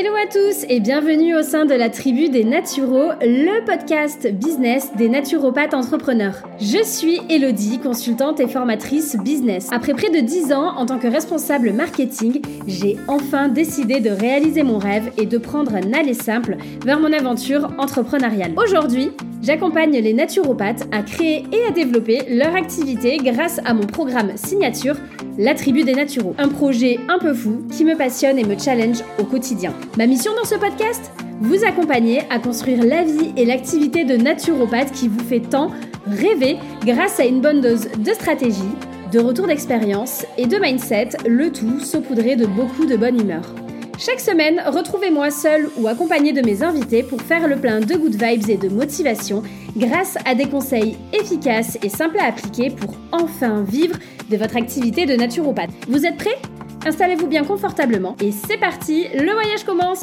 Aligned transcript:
Ele 0.00 0.09
Hello 0.20 0.28
à 0.28 0.32
tous 0.32 0.66
et 0.68 0.80
bienvenue 0.80 1.34
au 1.34 1.42
sein 1.42 1.64
de 1.64 1.72
la 1.72 1.88
tribu 1.88 2.28
des 2.28 2.44
Naturaux, 2.44 3.10
le 3.22 3.64
podcast 3.64 4.30
business 4.30 4.90
des 4.96 5.08
naturopathes 5.08 5.72
entrepreneurs. 5.72 6.42
Je 6.58 6.82
suis 6.84 7.20
Elodie, 7.30 7.78
consultante 7.78 8.40
et 8.40 8.48
formatrice 8.48 9.16
business. 9.16 9.68
Après 9.72 9.94
près 9.94 10.10
de 10.10 10.18
10 10.18 10.52
ans 10.52 10.76
en 10.76 10.84
tant 10.84 10.98
que 10.98 11.06
responsable 11.06 11.72
marketing, 11.72 12.42
j'ai 12.66 12.96
enfin 13.08 13.48
décidé 13.48 14.00
de 14.00 14.10
réaliser 14.10 14.62
mon 14.62 14.78
rêve 14.78 15.10
et 15.16 15.26
de 15.26 15.38
prendre 15.38 15.74
un 15.74 15.92
aller 15.92 16.14
simple 16.14 16.56
vers 16.84 17.00
mon 17.00 17.12
aventure 17.12 17.70
entrepreneuriale. 17.78 18.52
Aujourd'hui, 18.56 19.12
J'accompagne 19.42 19.92
les 19.92 20.12
naturopathes 20.12 20.86
à 20.92 21.02
créer 21.02 21.46
et 21.50 21.64
à 21.66 21.70
développer 21.70 22.24
leur 22.28 22.54
activité 22.54 23.16
grâce 23.16 23.58
à 23.64 23.72
mon 23.72 23.86
programme 23.86 24.36
signature, 24.36 24.96
La 25.38 25.54
Tribu 25.54 25.82
des 25.82 25.94
Naturaux. 25.94 26.34
Un 26.36 26.48
projet 26.48 27.00
un 27.08 27.18
peu 27.18 27.32
fou 27.32 27.62
qui 27.72 27.84
me 27.84 27.96
passionne 27.96 28.38
et 28.38 28.44
me 28.44 28.58
challenge 28.58 29.02
au 29.18 29.24
quotidien. 29.24 29.72
Mission 30.10 30.34
dans 30.34 30.44
ce 30.44 30.56
podcast 30.56 31.12
Vous 31.40 31.64
accompagner 31.64 32.22
à 32.30 32.40
construire 32.40 32.82
la 32.84 33.04
vie 33.04 33.32
et 33.36 33.44
l'activité 33.44 34.04
de 34.04 34.16
naturopathe 34.16 34.90
qui 34.90 35.06
vous 35.06 35.22
fait 35.22 35.38
tant 35.38 35.70
rêver 36.04 36.56
grâce 36.84 37.20
à 37.20 37.26
une 37.26 37.40
bonne 37.40 37.60
dose 37.60 37.86
de 37.96 38.10
stratégie, 38.10 38.74
de 39.12 39.20
retour 39.20 39.46
d'expérience 39.46 40.26
et 40.36 40.46
de 40.46 40.56
mindset, 40.58 41.10
le 41.28 41.52
tout 41.52 41.78
saupoudré 41.78 42.34
de 42.34 42.46
beaucoup 42.46 42.86
de 42.86 42.96
bonne 42.96 43.20
humeur. 43.20 43.54
Chaque 44.00 44.18
semaine, 44.18 44.60
retrouvez-moi 44.66 45.30
seul 45.30 45.70
ou 45.78 45.86
accompagné 45.86 46.32
de 46.32 46.44
mes 46.44 46.64
invités 46.64 47.04
pour 47.04 47.22
faire 47.22 47.46
le 47.46 47.60
plein 47.60 47.78
de 47.78 47.94
good 47.94 48.20
vibes 48.20 48.50
et 48.50 48.56
de 48.56 48.68
motivation 48.68 49.44
grâce 49.76 50.18
à 50.24 50.34
des 50.34 50.48
conseils 50.48 50.96
efficaces 51.12 51.78
et 51.84 51.88
simples 51.88 52.18
à 52.18 52.24
appliquer 52.24 52.70
pour 52.70 52.96
enfin 53.12 53.62
vivre 53.62 53.94
de 54.28 54.36
votre 54.36 54.56
activité 54.56 55.06
de 55.06 55.14
naturopathe. 55.14 55.70
Vous 55.88 56.04
êtes 56.04 56.16
prêts? 56.16 56.38
Installez-vous 56.86 57.26
bien 57.26 57.44
confortablement 57.44 58.16
et 58.20 58.32
c'est 58.32 58.56
parti, 58.56 59.08
le 59.14 59.32
voyage 59.32 59.64
commence 59.64 60.02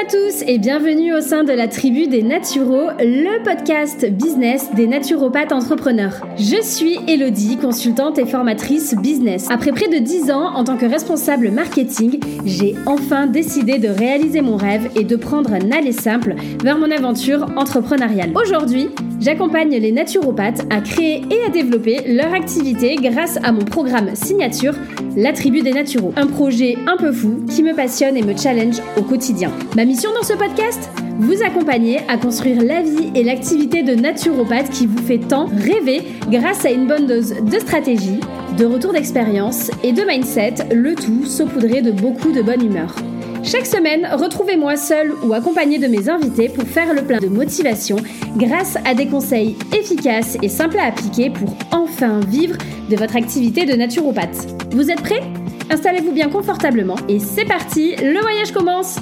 à 0.00 0.04
tous 0.04 0.44
et 0.46 0.58
bienvenue 0.58 1.12
au 1.12 1.20
sein 1.20 1.42
de 1.42 1.52
la 1.52 1.66
tribu 1.66 2.06
des 2.06 2.22
Naturaux, 2.22 2.90
le 3.00 3.42
podcast 3.42 4.08
business 4.08 4.70
des 4.74 4.86
naturopathes 4.86 5.50
entrepreneurs. 5.50 6.24
Je 6.36 6.62
suis 6.62 7.00
Elodie, 7.08 7.56
consultante 7.56 8.16
et 8.18 8.26
formatrice 8.26 8.94
business. 8.94 9.48
Après 9.50 9.72
près 9.72 9.88
de 9.88 9.98
10 9.98 10.30
ans 10.30 10.54
en 10.54 10.62
tant 10.62 10.76
que 10.76 10.86
responsable 10.86 11.50
marketing, 11.50 12.20
j'ai 12.44 12.76
enfin 12.86 13.26
décidé 13.26 13.78
de 13.78 13.88
réaliser 13.88 14.40
mon 14.40 14.56
rêve 14.56 14.88
et 14.94 15.02
de 15.02 15.16
prendre 15.16 15.52
un 15.52 15.72
aller 15.72 15.92
simple 15.92 16.36
vers 16.62 16.78
mon 16.78 16.92
aventure 16.92 17.46
entrepreneuriale. 17.56 18.32
Aujourd'hui, 18.40 18.90
j'accompagne 19.20 19.70
les 19.70 19.90
naturopathes 19.90 20.64
à 20.70 20.80
créer 20.80 21.22
et 21.28 21.44
à 21.44 21.48
développer 21.48 22.14
leur 22.14 22.34
activité 22.34 22.94
grâce 22.96 23.38
à 23.42 23.50
mon 23.50 23.64
programme 23.64 24.14
signature, 24.14 24.74
La 25.16 25.32
Tribu 25.32 25.62
des 25.62 25.72
Naturaux. 25.72 26.12
Un 26.14 26.26
projet 26.26 26.76
un 26.86 26.96
peu 26.96 27.10
fou 27.10 27.44
qui 27.50 27.64
me 27.64 27.74
passionne 27.74 28.16
et 28.16 28.22
me 28.22 28.36
challenge 28.36 28.80
au 28.96 29.02
quotidien. 29.02 29.50
Mission 29.88 30.12
dans 30.12 30.22
ce 30.22 30.34
podcast 30.34 30.90
Vous 31.18 31.42
accompagner 31.42 32.00
à 32.08 32.18
construire 32.18 32.62
la 32.62 32.82
vie 32.82 33.10
et 33.14 33.24
l'activité 33.24 33.82
de 33.82 33.94
naturopathe 33.94 34.68
qui 34.68 34.84
vous 34.86 35.02
fait 35.02 35.16
tant 35.18 35.46
rêver 35.46 36.02
grâce 36.28 36.66
à 36.66 36.70
une 36.70 36.86
bonne 36.86 37.06
dose 37.06 37.30
de 37.30 37.58
stratégie, 37.58 38.20
de 38.58 38.66
retour 38.66 38.92
d'expérience 38.92 39.70
et 39.82 39.92
de 39.92 40.02
mindset, 40.02 40.56
le 40.74 40.94
tout 40.94 41.24
saupoudré 41.24 41.80
de 41.80 41.90
beaucoup 41.90 42.32
de 42.32 42.42
bonne 42.42 42.66
humeur. 42.66 42.94
Chaque 43.42 43.64
semaine, 43.64 44.06
retrouvez-moi 44.12 44.76
seul 44.76 45.14
ou 45.24 45.32
accompagné 45.32 45.78
de 45.78 45.86
mes 45.86 46.10
invités 46.10 46.50
pour 46.50 46.64
faire 46.64 46.92
le 46.92 47.00
plein 47.00 47.18
de 47.18 47.28
motivation 47.28 47.96
grâce 48.36 48.76
à 48.84 48.94
des 48.94 49.06
conseils 49.06 49.56
efficaces 49.74 50.36
et 50.42 50.50
simples 50.50 50.78
à 50.78 50.88
appliquer 50.88 51.30
pour 51.30 51.56
enfin 51.72 52.20
vivre 52.28 52.58
de 52.90 52.96
votre 52.96 53.16
activité 53.16 53.64
de 53.64 53.72
naturopathe. 53.72 54.48
Vous 54.70 54.90
êtes 54.90 55.00
prêts? 55.00 55.22
Installez-vous 55.70 56.12
bien 56.12 56.28
confortablement 56.28 56.96
et 57.08 57.18
c'est 57.18 57.44
parti, 57.44 57.94
le 57.96 58.20
voyage 58.20 58.52
commence 58.52 58.96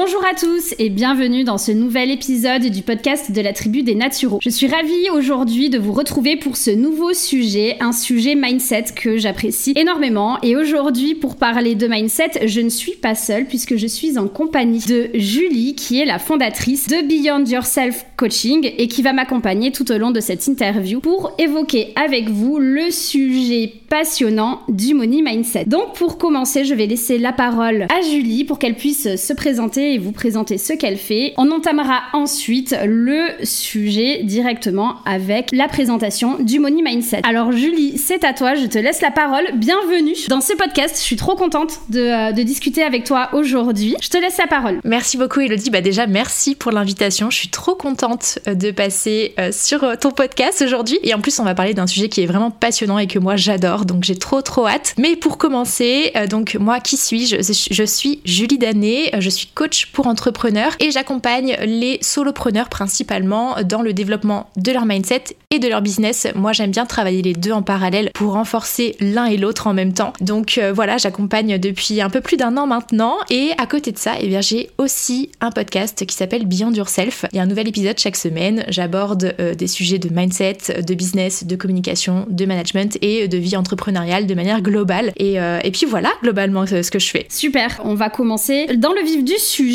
Bonjour 0.00 0.24
à 0.24 0.32
tous 0.32 0.76
et 0.78 0.90
bienvenue 0.90 1.42
dans 1.42 1.58
ce 1.58 1.72
nouvel 1.72 2.12
épisode 2.12 2.62
du 2.62 2.82
podcast 2.82 3.32
de 3.32 3.40
la 3.40 3.52
tribu 3.52 3.82
des 3.82 3.96
naturaux. 3.96 4.38
Je 4.40 4.48
suis 4.48 4.68
ravie 4.68 5.10
aujourd'hui 5.12 5.70
de 5.70 5.78
vous 5.78 5.92
retrouver 5.92 6.36
pour 6.36 6.56
ce 6.56 6.70
nouveau 6.70 7.12
sujet, 7.14 7.76
un 7.80 7.90
sujet 7.90 8.36
mindset 8.36 8.84
que 8.94 9.16
j'apprécie 9.16 9.72
énormément. 9.74 10.38
Et 10.44 10.54
aujourd'hui, 10.54 11.16
pour 11.16 11.34
parler 11.34 11.74
de 11.74 11.88
mindset, 11.88 12.46
je 12.46 12.60
ne 12.60 12.68
suis 12.68 12.92
pas 12.92 13.16
seule 13.16 13.46
puisque 13.46 13.74
je 13.74 13.88
suis 13.88 14.18
en 14.18 14.28
compagnie 14.28 14.84
de 14.86 15.10
Julie 15.14 15.74
qui 15.74 16.00
est 16.00 16.04
la 16.04 16.20
fondatrice 16.20 16.86
de 16.86 17.04
Beyond 17.04 17.46
Yourself 17.46 18.06
Coaching 18.16 18.70
et 18.78 18.86
qui 18.86 19.02
va 19.02 19.12
m'accompagner 19.12 19.72
tout 19.72 19.90
au 19.90 19.98
long 19.98 20.12
de 20.12 20.20
cette 20.20 20.46
interview 20.46 21.00
pour 21.00 21.32
évoquer 21.38 21.92
avec 21.96 22.28
vous 22.28 22.60
le 22.60 22.92
sujet 22.92 23.72
passionnant 23.90 24.60
du 24.68 24.94
money 24.94 25.22
mindset. 25.22 25.64
Donc 25.64 25.94
pour 25.94 26.18
commencer, 26.18 26.64
je 26.64 26.74
vais 26.74 26.86
laisser 26.86 27.18
la 27.18 27.32
parole 27.32 27.88
à 27.90 28.00
Julie 28.02 28.44
pour 28.44 28.60
qu'elle 28.60 28.76
puisse 28.76 29.16
se 29.16 29.32
présenter 29.32 29.87
et 29.88 29.98
vous 29.98 30.12
présenter 30.12 30.58
ce 30.58 30.72
qu'elle 30.74 30.98
fait. 30.98 31.32
On 31.36 31.50
entamera 31.50 32.02
ensuite 32.12 32.76
le 32.84 33.28
sujet 33.42 34.22
directement 34.22 34.96
avec 35.06 35.48
la 35.52 35.66
présentation 35.66 36.38
du 36.38 36.58
Money 36.58 36.82
Mindset. 36.82 37.22
Alors 37.24 37.52
Julie, 37.52 37.96
c'est 37.96 38.24
à 38.24 38.34
toi, 38.34 38.54
je 38.54 38.66
te 38.66 38.78
laisse 38.78 39.00
la 39.00 39.10
parole. 39.10 39.44
Bienvenue 39.54 40.14
dans 40.28 40.40
ce 40.40 40.54
podcast. 40.54 40.96
Je 40.96 41.02
suis 41.02 41.16
trop 41.16 41.36
contente 41.36 41.80
de, 41.88 42.00
euh, 42.00 42.44
discuter 42.44 42.82
avec 42.82 43.04
toi 43.04 43.30
aujourd'hui. 43.32 43.96
Je 44.00 44.08
te 44.08 44.18
laisse 44.18 44.36
la 44.36 44.46
parole. 44.46 44.80
Merci 44.84 45.16
beaucoup 45.16 45.40
Elodie. 45.40 45.70
Bah 45.70 45.80
déjà 45.80 46.06
merci 46.06 46.54
pour 46.54 46.72
l'invitation. 46.72 47.30
Je 47.30 47.36
suis 47.36 47.48
trop 47.48 47.74
contente 47.74 48.38
euh, 48.46 48.54
de 48.54 48.70
passer 48.70 49.34
euh, 49.38 49.52
sur 49.52 49.98
ton 49.98 50.10
podcast 50.10 50.62
aujourd'hui. 50.62 50.98
Et 51.02 51.14
en 51.14 51.20
plus 51.20 51.38
on 51.40 51.44
va 51.44 51.54
parler 51.54 51.74
d'un 51.74 51.86
sujet 51.86 52.08
qui 52.08 52.22
est 52.22 52.26
vraiment 52.26 52.50
passionnant 52.50 52.98
et 52.98 53.06
que 53.06 53.18
moi 53.18 53.36
j'adore. 53.36 53.86
Donc 53.86 54.04
j'ai 54.04 54.16
trop 54.16 54.42
trop 54.42 54.66
hâte. 54.66 54.94
Mais 54.98 55.16
pour 55.16 55.38
commencer, 55.38 56.12
donc 56.28 56.56
moi 56.56 56.80
qui 56.80 56.96
suis-je? 56.96 57.36
Je 57.70 57.84
suis 57.84 58.20
Julie 58.24 58.58
Danet. 58.58 59.12
Je 59.18 59.30
suis 59.30 59.46
coach 59.46 59.77
pour 59.86 60.06
entrepreneurs 60.06 60.76
et 60.80 60.90
j'accompagne 60.90 61.56
les 61.64 61.98
solopreneurs 62.02 62.68
principalement 62.68 63.56
dans 63.64 63.82
le 63.82 63.92
développement 63.92 64.50
de 64.56 64.72
leur 64.72 64.86
mindset 64.86 65.24
et 65.50 65.58
de 65.58 65.68
leur 65.68 65.82
business. 65.82 66.26
Moi, 66.34 66.52
j'aime 66.52 66.70
bien 66.70 66.86
travailler 66.86 67.22
les 67.22 67.32
deux 67.32 67.52
en 67.52 67.62
parallèle 67.62 68.10
pour 68.14 68.32
renforcer 68.32 68.96
l'un 69.00 69.26
et 69.26 69.36
l'autre 69.36 69.66
en 69.66 69.74
même 69.74 69.92
temps. 69.92 70.12
Donc 70.20 70.58
euh, 70.58 70.72
voilà, 70.72 70.98
j'accompagne 70.98 71.58
depuis 71.58 72.00
un 72.00 72.10
peu 72.10 72.20
plus 72.20 72.36
d'un 72.36 72.56
an 72.56 72.66
maintenant 72.66 73.16
et 73.30 73.52
à 73.58 73.66
côté 73.66 73.92
de 73.92 73.98
ça, 73.98 74.14
eh 74.20 74.38
j'ai 74.40 74.70
aussi 74.78 75.30
un 75.40 75.50
podcast 75.50 76.04
qui 76.06 76.14
s'appelle 76.14 76.46
Beyond 76.46 76.72
Yourself. 76.72 77.24
Il 77.32 77.36
y 77.36 77.38
a 77.40 77.42
un 77.42 77.46
nouvel 77.46 77.68
épisode 77.68 77.98
chaque 77.98 78.16
semaine. 78.16 78.64
J'aborde 78.68 79.34
euh, 79.40 79.54
des 79.54 79.66
sujets 79.66 79.98
de 79.98 80.08
mindset, 80.10 80.82
de 80.86 80.94
business, 80.94 81.44
de 81.44 81.56
communication, 81.56 82.26
de 82.28 82.44
management 82.44 82.98
et 83.00 83.26
de 83.26 83.38
vie 83.38 83.56
entrepreneuriale 83.56 84.26
de 84.26 84.34
manière 84.34 84.60
globale. 84.60 85.12
Et, 85.16 85.40
euh, 85.40 85.58
et 85.64 85.70
puis 85.70 85.86
voilà, 85.86 86.10
globalement, 86.22 86.66
ce 86.66 86.90
que 86.90 86.98
je 86.98 87.08
fais. 87.08 87.26
Super, 87.28 87.80
on 87.84 87.94
va 87.94 88.10
commencer 88.10 88.66
dans 88.76 88.92
le 88.92 89.02
vif 89.02 89.24
du 89.24 89.36
sujet 89.38 89.67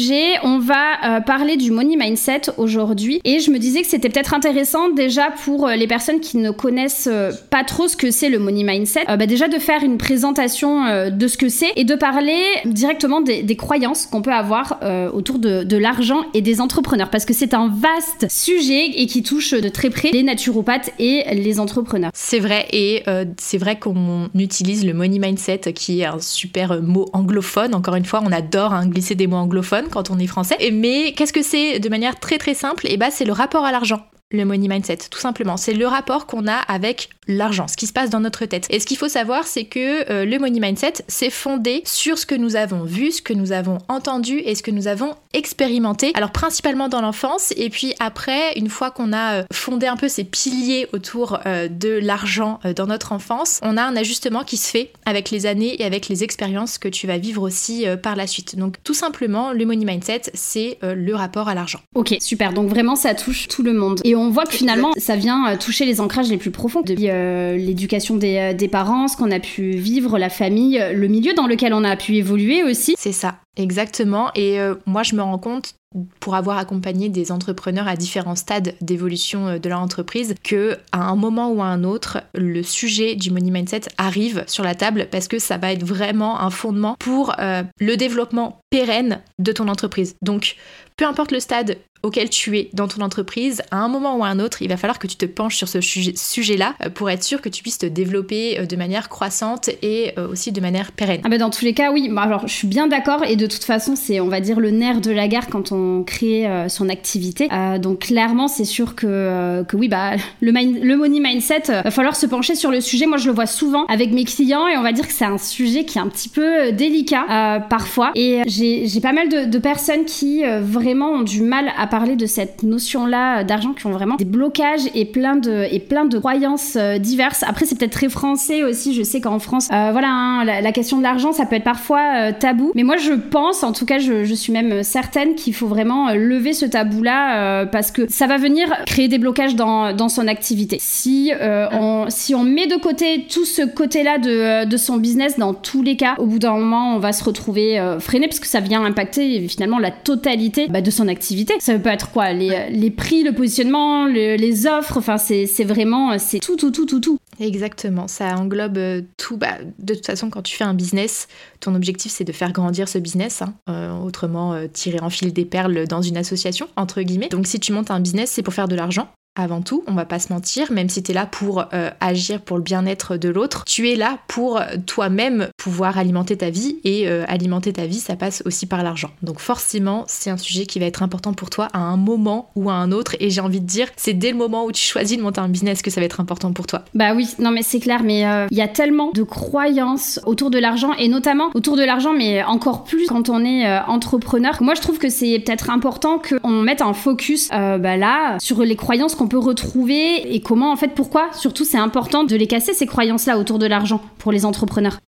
on 0.44 0.60
va 0.60 1.18
euh, 1.18 1.20
parler 1.22 1.58
du 1.58 1.72
money 1.72 1.96
mindset 1.96 2.42
aujourd'hui 2.58 3.22
et 3.24 3.40
je 3.40 3.52
me 3.52 3.60
disais 3.60 3.82
que 3.82 3.88
c'était 3.88 4.10
peut-être 4.10 4.34
intéressant 4.34 4.90
déjà 4.90 5.30
pour 5.44 5.68
euh, 5.68 5.76
les 5.76 5.88
personnes 5.88 6.20
qui 6.20 6.38
ne 6.38 6.52
connaissent 6.52 7.10
euh, 7.12 7.32
pas 7.50 7.64
trop 7.64 7.88
ce 7.88 7.96
que 7.96 8.12
c'est 8.12 8.30
le 8.30 8.40
money 8.40 8.64
mindset, 8.64 9.06
bah 9.08 9.26
déjà 9.26 9.48
de 9.48 9.60
faire 9.60 9.84
une 9.84 9.98
présentation 9.98 11.10
de 11.10 11.28
ce 11.28 11.38
que 11.38 11.50
c'est 11.50 11.72
et 11.76 11.84
de 11.84 11.96
parler 11.96 12.42
directement 12.66 13.22
des, 13.22 13.56
croyances 13.56 14.06
qu'on 14.06 14.22
peut 14.22 14.34
avoir 14.34 14.80
autour 15.14 15.40
de, 15.40 15.78
l'argent 15.78 16.22
et 16.34 16.42
des 16.42 16.62
entrepreneurs 16.62 17.10
parce 17.10 17.26
que 17.26 17.34
c'est 17.34 17.54
un 17.54 17.70
vaste 17.70 18.30
sujet 18.30 18.86
et 18.96 19.06
qui 19.06 19.24
touche 19.24 19.52
de 19.52 19.70
très 19.70 19.90
près 19.90 20.12
les 20.12 20.24
naturopathes 20.24 20.92
et 21.00 21.24
les 21.34 21.60
entrepreneurs. 21.60 22.12
C'est 22.14 22.40
vrai 22.40 22.68
et 22.72 23.04
c'est 23.38 23.58
vrai 23.58 23.78
qu'on 23.78 24.30
utilise 24.36 24.86
le 24.86 24.94
money 24.94 25.20
mindset 25.20 25.74
qui 25.74 26.02
est 26.02 26.06
un 26.06 26.20
super 26.20 26.82
mot 26.82 27.08
anglophone. 27.14 27.76
Encore 27.76 27.96
une 27.96 28.06
fois, 28.06 28.22
on 28.24 28.32
adore 28.32 28.74
hein, 28.74 28.88
glisser 28.88 29.16
des 29.16 29.28
mots 29.28 29.38
anglophones 29.38 29.73
quand 29.82 30.10
on 30.10 30.20
est 30.20 30.28
français. 30.28 30.58
Mais 30.72 31.14
qu'est-ce 31.14 31.34
que 31.34 31.42
c'est 31.42 31.80
de 31.80 31.90
manière 31.90 32.20
très 32.20 32.38
très 32.38 32.54
simple? 32.54 32.88
Et 32.88 32.94
eh 32.94 32.98
bah 32.98 33.12
c'est 33.12 33.26
le 33.26 33.34
rapport 33.34 33.66
à 33.66 33.72
l'argent 33.72 34.06
le 34.34 34.46
money 34.46 34.68
mindset, 34.68 34.98
tout 35.10 35.20
simplement. 35.20 35.58
C'est 35.58 35.74
le 35.74 35.88
rapport 35.88 36.26
qu'on 36.26 36.48
a 36.48 36.56
avec 36.56 37.10
l'argent, 37.28 37.68
ce 37.68 37.78
qui 37.78 37.88
se 37.88 37.94
passe 37.94 38.10
dans 38.10 38.20
notre 38.20 38.46
tête. 38.46 38.68
Et 38.70 38.80
ce 38.80 38.86
qu'il 38.86 38.98
faut 38.98 39.08
savoir, 39.08 39.46
c'est 39.48 39.64
que 39.64 40.12
euh, 40.12 40.26
le 40.26 40.40
money 40.40 40.60
mindset, 40.60 40.94
c'est 41.08 41.30
fondé 41.30 41.82
sur 41.86 42.18
ce 42.18 42.26
que 42.26 42.36
nous 42.36 42.56
avons 42.56 42.84
vu, 42.84 43.12
ce 43.12 43.22
que 43.22 43.34
nous 43.34 43.52
avons 43.52 43.78
entendu 43.88 44.40
et 44.40 44.56
ce 44.56 44.64
que 44.64 44.72
nous 44.72 44.88
avons 44.88 45.16
expérimenté. 45.34 46.12
Alors 46.16 46.32
principalement 46.32 46.90
dans 46.90 47.02
l'enfance, 47.02 47.54
et 47.56 47.70
puis 47.70 47.94
après, 48.00 48.58
une 48.58 48.70
fois 48.70 48.92
qu'on 48.92 49.14
a 49.14 49.36
euh, 49.36 49.44
fondé 49.54 49.88
un 49.88 49.96
peu 49.96 50.10
ces 50.10 50.24
piliers 50.24 50.88
autour 50.92 51.40
euh, 51.46 51.68
de 51.68 51.90
l'argent 51.90 52.60
dans 52.76 52.88
notre 52.88 53.12
enfance, 53.12 53.60
on 53.64 53.78
a 53.78 53.84
un 53.84 53.96
ajustement 53.96 54.44
qui 54.44 54.58
se 54.58 54.70
fait 54.70 54.92
avec 55.06 55.30
les 55.30 55.46
années 55.46 55.82
et 55.82 55.86
avec 55.86 56.10
les 56.10 56.24
expériences 56.24 56.78
que 56.78 56.88
tu 56.88 57.08
vas 57.08 57.18
vivre 57.18 57.42
aussi 57.42 57.86
par 58.02 58.16
la 58.16 58.28
suite. 58.28 58.58
Donc 58.58 58.78
tout 58.84 58.94
simplement, 58.94 59.54
le 59.54 59.66
money 59.66 59.86
mindset, 59.86 60.24
c'est 60.34 60.78
le 60.82 61.14
rapport 61.14 61.48
à 61.48 61.56
l'argent. 61.56 61.80
Ok, 61.96 62.16
super. 62.20 62.54
Donc 62.54 62.70
vraiment, 62.70 62.96
ça 62.96 63.14
touche 63.14 63.48
tout 63.48 63.64
le 63.64 63.74
monde. 63.74 64.02
On 64.24 64.30
voit 64.30 64.46
que 64.46 64.54
finalement, 64.54 64.92
ça 64.98 65.16
vient 65.16 65.56
toucher 65.58 65.86
les 65.86 66.02
ancrages 66.02 66.30
les 66.30 66.38
plus 66.38 66.52
profonds, 66.52 66.82
depuis 66.82 67.04
l'éducation 67.04 68.16
des, 68.16 68.54
des 68.54 68.68
parents, 68.68 69.08
ce 69.08 69.18
qu'on 69.18 69.32
a 69.32 69.40
pu 69.40 69.72
vivre, 69.72 70.18
la 70.18 70.30
famille, 70.30 70.84
le 70.94 71.08
milieu 71.08 71.34
dans 71.34 71.48
lequel 71.48 71.74
on 71.74 71.84
a 71.84 71.96
pu 71.96 72.16
évoluer 72.16 72.64
aussi. 72.64 72.96
C'est 72.98 73.12
ça, 73.12 73.36
exactement. 73.58 74.32
Et 74.36 74.58
moi, 74.86 75.04
je 75.04 75.16
me 75.16 75.22
rends 75.22 75.38
compte 75.38 75.76
pour 76.20 76.36
avoir 76.36 76.58
accompagné 76.58 77.10
des 77.10 77.32
entrepreneurs 77.32 77.88
à 77.88 77.96
différents 77.96 78.36
stades 78.36 78.76
d'évolution 78.82 79.48
euh, 79.48 79.60
de 79.60 79.70
leur 79.70 79.80
entreprise 79.80 80.36
que 80.44 80.78
à 80.92 81.04
un 81.04 81.16
moment 81.16 81.52
ou 81.52 81.62
à 81.62 81.66
un 81.66 81.84
autre 81.84 82.20
le 82.34 82.64
sujet 82.64 83.16
du 83.16 83.32
money 83.32 83.52
mindset 83.52 83.82
arrive 83.98 84.44
sur 84.48 84.64
la 84.64 84.76
table 84.76 85.08
parce 85.12 85.28
que 85.28 85.40
ça 85.40 85.58
va 85.58 85.72
être 85.72 85.84
vraiment 85.84 86.42
un 86.42 86.50
fondement 86.50 86.96
pour 87.00 87.34
euh, 87.40 87.64
le 87.80 87.98
développement 87.98 88.60
pérenne 88.70 89.22
de 89.40 89.52
ton 89.52 89.68
entreprise. 89.68 90.16
Donc 90.22 90.56
peu 90.98 91.06
importe 91.06 91.32
le 91.32 91.40
stade 91.40 91.78
auquel 92.04 92.30
tu 92.30 92.58
es 92.58 92.70
dans 92.74 92.90
ton 92.90 93.02
entreprise, 93.02 93.62
à 93.72 93.78
un 93.78 93.88
moment 93.88 94.18
ou 94.18 94.26
à 94.26 94.28
un 94.28 94.40
autre, 94.40 94.62
il 94.62 94.68
va 94.68 94.76
falloir 94.76 95.00
que 95.00 95.08
tu 95.08 95.16
te 95.16 95.26
penches 95.26 95.56
sur 95.56 95.70
ce 95.70 95.80
sujet-là 95.80 96.76
euh, 96.84 96.90
pour 96.90 97.10
être 97.10 97.24
sûr 97.24 97.42
que 97.42 97.50
tu 97.50 97.64
puisses 97.64 97.78
te 97.78 97.86
développer 97.86 98.66
de 98.68 98.76
manière 98.76 99.08
croissante 99.10 99.70
et 99.82 100.14
aussi 100.18 100.52
de 100.52 100.60
manière 100.60 100.92
pérenne. 100.92 101.22
Ah 101.24 101.30
bah 101.30 101.38
dans 101.38 101.50
tous 101.50 101.64
les 101.64 101.74
cas, 101.74 101.92
oui. 101.92 102.12
Alors, 102.18 102.48
je 102.48 102.54
suis 102.54 102.68
bien 102.68 102.88
d'accord 102.88 103.24
et 103.24 103.36
de 103.36 103.48
toute 103.48 103.64
façon, 103.64 103.96
c'est, 103.96 104.20
on 104.20 104.28
va 104.28 104.42
dire, 104.42 104.60
le 104.60 104.72
nerf 104.72 105.02
de 105.02 105.12
la 105.12 105.28
guerre 105.28 105.48
quand 105.48 105.72
on 105.72 105.83
crée 106.06 106.48
son 106.68 106.90
activité. 106.90 107.50
donc 107.82 108.00
clairement, 108.00 108.48
c'est 108.48 108.66
sûr 108.66 108.96
que, 108.96 109.64
que 109.68 109.78
oui, 109.78 109.88
bah 109.88 110.12
le, 110.42 110.52
money 110.52 111.20
mindset, 111.20 111.64
va 111.68 111.92
falloir 111.92 112.16
se 112.16 112.26
pencher 112.26 112.56
sur 112.56 112.72
le 112.72 112.82
sujet. 112.82 113.06
Moi, 113.06 113.18
je 113.18 113.28
le 113.28 113.34
vois 113.34 113.46
souvent 113.46 113.86
avec 113.86 114.12
mes 114.12 114.26
clients 114.26 114.68
et 114.68 114.78
on 114.78 114.84
va 114.84 114.92
dire 114.92 115.08
que 115.08 115.14
c'est 115.14 115.26
un 115.26 115.38
sujet 115.38 115.86
qui 115.86 115.98
est 115.98 116.02
un 116.02 116.08
petit 116.08 116.30
peu 116.30 116.72
délicat 116.72 117.66
parfois. 117.70 118.12
Et 118.16 118.42
j'ai, 118.48 119.02
pas 119.02 119.14
mal 119.14 119.30
de, 119.30 119.58
personnes 119.58 120.06
qui 120.06 120.44
vraiment 120.62 121.10
ont 121.12 121.22
du 121.22 121.42
mal 121.42 121.72
à 121.78 121.88
parler 121.88 122.16
de 122.16 122.26
cette 122.26 122.64
notion-là 122.64 123.44
d'argent 123.44 123.74
qui 123.74 123.86
ont 123.88 123.92
vraiment 123.92 124.16
des 124.16 124.26
blocages 124.26 124.82
et 124.94 125.06
plein 125.06 125.36
de, 125.36 125.68
et 125.72 125.80
plein 125.80 126.06
de 126.06 126.18
croyances 126.20 126.76
euh, 126.76 126.98
diverses. 126.98 127.44
Après, 127.44 127.66
c'est 127.66 127.78
peut-être 127.78 127.92
très 127.92 128.10
français 128.10 128.64
aussi. 128.64 128.94
Je 128.94 129.04
sais 129.04 129.22
qu'en 129.22 129.40
France, 129.40 129.70
euh, 129.72 129.90
voilà, 129.92 130.10
hein, 130.10 130.44
la, 130.44 130.72
question 130.72 130.98
de 130.98 131.04
l'argent, 131.04 131.32
ça 131.32 131.46
peut 131.46 131.56
être 131.56 131.64
parfois 131.64 132.02
euh, 132.16 132.32
tabou. 132.38 132.72
Mais 132.76 132.84
moi, 132.84 132.98
je 132.98 133.14
pense, 133.14 133.64
en 133.64 133.72
tout 133.72 133.86
cas, 133.86 134.00
je, 134.00 134.24
je 134.24 134.34
suis 134.34 134.52
même 134.52 134.84
certaine 134.84 135.36
qu'il 135.36 135.54
faut 135.54 135.68
vraiment 135.74 136.12
lever 136.14 136.54
ce 136.54 136.66
tabou-là 136.66 137.66
parce 137.66 137.92
que 137.92 138.10
ça 138.10 138.28
va 138.28 138.38
venir 138.38 138.68
créer 138.86 139.08
des 139.08 139.18
blocages 139.18 139.56
dans, 139.56 139.94
dans 139.94 140.10
son 140.10 140.28
activité. 140.28 140.78
Si, 140.80 141.32
on, 141.72 142.06
si 142.10 142.36
on 142.36 142.44
met 142.44 142.68
de 142.68 142.76
côté 142.76 143.26
tout 143.30 143.46
ce 143.46 143.64
côté-là 143.64 144.18
de, 144.18 144.66
de 144.66 144.78
son 144.78 144.98
business, 144.98 145.38
dans 145.38 145.54
tous 145.54 145.82
les 145.82 145.98
cas, 145.98 146.16
au 146.18 146.26
bout 146.26 146.40
d'un 146.40 146.54
moment, 146.54 146.96
on 146.96 147.00
va 147.00 147.12
se 147.12 147.24
retrouver 147.24 147.82
freiné 148.00 148.28
parce 148.28 148.40
que 148.40 148.48
ça 148.48 148.60
vient 148.60 148.84
impacter 148.84 149.48
finalement 149.48 149.80
la 149.80 149.92
totalité 149.92 150.68
bah, 150.70 150.82
de 150.82 150.92
son 150.92 151.08
activité. 151.08 151.56
Ça 151.60 151.78
peut 151.80 151.90
être 151.90 152.12
quoi? 152.12 152.34
Les, 152.34 152.70
les 152.70 152.92
prix, 152.92 153.24
le 153.24 153.34
positionnement, 153.34 154.06
les 154.06 154.68
offres, 154.68 154.98
enfin 154.98 155.18
c'est 155.18 155.64
vraiment, 155.64 156.18
c'est 156.20 156.40
tout, 156.40 156.56
tout, 156.56 156.72
tout, 156.72 156.86
tout, 156.86 157.00
tout. 157.00 157.18
Exactement, 157.40 158.08
ça 158.08 158.36
englobe 158.38 158.78
euh, 158.78 159.02
tout. 159.18 159.38
Bah, 159.38 159.58
de 159.80 159.94
toute 159.94 160.06
façon, 160.06 160.30
quand 160.30 160.42
tu 160.42 160.56
fais 160.56 160.64
un 160.64 160.74
business, 160.74 161.28
ton 161.60 161.76
objectif 161.76 162.12
c'est 162.12 162.24
de 162.24 162.32
faire 162.32 162.52
grandir 162.52 162.88
ce 162.88 162.98
business, 162.98 163.42
hein. 163.42 163.54
euh, 163.70 163.92
autrement 164.00 164.54
euh, 164.54 164.68
tirer 164.72 165.00
en 165.00 165.10
fil 165.10 165.34
des 165.34 165.46
perles 165.46 165.88
dans 165.88 166.02
une 166.02 166.18
association, 166.18 166.68
entre 166.76 167.02
guillemets. 167.02 167.30
Donc 167.30 167.48
si 167.48 167.60
tu 167.60 167.72
montes 167.72 167.92
un 167.92 168.00
business, 168.00 168.32
c'est 168.32 168.44
pour 168.44 168.54
faire 168.54 168.68
de 168.68 168.76
l'argent 168.76 169.10
avant 169.36 169.62
tout, 169.62 169.84
on 169.88 169.94
va 169.94 170.06
pas 170.06 170.20
se 170.20 170.32
mentir, 170.32 170.72
même 170.72 170.90
si 170.90 171.02
tu 171.02 171.12
es 171.12 171.14
là 171.14 171.26
pour 171.26 171.66
euh, 171.74 171.90
agir 172.00 172.40
pour 172.40 172.58
le 172.58 172.64
bien-être 172.64 173.18
de 173.18 173.30
l'autre, 173.30 173.64
tu 173.66 173.90
es 173.90 173.96
là 173.96 174.20
pour 174.28 174.58
euh, 174.58 174.66
toi-même 174.86 175.48
pouvoir 175.58 175.98
alimenter 175.98 176.38
ta 176.38 176.52
vie 176.52 176.78
et 176.84 177.08
euh, 177.08 177.26
alimenter 177.28 177.74
ta 177.74 177.88
vie, 177.88 178.00
ça 178.00 178.16
passe 178.16 178.44
aussi 178.46 178.68
par 178.68 178.84
l'argent. 178.84 179.10
Donc 179.24 179.40
forcément, 179.40 180.04
c'est 180.08 180.30
un 180.30 180.38
sujet 180.38 180.68
qui 180.68 180.78
va 180.78 180.86
être 180.86 181.02
important 181.02 181.34
pour 181.34 181.50
toi 181.50 181.68
à 181.74 181.80
un 181.80 181.98
moment 181.98 182.52
ou 182.56 182.70
à 182.70 182.74
un 182.74 182.92
autre 182.92 183.16
et 183.20 183.32
j'ai 183.32 183.42
envie 183.42 183.60
de 183.60 183.66
dire, 183.66 183.88
c'est 183.96 184.14
dès 184.14 184.32
le 184.32 184.38
moment 184.38 184.66
où 184.66 184.72
tu 184.72 184.84
choisis 184.84 185.18
de 185.18 185.24
monter 185.24 185.42
un 185.42 185.50
business 185.50 185.82
que 185.82 185.90
ça 185.90 186.00
va 186.00 186.06
être 186.06 186.20
important 186.20 186.54
pour 186.54 186.68
toi. 186.68 186.84
Bah 186.94 187.16
oui, 187.16 187.28
non 187.40 187.50
mais 187.50 187.64
c'est 187.64 187.80
clair, 187.80 188.04
mais 188.04 188.22
il 188.52 188.58
y 188.58 188.62
a 188.62 188.68
tellement 188.68 189.12
de 189.14 189.24
croyances 189.24 190.20
autour 190.26 190.52
de 190.52 190.60
l'argent 190.60 190.94
et 190.94 191.08
notamment 191.08 191.50
autour 191.56 191.76
de 191.76 191.84
l'argent, 191.84 192.14
mais 192.16 192.44
encore 192.44 192.84
plus 192.84 193.08
quand 193.08 193.30
on 193.30 193.44
est 193.44 193.80
entrepreneur. 193.88 194.62
Moi, 194.62 194.76
je 194.76 194.82
trouve 194.82 195.00
que 195.00 195.10
c'est 195.10 195.40
peut-être 195.40 195.70
important 195.70 196.20
qu'on 196.20 196.62
mette 196.62 196.82
un 196.82 196.94
focus 196.94 197.50
bah 197.50 197.98
là 197.98 198.38
sur 198.40 198.62
les 198.62 198.76
croyances 198.76 199.16
qu'on 199.16 199.23
peut 199.28 199.38
retrouver 199.38 200.34
et 200.34 200.42
comment, 200.42 200.72
en 200.72 200.76
fait, 200.76 200.90
pourquoi 200.90 201.32
surtout 201.34 201.66
c'est 201.66 201.78
important 201.78 202.24
de 202.24 202.36
les 202.36 202.48
casser, 202.48 202.74
ces 202.74 202.86
croyances-là 202.86 203.38
autour 203.38 203.60
de 203.60 203.66
l'argent 203.66 204.02
pour 204.18 204.32
les 204.32 204.46
entrepreneurs 204.46 205.00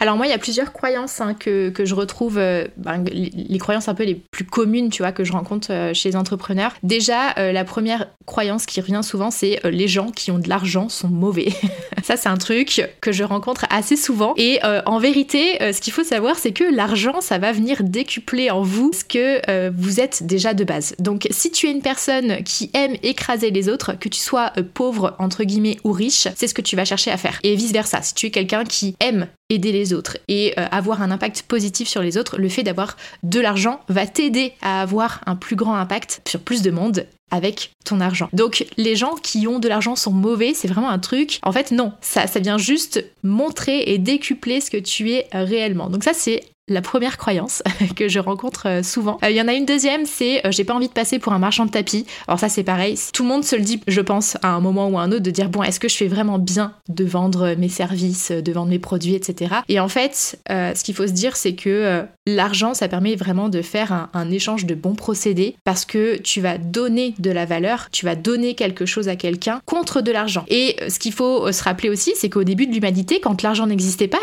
Alors 0.00 0.16
moi, 0.16 0.26
il 0.26 0.30
y 0.30 0.34
a 0.34 0.38
plusieurs 0.38 0.72
croyances 0.72 1.20
hein, 1.20 1.34
que, 1.34 1.70
que, 1.70 1.84
je 1.84 1.94
retrouve, 1.94 2.38
euh, 2.38 2.66
ben, 2.76 3.04
les, 3.04 3.58
croyances 3.58 3.88
un 3.88 3.94
peu 3.94 4.04
les 4.04 4.14
plus 4.14 4.44
communes, 4.44 4.90
tu 4.90 5.02
vois, 5.02 5.12
que 5.12 5.24
je 5.24 5.32
rencontre 5.32 5.68
euh, 5.70 5.94
chez 5.94 6.10
les 6.10 6.16
entrepreneurs. 6.16 6.74
Déjà, 6.82 7.32
euh, 7.38 7.52
la 7.52 7.64
première 7.64 8.08
croyance 8.26 8.66
qui 8.66 8.80
revient 8.80 9.00
souvent, 9.02 9.30
c'est 9.30 9.60
les 9.64 9.88
gens 9.88 10.10
qui 10.10 10.30
ont 10.30 10.38
de 10.38 10.48
l'argent 10.48 10.88
sont 10.88 11.08
mauvais. 11.08 11.48
Ça, 12.02 12.16
c'est 12.16 12.28
un 12.28 12.36
truc 12.36 12.82
que 13.00 13.12
je 13.12 13.24
rencontre 13.24 13.66
assez 13.70 13.96
souvent. 13.96 14.34
Et 14.36 14.60
en 14.62 14.98
vérité, 15.00 15.58
ce 15.72 15.80
qu'il 15.80 15.92
faut 15.92 16.04
savoir, 16.04 16.36
c'est 16.36 16.52
que 16.52 16.62
l'argent, 16.62 17.20
ça 17.20 17.38
va 17.38 17.50
venir 17.50 17.82
décupler 17.82 18.50
en 18.50 18.62
vous 18.62 18.92
ce 18.92 19.04
que 19.04 19.70
vous 19.70 19.98
êtes 19.98 20.24
déjà 20.24 20.54
de 20.54 20.62
base. 20.62 20.94
Donc, 21.00 21.26
si 21.30 21.50
tu 21.50 21.66
es 21.66 21.72
une 21.72 21.82
personne 21.82 22.44
qui 22.44 22.70
aime 22.74 22.94
écraser 23.02 23.50
les 23.50 23.68
autres, 23.68 23.98
que 23.98 24.08
tu 24.08 24.20
sois 24.20 24.52
pauvre, 24.74 25.16
entre 25.18 25.42
guillemets, 25.42 25.78
ou 25.82 25.90
riche, 25.90 26.28
c'est 26.36 26.46
ce 26.46 26.54
que 26.54 26.62
tu 26.62 26.76
vas 26.76 26.84
chercher 26.84 27.10
à 27.10 27.16
faire. 27.16 27.40
Et 27.42 27.56
vice-versa, 27.56 28.02
si 28.02 28.14
tu 28.14 28.26
es 28.26 28.30
quelqu'un 28.30 28.62
qui 28.64 28.94
aime 29.00 29.26
aider 29.48 29.72
les 29.72 29.92
autres 29.92 30.18
et 30.28 30.54
euh, 30.58 30.66
avoir 30.70 31.02
un 31.02 31.10
impact 31.10 31.42
positif 31.42 31.88
sur 31.88 32.02
les 32.02 32.18
autres, 32.18 32.38
le 32.38 32.48
fait 32.48 32.62
d'avoir 32.62 32.96
de 33.22 33.40
l'argent 33.40 33.80
va 33.88 34.06
t'aider 34.06 34.52
à 34.62 34.82
avoir 34.82 35.20
un 35.26 35.36
plus 35.36 35.56
grand 35.56 35.74
impact 35.74 36.22
sur 36.26 36.40
plus 36.40 36.62
de 36.62 36.70
monde 36.70 37.06
avec 37.30 37.72
ton 37.84 38.00
argent. 38.00 38.28
Donc 38.32 38.66
les 38.76 38.96
gens 38.96 39.14
qui 39.14 39.46
ont 39.46 39.58
de 39.58 39.68
l'argent 39.68 39.96
sont 39.96 40.12
mauvais, 40.12 40.52
c'est 40.54 40.68
vraiment 40.68 40.90
un 40.90 40.98
truc. 40.98 41.38
En 41.42 41.52
fait 41.52 41.70
non, 41.70 41.92
ça 42.00 42.26
ça 42.26 42.40
vient 42.40 42.58
juste 42.58 43.04
montrer 43.22 43.82
et 43.86 43.98
décupler 43.98 44.60
ce 44.60 44.70
que 44.70 44.76
tu 44.76 45.12
es 45.12 45.26
réellement. 45.32 45.88
Donc 45.88 46.04
ça 46.04 46.12
c'est 46.14 46.42
la 46.68 46.82
première 46.82 47.16
croyance 47.16 47.62
que 47.96 48.08
je 48.08 48.18
rencontre 48.18 48.66
euh, 48.66 48.82
souvent. 48.82 49.18
Euh, 49.22 49.30
il 49.30 49.36
y 49.36 49.40
en 49.40 49.48
a 49.48 49.54
une 49.54 49.66
deuxième, 49.66 50.04
c'est 50.04 50.44
euh, 50.44 50.50
j'ai 50.50 50.64
pas 50.64 50.74
envie 50.74 50.88
de 50.88 50.92
passer 50.92 51.18
pour 51.18 51.32
un 51.32 51.38
marchand 51.38 51.66
de 51.66 51.70
tapis. 51.70 52.06
Alors 52.26 52.40
ça 52.40 52.48
c'est 52.48 52.64
pareil, 52.64 52.98
tout 53.12 53.22
le 53.22 53.28
monde 53.28 53.44
se 53.44 53.56
le 53.56 53.62
dit, 53.62 53.80
je 53.86 54.00
pense, 54.00 54.36
à 54.42 54.48
un 54.48 54.60
moment 54.60 54.88
ou 54.88 54.98
à 54.98 55.02
un 55.02 55.12
autre, 55.12 55.22
de 55.22 55.30
dire 55.30 55.48
bon, 55.48 55.62
est-ce 55.62 55.78
que 55.78 55.88
je 55.88 55.96
fais 55.96 56.08
vraiment 56.08 56.38
bien 56.38 56.72
de 56.88 57.04
vendre 57.04 57.54
mes 57.56 57.68
services, 57.68 58.30
de 58.30 58.52
vendre 58.52 58.70
mes 58.70 58.78
produits, 58.78 59.14
etc. 59.14 59.56
Et 59.68 59.78
en 59.80 59.88
fait, 59.88 60.40
ce 60.48 60.82
qu'il 60.82 60.94
faut 60.94 61.06
se 61.06 61.12
dire, 61.12 61.36
c'est 61.36 61.54
que 61.54 62.04
l'argent, 62.26 62.74
ça 62.74 62.88
permet 62.88 63.14
vraiment 63.14 63.48
de 63.48 63.62
faire 63.62 64.08
un, 64.12 64.30
échange 64.30 64.66
de 64.66 64.74
bons 64.74 64.94
procédés 64.94 65.56
parce 65.64 65.84
que 65.84 66.16
tu 66.16 66.40
vas 66.40 66.58
donner 66.58 67.14
de 67.18 67.30
la 67.30 67.44
valeur, 67.44 67.88
tu 67.90 68.04
vas 68.04 68.14
donner 68.14 68.54
quelque 68.54 68.86
chose 68.86 69.08
à 69.08 69.16
quelqu'un 69.16 69.60
contre 69.66 70.00
de 70.00 70.12
l'argent. 70.12 70.44
Et 70.48 70.76
ce 70.88 70.98
qu'il 70.98 71.12
faut 71.12 71.50
se 71.52 71.62
rappeler 71.62 71.88
aussi, 71.88 72.12
c'est 72.16 72.28
qu'au 72.28 72.44
début 72.44 72.66
de 72.66 72.72
l'humanité, 72.72 73.20
quand 73.20 73.42
l'argent 73.42 73.66
n'existait 73.66 74.08
pas, 74.08 74.18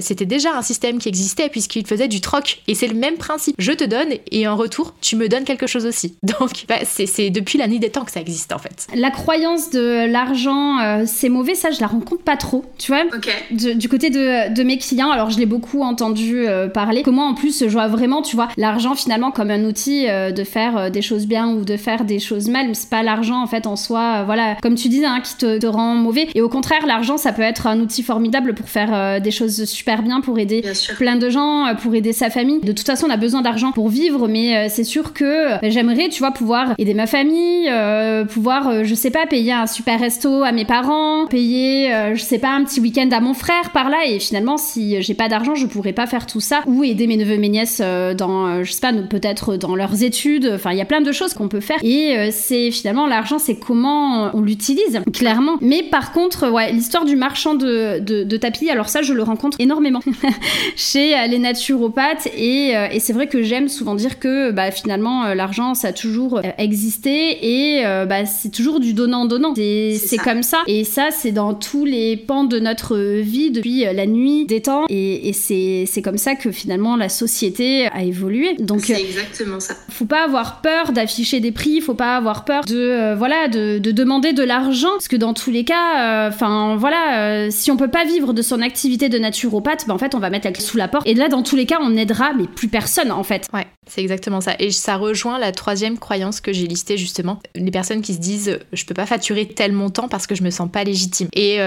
c'était 0.00 0.26
déjà 0.26 0.56
un 0.56 0.62
système 0.62 0.98
qui 0.98 1.08
existait 1.08 1.48
puisqu'il 1.48 1.86
faisait 1.86 2.08
du 2.08 2.20
troc. 2.20 2.62
Et 2.68 2.74
c'est 2.74 2.88
le 2.88 2.94
même 2.94 3.16
principe. 3.16 3.56
Je 3.58 3.72
te 3.72 3.84
donne 3.84 4.08
et 4.30 4.48
en 4.48 4.56
retour, 4.56 4.94
tu 5.00 5.16
me 5.16 5.28
donnes 5.28 5.44
quelque 5.44 5.66
chose 5.66 5.86
aussi. 5.86 6.16
Donc, 6.22 6.64
bah, 6.68 6.76
c'est 6.84 7.30
depuis 7.30 7.58
la 7.58 7.68
nuit 7.68 7.78
des 7.78 7.90
temps 7.90 8.04
que 8.04 8.12
ça 8.12 8.20
existe 8.20 8.52
en 8.52 8.58
fait. 8.58 8.86
La 8.94 9.10
croyance 9.10 9.70
de 9.70 10.10
l'argent, 10.10 10.78
euh, 10.80 11.04
c'est 11.06 11.28
mauvais, 11.28 11.54
ça, 11.54 11.70
je 11.70 11.80
la 11.80 11.86
rencontre 11.86 12.22
pas 12.22 12.36
trop. 12.36 12.64
Tu 12.78 12.92
vois 12.92 13.04
Du 13.50 13.88
côté 13.88 14.10
de, 14.10 14.52
de, 14.52 14.62
mes 14.62 14.78
clients, 14.78 15.10
alors 15.10 15.30
je 15.30 15.38
l'ai 15.38 15.46
beaucoup 15.46 15.82
entendu 15.82 16.46
euh, 16.46 16.68
parler. 16.68 17.02
Comment 17.02 17.28
en 17.28 17.34
plus, 17.34 17.60
je 17.60 17.72
vois 17.72 17.88
vraiment, 17.88 18.22
tu 18.22 18.36
vois, 18.36 18.48
l'argent 18.56 18.94
finalement 18.94 19.30
comme 19.30 19.50
un 19.50 19.64
outil 19.64 20.08
euh, 20.08 20.30
de 20.30 20.44
faire 20.44 20.90
des 20.90 21.02
choses 21.02 21.26
bien 21.26 21.48
ou 21.48 21.64
de 21.64 21.76
faire 21.76 22.04
des 22.04 22.18
choses 22.18 22.35
mal. 22.48 22.68
Mais 22.68 22.74
c'est 22.74 22.90
pas 22.90 23.02
l'argent 23.02 23.42
en 23.42 23.46
fait 23.46 23.66
en 23.66 23.76
soi, 23.76 24.22
voilà, 24.24 24.56
comme 24.62 24.74
tu 24.74 24.88
disais, 24.88 25.06
hein, 25.06 25.20
qui 25.22 25.36
te, 25.36 25.58
te, 25.58 25.66
rend 25.66 25.94
mauvais. 25.94 26.28
Et 26.34 26.40
au 26.40 26.48
contraire, 26.48 26.86
l'argent, 26.86 27.16
ça 27.16 27.32
peut 27.32 27.42
être 27.42 27.66
un 27.66 27.80
outil 27.80 28.02
formidable 28.02 28.54
pour 28.54 28.68
faire 28.68 29.20
des 29.20 29.30
choses 29.30 29.64
super 29.64 30.02
bien, 30.02 30.20
pour 30.20 30.38
aider 30.38 30.62
plein 30.96 31.16
de 31.16 31.30
gens, 31.30 31.74
pour 31.82 31.94
aider 31.94 32.12
sa 32.12 32.30
famille. 32.30 32.60
De 32.60 32.72
toute 32.72 32.86
façon, 32.86 33.06
on 33.06 33.10
a 33.10 33.16
besoin 33.16 33.42
d'argent 33.42 33.72
pour 33.72 33.88
vivre, 33.88 34.28
mais 34.28 34.56
euh, 34.56 34.66
c'est 34.68 34.84
sûr 34.84 35.12
que 35.12 35.24
euh, 35.24 35.58
j'aimerais, 35.62 36.08
tu 36.08 36.20
vois, 36.20 36.30
pouvoir 36.30 36.74
aider 36.78 36.94
ma 36.94 37.06
famille, 37.06 37.68
euh, 37.70 38.24
pouvoir, 38.24 38.84
je 38.84 38.94
sais 38.94 39.10
pas, 39.10 39.26
payer 39.26 39.52
un 39.52 39.66
super 39.66 40.00
resto 40.00 40.42
à 40.42 40.52
mes 40.52 40.64
parents, 40.64 41.26
payer, 41.26 41.90
je 42.14 42.22
sais 42.22 42.38
pas, 42.38 42.50
un 42.50 42.64
petit 42.64 42.80
week-end 42.80 43.08
à 43.12 43.20
mon 43.20 43.34
frère 43.34 43.70
par 43.72 43.90
là. 43.90 43.98
Et 44.06 44.18
finalement, 44.18 44.56
si 44.56 45.00
j'ai 45.02 45.14
pas 45.14 45.28
d'argent, 45.28 45.54
je 45.54 45.66
pourrais 45.66 45.92
pas 45.92 46.06
faire 46.06 46.26
tout 46.26 46.40
ça. 46.40 46.62
Ou 46.66 46.84
aider 46.84 47.06
mes 47.06 47.16
neveux, 47.16 47.38
mes 47.38 47.48
nièces 47.48 47.80
dans, 48.16 48.62
je 48.64 48.72
sais 48.72 48.80
pas, 48.80 48.92
peut-être 48.92 49.56
dans 49.56 49.74
leurs 49.74 50.02
études. 50.02 50.50
Enfin, 50.54 50.72
il 50.72 50.78
y 50.78 50.82
a 50.82 50.84
plein 50.84 51.00
de 51.00 51.12
choses 51.12 51.34
qu'on 51.34 51.48
peut 51.48 51.60
faire. 51.60 51.78
Et 51.82 52.25
c'est 52.30 52.70
finalement 52.70 53.06
l'argent, 53.06 53.38
c'est 53.38 53.56
comment 53.56 54.30
on 54.34 54.40
l'utilise, 54.40 55.00
clairement. 55.12 55.56
Mais 55.60 55.82
par 55.82 56.12
contre, 56.12 56.50
ouais, 56.50 56.72
l'histoire 56.72 57.04
du 57.04 57.16
marchand 57.16 57.54
de, 57.54 57.98
de, 58.00 58.22
de 58.22 58.36
tapis, 58.36 58.70
alors 58.70 58.88
ça, 58.88 59.02
je 59.02 59.12
le 59.12 59.22
rencontre 59.22 59.56
énormément 59.60 60.00
chez 60.76 61.14
les 61.28 61.38
natures 61.38 61.56
naturopathe 61.56 62.28
et, 62.36 62.76
euh, 62.76 62.88
et 62.90 63.00
c'est 63.00 63.12
vrai 63.12 63.26
que 63.26 63.42
j'aime 63.42 63.68
souvent 63.68 63.94
dire 63.94 64.18
que 64.18 64.50
bah, 64.50 64.70
finalement 64.70 65.24
euh, 65.24 65.34
l'argent 65.34 65.74
ça 65.74 65.88
a 65.88 65.92
toujours 65.92 66.38
euh, 66.38 66.42
existé 66.58 67.38
et 67.42 67.82
bah, 67.82 68.26
c'est 68.26 68.50
toujours 68.50 68.80
du 68.80 68.92
donnant-donnant. 68.92 69.54
C'est 69.54 70.18
comme 70.22 70.42
ça 70.42 70.62
et 70.66 70.84
ça 70.84 71.08
c'est 71.10 71.32
dans 71.32 71.54
tous 71.54 71.84
les 71.84 72.16
pans 72.16 72.44
de 72.44 72.58
notre 72.58 72.96
vie 72.96 73.50
depuis 73.50 73.84
la 73.84 74.06
nuit 74.06 74.46
des 74.46 74.62
temps 74.62 74.84
et, 74.88 75.28
et 75.28 75.32
c'est 75.32 76.02
comme 76.02 76.18
ça 76.18 76.34
que 76.34 76.50
finalement 76.50 76.96
la 76.96 77.08
société 77.08 77.86
a 77.86 78.02
évolué. 78.02 78.54
Donc 78.58 78.82
c'est 78.84 79.00
exactement 79.00 79.60
ça. 79.60 79.74
Faut 79.88 80.04
pas 80.04 80.24
avoir 80.24 80.60
peur 80.60 80.92
d'afficher 80.92 81.40
des 81.40 81.52
prix, 81.52 81.80
faut 81.80 81.94
pas 81.94 82.15
avoir 82.16 82.44
peur 82.44 82.64
de 82.64 83.14
voilà 83.14 83.48
de, 83.48 83.78
demander 83.78 84.32
de 84.32 84.42
l'argent 84.42 84.90
parce 84.92 85.08
que 85.08 85.16
dans 85.16 85.34
tous 85.34 85.50
les 85.50 85.64
cas, 85.64 86.28
enfin 86.28 86.76
voilà, 86.76 87.50
si 87.50 87.70
on 87.70 87.76
peut 87.76 87.90
pas 87.90 88.04
vivre 88.04 88.32
de 88.32 88.42
son 88.42 88.60
activité 88.60 89.08
de 89.08 89.18
naturopathe, 89.18 89.86
ben, 89.86 89.94
en 89.94 89.98
fait 89.98 90.14
on 90.14 90.18
va 90.18 90.30
mettre 90.30 90.46
la 90.46 90.52
clé 90.52 90.62
sous 90.62 90.76
la 90.76 90.88
porte. 90.88 91.06
Et 91.06 91.14
là 91.14 91.28
dans 91.28 91.42
tous 91.42 91.56
les 91.56 91.66
cas 91.66 91.78
on 91.80 91.96
aidera 91.96 92.32
mais 92.32 92.46
plus 92.46 92.68
personne 92.68 93.12
en 93.12 93.22
fait. 93.22 93.48
Ouais, 93.52 93.66
c'est 93.86 94.00
exactement 94.00 94.40
ça. 94.40 94.54
Et 94.58 94.70
ça 94.70 94.96
rejoint 94.96 95.38
la 95.38 95.52
troisième 95.52 95.98
croyance 95.98 96.40
que 96.40 96.52
j'ai 96.52 96.66
listée 96.66 96.96
justement, 96.96 97.40
les 97.54 97.70
personnes 97.70 98.02
qui 98.02 98.14
se 98.14 98.20
disent 98.20 98.58
je 98.72 98.84
peux 98.84 98.94
pas 98.94 99.06
facturer 99.06 99.46
tel 99.46 99.72
montant 99.72 100.08
parce 100.08 100.26
que 100.26 100.34
je 100.34 100.42
me 100.42 100.50
sens 100.50 100.70
pas 100.70 100.84
légitime. 100.84 101.28
Et, 101.34 101.58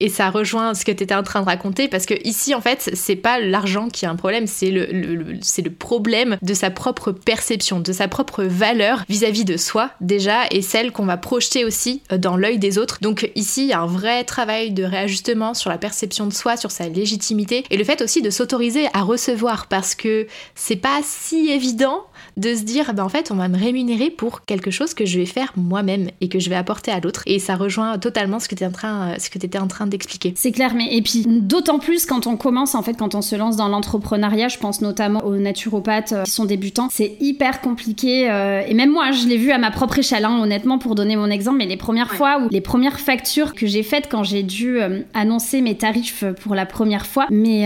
et 0.00 0.08
ça 0.08 0.30
rejoint 0.30 0.74
ce 0.74 0.84
que 0.84 0.92
tu 0.92 1.04
étais 1.04 1.14
en 1.14 1.22
train 1.22 1.40
de 1.40 1.46
raconter 1.46 1.88
parce 1.88 2.06
que 2.06 2.14
ici 2.26 2.54
en 2.54 2.60
fait 2.60 2.90
c'est 2.94 3.16
pas 3.16 3.40
l'argent 3.40 3.88
qui 3.88 4.04
est 4.04 4.08
un 4.08 4.16
problème, 4.16 4.46
c'est 4.46 4.70
le, 4.70 5.38
c'est 5.40 5.62
le 5.62 5.70
problème 5.70 6.36
de 6.42 6.54
sa 6.54 6.70
propre 6.70 7.12
perception, 7.12 7.80
de 7.80 7.92
sa 7.92 8.08
propre 8.08 8.44
valeur 8.44 9.04
vis-à-vis 9.08 9.44
de 9.44 9.56
soi 9.56 9.90
déjà 10.00 10.46
et 10.50 10.62
celle 10.62 10.92
qu'on 10.92 11.06
va 11.06 11.16
projeter 11.16 11.64
aussi 11.64 12.02
euh, 12.12 12.18
dans 12.18 12.36
l'œil 12.36 12.58
des 12.58 12.78
autres. 12.78 12.98
Donc 13.00 13.30
ici, 13.34 13.62
il 13.62 13.68
y 13.68 13.72
a 13.72 13.80
un 13.80 13.86
vrai 13.86 14.24
travail 14.24 14.72
de 14.72 14.84
réajustement 14.84 15.54
sur 15.54 15.70
la 15.70 15.78
perception 15.78 16.26
de 16.26 16.32
soi, 16.32 16.56
sur 16.56 16.70
sa 16.70 16.88
légitimité 16.88 17.64
et 17.70 17.76
le 17.76 17.84
fait 17.84 18.02
aussi 18.02 18.22
de 18.22 18.30
s'autoriser 18.30 18.86
à 18.94 19.02
recevoir 19.02 19.66
parce 19.66 19.94
que 19.94 20.26
c'est 20.54 20.76
pas 20.76 21.00
si 21.04 21.50
évident 21.50 22.04
de 22.38 22.54
se 22.54 22.62
dire 22.62 22.94
ben 22.94 23.04
en 23.04 23.08
fait 23.08 23.30
on 23.30 23.34
va 23.34 23.48
me 23.48 23.58
rémunérer 23.58 24.10
pour 24.10 24.44
quelque 24.44 24.70
chose 24.70 24.94
que 24.94 25.04
je 25.04 25.18
vais 25.18 25.26
faire 25.26 25.52
moi-même 25.56 26.08
et 26.20 26.28
que 26.28 26.38
je 26.38 26.48
vais 26.48 26.56
apporter 26.56 26.90
à 26.90 27.00
l'autre 27.00 27.22
et 27.26 27.38
ça 27.38 27.56
rejoint 27.56 27.98
totalement 27.98 28.38
ce 28.38 28.48
que 28.48 28.54
tu 28.54 28.64
en 28.64 28.70
train 28.70 29.10
euh, 29.10 29.14
ce 29.18 29.28
que 29.28 29.38
étais 29.38 29.58
en 29.58 29.66
train 29.66 29.86
d'expliquer. 29.86 30.32
C'est 30.36 30.52
clair 30.52 30.72
mais 30.74 30.96
et 30.96 31.02
puis 31.02 31.24
d'autant 31.26 31.78
plus 31.78 32.06
quand 32.06 32.26
on 32.26 32.36
commence 32.36 32.74
en 32.74 32.82
fait 32.82 32.94
quand 32.94 33.14
on 33.14 33.22
se 33.22 33.34
lance 33.34 33.56
dans 33.56 33.68
l'entrepreneuriat, 33.68 34.48
je 34.48 34.58
pense 34.58 34.80
notamment 34.80 35.24
aux 35.24 35.36
naturopathes 35.36 36.12
euh, 36.12 36.22
qui 36.22 36.30
sont 36.30 36.44
débutants, 36.44 36.88
c'est 36.90 37.16
hyper 37.20 37.60
compliqué 37.60 38.30
euh, 38.30 38.62
et 38.66 38.74
même 38.74 38.90
moi 38.90 39.10
je 39.10 39.26
l'ai 39.26 39.36
vu 39.36 39.50
à 39.50 39.58
ma 39.58 39.70
propre 39.70 39.98
échelle 39.98 40.24
hein, 40.24 40.38
honnêtement 40.40 40.78
pour 40.78 40.94
donner 40.94 41.16
mon 41.16 41.30
exemple 41.30 41.58
mais 41.58 41.66
les 41.66 41.76
premières 41.76 42.14
fois 42.14 42.40
ou 42.40 42.48
les 42.50 42.60
premières 42.60 43.00
factures 43.00 43.54
que 43.54 43.66
j'ai 43.66 43.82
faites 43.82 44.08
quand 44.08 44.22
j'ai 44.22 44.44
dû 44.44 44.78
annoncer 45.12 45.60
mes 45.60 45.76
tarifs 45.76 46.24
pour 46.42 46.54
la 46.54 46.66
première 46.66 47.06
fois 47.06 47.26
mais 47.30 47.64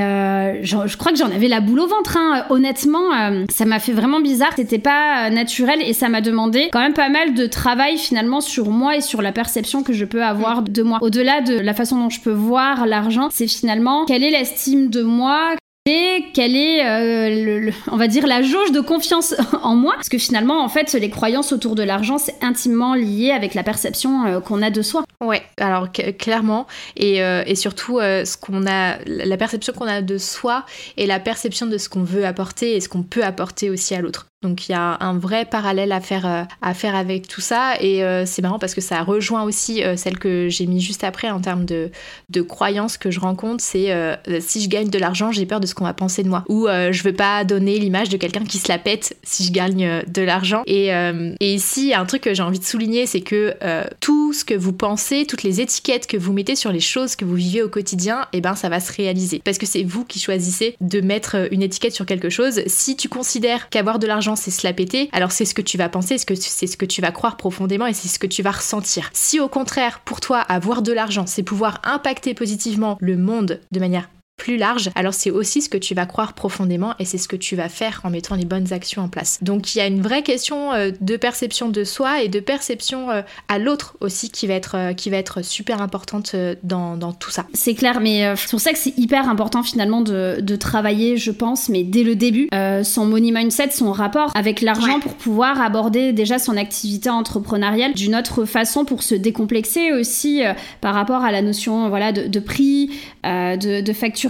je, 0.63 0.97
crois 0.97 1.13
que 1.13 1.19
j'en 1.19 1.31
avais 1.31 1.49
la 1.49 1.61
boule 1.61 1.81
au 1.81 1.87
ventre 1.87 2.17
hein. 2.17 2.47
honnêtement 2.49 3.11
ça 3.51 3.65
m'a 3.65 3.79
fait 3.79 3.93
vraiment 3.93 4.21
bizarre 4.21 4.55
c'était 4.63 4.79
pas 4.79 5.27
euh, 5.27 5.31
naturel 5.31 5.83
et 5.83 5.93
ça 5.93 6.09
m'a 6.09 6.21
demandé 6.21 6.69
quand 6.73 6.81
même 6.81 6.95
pas 6.95 7.09
mal 7.09 7.35
de 7.35 7.47
travail 7.47 7.99
finalement 7.99 8.41
sur 8.41 8.71
moi 8.71 8.97
et 8.97 9.01
sur 9.01 9.21
la 9.21 9.33
perception 9.33 9.83
que 9.83 9.93
je 9.93 10.05
peux 10.05 10.23
avoir 10.23 10.63
de 10.63 10.83
moi. 10.83 10.99
Au-delà 11.01 11.41
de 11.41 11.59
la 11.59 11.75
façon 11.75 11.99
dont 11.99 12.11
je 12.11 12.21
peux 12.21 12.31
voir 12.31 12.87
l'argent, 12.87 13.29
c'est 13.31 13.49
finalement 13.49 14.05
quelle 14.05 14.23
est 14.23 14.31
l'estime 14.31 14.89
de 14.89 15.03
moi, 15.03 15.57
et 15.85 16.27
quelle 16.33 16.55
est, 16.55 16.87
euh, 16.87 17.73
on 17.91 17.97
va 17.97 18.07
dire, 18.07 18.25
la 18.29 18.41
jauge 18.41 18.71
de 18.71 18.81
confiance 18.81 19.35
en 19.65 19.75
moi? 19.75 19.95
Parce 19.97 20.09
que 20.09 20.19
finalement, 20.19 20.63
en 20.63 20.69
fait, 20.69 20.93
les 20.93 21.11
croyances 21.11 21.53
autour 21.53 21.75
de 21.75 21.83
l'argent, 21.83 22.19
c'est 22.19 22.37
intimement 22.41 22.95
lié 22.95 23.33
avec 23.33 23.55
la 23.55 23.65
perception 23.65 24.25
euh, 24.27 24.39
qu'on 24.39 24.63
a 24.63 24.71
de 24.71 24.81
soi. 24.81 25.03
Ouais, 25.25 25.43
alors 25.59 25.89
clairement, 25.91 26.69
et, 26.97 27.19
et 27.19 27.55
surtout, 27.57 27.99
ce 27.99 28.37
qu'on 28.37 28.67
a, 28.67 28.99
la 29.07 29.37
perception 29.37 29.73
qu'on 29.73 29.87
a 29.87 30.03
de 30.03 30.19
soi 30.19 30.65
et 30.97 31.07
la 31.07 31.19
perception 31.19 31.67
de 31.67 31.79
ce 31.79 31.89
qu'on 31.89 32.05
veut 32.05 32.27
apporter 32.27 32.77
et 32.77 32.81
ce 32.81 32.89
qu'on 32.89 33.03
peut 33.03 33.25
apporter 33.25 33.71
aussi 33.71 33.95
à 33.95 34.01
l'autre. 34.01 34.27
Donc 34.43 34.69
il 34.69 34.73
y 34.73 34.75
a 34.75 34.99
un 35.01 35.17
vrai 35.17 35.45
parallèle 35.45 35.93
à 35.93 36.01
faire, 36.01 36.27
euh, 36.27 36.43
à 36.61 36.75
faire 36.75 36.95
avec 36.95 37.29
tout 37.29 37.41
ça. 37.41 37.75
Et 37.81 38.03
euh, 38.03 38.27
c'est 38.27 38.43
marrant 38.43 38.59
parce 38.59 38.75
que 38.75 38.81
ça 38.81 39.03
rejoint 39.03 39.45
aussi 39.45 39.83
euh, 39.83 39.97
celle 39.97 40.19
que 40.19 40.49
j'ai 40.49 40.67
mis 40.67 40.81
juste 40.81 41.05
après 41.05 41.31
en 41.31 41.41
termes 41.41 41.65
de, 41.65 41.91
de 42.29 42.43
croyances 42.43 42.97
que 42.97 43.11
je 43.11 43.21
rencontre, 43.21 43.63
c'est 43.63 43.93
si 44.41 44.63
je 44.63 44.69
gagne 44.69 44.89
de 44.89 44.99
l'argent 44.99 45.33
j'ai 45.33 45.47
peur 45.47 45.61
de 45.61 45.67
ce 45.67 45.75
qu'on 45.75 45.85
va 45.85 45.95
penser 45.95 46.23
de 46.23 46.29
moi. 46.29 46.45
Ou 46.49 46.67
je 46.67 47.03
veux 47.03 47.13
pas 47.13 47.45
donner 47.45 47.79
l'image 47.79 48.09
de 48.09 48.17
quelqu'un 48.17 48.45
qui 48.45 48.59
se 48.59 48.69
la 48.69 48.79
pète 48.79 49.17
si 49.23 49.45
je 49.45 49.53
gagne 49.53 50.03
de 50.07 50.23
l'argent. 50.23 50.63
Et, 50.67 50.89
et, 50.89 51.55
ici 51.55 51.95
un 51.95 52.05
truc 52.05 52.23
que 52.23 52.35
j'ai 52.35 52.43
envie 52.43 52.59
de 52.59 52.65
souligner 52.65 53.07
c'est 53.07 53.21
que 53.21 53.55
tout 54.01 54.33
ce 54.33 54.45
que 54.45 54.55
vous 54.55 54.73
pensez, 54.73 55.27
toutes 55.27 55.43
les 55.43 55.61
étiquettes 55.61 56.07
que 56.07 56.17
vous 56.17 56.33
mettez 56.33 56.57
sur 56.57 56.73
les 56.73 56.81
choses 56.81 57.17
que 57.17 57.25
vous 57.25 57.35
vivez 57.35 57.63
au 57.63 57.69
quotidien, 57.69 58.23
et 58.33 58.39
eh 58.39 58.41
ben 58.41 58.55
ça 58.55 58.69
va 58.69 58.81
se 58.81 58.93
réaliser. 58.93 59.41
Parce 59.45 59.59
que 59.59 59.67
c'est 59.67 59.85
vous 59.85 60.05
qui 60.05 60.19
choisissez 60.19 60.77
de 60.81 61.01
mettre 61.01 61.49
une 61.53 61.63
étiquette 61.63 61.95
sur 61.95 62.07
quelque 62.07 62.31
chose. 62.31 62.63
Si 62.67 62.97
tu 62.97 63.09
considères 63.09 63.69
qu'avoir 63.69 63.99
de 63.99 64.07
l'argent 64.07 64.32
c'est 64.37 64.51
se 64.51 64.67
la 64.67 64.73
péter, 64.73 65.09
alors 65.13 65.33
c'est 65.33 65.45
ce 65.45 65.55
que 65.55 65.63
tu 65.63 65.79
vas 65.79 65.89
penser, 65.89 66.17
c'est 66.19 66.67
ce 66.67 66.77
que 66.77 66.87
tu 66.87 67.01
vas 67.01 67.13
croire 67.13 67.37
profondément 67.37 67.87
et 67.87 67.95
c'est 67.95 68.09
ce 68.09 68.19
que 68.19 68.27
tu 68.27 68.43
vas 68.43 68.53
ressentir. 68.53 69.11
Si 69.13 69.41
au 69.41 69.49
contraire, 69.49 70.01
pour 70.05 70.21
toi, 70.21 70.39
avoir 70.39 70.83
de 70.83 70.93
l'argent, 70.93 71.27
c'est 71.27 71.43
pouvoir 71.43 71.81
impacter 71.85 72.35
positivement 72.35 72.97
le 73.01 73.17
monde 73.17 73.61
de 73.71 73.81
manière 73.81 74.09
plus 74.37 74.57
large, 74.57 74.91
alors 74.95 75.15
c'est 75.15 75.31
aussi 75.31 75.63
ce 75.63 75.69
que 75.69 75.79
tu 75.79 75.95
vas 75.95 76.07
croire 76.07 76.33
profondément 76.33 76.95
et 76.99 77.05
c'est 77.05 77.19
ce 77.19 77.29
que 77.29 77.37
tu 77.37 77.55
vas 77.55 77.69
faire 77.69 78.01
en 78.03 78.11
mettant 78.11 78.35
les 78.35 78.45
bonnes 78.45 78.73
actions 78.73 79.03
en 79.03 79.09
place. 79.09 79.39
Donc 79.43 79.75
il 79.75 79.79
y 79.79 79.81
a 79.81 79.87
une 79.87 80.03
vraie 80.03 80.23
question 80.23 80.73
euh, 80.73 80.91
de 81.01 81.17
perception 81.17 81.69
de 81.69 81.85
soi 81.85 82.23
et 82.23 82.29
de 82.29 82.41
perception 82.41 83.11
euh, 83.11 83.23
à 83.49 83.59
l'autre 83.59 83.97
aussi 84.01 84.31
qui 84.31 84.47
va 84.49 84.55
être, 84.55 84.77
euh, 84.77 84.93
qui 84.95 85.11
va 85.11 85.19
être 85.19 85.45
super 85.45 85.81
importante 85.81 86.35
dans, 86.63 86.97
dans 86.97 87.13
tout 87.13 87.31
ça. 87.31 87.47
C'est 87.53 87.75
clair, 87.75 88.01
mais 88.01 88.35
c'est 88.37 88.51
pour 88.51 88.61
ça 88.61 88.73
que 88.73 88.79
c'est 88.79 88.97
hyper 88.99 89.29
important 89.29 89.63
finalement 89.63 90.01
de, 90.01 90.39
de, 90.41 90.57
travailler, 90.57 91.17
je 91.17 91.31
pense, 91.31 91.69
mais 91.69 91.83
dès 91.85 92.03
le 92.03 92.15
début, 92.15 92.49
son 92.83 93.07
money 93.07 93.33
mindset, 93.33 93.71
son 93.71 93.93
rapport 93.93 94.31
avec 94.35 94.61
l'argent 94.61 95.01
pour 95.01 95.15
pouvoir 95.15 95.61
aborder 95.61 96.13
déjà 96.13 96.39
son 96.39 96.57
activité 96.57 97.11
entrepreneuriale 97.11 97.95
d'une 97.95 98.15
autre 98.15 98.45
façon 98.45 98.85
pour 98.85 99.03
se 99.03 99.15
décomplexer 99.15 99.93
aussi 99.93 100.43
par 100.81 100.95
rapport 100.95 101.25
à 101.25 101.33
la 101.33 101.43
notion 101.43 101.89
voilà, 101.89 102.13
de, 102.13 102.27
de 102.27 102.41
prix, 102.41 102.91
de, 103.25 103.81
de 103.81 103.93
facture 103.93 104.22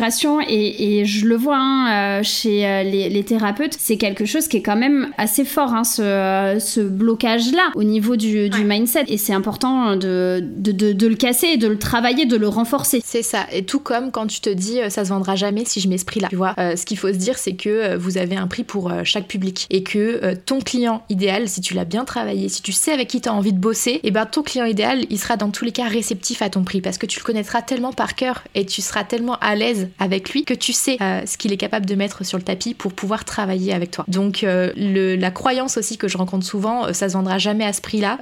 et, 0.48 1.04
je 1.04 1.26
le 1.26 1.36
vois 1.36 1.58
hein, 1.58 2.20
euh, 2.20 2.22
chez 2.22 2.66
euh, 2.66 2.82
les, 2.82 3.24
thérapeutes, 3.24 3.76
c'est 3.78 3.96
quelque 3.96 4.24
chose 4.24 4.48
qui 4.48 4.58
est 4.58 4.62
quand 4.62 4.76
même 4.76 5.12
assez 5.18 5.44
fort, 5.44 5.74
hein, 5.74 5.84
ce, 5.84 6.80
blocage-là 6.80 7.70
au 7.74 7.84
niveau 7.84 8.16
du, 8.16 8.50
mindset. 8.64 9.04
Et 9.08 9.18
c'est 9.18 9.32
important 9.32 9.96
de, 9.96 10.42
de, 10.42 11.06
le 11.06 11.14
casser, 11.14 11.56
de 11.56 11.68
le 11.68 11.78
travailler, 11.78 12.26
de 12.26 12.36
le 12.36 12.48
renforcer. 12.48 13.00
C'est 13.04 13.22
ça. 13.22 13.46
Et 13.52 13.64
tout 13.64 13.80
comme 13.80 14.10
quand 14.10 14.26
tu 14.26 14.40
te 14.40 14.50
dis 14.50 14.80
euh, 14.80 14.88
ça 14.88 15.04
se 15.04 15.10
vendra 15.10 15.36
jamais 15.36 15.64
si 15.64 15.80
je 15.80 15.88
mets 15.88 15.98
ce 15.98 16.04
prix-là. 16.04 16.28
Tu 16.28 16.36
vois, 16.36 16.54
ce 16.56 16.84
qu'il 16.84 16.98
faut 16.98 17.08
se 17.08 17.18
dire, 17.18 17.38
c'est 17.38 17.54
que 17.54 17.96
vous 17.96 18.18
avez 18.18 18.36
un 18.36 18.46
prix 18.46 18.64
pour 18.64 18.92
chaque 19.04 19.26
public 19.26 19.66
et 19.70 19.82
que 19.82 20.34
ton 20.34 20.60
client 20.60 21.02
idéal, 21.08 21.48
si 21.48 21.60
tu 21.60 21.74
l'as 21.74 21.84
bien 21.84 22.04
travaillé, 22.04 22.48
si 22.48 22.62
tu 22.62 22.72
sais 22.72 22.92
avec 22.92 23.08
qui 23.08 23.20
tu 23.20 23.28
as 23.28 23.34
envie 23.34 23.52
de 23.52 23.58
bosser, 23.58 23.92
et 23.92 24.00
eh 24.04 24.10
ben 24.10 24.26
ton 24.26 24.42
client 24.42 24.64
idéal, 24.64 25.04
il 25.10 25.18
sera 25.18 25.36
dans 25.36 25.50
tous 25.50 25.64
les 25.64 25.72
cas 25.72 25.88
réceptif 25.88 26.42
à 26.42 26.50
ton 26.50 26.62
prix 26.64 26.80
parce 26.80 26.98
que 26.98 27.06
tu 27.06 27.18
le 27.18 27.24
connaîtras 27.24 27.62
tellement 27.62 27.92
par 27.92 28.14
cœur 28.14 28.42
et 28.54 28.66
tu 28.66 28.82
seras 28.82 29.04
tellement 29.04 29.36
à 29.40 29.54
l'aise 29.54 29.81
avec 29.98 30.30
lui 30.30 30.44
que 30.44 30.54
tu 30.54 30.72
sais 30.72 30.96
euh, 31.00 31.24
ce 31.26 31.36
qu'il 31.36 31.52
est 31.52 31.56
capable 31.56 31.86
de 31.86 31.94
mettre 31.94 32.24
sur 32.24 32.38
le 32.38 32.44
tapis 32.44 32.74
pour 32.74 32.92
pouvoir 32.92 33.24
travailler 33.24 33.72
avec 33.72 33.90
toi. 33.90 34.04
Donc 34.08 34.44
euh, 34.44 34.72
la 34.76 35.30
croyance 35.30 35.76
aussi 35.76 35.98
que 35.98 36.08
je 36.08 36.18
rencontre 36.18 36.44
souvent, 36.44 36.86
euh, 36.86 36.92
ça 36.92 37.08
se 37.08 37.14
vendra 37.14 37.38
jamais 37.38 37.64
à 37.64 37.72
ce 37.72 37.80
prix-là, 37.80 38.18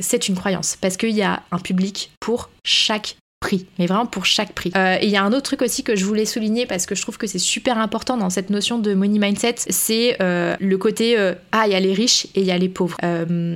c'est 0.00 0.28
une 0.28 0.34
croyance 0.34 0.76
parce 0.80 0.96
qu'il 0.96 1.10
y 1.10 1.22
a 1.22 1.42
un 1.50 1.58
public 1.58 2.10
pour 2.20 2.50
chaque 2.64 3.16
mais 3.78 3.86
vraiment 3.86 4.06
pour 4.06 4.26
chaque 4.26 4.52
prix. 4.52 4.72
Euh, 4.76 4.96
et 5.00 5.06
il 5.06 5.10
y 5.10 5.16
a 5.16 5.22
un 5.22 5.32
autre 5.32 5.42
truc 5.42 5.62
aussi 5.62 5.82
que 5.82 5.96
je 5.96 6.04
voulais 6.04 6.24
souligner 6.24 6.66
parce 6.66 6.86
que 6.86 6.94
je 6.94 7.02
trouve 7.02 7.18
que 7.18 7.26
c'est 7.26 7.38
super 7.38 7.78
important 7.78 8.16
dans 8.16 8.30
cette 8.30 8.50
notion 8.50 8.78
de 8.78 8.94
money 8.94 9.18
mindset, 9.18 9.56
c'est 9.68 10.16
euh, 10.20 10.56
le 10.58 10.78
côté 10.78 11.18
euh, 11.18 11.34
ah 11.52 11.64
il 11.66 11.72
y 11.72 11.74
a 11.74 11.80
les 11.80 11.92
riches 11.92 12.26
et 12.34 12.40
il 12.40 12.46
y 12.46 12.50
a 12.50 12.58
les 12.58 12.68
pauvres. 12.68 12.96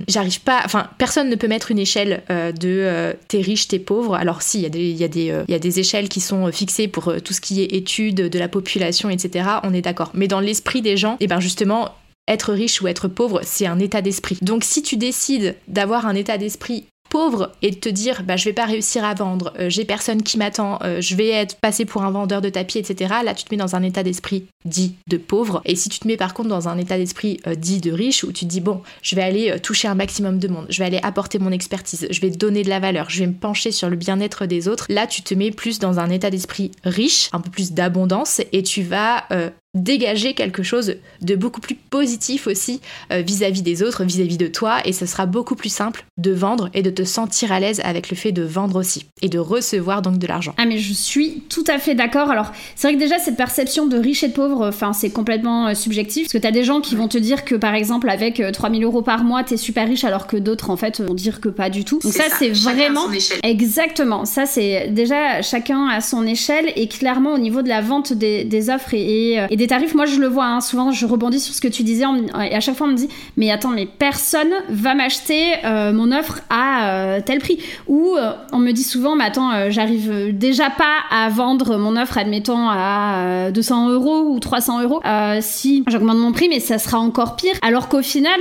J'arrive 0.09 0.41
pas, 0.41 0.61
enfin 0.65 0.89
personne 0.99 1.29
ne 1.29 1.37
peut 1.37 1.49
mettre 1.49 1.71
une 1.71 1.79
échelle 1.79 2.23
de 2.29 3.15
t'es 3.29 3.41
riche, 3.41 3.69
t'es 3.69 3.79
pauvre. 3.79 4.15
Alors 4.15 4.43
si 4.43 4.59
il 4.59 4.63
y, 4.63 4.67
a 4.67 4.69
des, 4.69 4.91
y, 4.93 5.05
a 5.05 5.45
y 5.49 5.55
a 5.55 5.59
des 5.59 5.81
échelles 5.81 6.09
qui 6.09 6.21
sont 6.21 6.51
fixées 6.53 6.89
pour 6.89 7.15
tout 7.23 7.33
ce 7.33 7.41
qui 7.41 7.63
est 7.63 7.75
études 7.75 8.17
de 8.29 8.39
la 8.39 8.49
population, 8.49 9.11
etc. 9.11 9.45
On 9.63 9.73
est 9.73 9.83
d'accord. 9.83 10.11
Mais 10.15 10.29
dans 10.29 10.41
l'esprit 10.41 10.83
des 10.83 10.97
gens, 10.97 11.15
et 11.15 11.25
eh 11.25 11.27
ben 11.27 11.41
justement 11.41 11.95
être 12.29 12.53
riche 12.53 12.81
ou 12.81 12.89
être 12.89 13.09
pauvre, 13.09 13.41
c'est 13.43 13.67
un 13.67 13.79
état 13.79 14.03
d'esprit. 14.03 14.39
Donc 14.41 14.65
si 14.65 14.83
tu 14.83 14.97
décides 14.97 15.57
d'avoir 15.69 16.07
un 16.07 16.15
état 16.15 16.39
d'esprit 16.39 16.87
pauvre 17.11 17.53
et 17.61 17.71
de 17.71 17.77
te 17.77 17.89
dire 17.91 18.23
bah 18.25 18.37
je 18.37 18.47
vais 18.47 18.55
pas 18.55 18.65
réussir 18.65 19.05
à 19.05 19.13
vendre, 19.13 19.53
euh, 19.59 19.69
j'ai 19.69 19.85
personne 19.85 20.23
qui 20.23 20.39
m'attend, 20.39 20.79
euh, 20.83 21.01
je 21.01 21.15
vais 21.17 21.29
être 21.29 21.57
passé 21.57 21.85
pour 21.85 22.03
un 22.03 22.11
vendeur 22.11 22.41
de 22.41 22.49
tapis, 22.49 22.79
etc. 22.79 23.15
Là 23.23 23.35
tu 23.35 23.45
te 23.45 23.53
mets 23.53 23.59
dans 23.59 23.77
un 23.77 23.83
état 23.83 24.03
d'esprit 24.03 24.47
dit 24.65 24.95
de 25.09 25.17
pauvre. 25.19 25.61
Et 25.65 25.77
si 25.77 25.89
tu 25.89 25.99
te 25.99 26.09
mets 26.09 26.17
par 26.17 26.33
contre 26.33 26.49
dans 26.49 26.69
un 26.69 26.79
état 26.79 26.97
d'esprit 26.97 27.41
euh, 27.47 27.55
dit 27.55 27.81
de 27.81 27.93
riche 27.93 28.25
où 28.25 28.33
tu 28.33 28.47
te 28.47 28.51
dis 28.51 28.61
bon 28.61 28.81
je 29.03 29.15
vais 29.17 29.23
aller 29.23 29.59
toucher 29.61 29.89
un 29.89 29.95
maximum 29.95 30.39
de 30.39 30.49
monde, 30.49 30.67
je 30.71 30.79
vais 30.79 30.87
aller 30.87 31.01
apporter 31.03 31.39
mon 31.39 31.51
expertise, 31.51 32.07
je 32.09 32.21
vais 32.21 32.31
donner 32.31 32.63
de 32.63 32.71
la 32.71 32.81
valeur, 32.81 33.11
je 33.11 33.21
vais 33.21 33.27
me 33.27 33.35
pencher 33.35 33.73
sur 33.73 33.91
le 33.91 33.97
bien-être 33.97 34.47
des 34.47 34.69
autres, 34.69 34.87
là 34.89 35.07
tu 35.07 35.23
te 35.23 35.35
mets 35.35 35.51
plus 35.51 35.79
dans 35.81 35.99
un 35.99 36.09
état 36.09 36.31
d'esprit 36.31 36.71
riche, 36.85 37.29
un 37.33 37.41
peu 37.41 37.51
plus 37.51 37.73
d'abondance 37.73 38.41
et 38.53 38.63
tu 38.63 38.83
vas 38.83 39.25
dégager 39.75 40.35
quelque 40.35 40.63
chose 40.63 40.97
de 41.21 41.37
beaucoup 41.37 41.61
plus 41.61 41.77
positif 41.77 42.49
aussi 42.49 42.81
euh, 43.13 43.21
vis-à-vis 43.21 43.63
des 43.63 43.83
autres, 43.83 44.05
vis-à-vis 44.05 44.37
de 44.37 44.49
toi, 44.49 44.79
et 44.85 44.93
ce 44.93 45.07
sera 45.07 45.27
beaucoup 45.27 45.55
plus 45.55 45.69
simple 45.73 46.05
de 46.19 46.33
vendre 46.33 46.71
et 46.75 46.83
de 46.83 46.91
te 46.91 47.05
sentir 47.05 47.53
à 47.53 47.61
l'aise 47.61 47.81
avec 47.85 48.11
le 48.11 48.17
fait 48.17 48.33
de 48.33 48.43
vendre 48.43 48.77
aussi 48.77 49.07
et 49.23 49.29
de 49.29 49.39
recevoir 49.39 50.03
donc 50.03 50.19
de 50.19 50.27
l'argent. 50.27 50.55
Ah 50.59 50.67
mais 50.67 50.79
je 50.79 50.93
suis 50.93 51.45
tout 51.49 51.65
à 51.69 51.79
fait 51.79 51.95
d'accord. 51.95 52.31
Alors 52.31 52.51
c'est 52.75 52.89
vrai 52.89 52.97
que 52.97 53.01
déjà 53.01 53.19
cette 53.19 53.37
perception 53.37 53.87
de 53.87 53.97
riche 53.97 54.25
et 54.25 54.29
de 54.29 54.33
pauvre, 54.33 54.67
enfin 54.67 54.93
c'est 54.93 55.11
complètement 55.11 55.69
euh, 55.69 55.75
subjectif 55.75 56.25
parce 56.25 56.33
que 56.33 56.39
t'as 56.39 56.51
des 56.51 56.65
gens 56.65 56.81
qui 56.81 56.97
vont 56.97 57.09
te 57.09 57.19
dire 57.19 57.45
que 57.45 57.55
par 57.55 57.75
exemple 57.75 58.11
avec 58.11 58.43
3000 58.53 58.83
euh, 58.83 58.87
euros 58.87 59.03
par 59.03 59.23
mois 59.23 59.45
t'es 59.45 59.57
super 59.57 59.87
riche 59.87 60.03
alors 60.05 60.27
que 60.27 60.37
d'autres 60.37 60.71
en 60.71 60.77
fait 60.77 61.01
vont 61.01 61.15
dire 61.15 61.41
que 61.41 61.49
pas 61.49 61.71
du 61.71 61.85
tout. 61.85 62.01
Donc 62.03 62.13
ça, 62.13 62.25
c'est 62.39 62.51
vraiment 62.51 63.07
exactement. 63.45 64.25
Ça 64.25 64.47
c'est 64.47 64.89
déjà 64.89 65.43
chacun 65.43 65.87
à 65.87 66.01
son 66.01 66.27
échelle 66.27 66.73
et 66.75 66.89
clairement 66.89 67.35
au 67.35 67.39
niveau 67.39 67.63
de 67.63 67.69
la 67.69 67.81
vente 67.81 68.13
des, 68.13 68.71
offres 68.71 68.95
et, 68.95 69.39
et 69.49 69.57
des 69.61 69.67
tarifs, 69.67 69.95
moi 69.95 70.07
je 70.07 70.19
le 70.19 70.27
vois, 70.27 70.47
hein, 70.47 70.61
souvent 70.61 70.91
je 70.91 71.07
rebondis 71.07 71.41
sur 71.41 71.55
ce 71.55 71.61
que 71.61 71.69
tu 71.69 71.83
disais 71.83 72.05
et 72.51 72.55
à 72.55 72.61
chaque 72.61 72.77
fois 72.77 72.87
on 72.87 72.91
me 72.91 72.97
dit 72.97 73.09
mais 73.37 73.51
attends 73.51 73.71
mais 73.71 73.87
personne 73.87 74.51
va 74.69 74.95
m'acheter 74.95 75.53
mon 75.65 76.13
offre 76.13 76.41
à 76.49 77.21
tel 77.25 77.39
prix. 77.39 77.59
Ou 77.87 78.17
on 78.53 78.59
me 78.59 78.73
dit 78.73 78.83
souvent 78.83 79.17
mais 79.17 79.25
attends 79.25 79.71
j'arrive 79.71 80.37
déjà 80.37 80.71
pas 80.71 80.97
à 81.11 81.29
vendre 81.29 81.77
mon 81.77 81.97
offre 81.97 82.17
admettons 82.19 82.69
à 82.69 83.51
200 83.53 83.91
euros 83.91 84.23
ou 84.31 84.41
300 84.41 84.83
euros 84.83 85.01
si 85.41 85.85
j'augmente 85.89 86.19
mon 86.19 86.33
prix 86.33 86.49
mais 86.49 86.61
ça 86.61 86.79
sera 86.79 86.99
encore 86.99 87.37
pire. 87.37 87.55
Alors 87.63 87.89
qu'au 87.89 88.03
final 88.03 88.41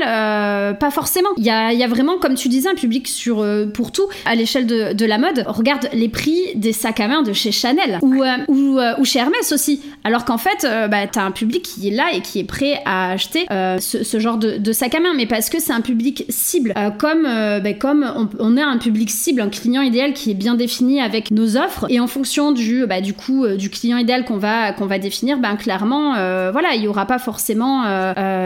pas 0.78 0.92
forcément. 0.92 1.30
Il 1.38 1.44
y 1.44 1.50
a, 1.52 1.88
vraiment 1.88 2.18
comme 2.18 2.36
tu 2.36 2.48
disais 2.48 2.70
un 2.70 2.76
public 2.76 3.08
sur 3.08 3.46
pour 3.74 3.92
tout 3.92 4.08
à 4.26 4.36
l'échelle 4.36 4.66
de, 4.66 5.06
la 5.06 5.18
mode. 5.18 5.44
Regarde 5.48 5.90
les 5.94 6.10
prix 6.10 6.40
des 6.56 6.74
sacs 6.74 7.00
à 7.00 7.08
main 7.08 7.24
de 7.24 7.34
chez 7.34 7.52
Chanel 7.52 8.00
ou, 8.02 8.24
euh, 8.24 8.94
euh, 9.00 9.04
chez 9.04 9.20
Hermès 9.20 9.52
aussi. 9.52 9.82
Alors 10.04 10.26
qu'en 10.26 10.38
fait, 10.38 10.64
euh, 10.64 10.88
bah, 10.88 11.08
t'as 11.12 11.24
un 11.24 11.32
public 11.32 11.63
qui 11.63 11.88
est 11.88 11.92
là 11.92 12.12
et 12.13 12.22
qui 12.22 12.39
est 12.39 12.44
prêt 12.44 12.82
à 12.86 13.12
acheter 13.12 13.46
ce, 13.50 14.04
ce, 14.04 14.20
genre 14.20 14.38
de, 14.38 14.58
de, 14.58 14.72
sac 14.74 14.96
à 14.96 15.00
main, 15.00 15.13
mais 15.16 15.25
parce 15.25 15.50
que 15.50 15.60
c'est 15.60 15.74
un 15.74 15.82
public 15.82 16.25
cible. 16.30 16.74
comme 16.98 17.24
bah, 17.24 17.74
comme 17.74 18.06
on, 18.16 18.30
on, 18.39 18.58
a 18.58 18.66
un 18.66 18.78
public 18.78 19.10
cible, 19.10 19.42
un 19.42 19.50
client 19.50 19.82
idéal 19.82 20.13
qui 20.13 20.32
est 20.32 20.36
bien 20.36 20.56
défini 20.56 21.01
avec 21.01 21.32
nos 21.32 21.58
offres, 21.58 21.86
et 21.89 22.00
en 22.00 22.08
fonction 22.08 22.51
du, 22.51 22.86
bah, 22.86 23.01
du 23.01 23.13
coup 23.13 23.48
du 23.48 23.70
client 23.70 23.98
idéal 23.98 24.25
qu'on 24.25 24.38
va, 24.38 24.74
qu'on 24.74 24.86
va 24.86 25.00
définir, 25.00 25.38
ben 25.39 25.56
clairement, 25.56 26.13
voilà, 26.51 26.75
il 26.75 26.84
y 26.84 26.88
aura 26.88 27.06
pas 27.06 27.20
forcément 27.20 27.84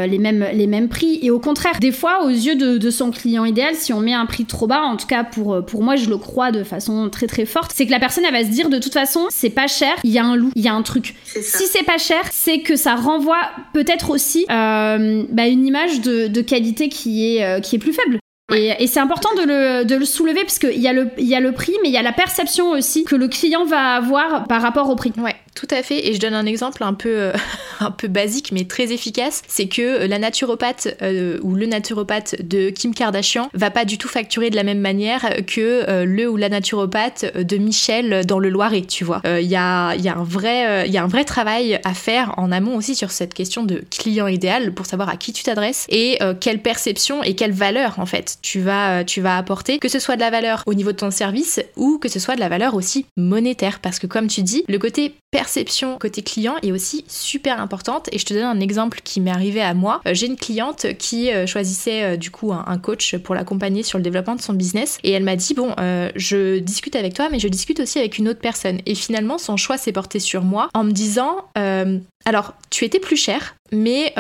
les, 0.06 0.20
mêmes, 0.20 0.46
les 0.54 0.68
mêmes 0.68 0.90
prix. 0.90 1.20
Et 1.22 1.32
au 1.32 1.40
contraire, 1.40 1.80
des 1.80 1.92
fois, 1.92 2.26
aux 2.26 2.30
yeux 2.30 2.56
de, 2.56 2.78
de, 2.78 2.90
son 2.90 3.12
client 3.12 3.46
idéal, 3.46 3.76
si 3.76 3.94
on 3.94 4.00
met 4.00 4.14
un 4.14 4.26
prix 4.26 4.46
trop 4.46 4.68
bas, 4.68 4.82
en 4.82 4.98
tout 4.98 5.08
cas 5.08 5.24
pour, 5.24 5.64
pour 5.66 5.84
moi, 5.84 5.96
je 5.96 6.10
le 6.10 6.18
crois 6.18 6.52
de 6.52 6.64
façon 6.64 7.10
très 7.10 7.28
très 7.28 7.46
forte, 7.46 7.72
c'est 7.74 7.86
que 7.86 7.92
la 7.92 8.00
personne 8.00 8.24
elle 8.26 8.34
va 8.34 8.44
se 8.44 8.50
dire 8.50 8.70
de 8.70 8.78
toute 8.78 8.94
façon 8.94 9.28
c'est 9.30 9.50
pas 9.50 9.68
cher, 9.68 9.96
il 10.04 10.12
y 10.12 10.20
a 10.20 10.26
un 10.26 10.36
loup, 10.36 10.52
il 10.56 10.64
y 10.64 10.68
a 10.68 10.74
un 10.74 10.82
truc. 10.82 11.16
Si 11.26 11.66
c'est 11.68 11.84
pas 11.84 11.98
cher, 11.98 12.22
c'est 12.32 12.53
que 12.62 12.76
ça 12.76 12.96
renvoie 12.96 13.42
peut-être 13.74 14.10
aussi 14.10 14.46
euh, 14.52 15.24
bah, 15.30 15.48
une 15.48 15.66
image 15.66 16.02
de, 16.02 16.42
qualité 16.42 16.90
qui 16.90 17.36
est, 17.36 17.44
euh, 17.44 17.60
qui 17.60 17.76
est 17.76 17.80
plus 17.80 17.94
faible. 17.94 18.20
Et, 18.54 18.88
c'est 18.88 19.00
important 19.00 19.30
de 19.36 19.42
le, 19.42 19.86
de 19.86 19.96
le 19.96 20.06
soulever 20.06 20.42
parce 20.42 20.60
qu'il 20.60 20.80
y, 20.80 20.88
a 20.88 20.94
le, 20.94 21.10
y 21.18 21.34
a 21.34 21.40
le 21.40 21.54
prix, 21.54 21.74
mais 21.82 21.90
il 21.90 21.94
y 21.94 21.98
a 21.98 22.02
la 22.04 22.12
perception 22.12 22.70
aussi 22.72 23.04
que 23.04 23.16
le 23.16 23.28
client 23.28 23.66
va 23.66 23.96
avoir 23.96 24.48
par 24.48 24.62
rapport 24.62 24.90
au 24.90 24.96
prix. 24.96 25.12
Ouais, 25.18 25.36
tout 25.56 25.68
à 25.72 25.84
fait. 25.84 26.08
Et 26.08 26.14
je 26.14 26.20
donne 26.20 26.34
un 26.34 26.46
exemple 26.46 26.84
un 26.84 26.94
peu, 26.94 27.10
euh, 27.10 27.34
un 27.80 27.92
peu 27.92 28.08
basique, 28.08 28.52
mais 28.52 28.66
très 28.66 28.92
efficace. 28.92 29.42
C'est 29.48 29.68
que 29.68 30.06
la 30.06 30.20
naturopathe 30.20 30.96
euh, 31.02 31.40
ou 31.42 31.56
le 31.56 31.66
naturopathe 31.66 32.42
de 32.42 32.70
Kim 32.70 32.94
Kardashian 32.94 33.50
va 33.54 33.72
pas 33.72 33.86
du 33.86 33.98
tout 33.98 34.08
facturer 34.08 34.50
de 34.50 34.56
la 34.56 34.64
même 34.64 34.80
manière 34.80 35.46
que 35.48 35.90
euh, 35.90 36.06
le 36.06 36.30
ou 36.30 36.38
la 36.38 36.50
naturopathe 36.50 37.38
de 37.38 37.58
Michel 37.58 38.26
dans 38.26 38.40
le 38.40 38.50
Loiret, 38.50 38.82
tu 38.82 39.04
vois. 39.04 39.22
Il 39.26 39.48
y 39.48 39.56
a, 39.56 39.96
y, 39.96 40.10
a 40.10 40.16
un 40.16 40.24
vrai, 40.24 40.90
y 40.90 40.98
a 40.98 41.04
un 41.04 41.08
vrai 41.08 41.26
travail 41.26 41.80
à 41.84 41.94
faire 41.94 42.34
en 42.38 42.52
amont 42.52 42.76
aussi 42.76 42.96
sur 42.96 43.12
cette 43.12 43.34
question 43.34 43.64
de 43.64 43.84
client 43.90 44.28
idéal 44.28 44.74
pour 44.74 44.86
savoir 44.86 45.10
à 45.10 45.18
qui 45.18 45.34
tu 45.34 45.44
t'adresses 45.44 45.86
et 45.90 46.20
quelle 46.40 46.62
perception 46.62 47.24
et 47.24 47.36
quelle 47.36 47.52
valeur 47.52 47.96
en 47.98 48.06
fait 48.06 48.38
tu 48.42 48.60
vas, 48.60 49.00
euh, 49.00 49.04
tu 49.04 49.22
vas 49.22 49.38
apporter, 49.38 49.80
que 49.80 49.90
ce 49.90 50.00
soit 50.00 50.16
de 50.16 50.22
la 50.22 50.30
valeur 50.30 50.64
au 50.66 50.74
niveau 50.74 50.92
de 50.92 50.98
ton 50.98 51.12
service 51.12 51.62
ou 51.76 51.98
que 51.98 52.10
ce 52.10 52.20
soit 52.20 52.36
de 52.36 52.40
la 52.40 52.50
valeur 52.50 52.76
aussi 52.76 53.06
monétaire. 53.18 53.80
Parce 53.80 54.00
que 54.00 54.08
comme 54.08 54.28
tu 54.28 54.42
dis, 54.42 54.64
le 54.68 54.80
côté 54.80 55.16
perception 55.44 55.98
côté 55.98 56.22
client 56.22 56.56
est 56.64 56.72
aussi 56.72 57.04
super 57.10 57.60
importante. 57.60 58.08
Et 58.14 58.18
je 58.18 58.26
te 58.26 58.34
donne 58.34 58.46
un 58.46 58.62
exemple 58.62 59.02
qui 59.04 59.20
m'est 59.20 59.30
arrivé 59.30 59.62
à 59.62 59.74
moi. 59.74 60.00
Euh, 60.08 60.14
j'ai 60.14 60.28
une 60.28 60.38
cliente 60.38 60.94
qui 60.98 61.32
euh, 61.32 61.46
choisissait 61.46 62.18
du 62.18 62.32
coup 62.32 62.54
un, 62.54 62.78
coach 62.78 63.18
pour 63.18 63.36
l'accompagner 63.36 63.84
sur 63.84 63.98
le 63.98 64.04
développement 64.04 64.36
de 64.36 64.42
son 64.42 64.54
business. 64.54 65.00
Et 65.04 65.12
elle 65.12 65.24
m'a 65.24 65.36
dit, 65.36 65.54
bon, 65.54 65.74
je 66.16 66.60
discute 66.60 66.96
avec 66.96 67.14
toi, 67.14 67.28
mais 67.30 67.40
je 67.40 67.48
discute 67.48 67.80
aussi 67.80 68.00
avec 68.00 68.18
une 68.18 68.30
autre 68.30 68.40
personne. 68.40 68.80
Et 68.86 68.96
finalement, 68.96 69.38
son 69.38 69.58
choix 69.58 69.78
s'est 69.78 69.92
porté 69.92 70.20
sur 70.20 70.44
moi 70.44 70.70
en 70.74 70.84
me 70.84 70.92
disant, 70.92 71.46
alors, 71.56 72.54
tu 72.70 72.86
étais 72.86 73.00
plus 73.00 73.18
cher, 73.18 73.56
mais 73.72 74.14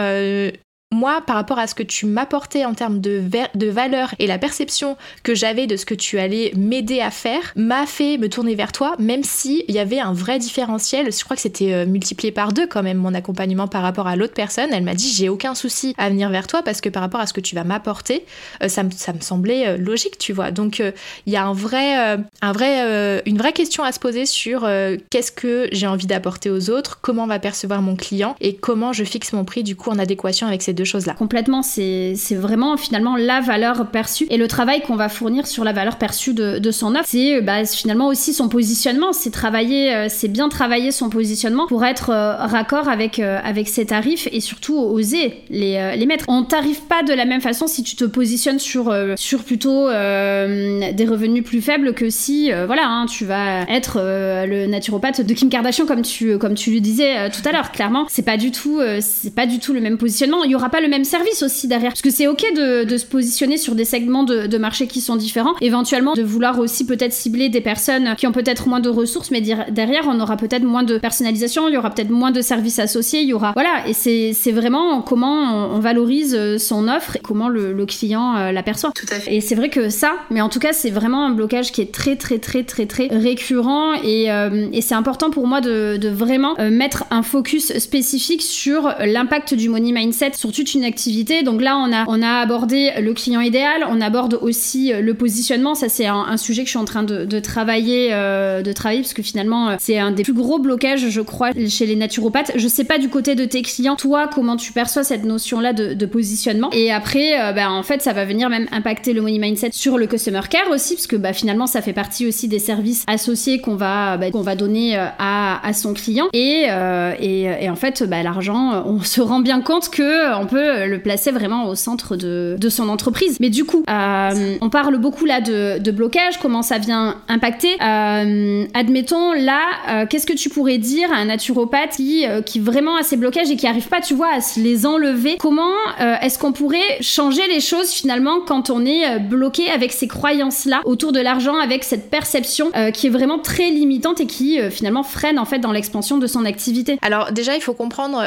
moi, 0.93 1.21
par 1.25 1.35
rapport 1.35 1.59
à 1.59 1.67
ce 1.67 1.75
que 1.75 1.83
tu 1.83 2.05
m'apportais 2.05 2.65
en 2.65 2.73
termes 2.73 3.01
de, 3.01 3.21
de 3.55 3.67
valeur 3.67 4.13
et 4.19 4.27
la 4.27 4.37
perception 4.37 4.95
que 5.23 5.35
j'avais 5.35 5.67
de 5.67 5.75
ce 5.75 5.85
que 5.85 5.93
tu 5.93 6.19
allais 6.19 6.51
m'aider 6.55 7.01
à 7.01 7.11
faire, 7.11 7.53
m'a 7.55 7.85
fait 7.85 8.17
me 8.17 8.29
tourner 8.29 8.55
vers 8.55 8.71
toi, 8.71 8.95
même 8.99 9.23
s'il 9.23 9.63
y 9.69 9.79
avait 9.79 9.99
un 9.99 10.13
vrai 10.13 10.39
différentiel. 10.39 11.11
Je 11.11 11.23
crois 11.23 11.35
que 11.35 11.41
c'était 11.41 11.73
euh, 11.73 11.85
multiplié 11.85 12.31
par 12.31 12.53
deux 12.53 12.67
quand 12.67 12.83
même 12.83 12.97
mon 12.97 13.13
accompagnement 13.13 13.67
par 13.67 13.81
rapport 13.81 14.07
à 14.07 14.15
l'autre 14.15 14.33
personne. 14.33 14.69
Elle 14.71 14.83
m'a 14.83 14.93
dit 14.93 15.11
j'ai 15.11 15.29
aucun 15.29 15.55
souci 15.55 15.95
à 15.97 16.09
venir 16.09 16.29
vers 16.29 16.47
toi 16.47 16.61
parce 16.61 16.81
que 16.81 16.89
par 16.89 17.01
rapport 17.01 17.19
à 17.19 17.27
ce 17.27 17.33
que 17.33 17.41
tu 17.41 17.55
vas 17.55 17.63
m'apporter, 17.63 18.25
euh, 18.61 18.67
ça, 18.67 18.83
me, 18.83 18.91
ça 18.91 19.13
me 19.13 19.21
semblait 19.21 19.67
euh, 19.67 19.77
logique, 19.77 20.17
tu 20.17 20.33
vois. 20.33 20.51
Donc 20.51 20.81
il 21.25 21.33
y 21.33 21.35
a 21.35 21.45
un 21.45 21.53
vrai, 21.53 21.95
un 22.41 22.51
vrai, 22.51 23.21
une 23.25 23.37
vraie 23.37 23.53
question 23.53 23.83
à 23.83 23.91
se 23.91 23.99
poser 23.99 24.25
sur 24.25 24.67
qu'est-ce 25.09 25.31
que 25.31 25.67
j'ai 25.71 25.87
envie 25.87 26.07
d'apporter 26.07 26.49
aux 26.49 26.69
autres, 26.69 26.99
comment 27.01 27.27
va 27.27 27.39
percevoir 27.39 27.81
mon 27.81 27.95
client 27.95 28.35
et 28.41 28.55
comment 28.55 28.93
je 28.93 29.03
fixe 29.03 29.33
mon 29.33 29.45
prix 29.45 29.63
du 29.63 29.75
coup 29.75 29.89
en 29.89 29.99
adéquation 29.99 30.47
avec 30.47 30.61
ces 30.61 30.73
deux 30.73 30.82
choses-là. 30.85 31.13
Complètement, 31.13 31.61
c'est 31.61 32.15
vraiment 32.31 32.77
finalement 32.77 33.15
la 33.15 33.41
valeur 33.41 33.87
perçue 33.91 34.25
et 34.29 34.37
le 34.37 34.47
travail 34.47 34.81
qu'on 34.81 34.95
va 34.95 35.09
fournir 35.09 35.47
sur 35.47 35.63
la 35.63 35.73
valeur 35.73 35.97
perçue 35.97 36.33
de, 36.33 36.59
de 36.59 36.71
son 36.71 36.95
offre, 36.95 37.05
c'est 37.07 37.41
bah, 37.41 37.65
finalement 37.65 38.07
aussi 38.07 38.33
son 38.33 38.49
positionnement, 38.49 39.13
c'est 39.13 39.31
travailler, 39.31 39.93
euh, 39.93 40.07
c'est 40.09 40.27
bien 40.27 40.49
travailler 40.49 40.91
son 40.91 41.09
positionnement 41.09 41.67
pour 41.67 41.83
être 41.85 42.09
euh, 42.09 42.35
raccord 42.35 42.87
avec, 42.87 43.19
euh, 43.19 43.39
avec 43.43 43.67
ses 43.67 43.85
tarifs 43.85 44.27
et 44.31 44.39
surtout 44.39 44.77
oser 44.77 45.33
les, 45.49 45.95
les 45.97 46.05
mettre. 46.05 46.25
On 46.27 46.43
t'arrive 46.43 46.81
pas 46.81 47.03
de 47.03 47.13
la 47.13 47.25
même 47.25 47.41
façon 47.41 47.67
si 47.67 47.83
tu 47.83 47.95
te 47.95 48.05
positionnes 48.05 48.59
sur, 48.59 48.95
sur 49.15 49.43
plutôt 49.43 49.89
des 49.89 51.05
revenus 51.07 51.43
plus 51.43 51.61
faibles 51.61 51.93
que 51.93 52.09
si, 52.09 52.51
voilà, 52.65 52.83
hein, 52.85 53.05
tu 53.05 53.25
vas 53.25 53.61
être 53.69 53.99
le 53.99 54.67
naturopathe 54.67 55.21
de 55.21 55.33
Kim 55.33 55.49
Kardashian 55.49 55.85
comme 55.85 56.01
tu, 56.01 56.37
comme 56.37 56.55
tu 56.55 56.71
le 56.71 56.79
disais 56.79 57.29
tout 57.29 57.47
à 57.47 57.51
l'heure. 57.51 57.71
Clairement, 57.71 58.05
c'est 58.09 58.25
pas 58.25 58.37
du 58.37 58.51
tout, 58.51 58.79
c'est 58.99 59.33
pas 59.33 59.45
du 59.45 59.59
tout 59.59 59.73
le 59.73 59.81
même 59.81 59.97
positionnement. 59.97 60.43
Il 60.43 60.51
y 60.51 60.55
aura 60.55 60.69
pas 60.73 60.81
le 60.81 60.87
même 60.87 61.03
service 61.03 61.43
aussi 61.43 61.67
derrière. 61.67 61.91
Parce 61.91 62.01
que 62.01 62.09
c'est 62.09 62.25
ok 62.25 62.43
de, 62.55 62.83
de, 62.83 62.97
se 62.97 63.05
positionner 63.05 63.57
sur 63.57 63.75
des 63.75 63.85
segments 63.85 64.23
de, 64.23 64.47
de, 64.47 64.57
marché 64.57 64.87
qui 64.87 65.01
sont 65.01 65.15
différents. 65.15 65.53
Éventuellement, 65.61 66.13
de 66.13 66.23
vouloir 66.23 66.57
aussi 66.57 66.83
peut-être 66.83 67.13
cibler 67.13 67.49
des 67.49 67.61
personnes 67.61 68.15
qui 68.17 68.25
ont 68.25 68.31
peut-être 68.31 68.67
moins 68.67 68.79
de 68.79 68.89
ressources, 68.89 69.29
mais 69.29 69.41
derrière, 69.41 70.07
on 70.07 70.19
aura 70.19 70.35
peut-être 70.35 70.63
moins 70.63 70.81
de 70.81 70.97
personnalisation, 70.97 71.67
il 71.67 71.75
y 71.75 71.77
aura 71.77 71.91
peut-être 71.91 72.09
moins 72.09 72.31
de 72.31 72.41
services 72.41 72.79
associés, 72.79 73.21
il 73.21 73.27
y 73.27 73.33
aura. 73.33 73.51
Voilà, 73.53 73.87
et 73.87 73.93
c'est 73.93 74.51
vraiment 74.51 75.03
comment 75.03 75.75
on, 75.75 75.79
valorise 75.79 76.33
euh, 76.33 76.57
son 76.57 76.87
offre 76.87 77.17
et 77.17 77.19
comment 77.19 77.49
le, 77.49 77.71
le 77.71 77.85
client 77.85 78.35
euh, 78.35 78.51
l'aperçoit. 78.51 78.91
Tout 78.95 79.05
à 79.11 79.19
fait. 79.19 79.35
Et 79.35 79.41
c'est 79.41 79.53
vrai 79.53 79.69
que 79.69 79.89
ça, 79.89 80.13
mais 80.31 80.41
en 80.41 80.49
tout 80.49 80.59
cas, 80.59 80.73
c'est 80.73 80.89
vraiment 80.89 81.23
un 81.23 81.31
blocage 81.31 81.71
qui 81.71 81.81
est 81.81 81.93
très, 81.93 82.15
très, 82.15 82.39
très, 82.39 82.63
très, 82.63 82.87
très 82.87 83.09
récurrent 83.11 83.93
et, 84.03 84.31
euh, 84.31 84.69
et 84.73 84.81
c'est 84.81 84.95
important 84.95 85.29
pour 85.29 85.45
moi 85.45 85.61
de, 85.61 85.97
de 85.97 86.09
vraiment 86.09 86.55
mettre 86.71 87.03
un 87.11 87.21
focus 87.21 87.77
spécifique 87.77 88.41
sur 88.41 88.95
l'impact 88.99 89.53
du 89.53 89.69
money 89.69 89.91
mindset 89.91 90.31
sur 90.35 90.51
une 90.63 90.83
activité. 90.83 91.43
Donc 91.43 91.61
là, 91.61 91.77
on 91.77 91.91
a, 91.93 92.05
on 92.07 92.21
a 92.21 92.39
abordé 92.39 92.91
le 92.99 93.13
client 93.13 93.41
idéal, 93.41 93.85
on 93.89 94.01
aborde 94.01 94.37
aussi 94.41 94.93
euh, 94.93 95.01
le 95.01 95.13
positionnement. 95.13 95.75
Ça, 95.75 95.89
c'est 95.89 96.07
un, 96.07 96.37
sujet 96.37 96.63
que 96.63 96.67
je 96.67 96.71
suis 96.71 96.79
en 96.79 96.85
train 96.85 97.03
de, 97.03 97.39
travailler, 97.39 98.09
euh, 98.11 98.61
de 98.61 98.71
travailler 98.71 99.01
parce 99.01 99.13
que 99.13 99.21
finalement, 99.21 99.69
euh, 99.69 99.75
c'est 99.79 99.97
un 99.97 100.11
des 100.11 100.23
plus 100.23 100.33
gros 100.33 100.59
blocages, 100.59 101.09
je 101.09 101.21
crois, 101.21 101.51
chez 101.67 101.85
les 101.85 101.95
naturopathes. 101.95 102.51
Je 102.55 102.67
sais 102.67 102.83
pas 102.83 102.97
du 102.97 103.09
côté 103.09 103.35
de 103.35 103.45
tes 103.45 103.61
clients, 103.61 103.95
toi, 103.95 104.29
comment 104.33 104.55
tu 104.55 104.71
perçois 104.71 105.03
cette 105.03 105.23
notion-là 105.23 105.73
de, 105.73 106.05
positionnement? 106.05 106.69
Et 106.73 106.91
après, 106.91 107.53
bah, 107.53 107.71
en 107.71 107.81
fait, 107.81 108.01
ça 108.01 108.13
va 108.13 108.25
venir 108.25 108.49
même 108.49 108.67
impacter 108.71 109.13
le 109.13 109.21
money 109.21 109.39
mindset 109.39 109.69
sur 109.71 109.97
le 109.97 110.05
customer 110.05 110.41
care 110.49 110.69
aussi, 110.69 110.95
parce 110.95 111.07
que 111.07 111.15
bah, 111.15 111.33
finalement, 111.33 111.65
ça 111.65 111.81
fait 111.81 111.93
partie 111.93 112.27
aussi 112.27 112.47
des 112.47 112.59
services 112.59 113.03
associés 113.07 113.61
qu'on 113.61 113.75
va, 113.75 114.17
bah, 114.17 114.29
qu'on 114.31 114.41
va 114.41 114.55
donner 114.55 114.95
à, 114.97 115.65
à, 115.65 115.73
son 115.73 115.93
client. 115.93 116.27
Et, 116.33 116.67
et, 116.67 117.69
en 117.69 117.75
fait, 117.75 118.03
bah, 118.03 118.21
l'argent, 118.21 118.83
on 118.85 119.01
se 119.01 119.21
rend 119.21 119.39
bien 119.39 119.61
compte 119.61 119.89
que 119.89 120.42
peut 120.45 120.85
le 120.85 120.99
placer 120.99 121.31
vraiment 121.31 121.67
au 121.67 121.75
centre 121.75 122.15
de, 122.15 122.57
son 122.69 122.89
entreprise. 122.89 123.37
Mais 123.39 123.49
du 123.49 123.65
coup, 123.65 123.83
euh, 123.89 124.57
on 124.61 124.69
parle 124.69 124.97
beaucoup 124.97 125.25
là 125.25 125.41
de, 125.41 125.91
blocage, 125.91 126.39
comment 126.39 126.61
ça 126.61 126.77
vient 126.77 127.17
impacter. 127.27 127.75
Euh, 127.81 128.65
admettons 128.73 129.33
là, 129.33 129.61
euh, 129.89 130.05
qu'est-ce 130.09 130.25
que 130.25 130.33
tu 130.33 130.49
pourrais 130.49 130.79
dire 130.79 131.11
à 131.11 131.17
un 131.17 131.25
naturopathe 131.25 131.97
qui, 131.97 132.59
vraiment 132.59 132.95
a 132.95 133.03
ces 133.03 133.17
blocages 133.17 133.51
et 133.51 133.55
qui 133.55 133.67
arrive 133.67 133.87
pas, 133.87 134.01
tu 134.01 134.13
vois, 134.13 134.33
à 134.33 134.41
se 134.41 134.59
les 134.59 134.85
enlever? 134.85 135.37
Comment 135.39 135.73
est-ce 136.21 136.39
qu'on 136.39 136.51
pourrait 136.51 137.01
changer 137.01 137.47
les 137.47 137.59
choses 137.59 137.91
finalement 137.91 138.39
quand 138.45 138.69
on 138.69 138.85
est 138.85 139.19
bloqué 139.19 139.69
avec 139.69 139.91
ces 139.91 140.07
croyances-là 140.07 140.81
autour 140.85 141.11
de 141.11 141.19
l'argent, 141.19 141.57
avec 141.57 141.83
cette 141.83 142.09
perception 142.09 142.71
qui 142.93 143.07
est 143.07 143.11
vraiment 143.11 143.39
très 143.39 143.69
limitante 143.69 144.21
et 144.21 144.25
qui 144.25 144.59
finalement 144.71 145.03
freine 145.03 145.37
en 145.37 145.45
fait 145.45 145.59
dans 145.59 145.71
l'expansion 145.71 146.17
de 146.17 146.27
son 146.27 146.45
activité? 146.45 146.97
Alors 147.01 147.31
déjà, 147.31 147.55
il 147.55 147.61
faut 147.61 147.73
comprendre 147.73 148.23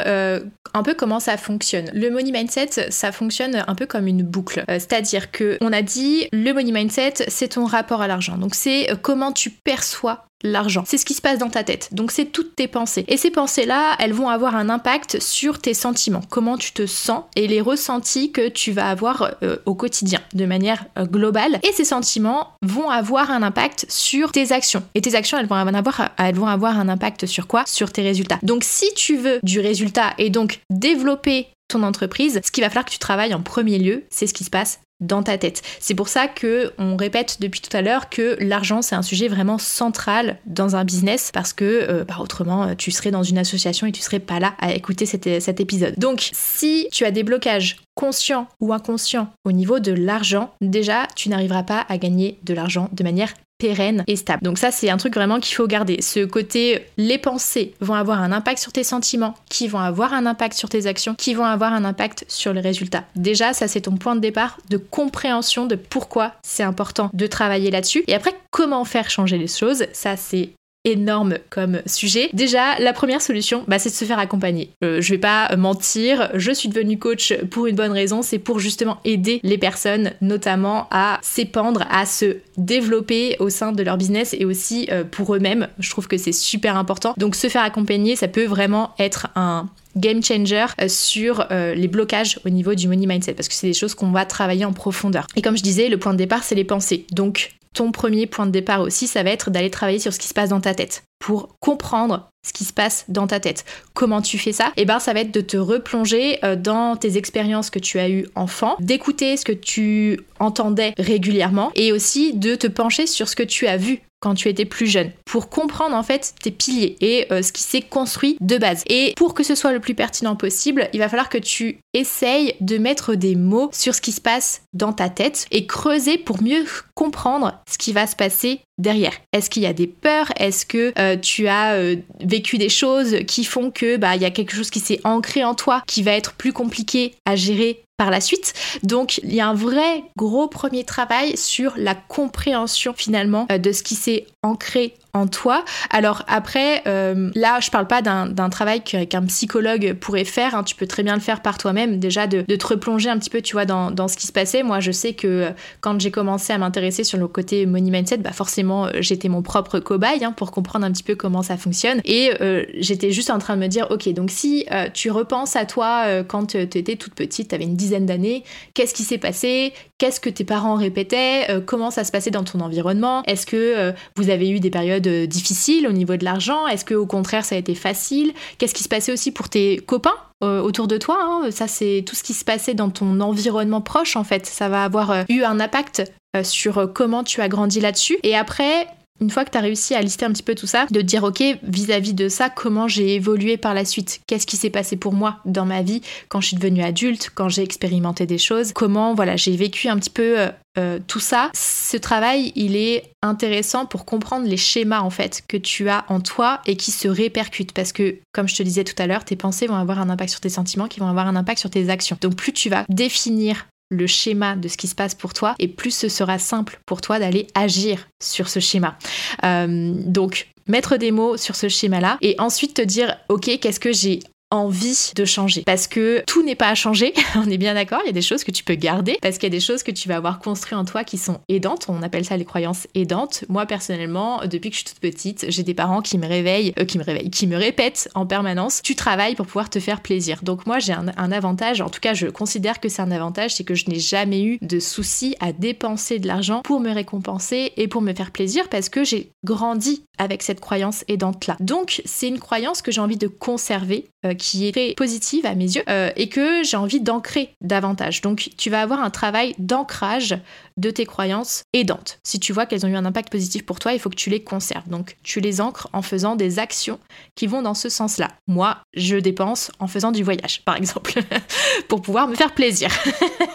un 0.73 0.83
peu 0.83 0.93
comment 0.93 1.19
ça 1.19 1.37
fonctionne. 1.37 1.89
Le 2.07 2.13
money 2.13 2.31
mindset, 2.31 2.89
ça 2.89 3.11
fonctionne 3.11 3.63
un 3.67 3.75
peu 3.75 3.85
comme 3.85 4.07
une 4.07 4.23
boucle. 4.23 4.63
Euh, 4.69 4.79
c'est-à-dire 4.79 5.31
que 5.31 5.57
on 5.61 5.73
a 5.73 5.81
dit 5.81 6.27
le 6.31 6.53
money 6.53 6.71
mindset, 6.71 7.25
c'est 7.27 7.49
ton 7.49 7.65
rapport 7.65 8.01
à 8.01 8.07
l'argent. 8.07 8.37
Donc 8.37 8.55
c'est 8.55 8.89
comment 9.01 9.31
tu 9.31 9.49
perçois 9.49 10.27
l'argent. 10.43 10.83
C'est 10.85 10.97
ce 10.97 11.05
qui 11.05 11.13
se 11.13 11.21
passe 11.21 11.39
dans 11.39 11.49
ta 11.49 11.63
tête. 11.63 11.89
Donc 11.91 12.11
c'est 12.11 12.25
toutes 12.25 12.55
tes 12.55 12.67
pensées. 12.67 13.05
Et 13.07 13.17
ces 13.17 13.31
pensées-là, 13.31 13.95
elles 13.99 14.13
vont 14.13 14.29
avoir 14.29 14.55
un 14.55 14.69
impact 14.69 15.19
sur 15.19 15.59
tes 15.59 15.73
sentiments, 15.73 16.21
comment 16.29 16.57
tu 16.57 16.71
te 16.71 16.85
sens 16.85 17.23
et 17.35 17.47
les 17.47 17.61
ressentis 17.61 18.31
que 18.31 18.47
tu 18.49 18.71
vas 18.71 18.89
avoir 18.89 19.31
euh, 19.43 19.57
au 19.65 19.73
quotidien 19.73 20.19
de 20.33 20.45
manière 20.45 20.85
euh, 20.97 21.05
globale. 21.05 21.59
Et 21.63 21.71
ces 21.71 21.85
sentiments 21.85 22.53
vont 22.61 22.89
avoir 22.89 23.31
un 23.31 23.41
impact 23.41 23.85
sur 23.89 24.31
tes 24.31 24.51
actions. 24.51 24.83
Et 24.95 25.01
tes 25.01 25.15
actions, 25.15 25.37
elles 25.37 25.47
vont 25.47 25.55
avoir, 25.55 26.09
elles 26.17 26.35
vont 26.35 26.47
avoir 26.47 26.79
un 26.79 26.89
impact 26.89 27.25
sur 27.25 27.47
quoi? 27.47 27.63
Sur 27.65 27.91
tes 27.91 28.03
résultats. 28.03 28.39
Donc 28.43 28.63
si 28.63 28.93
tu 28.95 29.17
veux 29.17 29.39
du 29.43 29.59
résultat 29.59 30.13
et 30.17 30.29
donc 30.29 30.59
développer 30.69 31.47
ton 31.67 31.83
entreprise, 31.83 32.39
ce 32.43 32.51
qu'il 32.51 32.63
va 32.63 32.69
falloir 32.69 32.85
que 32.85 32.91
tu 32.91 32.99
travailles 32.99 33.33
en 33.33 33.41
premier 33.41 33.77
lieu, 33.77 34.03
c'est 34.09 34.27
ce 34.27 34.33
qui 34.33 34.43
se 34.43 34.49
passe 34.49 34.79
dans 34.99 35.21
ta 35.21 35.37
tête. 35.37 35.61
C'est 35.79 35.93
pour 35.93 36.07
ça 36.07 36.27
que 36.27 36.73
on 36.79 36.95
répète 36.95 37.37
depuis 37.39 37.61
tout 37.61 37.75
à 37.75 37.81
l'heure 37.81 38.09
que 38.09 38.35
l'argent 38.39 38.81
c'est 38.81 38.95
un 38.95 39.03
sujet 39.03 39.27
vraiment 39.27 39.59
central 39.59 40.39
dans 40.47 40.75
un 40.75 40.85
business 40.85 41.31
parce 41.31 41.53
que 41.53 41.65
euh, 41.65 42.03
bah, 42.03 42.17
autrement 42.19 42.63
euh, 42.63 42.73
tu 42.75 42.89
serais 42.89 43.11
dans 43.11 43.21
une 43.21 43.37
association 43.37 43.85
et 43.85 43.91
tu 43.91 44.01
serais 44.01 44.19
pas 44.19 44.39
là 44.39 44.55
à 44.59 44.73
écouter 44.73 45.05
cet, 45.05 45.41
cet 45.41 45.59
épisode. 45.59 45.93
Donc 45.97 46.29
si 46.33 46.87
tu 46.91 47.05
as 47.05 47.11
des 47.11 47.23
blocages 47.23 47.77
conscients 47.93 48.47
ou 48.59 48.73
inconscients 48.73 49.29
au 49.45 49.51
niveau 49.51 49.79
de 49.79 49.91
l'argent, 49.91 50.53
déjà 50.61 51.07
tu 51.15 51.29
n'arriveras 51.29 51.63
pas 51.63 51.85
à 51.89 51.97
gagner 51.97 52.39
de 52.43 52.55
l'argent 52.55 52.89
de 52.91 53.03
manière 53.03 53.33
pérenne 53.57 54.03
et 54.07 54.15
stable. 54.15 54.43
Donc 54.43 54.57
ça, 54.57 54.71
c'est 54.71 54.89
un 54.89 54.97
truc 54.97 55.15
vraiment 55.15 55.39
qu'il 55.39 55.55
faut 55.55 55.67
garder. 55.67 56.01
Ce 56.01 56.23
côté, 56.25 56.85
les 56.97 57.17
pensées 57.17 57.73
vont 57.79 57.93
avoir 57.93 58.21
un 58.21 58.31
impact 58.31 58.59
sur 58.59 58.71
tes 58.71 58.83
sentiments, 58.83 59.35
qui 59.49 59.67
vont 59.67 59.79
avoir 59.79 60.13
un 60.13 60.25
impact 60.25 60.55
sur 60.55 60.69
tes 60.69 60.85
actions, 60.85 61.15
qui 61.15 61.33
vont 61.33 61.45
avoir 61.45 61.73
un 61.73 61.85
impact 61.85 62.25
sur 62.27 62.53
les 62.53 62.61
résultats. 62.61 63.05
Déjà, 63.15 63.53
ça, 63.53 63.67
c'est 63.67 63.81
ton 63.81 63.97
point 63.97 64.15
de 64.15 64.21
départ 64.21 64.57
de 64.69 64.77
compréhension 64.77 65.65
de 65.65 65.75
pourquoi 65.75 66.33
c'est 66.43 66.63
important 66.63 67.09
de 67.13 67.27
travailler 67.27 67.71
là-dessus. 67.71 68.03
Et 68.07 68.15
après, 68.15 68.35
comment 68.51 68.85
faire 68.85 69.09
changer 69.09 69.37
les 69.37 69.47
choses, 69.47 69.85
ça, 69.93 70.17
c'est 70.17 70.49
énorme 70.87 71.37
comme 71.49 71.81
sujet. 71.85 72.29
Déjà, 72.33 72.79
la 72.79 72.93
première 72.93 73.21
solution, 73.21 73.63
bah, 73.67 73.77
c'est 73.77 73.89
de 73.89 73.95
se 73.95 74.05
faire 74.05 74.19
accompagner. 74.19 74.69
Euh, 74.83 75.01
je 75.01 75.13
vais 75.13 75.19
pas 75.19 75.53
mentir, 75.57 76.31
je 76.33 76.51
suis 76.51 76.69
devenue 76.69 76.97
coach 76.97 77.33
pour 77.51 77.67
une 77.67 77.75
bonne 77.75 77.91
raison, 77.91 78.21
c'est 78.21 78.39
pour 78.39 78.59
justement 78.59 78.97
aider 79.03 79.41
les 79.43 79.57
personnes, 79.57 80.11
notamment 80.21 80.87
à 80.89 81.19
s'épandre, 81.21 81.85
à 81.91 82.05
se 82.05 82.37
développer 82.57 83.35
au 83.39 83.49
sein 83.49 83.73
de 83.73 83.83
leur 83.83 83.97
business 83.97 84.33
et 84.33 84.45
aussi 84.45 84.87
euh, 84.91 85.03
pour 85.03 85.35
eux-mêmes. 85.35 85.67
Je 85.77 85.89
trouve 85.89 86.07
que 86.07 86.17
c'est 86.17 86.31
super 86.31 86.77
important. 86.77 87.13
Donc 87.17 87.35
se 87.35 87.49
faire 87.49 87.63
accompagner, 87.63 88.15
ça 88.15 88.29
peut 88.29 88.45
vraiment 88.45 88.91
être 88.97 89.27
un 89.35 89.69
game 89.97 90.23
changer 90.23 90.65
euh, 90.79 90.87
sur 90.87 91.47
les 91.49 91.87
blocages 91.87 92.39
au 92.45 92.49
niveau 92.49 92.75
du 92.75 92.87
money 92.87 93.07
mindset 93.07 93.33
parce 93.33 93.49
que 93.49 93.53
c'est 93.53 93.67
des 93.67 93.73
choses 93.73 93.93
qu'on 93.93 94.11
va 94.11 94.25
travailler 94.25 94.63
en 94.63 94.73
profondeur. 94.73 95.27
Et 95.35 95.41
comme 95.41 95.57
je 95.57 95.63
disais, 95.63 95.89
le 95.89 95.97
point 95.97 96.13
de 96.13 96.17
départ, 96.17 96.43
c'est 96.43 96.55
les 96.55 96.63
pensées. 96.63 97.05
Donc 97.11 97.57
ton 97.77 97.91
premier 97.91 98.25
point 98.25 98.47
de 98.47 98.51
départ 98.51 98.81
aussi, 98.81 99.05
ça 99.05 99.21
va 99.21 99.29
être 99.29 99.51
d'aller 99.51 99.69
travailler 99.69 99.99
sur 99.99 100.11
ce 100.11 100.17
qui 100.17 100.27
se 100.27 100.33
passe 100.33 100.49
dans 100.49 100.59
ta 100.59 100.73
tête 100.73 101.03
pour 101.19 101.55
comprendre 101.59 102.27
ce 102.45 102.51
qui 102.51 102.63
se 102.63 102.73
passe 102.73 103.05
dans 103.07 103.27
ta 103.27 103.39
tête. 103.39 103.65
Comment 103.93 104.21
tu 104.21 104.39
fais 104.39 104.51
ça? 104.51 104.71
Eh 104.77 104.85
ben 104.85 104.99
ça 104.99 105.13
va 105.13 105.19
être 105.19 105.33
de 105.33 105.41
te 105.41 105.57
replonger 105.57 106.43
euh, 106.43 106.55
dans 106.55 106.95
tes 106.95 107.17
expériences 107.17 107.69
que 107.69 107.77
tu 107.77 107.99
as 107.99 108.09
eues 108.09 108.25
enfant, 108.33 108.77
d'écouter 108.79 109.37
ce 109.37 109.45
que 109.45 109.51
tu 109.51 110.21
entendais 110.39 110.93
régulièrement 110.97 111.71
et 111.75 111.91
aussi 111.91 112.33
de 112.33 112.55
te 112.55 112.67
pencher 112.67 113.05
sur 113.05 113.29
ce 113.29 113.35
que 113.35 113.43
tu 113.43 113.67
as 113.67 113.77
vu 113.77 114.01
quand 114.19 114.33
tu 114.33 114.49
étais 114.49 114.65
plus 114.65 114.87
jeune, 114.87 115.11
pour 115.25 115.49
comprendre 115.49 115.95
en 115.95 116.03
fait 116.03 116.33
tes 116.41 116.51
piliers 116.51 116.97
et 117.01 117.31
euh, 117.31 117.41
ce 117.41 117.51
qui 117.51 117.63
s'est 117.63 117.81
construit 117.81 118.37
de 118.41 118.57
base. 118.57 118.83
Et 118.87 119.13
pour 119.15 119.33
que 119.33 119.43
ce 119.43 119.55
soit 119.55 119.73
le 119.73 119.79
plus 119.79 119.95
pertinent 119.95 120.35
possible, 120.35 120.89
il 120.93 120.99
va 120.99 121.09
falloir 121.09 121.29
que 121.29 121.37
tu 121.37 121.79
essayes 121.93 122.55
de 122.61 122.77
mettre 122.77 123.15
des 123.15 123.35
mots 123.35 123.69
sur 123.73 123.93
ce 123.93 124.01
qui 124.01 124.11
se 124.11 124.21
passe 124.21 124.61
dans 124.73 124.93
ta 124.93 125.09
tête 125.09 125.45
et 125.51 125.67
creuser 125.67 126.17
pour 126.17 126.41
mieux 126.41 126.65
comprendre 126.95 127.61
ce 127.69 127.77
qui 127.77 127.93
va 127.93 128.07
se 128.07 128.15
passer 128.15 128.61
derrière. 128.77 129.13
Est-ce 129.33 129.49
qu'il 129.49 129.63
y 129.63 129.67
a 129.67 129.73
des 129.73 129.87
peurs? 129.87 130.31
Est-ce 130.37 130.65
que 130.65 130.93
euh, 130.99 131.17
tu 131.17 131.47
as 131.47 131.73
euh, 131.73 131.95
vécu 132.21 132.57
des 132.57 132.69
choses 132.69 133.17
qui 133.27 133.43
font 133.43 133.71
que 133.71 133.97
bah 133.97 134.15
il 134.15 134.21
y 134.21 134.25
a 134.25 134.31
quelque 134.31 134.55
chose 134.55 134.69
qui 134.69 134.79
s'est 134.79 134.99
ancré 135.03 135.43
en 135.43 135.55
toi 135.55 135.83
qui 135.87 136.03
va 136.03 136.11
être 136.11 136.33
plus 136.33 136.53
compliqué 136.53 137.15
à 137.25 137.35
gérer 137.35 137.83
par 137.97 138.11
la 138.11 138.21
suite? 138.21 138.53
Donc 138.83 139.19
il 139.23 139.33
y 139.33 139.41
a 139.41 139.47
un 139.47 139.55
vrai 139.55 140.03
gros 140.15 140.47
premier 140.47 140.83
travail 140.83 141.35
sur 141.37 141.73
la 141.77 141.95
compréhension 141.95 142.93
finalement 142.95 143.47
euh, 143.51 143.57
de 143.57 143.71
ce 143.71 143.81
qui 143.81 143.95
s'est 143.95 144.27
ancré 144.43 144.93
en 145.13 145.25
toi. 145.25 145.65
Alors 145.89 146.23
après, 146.27 146.83
là, 146.85 147.59
je 147.59 147.71
parle 147.71 147.87
pas 147.87 148.03
d'un 148.03 148.49
travail 148.49 148.83
qu'un 148.83 149.25
psychologue 149.25 149.93
pourrait 149.93 150.25
faire. 150.25 150.53
Hein. 150.53 150.63
Tu 150.63 150.75
peux 150.75 150.85
très 150.85 151.01
bien 151.01 151.15
le 151.15 151.21
faire 151.21 151.41
par 151.41 151.57
toi-même, 151.57 151.97
déjà 151.99 152.27
de, 152.27 152.41
te 152.41 152.67
replonger 152.67 153.09
un 153.09 153.17
petit 153.17 153.31
peu, 153.31 153.41
tu 153.41 153.53
vois, 153.53 153.65
dans, 153.65 153.89
dans, 153.89 154.07
ce 154.07 154.15
qui 154.15 154.27
se 154.27 154.31
passait. 154.31 154.61
Moi, 154.61 154.79
je 154.79 154.91
sais 154.91 155.13
que 155.13 155.51
quand 155.81 155.99
j'ai 155.99 156.11
commencé 156.11 156.53
à 156.53 156.59
m'intéresser 156.59 157.03
sur 157.03 157.17
le 157.17 157.27
côté 157.27 157.65
money 157.65 157.89
mindset, 157.89 158.17
bah 158.17 158.31
forcément, 158.31 158.66
euh, 158.71 158.91
j'étais 158.99 159.29
mon 159.29 159.41
propre 159.41 159.79
cobaye 159.79 160.23
hein, 160.23 160.31
pour 160.31 160.51
comprendre 160.51 160.85
un 160.85 160.91
petit 160.91 161.03
peu 161.03 161.15
comment 161.15 161.43
ça 161.43 161.57
fonctionne. 161.57 162.01
Et 162.05 162.31
j'étais 162.75 163.11
juste 163.11 163.29
en 163.29 163.39
train 163.39 163.55
de 163.55 163.61
me 163.61 163.67
dire, 163.67 163.87
ok, 163.89 164.11
donc 164.13 164.31
si 164.31 164.65
tu 164.93 165.11
repenses 165.11 165.55
à 165.55 165.65
toi 165.65 166.23
quand 166.23 166.47
tu 166.47 166.57
étais 166.57 166.95
toute 166.95 167.13
petite, 167.13 167.49
tu 167.49 167.55
avais 167.55 167.63
une 167.63 167.75
dizaine 167.75 168.05
d'années, 168.05 168.43
qu'est-ce 168.73 168.93
qui 168.93 169.03
s'est 169.03 169.17
passé? 169.17 169.73
Qu'est-ce 169.97 170.19
que 170.19 170.29
tes 170.29 170.43
parents 170.43 170.75
répétaient? 170.75 171.47
Comment 171.65 171.91
ça 171.91 172.03
se 172.03 172.11
passait 172.11 172.31
dans 172.31 172.43
ton 172.43 172.59
environnement? 172.59 173.23
Est-ce 173.23 173.45
que 173.45 173.93
vous 174.15 174.29
avez 174.29 174.49
eu 174.49 174.59
des 174.59 174.69
périodes 174.69 175.07
difficile 175.07 175.87
au 175.87 175.91
niveau 175.91 176.17
de 176.17 176.25
l'argent? 176.25 176.67
Est-ce 176.67 176.85
que 176.85 176.95
au 176.95 177.05
contraire 177.05 177.45
ça 177.45 177.55
a 177.55 177.57
été 177.57 177.75
facile? 177.75 178.33
Qu'est-ce 178.57 178.73
qui 178.73 178.83
se 178.83 178.89
passait 178.89 179.11
aussi 179.11 179.31
pour 179.31 179.49
tes 179.49 179.77
copains? 179.77 180.15
Euh, 180.43 180.61
autour 180.61 180.87
de 180.87 180.97
toi 180.97 181.17
hein? 181.19 181.49
Ça 181.49 181.67
c'est 181.67 182.03
tout 182.05 182.15
ce 182.15 182.21
qui 182.21 182.33
se 182.33 182.45
passait 182.45 182.75
dans 182.75 182.89
ton 182.89 183.19
environnement 183.21 183.81
proche 183.81 184.15
en 184.15 184.23
fait. 184.23 184.45
Ça 184.45 184.69
va 184.69 184.83
avoir 184.83 185.11
euh, 185.11 185.23
eu 185.29 185.43
un 185.43 185.59
impact 185.59 186.03
euh, 186.35 186.43
sur 186.43 186.91
comment 186.93 187.23
tu 187.23 187.41
as 187.41 187.49
grandi 187.49 187.79
là-dessus. 187.79 188.17
Et 188.23 188.35
après, 188.35 188.87
une 189.19 189.29
fois 189.29 189.45
que 189.45 189.51
tu 189.51 189.57
as 189.57 189.61
réussi 189.61 189.95
à 189.95 190.01
lister 190.01 190.25
un 190.25 190.31
petit 190.31 190.43
peu 190.43 190.55
tout 190.55 190.67
ça, 190.67 190.85
de 190.91 191.01
dire 191.01 191.23
ok 191.23 191.43
vis-à-vis 191.63 192.13
de 192.13 192.29
ça, 192.29 192.49
comment 192.49 192.87
j'ai 192.87 193.15
évolué 193.15 193.57
par 193.57 193.73
la 193.73 193.85
suite? 193.85 194.21
Qu'est-ce 194.27 194.47
qui 194.47 194.57
s'est 194.57 194.69
passé 194.69 194.95
pour 194.95 195.13
moi 195.13 195.39
dans 195.45 195.65
ma 195.65 195.81
vie 195.81 196.01
quand 196.29 196.41
je 196.41 196.47
suis 196.47 196.57
devenue 196.57 196.83
adulte, 196.83 197.31
quand 197.33 197.49
j'ai 197.49 197.63
expérimenté 197.63 198.25
des 198.25 198.37
choses? 198.37 198.73
Comment 198.73 199.13
voilà 199.13 199.35
j'ai 199.35 199.55
vécu 199.55 199.87
un 199.87 199.97
petit 199.97 200.09
peu 200.09 200.39
euh, 200.39 200.49
euh, 200.77 200.99
tout 201.07 201.19
ça? 201.19 201.51
Ce 201.53 201.97
travail 201.97 202.51
il 202.55 202.75
est 202.75 203.11
intéressant 203.21 203.85
pour 203.85 204.05
comprendre 204.05 204.47
les 204.47 204.57
schémas 204.57 205.01
en 205.01 205.09
fait 205.09 205.43
que 205.47 205.57
tu 205.57 205.89
as 205.89 206.05
en 206.09 206.19
toi 206.19 206.61
et 206.65 206.75
qui 206.75 206.91
se 206.91 207.07
répercutent. 207.07 207.71
Parce 207.71 207.91
que 207.91 208.17
comme 208.33 208.47
je 208.47 208.55
te 208.55 208.63
disais 208.63 208.83
tout 208.83 209.01
à 209.01 209.07
l'heure, 209.07 209.25
tes 209.25 209.35
pensées 209.35 209.67
vont 209.67 209.75
avoir 209.75 209.99
un 209.99 210.09
impact 210.09 210.31
sur 210.31 210.41
tes 210.41 210.49
sentiments, 210.49 210.87
qui 210.87 210.99
vont 210.99 211.07
avoir 211.07 211.27
un 211.27 211.35
impact 211.35 211.59
sur 211.59 211.69
tes 211.69 211.89
actions. 211.89 212.17
Donc 212.21 212.35
plus 212.35 212.53
tu 212.53 212.69
vas 212.69 212.85
définir 212.89 213.67
le 213.89 214.07
schéma 214.07 214.55
de 214.55 214.67
ce 214.67 214.77
qui 214.77 214.87
se 214.87 214.95
passe 214.95 215.15
pour 215.15 215.33
toi 215.33 215.55
et 215.59 215.67
plus 215.67 215.91
ce 215.91 216.09
sera 216.09 216.39
simple 216.39 216.79
pour 216.85 217.01
toi 217.01 217.19
d'aller 217.19 217.47
agir 217.55 218.07
sur 218.21 218.49
ce 218.49 218.59
schéma. 218.59 218.97
Euh, 219.43 219.93
donc 220.05 220.53
mettre 220.67 220.97
des 220.97 221.11
mots 221.11 221.37
sur 221.37 221.55
ce 221.55 221.69
schéma-là 221.69 222.17
et 222.21 222.35
ensuite 222.39 222.73
te 222.73 222.81
dire 222.81 223.15
ok 223.29 223.59
qu'est-ce 223.59 223.79
que 223.79 223.93
j'ai 223.93 224.19
envie 224.51 225.11
de 225.15 225.25
changer. 225.25 225.63
Parce 225.65 225.87
que 225.87 226.23
tout 226.25 226.43
n'est 226.43 226.55
pas 226.55 226.69
à 226.69 226.75
changer, 226.75 227.13
on 227.35 227.49
est 227.49 227.57
bien 227.57 227.73
d'accord, 227.73 227.99
il 228.03 228.07
y 228.07 228.09
a 228.09 228.13
des 228.13 228.21
choses 228.21 228.43
que 228.43 228.51
tu 228.51 228.63
peux 228.63 228.75
garder, 228.75 229.17
parce 229.21 229.37
qu'il 229.37 229.47
y 229.47 229.51
a 229.53 229.57
des 229.57 229.63
choses 229.63 229.83
que 229.83 229.91
tu 229.91 230.07
vas 230.07 230.15
avoir 230.17 230.39
construites 230.39 230.77
en 230.77 230.85
toi 230.85 231.03
qui 231.03 231.17
sont 231.17 231.39
aidantes, 231.49 231.85
on 231.89 232.01
appelle 232.01 232.25
ça 232.25 232.37
les 232.37 232.45
croyances 232.45 232.87
aidantes. 232.95 233.43
Moi 233.49 233.65
personnellement, 233.65 234.41
depuis 234.45 234.69
que 234.69 234.75
je 234.75 234.79
suis 234.79 234.89
toute 234.89 234.99
petite, 234.99 235.45
j'ai 235.49 235.63
des 235.63 235.73
parents 235.73 236.01
qui 236.01 236.17
me 236.17 236.27
réveillent, 236.27 236.73
euh, 236.79 236.85
qui 236.85 236.97
me 236.97 237.03
réveillent, 237.03 237.29
qui 237.29 237.47
me 237.47 237.57
répètent 237.57 238.09
en 238.15 238.25
permanence, 238.25 238.81
tu 238.81 238.95
travailles 238.95 239.35
pour 239.35 239.45
pouvoir 239.45 239.69
te 239.69 239.79
faire 239.79 240.01
plaisir. 240.01 240.39
Donc 240.43 240.65
moi 240.65 240.79
j'ai 240.79 240.93
un, 240.93 241.07
un, 241.17 241.31
avantage, 241.31 241.81
en 241.81 241.89
tout 241.89 241.99
cas 241.99 242.13
je 242.13 242.27
considère 242.27 242.79
que 242.79 242.89
c'est 242.89 243.01
un 243.01 243.11
avantage, 243.11 243.55
c'est 243.55 243.63
que 243.63 243.75
je 243.75 243.89
n'ai 243.89 243.99
jamais 243.99 244.43
eu 244.43 244.57
de 244.61 244.79
souci 244.79 245.35
à 245.39 245.51
dépenser 245.51 246.19
de 246.19 246.27
l'argent 246.27 246.61
pour 246.63 246.79
me 246.79 246.91
récompenser 246.91 247.73
et 247.75 247.87
pour 247.87 248.01
me 248.01 248.13
faire 248.13 248.31
plaisir, 248.31 248.69
parce 248.69 248.89
que 248.89 249.03
j'ai 249.03 249.31
grandi 249.43 250.03
avec 250.17 250.41
cette 250.43 250.59
croyance 250.59 251.03
aidante 251.07 251.47
là. 251.47 251.57
Donc 251.59 252.01
c'est 252.05 252.27
une 252.27 252.39
croyance 252.39 252.81
que 252.81 252.91
j'ai 252.91 253.01
envie 253.01 253.17
de 253.17 253.27
conserver, 253.27 254.05
euh, 254.25 254.33
qui 254.33 254.67
est 254.67 254.71
très 254.71 254.93
positive 254.95 255.45
à 255.45 255.53
mes 255.53 255.65
yeux 255.65 255.83
euh, 255.89 256.09
et 256.15 256.27
que 256.27 256.63
j'ai 256.63 256.75
envie 256.75 256.99
d'ancrer 256.99 257.53
davantage. 257.61 258.21
Donc 258.21 258.49
tu 258.57 258.71
vas 258.71 258.81
avoir 258.81 259.01
un 259.01 259.11
travail 259.11 259.53
d'ancrage 259.59 260.35
de 260.77 260.89
tes 260.89 261.05
croyances 261.05 261.63
aidantes. 261.73 262.19
Si 262.23 262.39
tu 262.39 262.51
vois 262.51 262.65
qu'elles 262.65 262.83
ont 262.83 262.89
eu 262.89 262.95
un 262.95 263.05
impact 263.05 263.31
positif 263.31 263.63
pour 263.63 263.77
toi, 263.77 263.93
il 263.93 263.99
faut 263.99 264.09
que 264.09 264.15
tu 264.15 264.31
les 264.31 264.43
conserves. 264.43 264.89
Donc 264.89 265.17
tu 265.21 265.39
les 265.39 265.61
ancres 265.61 265.87
en 265.93 266.01
faisant 266.01 266.35
des 266.35 266.57
actions 266.57 266.99
qui 267.35 267.45
vont 267.45 267.61
dans 267.61 267.75
ce 267.75 267.89
sens-là. 267.89 268.29
Moi, 268.47 268.77
je 268.95 269.17
dépense 269.17 269.71
en 269.77 269.85
faisant 269.85 270.11
du 270.11 270.23
voyage, 270.23 270.63
par 270.65 270.77
exemple, 270.77 271.13
pour 271.87 272.01
pouvoir 272.01 272.27
me 272.27 272.33
faire 272.33 272.55
plaisir. 272.55 272.89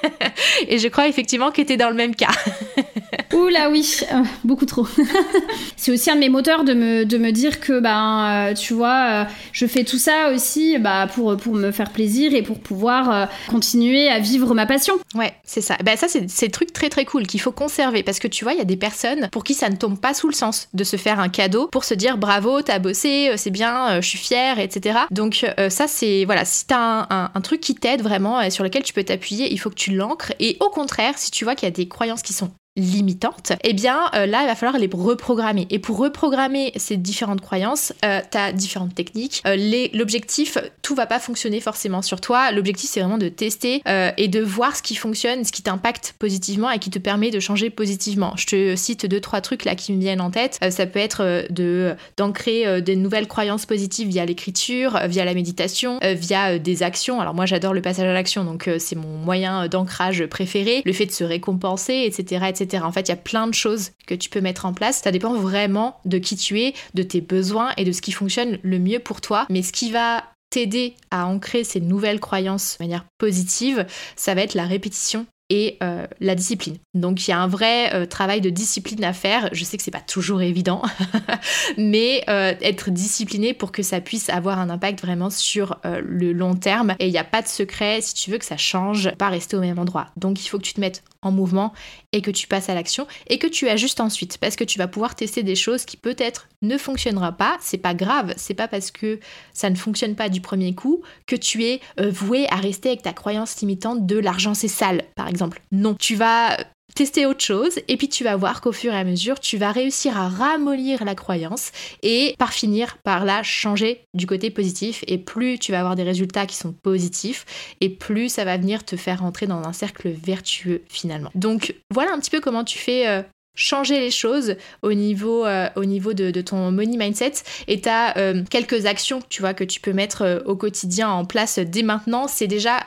et 0.68 0.79
je 0.79 0.87
crois 0.87 1.09
effectivement 1.09 1.51
que 1.51 1.62
tu 1.62 1.72
es 1.72 1.77
dans 1.77 1.90
le 1.90 1.96
même 1.96 2.14
cas. 2.14 2.31
Oula 3.33 3.70
oui, 3.70 4.01
euh, 4.12 4.22
beaucoup 4.44 4.66
trop. 4.66 4.87
c'est 5.77 5.92
aussi 5.92 6.11
un 6.11 6.14
de 6.14 6.20
mes 6.20 6.29
moteurs 6.29 6.64
de 6.64 6.75
me, 6.75 7.05
de 7.05 7.18
me 7.18 7.31
dire 7.31 7.61
que 7.61 7.81
ben 7.81 8.51
euh, 8.51 8.55
tu 8.55 8.75
vois, 8.75 9.27
je 9.53 9.66
fais 9.66 9.85
tout 9.85 9.98
ça 9.98 10.31
aussi 10.33 10.79
bah, 10.79 11.07
pour, 11.12 11.37
pour 11.37 11.55
me 11.55 11.70
faire 11.70 11.90
plaisir 11.90 12.35
et 12.35 12.42
pour 12.42 12.59
pouvoir 12.59 13.29
continuer 13.48 14.09
à 14.09 14.18
vivre 14.18 14.55
ma 14.55 14.66
passion. 14.66 14.94
Ouais, 15.14 15.35
c'est 15.44 15.61
ça. 15.61 15.77
Ben 15.85 15.96
ça 15.96 16.09
c'est 16.09 16.29
c'est 16.29 16.48
truc 16.48 16.72
très 16.72 16.88
très 16.88 17.05
cool 17.05 17.27
qu'il 17.27 17.40
faut 17.40 17.53
conserver 17.53 18.03
parce 18.03 18.18
que 18.18 18.29
tu 18.29 18.44
vois, 18.44 18.53
il 18.53 18.59
y 18.59 18.62
a 18.62 18.66
des 18.66 18.77
personnes 18.77 19.29
pour 19.31 19.44
qui 19.44 19.55
ça 19.55 19.68
ne 19.68 19.77
tombe 19.77 19.98
pas 19.98 20.14
sous 20.14 20.29
le 20.29 20.35
sens 20.35 20.68
de 20.72 20.85
se 20.85 20.96
faire 20.96 21.20
un 21.20 21.29
cadeau 21.29 21.68
pour 21.68 21.85
se 21.85 21.94
dire 21.94 22.18
bravo, 22.18 22.62
t'as 22.62 22.79
bossé, 22.79 23.33
c'est 23.37 23.51
bien, 23.51 24.01
je 24.01 24.07
suis 24.07 24.18
fière, 24.18 24.59
etc. 24.59 25.01
Donc 25.11 25.46
ça 25.68 25.87
c'est 25.87 26.25
voilà, 26.25 26.44
si 26.44 26.66
t'as 26.66 27.07
un, 27.11 27.31
un, 27.35 27.40
truc 27.40 27.61
qui 27.61 27.75
t'aide 27.75 28.03
vraiment 28.03 28.40
et 28.40 28.51
sur 28.51 28.64
lequel 28.64 28.83
tu 28.83 28.92
peux 28.92 29.05
t'appuyer, 29.05 29.53
il 29.53 29.59
faut 29.59 29.70
que 29.70 29.75
tu 29.75 29.94
l'ancres 29.94 30.33
et 30.40 30.57
au 30.61 30.68
contraire, 30.68 31.14
si 31.16 31.31
tu 31.31 31.44
vois 31.44 31.55
qu'il 31.55 31.66
y 31.66 31.72
a 31.72 31.75
des 31.75 31.88
croyances 31.88 32.22
qui 32.22 32.33
sont 32.33 32.51
limitantes, 32.77 33.53
eh 33.65 33.75
bien 33.75 34.01
euh, 34.15 34.25
là 34.25 34.43
il 34.43 34.47
va 34.47 34.55
falloir 34.55 34.79
les 34.79 34.89
reprogrammer. 34.93 35.67
Et 35.69 35.79
pour 35.79 35.99
reprogrammer 35.99 36.73
ces 36.77 36.97
différentes 36.97 37.43
croyances, 37.43 37.93
euh, 38.05 38.21
tu 38.31 38.39
as 38.39 38.53
différentes 38.53 38.95
techniques. 38.95 39.43
Euh, 39.47 39.89
l'objectif, 39.93 40.57
tout 40.81 40.95
va 40.95 41.07
pas 41.07 41.19
fonctionner 41.19 41.61
forcément 41.61 42.01
sur 42.01 42.21
toi. 42.21 42.51
L'objectif 42.51 42.89
c'est 42.91 43.01
vraiment 43.01 43.19
de 43.19 43.29
tester 43.29 43.83
et 44.17 44.29
de 44.29 44.41
voir 44.41 44.77
ce 44.77 44.83
qui 44.83 44.95
fonctionne, 44.95 45.45
ce 45.45 45.53
qui 45.53 45.63
t'impacte 45.63 46.15
positivement 46.19 46.71
et 46.71 46.79
qui 46.79 46.91
te 46.91 46.99
permet 46.99 47.31
de 47.31 47.41
changer 47.41 47.69
positivement. 47.69 48.35
Je 48.37 48.47
te 48.47 48.77
cite 48.77 49.07
deux 49.07 49.21
trois 49.21 49.41
trucs 49.41 49.65
là 49.65 49.75
qui 49.75 49.93
me 49.93 50.01
viennent 50.01 50.21
en 50.21 50.31
tête. 50.31 50.59
ça 50.71 50.87
peut 50.87 50.99
être 50.99 51.47
de 51.51 51.95
d'ancrer 52.17 52.81
des 52.81 52.97
nouvelles 52.97 53.29
croyances 53.29 53.67
positives 53.67 54.09
via 54.09 54.25
l'écriture, 54.25 54.99
via 55.07 55.25
la 55.25 55.35
méditation, 55.35 55.99
via 56.03 56.59
des 56.59 56.83
actions. 56.83 57.21
Alors 57.21 57.35
moi 57.35 57.47
j'adore 57.47 57.75
le 57.75 57.83
passage 57.83 58.07
à 58.07 58.13
l'action, 58.13 58.45
donc 58.45 58.69
c'est 58.79 58.97
mon 58.97 59.19
moyen 59.19 59.69
d'ancrage 59.69 60.27
préféré. 60.27 60.83
Le 60.85 60.93
fait 60.93 61.07
de 61.07 61.13
se 61.13 61.25
récompenser, 61.25 62.05
etc., 62.07 62.47
etc. 62.49 62.62
En 62.83 62.92
fait, 62.92 63.03
il 63.03 63.09
y 63.09 63.12
a 63.12 63.16
plein 63.16 63.46
de 63.46 63.55
choses 63.55 63.90
que 64.07 64.14
tu 64.14 64.31
peux 64.31 64.40
mettre 64.40 64.66
en 64.66 64.72
place. 64.72 65.01
Ça 65.03 65.12
dépend 65.12 65.35
vraiment 65.35 65.98
de 66.05 66.18
qui 66.18 66.37
tu 66.37 66.61
es, 66.61 66.75
de 66.94 67.03
tes 67.03 67.20
besoins 67.20 67.72
et 67.77 67.85
de 67.85 67.92
ce 67.92 68.03
qui 68.03 68.12
fonctionne 68.12 68.59
le 68.62 68.79
mieux 68.79 68.98
pour 68.98 69.20
toi. 69.20 69.46
Mais 69.51 69.62
ce 69.62 69.72
qui 69.72 69.90
va 69.90 70.25
t'aider 70.51 70.94
à 71.11 71.27
ancrer 71.27 71.64
ces 71.64 71.81
nouvelles 71.81 72.20
croyances 72.20 72.77
de 72.79 72.85
manière 72.85 73.07
positive, 73.18 73.87
ça 74.16 74.35
va 74.35 74.42
être 74.42 74.55
la 74.55 74.66
répétition 74.66 75.27
et 75.53 75.77
euh, 75.83 76.07
la 76.20 76.35
discipline. 76.35 76.79
Donc 76.94 77.27
il 77.27 77.31
y 77.31 77.35
a 77.35 77.38
un 77.38 77.46
vrai 77.46 77.94
euh, 77.94 78.07
travail 78.07 78.40
de 78.40 78.48
discipline 78.48 79.05
à 79.05 79.12
faire. 79.12 79.51
Je 79.53 79.64
sais 79.64 79.77
que 79.77 79.83
c'est 79.83 79.90
pas 79.90 80.01
toujours 80.01 80.40
évident, 80.40 80.83
mais 81.77 82.25
euh, 82.29 82.55
être 82.62 82.90
discipliné 82.90 83.53
pour 83.53 83.70
que 83.70 83.83
ça 83.83 84.01
puisse 84.01 84.31
avoir 84.31 84.59
un 84.59 84.70
impact 84.70 85.03
vraiment 85.03 85.29
sur 85.29 85.79
le 85.85 86.33
long 86.33 86.55
terme. 86.55 86.94
Et 87.01 87.07
il 87.07 87.12
n'y 87.12 87.18
a 87.18 87.25
pas 87.25 87.42
de 87.42 87.48
secret 87.48 88.01
si 88.01 88.14
tu 88.14 88.31
veux 88.31 88.38
que 88.38 88.46
ça 88.46 88.57
change, 88.57 89.11
pas 89.16 89.29
rester 89.29 89.57
au 89.57 89.61
même 89.61 89.79
endroit. 89.79 90.09
Donc 90.16 90.42
il 90.42 90.48
faut 90.48 90.57
que 90.57 90.64
tu 90.64 90.72
te 90.72 90.81
mettes 90.81 91.03
en 91.23 91.31
mouvement 91.31 91.73
et 92.13 92.21
que 92.21 92.31
tu 92.31 92.47
passes 92.47 92.69
à 92.69 92.75
l'action 92.75 93.07
et 93.29 93.39
que 93.39 93.47
tu 93.47 93.69
ajustes 93.69 94.01
ensuite. 94.01 94.39
Parce 94.39 94.57
que 94.57 94.65
tu 94.65 94.79
vas 94.79 94.89
pouvoir 94.89 95.15
tester 95.15 95.43
des 95.43 95.55
choses 95.55 95.85
qui 95.85 95.97
peut-être 95.97 96.49
ne 96.63 96.77
fonctionnera 96.77 97.33
pas, 97.33 97.57
c'est 97.61 97.79
pas 97.79 97.95
grave, 97.95 98.35
c'est 98.37 98.55
pas 98.55 98.69
parce 98.69 98.91
que 98.91 99.21
ça 99.53 99.71
ne 99.71 99.77
fonctionne 99.77 100.15
pas 100.15 100.29
du 100.29 100.41
premier 100.41 100.75
coup 100.75 101.03
que 101.27 101.37
tu 101.37 101.65
es 101.65 101.81
voué 101.99 102.47
à 102.51 102.57
rester 102.57 102.91
avec 102.91 103.03
ta 103.03 103.13
croyance 103.13 103.61
limitante 103.61 104.07
de 104.07 104.19
l'argent 104.19 104.55
c'est 104.55 104.69
sale 104.69 105.05
par 105.15 105.29
exemple. 105.29 105.63
Non, 105.71 105.95
tu 105.95 106.15
vas 106.15 106.57
tester 106.95 107.27
autre 107.27 107.43
chose 107.43 107.79
et 107.89 107.97
puis 107.97 108.09
tu 108.09 108.25
vas 108.25 108.37
voir 108.37 108.61
qu'au 108.61 108.73
fur 108.73 108.93
et 108.93 108.99
à 108.99 109.05
mesure 109.05 109.41
tu 109.41 109.57
vas 109.57 109.73
réussir 109.73 110.17
à 110.17 110.29
ramollir 110.29 111.05
la 111.05 111.15
croyance 111.15 111.71
et 112.03 112.35
par 112.39 112.53
finir 112.53 112.99
par 112.99 113.25
la 113.25 113.43
changer 113.43 114.05
du 114.15 114.27
côté 114.27 114.51
positif 114.51 115.05
et 115.07 115.19
plus 115.19 115.59
tu 115.59 115.73
vas 115.73 115.81
avoir 115.81 115.97
des 115.97 116.03
résultats 116.03 116.47
qui 116.47 116.57
sont 116.57 116.73
positifs 116.73 117.45
et 117.81 117.89
plus 117.89 118.29
ça 118.29 118.45
va 118.45 118.57
venir 118.57 118.85
te 118.85 118.97
faire 118.97 119.21
rentrer 119.21 119.47
dans 119.47 119.63
un 119.67 119.73
cercle 119.73 120.11
vertueux 120.11 120.83
finalement. 120.89 121.31
Donc 121.35 121.75
voilà 121.91 122.13
un 122.13 122.19
petit 122.19 122.31
peu 122.31 122.41
comment 122.41 122.65
tu 122.65 122.79
fais 122.79 123.09
euh, 123.09 123.23
changer 123.55 124.01
les 124.01 124.11
choses 124.11 124.57
au 124.83 124.93
niveau, 124.93 125.45
euh, 125.45 125.69
au 125.77 125.85
niveau 125.85 126.15
de, 126.15 126.41
ton 126.41 126.73
money 126.73 126.97
mindset 126.97 127.35
et 127.69 127.81
tu 127.81 127.88
as 127.88 128.17
euh, 128.17 128.43
quelques 128.49 128.87
actions 128.87 129.21
tu 129.29 129.43
vois 129.43 129.55
que 129.55 129.65
tu 129.65 129.81
peux 129.81 129.93
mettre 129.93 130.23
euh, 130.23 130.41
au 130.47 130.57
quotidien 130.57 131.09
en 131.09 131.25
place 131.25 131.59
dès 131.59 131.83
maintenant 131.83 132.27
c'est 132.27 132.49
déjà 132.49 132.81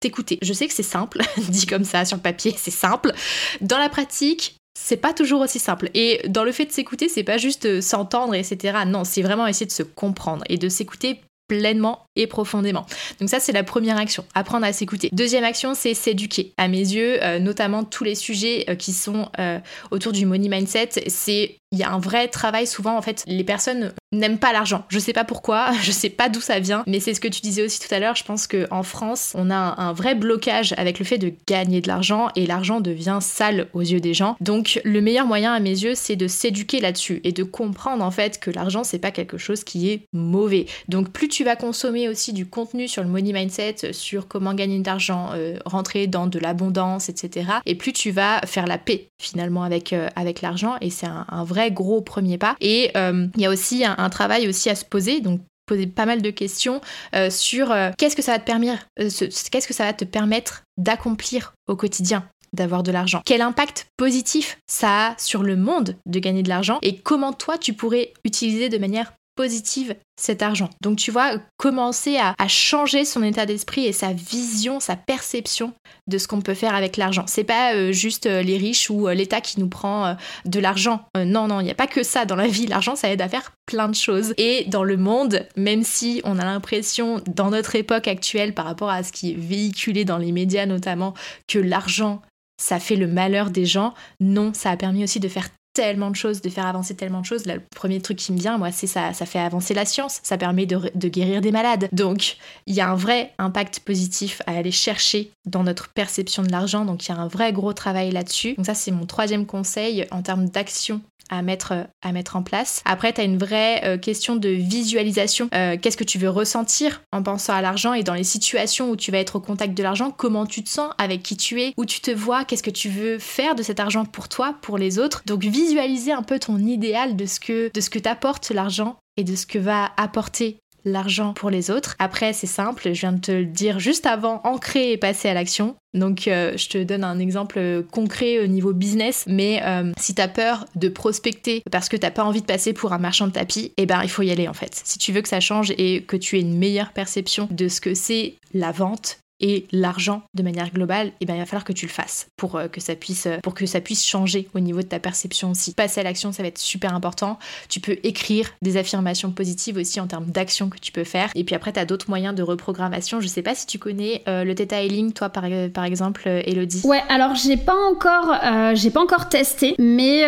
t'écouter 0.00 0.38
je 0.40 0.52
sais 0.52 0.66
que 0.66 0.72
c'est 0.72 0.82
simple 0.82 1.20
dit 1.48 1.66
comme 1.66 1.84
ça 1.84 2.04
sur 2.04 2.18
papier 2.20 2.54
c'est 2.56 2.70
simple 2.70 3.12
dans 3.60 3.78
la 3.78 3.88
pratique 3.88 4.56
c'est 4.76 4.96
pas 4.96 5.12
toujours 5.12 5.40
aussi 5.40 5.60
simple. 5.60 5.88
Et 5.94 6.20
dans 6.28 6.42
le 6.42 6.50
fait 6.50 6.66
de 6.66 6.72
s'écouter, 6.72 7.08
c'est 7.08 7.22
pas 7.22 7.38
juste 7.38 7.80
s'entendre, 7.80 8.34
etc. 8.34 8.78
Non, 8.86 9.04
c'est 9.04 9.22
vraiment 9.22 9.46
essayer 9.46 9.66
de 9.66 9.72
se 9.72 9.84
comprendre 9.84 10.44
et 10.48 10.58
de 10.58 10.68
s'écouter 10.68 11.20
pleinement 11.48 12.06
et 12.16 12.26
profondément. 12.26 12.86
Donc 13.20 13.28
ça, 13.28 13.40
c'est 13.40 13.52
la 13.52 13.64
première 13.64 13.98
action, 13.98 14.24
apprendre 14.34 14.64
à 14.64 14.72
s'écouter. 14.72 15.10
Deuxième 15.12 15.44
action, 15.44 15.74
c'est 15.74 15.94
s'éduquer. 15.94 16.54
À 16.56 16.68
mes 16.68 16.78
yeux, 16.78 17.22
euh, 17.22 17.38
notamment 17.38 17.84
tous 17.84 18.04
les 18.04 18.14
sujets 18.14 18.64
euh, 18.68 18.74
qui 18.74 18.92
sont 18.92 19.28
euh, 19.38 19.58
autour 19.90 20.12
du 20.12 20.26
money 20.26 20.48
mindset, 20.48 20.90
c'est 21.08 21.58
il 21.74 21.80
y 21.80 21.82
a 21.82 21.92
un 21.92 21.98
vrai 21.98 22.28
travail. 22.28 22.66
Souvent 22.66 22.96
en 22.96 23.02
fait 23.02 23.24
les 23.26 23.44
personnes 23.44 23.92
n'aiment 24.12 24.38
pas 24.38 24.52
l'argent. 24.52 24.84
Je 24.88 24.98
sais 24.98 25.12
pas 25.12 25.24
pourquoi 25.24 25.72
je 25.82 25.90
sais 25.90 26.08
pas 26.08 26.28
d'où 26.28 26.40
ça 26.40 26.60
vient 26.60 26.84
mais 26.86 27.00
c'est 27.00 27.14
ce 27.14 27.20
que 27.20 27.28
tu 27.28 27.40
disais 27.40 27.62
aussi 27.62 27.80
tout 27.80 27.92
à 27.92 27.98
l'heure. 27.98 28.14
Je 28.14 28.24
pense 28.24 28.46
que 28.46 28.66
en 28.70 28.82
France 28.82 29.32
on 29.34 29.50
a 29.50 29.56
un, 29.56 29.92
vrai 29.92 30.14
blocage 30.14 30.74
avec 30.76 30.98
le 30.98 31.04
fait 31.04 31.18
de 31.18 31.32
gagner 31.46 31.80
de 31.80 31.88
l'argent 31.88 32.28
et 32.36 32.46
l'argent 32.46 32.80
devient 32.80 33.18
sale 33.20 33.68
aux 33.74 33.80
yeux 33.80 34.00
des 34.00 34.14
gens. 34.14 34.36
Donc 34.40 34.80
le 34.84 35.00
meilleur 35.00 35.26
moyen 35.26 35.52
à 35.52 35.60
mes 35.60 35.70
yeux 35.70 35.94
c'est 35.94 36.16
de 36.16 36.28
s'éduquer 36.28 36.80
là-dessus 36.80 37.20
et 37.24 37.32
de 37.32 37.42
comprendre 37.42 38.04
en 38.04 38.10
fait 38.10 38.38
que 38.38 38.50
l'argent 38.50 38.84
c'est 38.84 38.98
pas 38.98 39.10
quelque 39.10 39.38
chose 39.38 39.64
qui 39.64 39.90
est 39.90 40.06
mauvais. 40.12 40.66
Donc 40.88 41.10
plus 41.10 41.28
tu 41.28 41.44
vas 41.44 41.56
consommer 41.56 42.08
aussi 42.08 42.32
du 42.32 42.46
contenu 42.46 42.88
sur 42.88 43.02
le 43.02 43.08
money 43.08 43.32
mindset 43.32 43.92
sur 43.92 44.28
comment 44.28 44.54
gagner 44.54 44.78
de 44.78 44.86
l'argent 44.86 45.30
euh, 45.34 45.58
rentrer 45.64 46.06
dans 46.06 46.26
de 46.26 46.38
l'abondance 46.38 47.08
etc 47.08 47.44
et 47.66 47.74
plus 47.74 47.92
tu 47.92 48.10
vas 48.10 48.40
faire 48.46 48.66
la 48.66 48.78
paix 48.78 49.08
finalement 49.18 49.62
avec 49.62 49.92
euh, 49.92 50.08
avec 50.16 50.42
l'argent. 50.42 50.76
Et 50.80 50.90
c'est 50.90 51.06
un 51.06 51.44
vrai 51.44 51.63
gros 51.70 52.00
premier 52.00 52.38
pas. 52.38 52.56
Et 52.60 52.90
euh, 52.96 53.26
il 53.36 53.40
y 53.40 53.46
a 53.46 53.50
aussi 53.50 53.84
un, 53.84 54.10
travail 54.10 54.48
aussi 54.48 54.70
à 54.70 54.74
se 54.74 54.84
poser, 54.84 55.20
donc 55.20 55.40
poser 55.66 55.86
pas 55.86 56.06
mal 56.06 56.22
de 56.22 56.30
questions 56.30 56.80
euh, 57.14 57.30
sur 57.30 57.72
euh, 57.72 57.90
qu'est-ce 57.96 58.16
que 58.16 58.22
ça 58.22 58.32
va 58.32 58.38
te 58.38 58.44
permettre, 58.44 58.86
qu'est-ce 58.96 59.68
que 59.68 59.74
ça 59.74 59.84
va 59.84 59.92
te 59.92 60.04
permettre 60.04 60.62
d'accomplir 60.76 61.54
au 61.68 61.76
quotidien 61.76 62.28
d'avoir 62.52 62.82
de 62.82 62.92
l'argent. 62.92 63.20
Quel 63.24 63.42
impact 63.42 63.88
positif 63.96 64.58
ça 64.68 65.08
a 65.08 65.18
sur 65.18 65.42
le 65.42 65.56
monde 65.56 65.96
de 66.06 66.18
gagner 66.20 66.42
de 66.42 66.48
l'argent 66.48 66.78
et 66.82 66.96
comment 66.96 67.32
toi 67.32 67.58
tu 67.58 67.72
pourrais 67.72 68.12
utiliser 68.24 68.68
de 68.68 68.78
manière 68.78 69.12
positive 69.34 69.94
cet 70.16 70.42
argent. 70.42 70.70
Donc 70.80 70.96
tu 70.96 71.10
vois, 71.10 71.38
commencer 71.56 72.16
à, 72.16 72.34
changer 72.46 73.04
son 73.04 73.22
état 73.22 73.46
d'esprit 73.46 73.86
et 73.86 73.92
sa 73.92 74.12
vision, 74.12 74.78
sa 74.80 74.96
perception 74.96 75.72
de 76.06 76.18
ce 76.18 76.28
qu'on 76.28 76.40
peut 76.40 76.54
faire 76.54 76.74
avec 76.74 76.96
l'argent. 76.96 77.24
C'est 77.26 77.44
pas 77.44 77.74
euh, 77.74 77.90
juste 77.90 78.26
euh, 78.26 78.42
les 78.42 78.56
riches 78.56 78.90
ou 78.90 79.08
euh, 79.08 79.14
l'État 79.14 79.40
qui 79.40 79.58
nous 79.58 79.68
prend 79.68 80.16
de 80.44 80.60
l'argent. 80.60 81.04
non, 81.16 81.48
non, 81.48 81.60
il 81.60 81.64
n'y 81.64 81.70
a 81.70 81.74
pas 81.74 81.86
que 81.86 82.02
ça 82.02 82.24
dans 82.26 82.36
la 82.36 82.46
vie. 82.46 82.66
L'argent, 82.66 82.94
ça 82.94 83.10
aide 83.10 83.22
à 83.22 83.28
faire 83.28 83.52
plein 83.66 83.88
de 83.88 83.94
choses. 83.94 84.34
Et 84.36 84.64
dans 84.68 84.84
le 84.84 84.96
monde, 84.96 85.46
même 85.56 85.82
si 85.82 86.20
on 86.24 86.38
a 86.38 86.44
l'impression, 86.44 87.20
dans 87.26 87.50
notre 87.50 87.74
époque 87.74 88.08
actuelle, 88.08 88.54
par 88.54 88.66
rapport 88.66 88.90
à 88.90 89.02
ce 89.02 89.12
qui 89.12 89.32
est 89.32 89.36
véhiculé 89.36 90.04
dans 90.04 90.18
les 90.18 90.32
médias 90.32 90.66
notamment, 90.66 91.14
que 91.48 91.58
l'argent 91.58 92.22
ça 92.56 92.78
fait 92.78 92.96
le 92.96 93.06
malheur 93.06 93.50
des 93.50 93.66
gens. 93.66 93.94
Non, 94.20 94.52
ça 94.54 94.70
a 94.70 94.76
permis 94.76 95.04
aussi 95.04 95.20
de 95.20 95.28
faire 95.28 95.48
tellement 95.74 96.10
de 96.10 96.16
choses, 96.16 96.40
de 96.40 96.48
faire 96.48 96.66
avancer 96.66 96.94
tellement 96.94 97.20
de 97.20 97.26
choses. 97.26 97.46
le 97.46 97.60
premier 97.60 98.00
truc 98.00 98.16
qui 98.16 98.32
me 98.32 98.38
vient, 98.38 98.56
moi, 98.56 98.72
c'est 98.72 98.86
ça, 98.86 99.12
ça 99.12 99.26
fait 99.26 99.40
avancer 99.40 99.74
la 99.74 99.84
science, 99.84 100.20
ça 100.22 100.38
permet 100.38 100.66
de, 100.66 100.80
de 100.94 101.08
guérir 101.08 101.40
des 101.40 101.50
malades. 101.50 101.88
Donc, 101.92 102.36
il 102.66 102.74
y 102.74 102.80
a 102.80 102.88
un 102.88 102.94
vrai 102.94 103.32
impact 103.38 103.80
positif 103.80 104.40
à 104.46 104.56
aller 104.56 104.70
chercher 104.70 105.32
dans 105.44 105.64
notre 105.64 105.88
perception 105.88 106.42
de 106.42 106.50
l'argent. 106.50 106.84
Donc, 106.84 107.06
il 107.06 107.10
y 107.10 107.14
a 107.14 107.18
un 107.18 107.28
vrai 107.28 107.52
gros 107.52 107.72
travail 107.72 108.12
là-dessus. 108.12 108.54
Donc, 108.54 108.66
ça, 108.66 108.74
c'est 108.74 108.92
mon 108.92 109.04
troisième 109.04 109.46
conseil 109.46 110.06
en 110.10 110.22
termes 110.22 110.48
d'action 110.48 111.02
à 111.30 111.42
mettre, 111.42 111.86
à 112.02 112.12
mettre 112.12 112.36
en 112.36 112.42
place. 112.42 112.82
Après, 112.84 113.12
tu 113.12 113.20
as 113.20 113.24
une 113.24 113.38
vraie 113.38 113.82
euh, 113.84 113.98
question 113.98 114.36
de 114.36 114.48
visualisation. 114.48 115.48
Euh, 115.54 115.76
qu'est-ce 115.80 115.96
que 115.96 116.04
tu 116.04 116.18
veux 116.18 116.28
ressentir 116.28 117.02
en 117.12 117.22
pensant 117.22 117.54
à 117.54 117.62
l'argent 117.62 117.94
et 117.94 118.02
dans 118.02 118.14
les 118.14 118.24
situations 118.24 118.90
où 118.90 118.96
tu 118.96 119.10
vas 119.10 119.18
être 119.18 119.36
au 119.36 119.40
contact 119.40 119.74
de 119.74 119.82
l'argent, 119.82 120.10
comment 120.10 120.46
tu 120.46 120.62
te 120.62 120.68
sens, 120.68 120.92
avec 120.98 121.22
qui 121.22 121.36
tu 121.36 121.62
es, 121.62 121.74
où 121.76 121.84
tu 121.84 122.00
te 122.00 122.10
vois, 122.10 122.44
qu'est-ce 122.44 122.62
que 122.62 122.70
tu 122.70 122.88
veux 122.88 123.18
faire 123.18 123.54
de 123.54 123.62
cet 123.62 123.80
argent 123.80 124.04
pour 124.04 124.28
toi, 124.28 124.56
pour 124.62 124.78
les 124.78 124.98
autres? 124.98 125.22
Donc 125.26 125.44
visualiser 125.44 126.12
un 126.12 126.22
peu 126.22 126.38
ton 126.38 126.58
idéal 126.58 127.16
de 127.16 127.26
ce 127.26 127.40
que, 127.40 127.70
de 127.72 127.80
ce 127.80 127.90
que 127.90 127.98
t'apporte 127.98 128.50
l'argent 128.50 128.96
et 129.16 129.24
de 129.24 129.36
ce 129.36 129.46
que 129.46 129.58
va 129.58 129.92
apporter 129.96 130.58
l'argent 130.84 131.32
pour 131.32 131.50
les 131.50 131.70
autres. 131.70 131.96
Après, 131.98 132.32
c'est 132.32 132.46
simple, 132.46 132.92
je 132.92 133.00
viens 133.00 133.12
de 133.12 133.20
te 133.20 133.32
le 133.32 133.46
dire 133.46 133.78
juste 133.78 134.06
avant, 134.06 134.40
ancrer 134.44 134.92
et 134.92 134.96
passer 134.96 135.28
à 135.28 135.34
l'action. 135.34 135.76
Donc, 135.94 136.26
euh, 136.26 136.56
je 136.56 136.68
te 136.68 136.82
donne 136.82 137.04
un 137.04 137.18
exemple 137.18 137.84
concret 137.92 138.40
au 138.40 138.46
niveau 138.46 138.72
business, 138.72 139.24
mais 139.28 139.62
euh, 139.64 139.92
si 139.96 140.14
tu 140.14 140.20
as 140.20 140.28
peur 140.28 140.66
de 140.74 140.88
prospecter 140.88 141.62
parce 141.70 141.88
que 141.88 141.96
t'as 141.96 142.10
pas 142.10 142.24
envie 142.24 142.40
de 142.40 142.46
passer 142.46 142.72
pour 142.72 142.92
un 142.92 142.98
marchand 142.98 143.28
de 143.28 143.32
tapis, 143.32 143.72
eh 143.76 143.86
ben, 143.86 144.02
il 144.02 144.10
faut 144.10 144.22
y 144.22 144.30
aller 144.30 144.48
en 144.48 144.54
fait. 144.54 144.80
Si 144.84 144.98
tu 144.98 145.12
veux 145.12 145.22
que 145.22 145.28
ça 145.28 145.40
change 145.40 145.72
et 145.78 146.02
que 146.02 146.16
tu 146.16 146.36
aies 146.36 146.42
une 146.42 146.58
meilleure 146.58 146.92
perception 146.92 147.48
de 147.50 147.68
ce 147.68 147.80
que 147.80 147.94
c'est 147.94 148.34
la 148.52 148.72
vente 148.72 149.18
et 149.44 149.66
l'argent 149.72 150.22
de 150.32 150.42
manière 150.42 150.72
globale, 150.72 151.12
eh 151.20 151.26
ben, 151.26 151.34
il 151.34 151.38
va 151.38 151.44
falloir 151.44 151.64
que 151.64 151.74
tu 151.74 151.84
le 151.84 151.90
fasses 151.90 152.28
pour 152.38 152.58
que 152.72 152.80
ça 152.80 152.94
puisse, 152.94 153.28
pour 153.42 153.52
que 153.52 153.66
ça 153.66 153.82
puisse 153.82 154.02
changer 154.02 154.48
au 154.54 154.60
niveau 154.60 154.80
de 154.80 154.86
ta 154.86 154.98
perception 154.98 155.50
aussi. 155.50 155.74
Passer 155.74 156.00
à 156.00 156.02
l'action, 156.02 156.32
ça 156.32 156.42
va 156.42 156.48
être 156.48 156.56
super 156.58 156.94
important. 156.94 157.38
Tu 157.68 157.78
peux 157.78 157.98
écrire 158.04 158.48
des 158.62 158.78
affirmations 158.78 159.32
positives 159.32 159.76
aussi 159.76 160.00
en 160.00 160.06
termes 160.06 160.24
d'action 160.24 160.70
que 160.70 160.78
tu 160.78 160.92
peux 160.92 161.04
faire. 161.04 161.28
Et 161.34 161.44
puis 161.44 161.54
après, 161.54 161.74
tu 161.74 161.78
as 161.78 161.84
d'autres 161.84 162.08
moyens 162.08 162.34
de 162.34 162.42
reprogrammation. 162.42 163.20
Je 163.20 163.28
sais 163.28 163.42
pas 163.42 163.54
si 163.54 163.66
tu 163.66 163.78
connais 163.78 164.22
le 164.26 164.54
Theta 164.54 164.82
Healing, 164.82 165.12
toi 165.12 165.28
par, 165.28 165.44
par 165.74 165.84
exemple, 165.84 166.26
Elodie. 166.26 166.80
Ouais, 166.84 167.02
alors 167.10 167.34
j'ai 167.34 167.58
pas 167.58 167.76
encore, 167.76 168.34
j'ai 168.74 168.90
pas 168.90 169.02
encore 169.02 169.28
testé, 169.28 169.74
mais, 169.78 170.24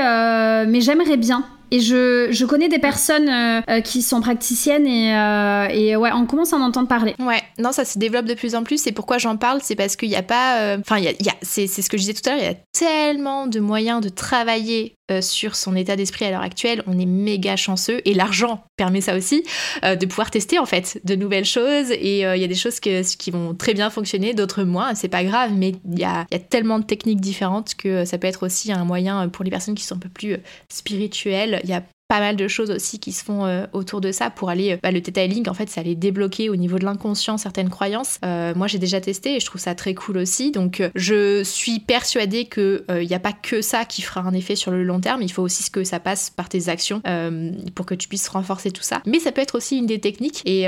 mais 0.66 0.82
j'aimerais 0.82 1.16
bien 1.16 1.46
et 1.70 1.80
je, 1.80 2.28
je, 2.30 2.44
connais 2.44 2.68
des 2.68 2.78
personnes 2.78 3.28
euh, 3.28 3.60
euh, 3.68 3.80
qui 3.80 4.02
sont 4.02 4.20
praticiennes 4.20 4.86
et, 4.86 5.16
euh, 5.16 5.68
et, 5.68 5.96
ouais, 5.96 6.10
on 6.12 6.26
commence 6.26 6.52
à 6.52 6.56
en 6.56 6.60
entendre 6.60 6.88
parler. 6.88 7.14
Ouais, 7.18 7.42
non, 7.58 7.72
ça 7.72 7.84
se 7.84 7.98
développe 7.98 8.26
de 8.26 8.34
plus 8.34 8.54
en 8.54 8.62
plus. 8.62 8.86
Et 8.86 8.92
pourquoi 8.92 9.18
j'en 9.18 9.36
parle 9.36 9.60
C'est 9.62 9.74
parce 9.74 9.96
qu'il 9.96 10.08
n'y 10.08 10.16
a 10.16 10.22
pas. 10.22 10.76
Enfin, 10.78 10.98
il 10.98 11.04
y 11.04 11.08
a, 11.08 11.10
a 11.10 11.34
c'est 11.42 11.66
ce 11.66 11.88
que 11.88 11.96
je 11.96 12.02
disais 12.02 12.14
tout 12.14 12.28
à 12.28 12.32
l'heure, 12.32 12.42
il 12.42 12.46
y 12.46 12.48
a 12.48 12.56
tellement 12.72 13.46
de 13.46 13.58
moyens 13.60 14.00
de 14.00 14.08
travailler 14.08 14.94
sur 15.20 15.54
son 15.54 15.76
état 15.76 15.94
d'esprit 15.94 16.24
à 16.24 16.30
l'heure 16.30 16.42
actuelle. 16.42 16.82
On 16.88 16.98
est 16.98 17.06
méga 17.06 17.54
chanceux 17.54 18.00
et 18.04 18.12
l'argent 18.12 18.64
permet 18.76 19.00
ça 19.00 19.16
aussi, 19.16 19.44
de 19.84 20.04
pouvoir 20.04 20.32
tester 20.32 20.58
en 20.58 20.66
fait 20.66 21.00
de 21.04 21.14
nouvelles 21.14 21.44
choses. 21.44 21.92
Et 21.92 22.22
il 22.22 22.40
y 22.40 22.44
a 22.44 22.48
des 22.48 22.56
choses 22.56 22.80
que, 22.80 23.02
qui 23.16 23.30
vont 23.30 23.54
très 23.54 23.72
bien 23.72 23.88
fonctionner, 23.88 24.34
d'autres 24.34 24.64
moins. 24.64 24.96
C'est 24.96 25.08
pas 25.08 25.22
grave, 25.22 25.52
mais 25.54 25.74
il 25.92 25.98
y 25.98 26.04
a, 26.04 26.26
y 26.32 26.34
a, 26.34 26.40
tellement 26.40 26.80
de 26.80 26.84
techniques 26.84 27.20
différentes 27.20 27.76
que 27.76 28.04
ça 28.04 28.18
peut 28.18 28.26
être 28.26 28.44
aussi 28.44 28.72
un 28.72 28.84
moyen 28.84 29.28
pour 29.28 29.44
les 29.44 29.50
personnes 29.50 29.76
qui 29.76 29.84
sont 29.84 29.94
un 29.94 30.00
peu 30.00 30.08
plus 30.08 30.36
spirituelles 30.68 31.56
y 31.66 31.72
a 31.72 31.88
pas 32.08 32.20
mal 32.20 32.36
de 32.36 32.46
choses 32.46 32.70
aussi 32.70 33.00
qui 33.00 33.12
se 33.12 33.24
font 33.24 33.44
euh, 33.46 33.66
autour 33.72 34.00
de 34.00 34.12
ça 34.12 34.30
pour 34.30 34.48
aller 34.48 34.72
euh, 34.72 34.76
bah, 34.82 34.92
le 34.92 35.00
detailing 35.00 35.48
en 35.48 35.54
fait 35.54 35.68
ça 35.68 35.80
allait 35.80 35.96
débloquer 35.96 36.48
au 36.48 36.56
niveau 36.56 36.78
de 36.78 36.84
l'inconscient 36.84 37.36
certaines 37.36 37.68
croyances. 37.68 38.18
Euh, 38.24 38.54
moi 38.54 38.68
j'ai 38.68 38.78
déjà 38.78 39.00
testé 39.00 39.36
et 39.36 39.40
je 39.40 39.46
trouve 39.46 39.60
ça 39.60 39.74
très 39.74 39.94
cool 39.94 40.18
aussi. 40.18 40.52
Donc 40.52 40.82
je 40.94 41.42
suis 41.42 41.80
persuadée 41.80 42.44
que 42.44 42.84
il 42.88 43.08
n'y 43.08 43.14
a 43.14 43.20
pas 43.20 43.32
que 43.32 43.60
ça 43.60 43.84
qui 43.84 44.02
fera 44.02 44.20
un 44.20 44.32
effet 44.32 44.56
sur 44.56 44.70
le 44.70 44.84
long 44.84 45.00
terme. 45.00 45.22
Il 45.22 45.32
faut 45.32 45.42
aussi 45.42 45.70
que 45.70 45.84
ça 45.84 45.98
passe 46.00 46.30
par 46.30 46.48
tes 46.48 46.68
actions 46.68 47.02
pour 47.74 47.86
que 47.86 47.94
tu 47.94 48.08
puisses 48.08 48.28
renforcer 48.28 48.70
tout 48.70 48.82
ça. 48.82 49.02
Mais 49.06 49.18
ça 49.18 49.32
peut 49.32 49.40
être 49.40 49.56
aussi 49.56 49.78
une 49.78 49.86
des 49.86 50.00
techniques 50.00 50.42
et 50.44 50.66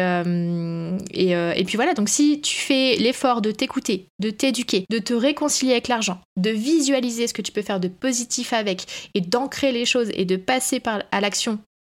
puis 1.66 1.76
voilà. 1.76 1.94
Donc 1.94 2.08
si 2.08 2.40
tu 2.40 2.56
fais 2.56 2.96
l'effort 2.96 3.42
de 3.42 3.50
t'écouter 3.50 4.08
de 4.18 4.30
t'éduquer 4.30 4.84
de 4.90 4.98
te 4.98 5.14
réconcilier 5.14 5.72
avec 5.72 5.88
l'argent 5.88 6.20
de 6.36 6.50
visualiser 6.50 7.26
ce 7.26 7.34
que 7.34 7.42
tu 7.42 7.52
peux 7.52 7.62
faire 7.62 7.80
de 7.80 7.88
positif 7.88 8.52
avec 8.52 9.10
et 9.14 9.20
d'ancrer 9.20 9.72
les 9.72 9.84
choses 9.84 10.10
et 10.14 10.24
de 10.24 10.36
passer 10.36 10.80
par 10.80 11.02
à 11.10 11.20
la 11.20 11.27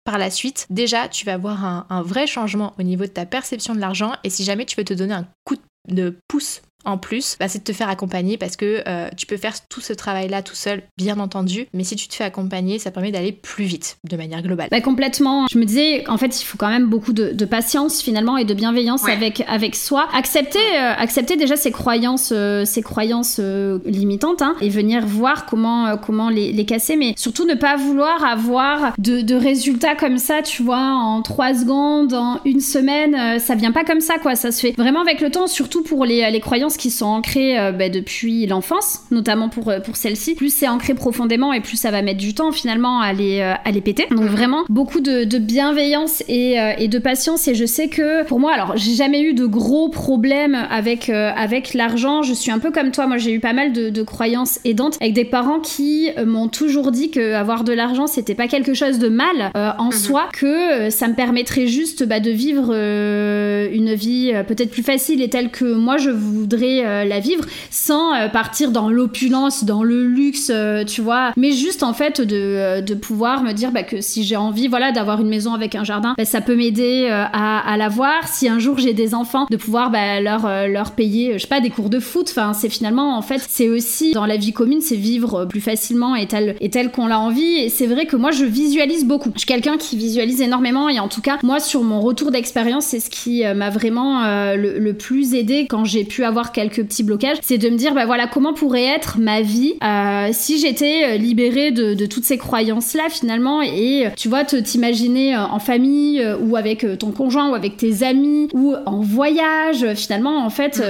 par 0.05 0.19
la 0.19 0.31
suite, 0.31 0.67
déjà, 0.71 1.09
tu 1.09 1.27
vas 1.27 1.37
voir 1.37 1.65
un, 1.65 1.87
un, 1.91 2.03
vrai 2.03 2.27
changement 2.27 2.75
au 2.79 2.83
niveau 2.83 3.05
de 3.05 3.11
ta 3.11 3.27
perception 3.27 3.75
de 3.75 3.81
l'argent. 3.81 4.13
Et 4.23 4.31
si 4.31 4.45
jamais 4.45 4.65
tu 4.65 4.77
veux 4.77 4.85
te 4.85 4.95
donner 4.95 5.15
un 5.15 5.27
coup 5.45 5.57
de 5.89 6.17
pouce 6.29 6.63
en 6.87 6.99
plus, 6.99 7.37
bah, 7.39 7.49
c'est 7.49 7.59
de 7.59 7.65
te 7.65 7.73
faire 7.73 7.89
accompagner 7.89 8.39
parce 8.39 8.57
que 8.57 8.83
euh, 8.87 9.09
tu 9.17 9.27
peux 9.27 9.37
faire 9.37 9.55
tout 9.69 9.81
ce 9.81 9.93
travail-là 9.93 10.43
tout 10.43 10.55
seul, 10.55 10.83
bien 10.97 11.19
entendu, 11.19 11.67
mais 11.75 11.85
si 11.85 11.97
tu 11.97 12.07
te 12.07 12.15
fais 12.15 12.25
accompagner, 12.25 12.79
ça 12.79 12.91
permet 12.93 13.11
d'aller 13.11 13.33
plus 13.33 13.65
vite 13.65 13.99
de 14.09 14.17
manière 14.17 14.41
globale. 14.41 14.69
Bah, 14.71 14.81
complètement. 14.81 15.47
Je 15.51 15.59
me 15.59 15.65
disais, 15.65 16.09
en 16.09 16.17
fait, 16.17 16.41
il 16.41 16.45
faut 16.45 16.57
quand 16.57 16.69
même 16.69 16.87
beaucoup 16.87 17.13
de, 17.13 17.47
patience 17.47 18.03
finalement 18.03 18.37
et 18.37 18.45
de 18.45 18.55
bienveillance 18.55 19.09
avec, 19.09 19.45
avec 19.47 19.77
soi. 19.77 20.09
Accepter, 20.13 20.59
euh, 20.59 20.95
accepter 20.97 21.37
déjà 21.37 21.57
ses 21.57 21.71
croyances, 21.71 22.33
euh, 22.35 22.65
ses 22.65 22.83
croyances 22.83 23.39
limitantes 23.85 24.43
hein, 24.43 24.57
et 24.61 24.69
venir 24.69 25.07
voir 25.07 25.47
comment, 25.47 25.97
comment 25.97 26.29
les, 26.29 26.51
les, 26.53 26.65
casser, 26.65 26.97
mais 26.97 27.15
surtout 27.17 27.47
ne 27.47 27.55
pas 27.55 27.77
vouloir 27.77 28.25
avoir 28.25 28.95
de, 28.99 29.21
de, 29.21 29.35
résultats 29.37 29.95
comme 29.95 30.19
ça, 30.19 30.43
tu 30.43 30.65
vois, 30.65 30.93
en 30.93 31.23
trois 31.23 31.55
secondes, 31.55 32.15
en 32.15 32.41
une 32.45 32.61
semaine. 32.61 33.39
ça 33.39 33.55
vient 33.55 33.73
pas 33.73 33.85
comme 33.85 34.01
ça, 34.01 34.19
quoi. 34.19 34.35
Ça 34.35 34.51
se 34.51 34.61
fait 34.61 34.75
vraiment 34.77 35.03
avec 35.03 35.21
le 35.21 35.31
temps, 35.31 35.47
surtout 35.47 35.85
pour 35.85 36.05
les, 36.05 36.29
les 36.31 36.41
croyances 36.41 36.76
qui 36.77 36.91
sont 36.91 37.07
ancrées 37.07 37.59
euh, 37.59 37.73
bah, 37.73 37.89
depuis 37.89 38.47
l'enfance, 38.47 39.01
notamment 39.11 39.49
pour, 39.49 39.69
euh, 39.69 39.81
pour 39.81 39.97
celle-ci, 39.97 40.35
plus 40.35 40.53
c'est 40.53 40.69
ancré 40.69 40.95
profondément 40.95 41.53
et 41.53 41.61
plus 41.61 41.77
ça 41.77 41.91
va 41.91 42.03
mettre 42.03 42.19
du 42.19 42.35
temps 42.35 42.53
finalement 42.53 43.01
à 43.01 43.13
les, 43.13 43.41
euh, 43.41 43.55
à 43.65 43.71
les 43.71 43.81
péter. 43.81 44.07
Donc 44.11 44.25
vraiment 44.25 44.65
beaucoup 44.69 45.01
de, 45.01 45.25
de 45.25 45.39
bienveillance 45.39 46.23
et, 46.29 46.57
et, 46.79 46.89
de 46.89 46.99
patience 46.99 47.49
et 47.49 47.55
je 47.55 47.65
sais 47.65 47.89
que 47.89 48.25
pour 48.25 48.41
moi, 48.41 48.53
alors 48.53 48.77
j'ai 48.77 48.95
jamais 48.95 49.23
eu 49.23 49.35
de 49.35 49.47
gros 49.47 49.89
problèmes 49.89 50.55
avec, 50.55 51.09
avec 51.09 51.75
l'argent, 51.75 52.23
je 52.23 52.33
suis 52.33 52.51
un 52.51 52.59
peu 52.59 52.71
comme 52.71 52.91
toi, 52.91 53.07
moi 53.07 53.17
j'ai 53.19 53.33
eu 53.33 53.41
pas 53.41 53.53
mal 53.53 53.73
de, 53.73 53.91
de 53.91 54.03
croyances 54.03 54.61
aidantes 54.65 54.97
avec 55.01 55.15
des 55.15 55.25
parents 55.25 55.61
qui 55.61 56.11
m'ont 56.25 56.49
toujours 56.49 56.93
dit 56.93 57.11
que 57.11 57.35
avoir 57.35 57.65
de 57.65 57.73
l'argent 57.73 58.07
c'était 58.07 58.35
pas 58.35 58.49
quelque 58.49 58.75
chose 58.75 58.99
de 58.99 59.09
mal 59.09 59.51
en 59.55 59.87
mhm. 59.87 59.93
soi, 59.93 60.29
que 60.33 60.91
ça 60.91 61.09
me 61.09 61.15
permettrait 61.15 61.67
juste 61.67 62.05
bah, 62.05 62.21
de 62.21 62.31
vivre 62.31 62.73
une 62.73 63.95
vie 63.95 64.33
peut-être 64.47 64.71
plus 64.71 64.83
facile 64.83 65.23
et 65.23 65.29
telle 65.29 65.51
que 65.51 65.65
moi 65.65 65.97
je 65.97 66.11
voudrais 66.11 66.66
euh, 66.85 67.05
la 67.05 67.21
vivre 67.21 67.45
sans 67.71 68.15
euh, 68.15 68.29
partir 68.29 68.71
dans 68.71 68.89
l'opulence, 68.89 69.65
dans 69.65 69.83
le 69.83 70.05
luxe, 70.05 70.51
euh, 70.53 70.85
tu 70.85 71.01
vois, 71.01 71.33
mais 71.37 71.53
juste 71.53 71.83
en 71.83 71.93
fait 71.93 72.21
de, 72.21 72.81
de 72.81 72.95
pouvoir 72.95 73.43
me 73.43 73.53
dire 73.53 73.73
bah, 73.73 73.83
que 73.83 74.01
si 74.01 74.25
j'ai 74.25 74.37
envie 74.37 74.69
voilà 74.69 74.93
d'avoir 74.93 75.21
une 75.21 75.29
maison 75.29 75.55
avec 75.55 75.75
un 75.75 75.85
jardin, 75.85 76.15
bah, 76.17 76.25
ça 76.25 76.41
peut 76.41 76.57
m'aider 76.57 77.09
à, 77.11 77.59
à 77.59 77.77
l'avoir. 77.77 78.29
Si 78.29 78.49
un 78.49 78.59
jour 78.59 78.79
j'ai 78.79 78.95
des 78.95 79.15
enfants, 79.15 79.47
de 79.51 79.57
pouvoir 79.57 79.91
bah, 79.91 80.21
leur, 80.21 80.49
leur 80.69 80.93
payer, 80.93 81.35
je 81.35 81.39
sais 81.39 81.49
pas, 81.49 81.61
des 81.61 81.71
cours 81.71 81.91
de 81.91 82.01
foot. 82.01 82.29
Enfin, 82.31 82.53
c'est 82.53 82.69
finalement 82.69 83.17
en 83.17 83.23
fait, 83.23 83.43
c'est 83.49 83.69
aussi 83.69 84.13
dans 84.13 84.27
la 84.27 84.37
vie 84.37 84.53
commune, 84.53 84.81
c'est 84.81 84.97
vivre 84.97 85.45
plus 85.45 85.61
facilement 85.61 86.15
et 86.15 86.27
tel, 86.27 86.57
et 86.61 86.71
tel 86.71 86.91
qu'on 86.91 87.07
l'a 87.07 87.21
envie. 87.21 87.57
Et 87.59 87.69
c'est 87.69 87.87
vrai 87.87 88.07
que 88.07 88.17
moi 88.17 88.31
je 88.31 88.45
visualise 88.45 89.05
beaucoup. 89.05 89.31
Je 89.35 89.41
suis 89.41 89.47
quelqu'un 89.47 89.77
qui 89.77 89.97
visualise 89.97 90.41
énormément 90.41 90.89
et 90.89 90.99
en 91.01 91.09
tout 91.09 91.21
cas, 91.21 91.39
moi 91.43 91.61
sur 91.61 91.83
mon 91.83 92.01
retour 92.01 92.31
d'expérience, 92.31 92.87
c'est 92.87 93.01
ce 93.01 93.11
qui 93.11 93.45
m'a 93.55 93.71
vraiment 93.71 94.23
le, 94.55 94.79
le, 94.79 94.95
plus 94.95 95.35
aidé 95.35 95.67
quand 95.69 95.85
j'ai 95.85 96.05
pu 96.05 96.25
avoir 96.25 96.46
quelques 96.53 96.85
petits 96.85 97.03
blocages, 97.03 97.39
c'est 97.43 97.59
de 97.59 97.69
me 97.69 97.77
dire, 97.77 97.95
bah 97.95 98.07
voilà, 98.07 98.27
comment 98.27 98.53
pourrait 98.53 98.85
être 98.85 99.19
ma 99.19 99.41
vie 99.41 99.75
euh, 99.83 100.29
si 100.33 100.59
j'étais 100.59 101.05
euh, 101.05 101.17
libérée 101.17 101.71
de, 101.71 102.07
toutes 102.07 102.25
ces 102.25 102.39
croyances-là 102.39 103.05
finalement, 103.11 103.63
et 103.63 104.07
euh, 104.07 104.11
tu 104.17 104.29
vois, 104.29 104.45
t'imaginer 104.45 105.37
en 105.37 105.59
famille 105.59 106.25
ou 106.41 106.57
avec 106.57 106.87
ton 106.99 107.11
conjoint 107.11 107.51
ou 107.51 107.55
avec 107.55 107.77
tes 107.77 108.05
amis 108.05 108.49
ou 108.53 108.75
en 108.87 109.01
voyage, 109.01 109.95
finalement, 109.95 110.45
en 110.45 110.51
fait, 110.51 110.83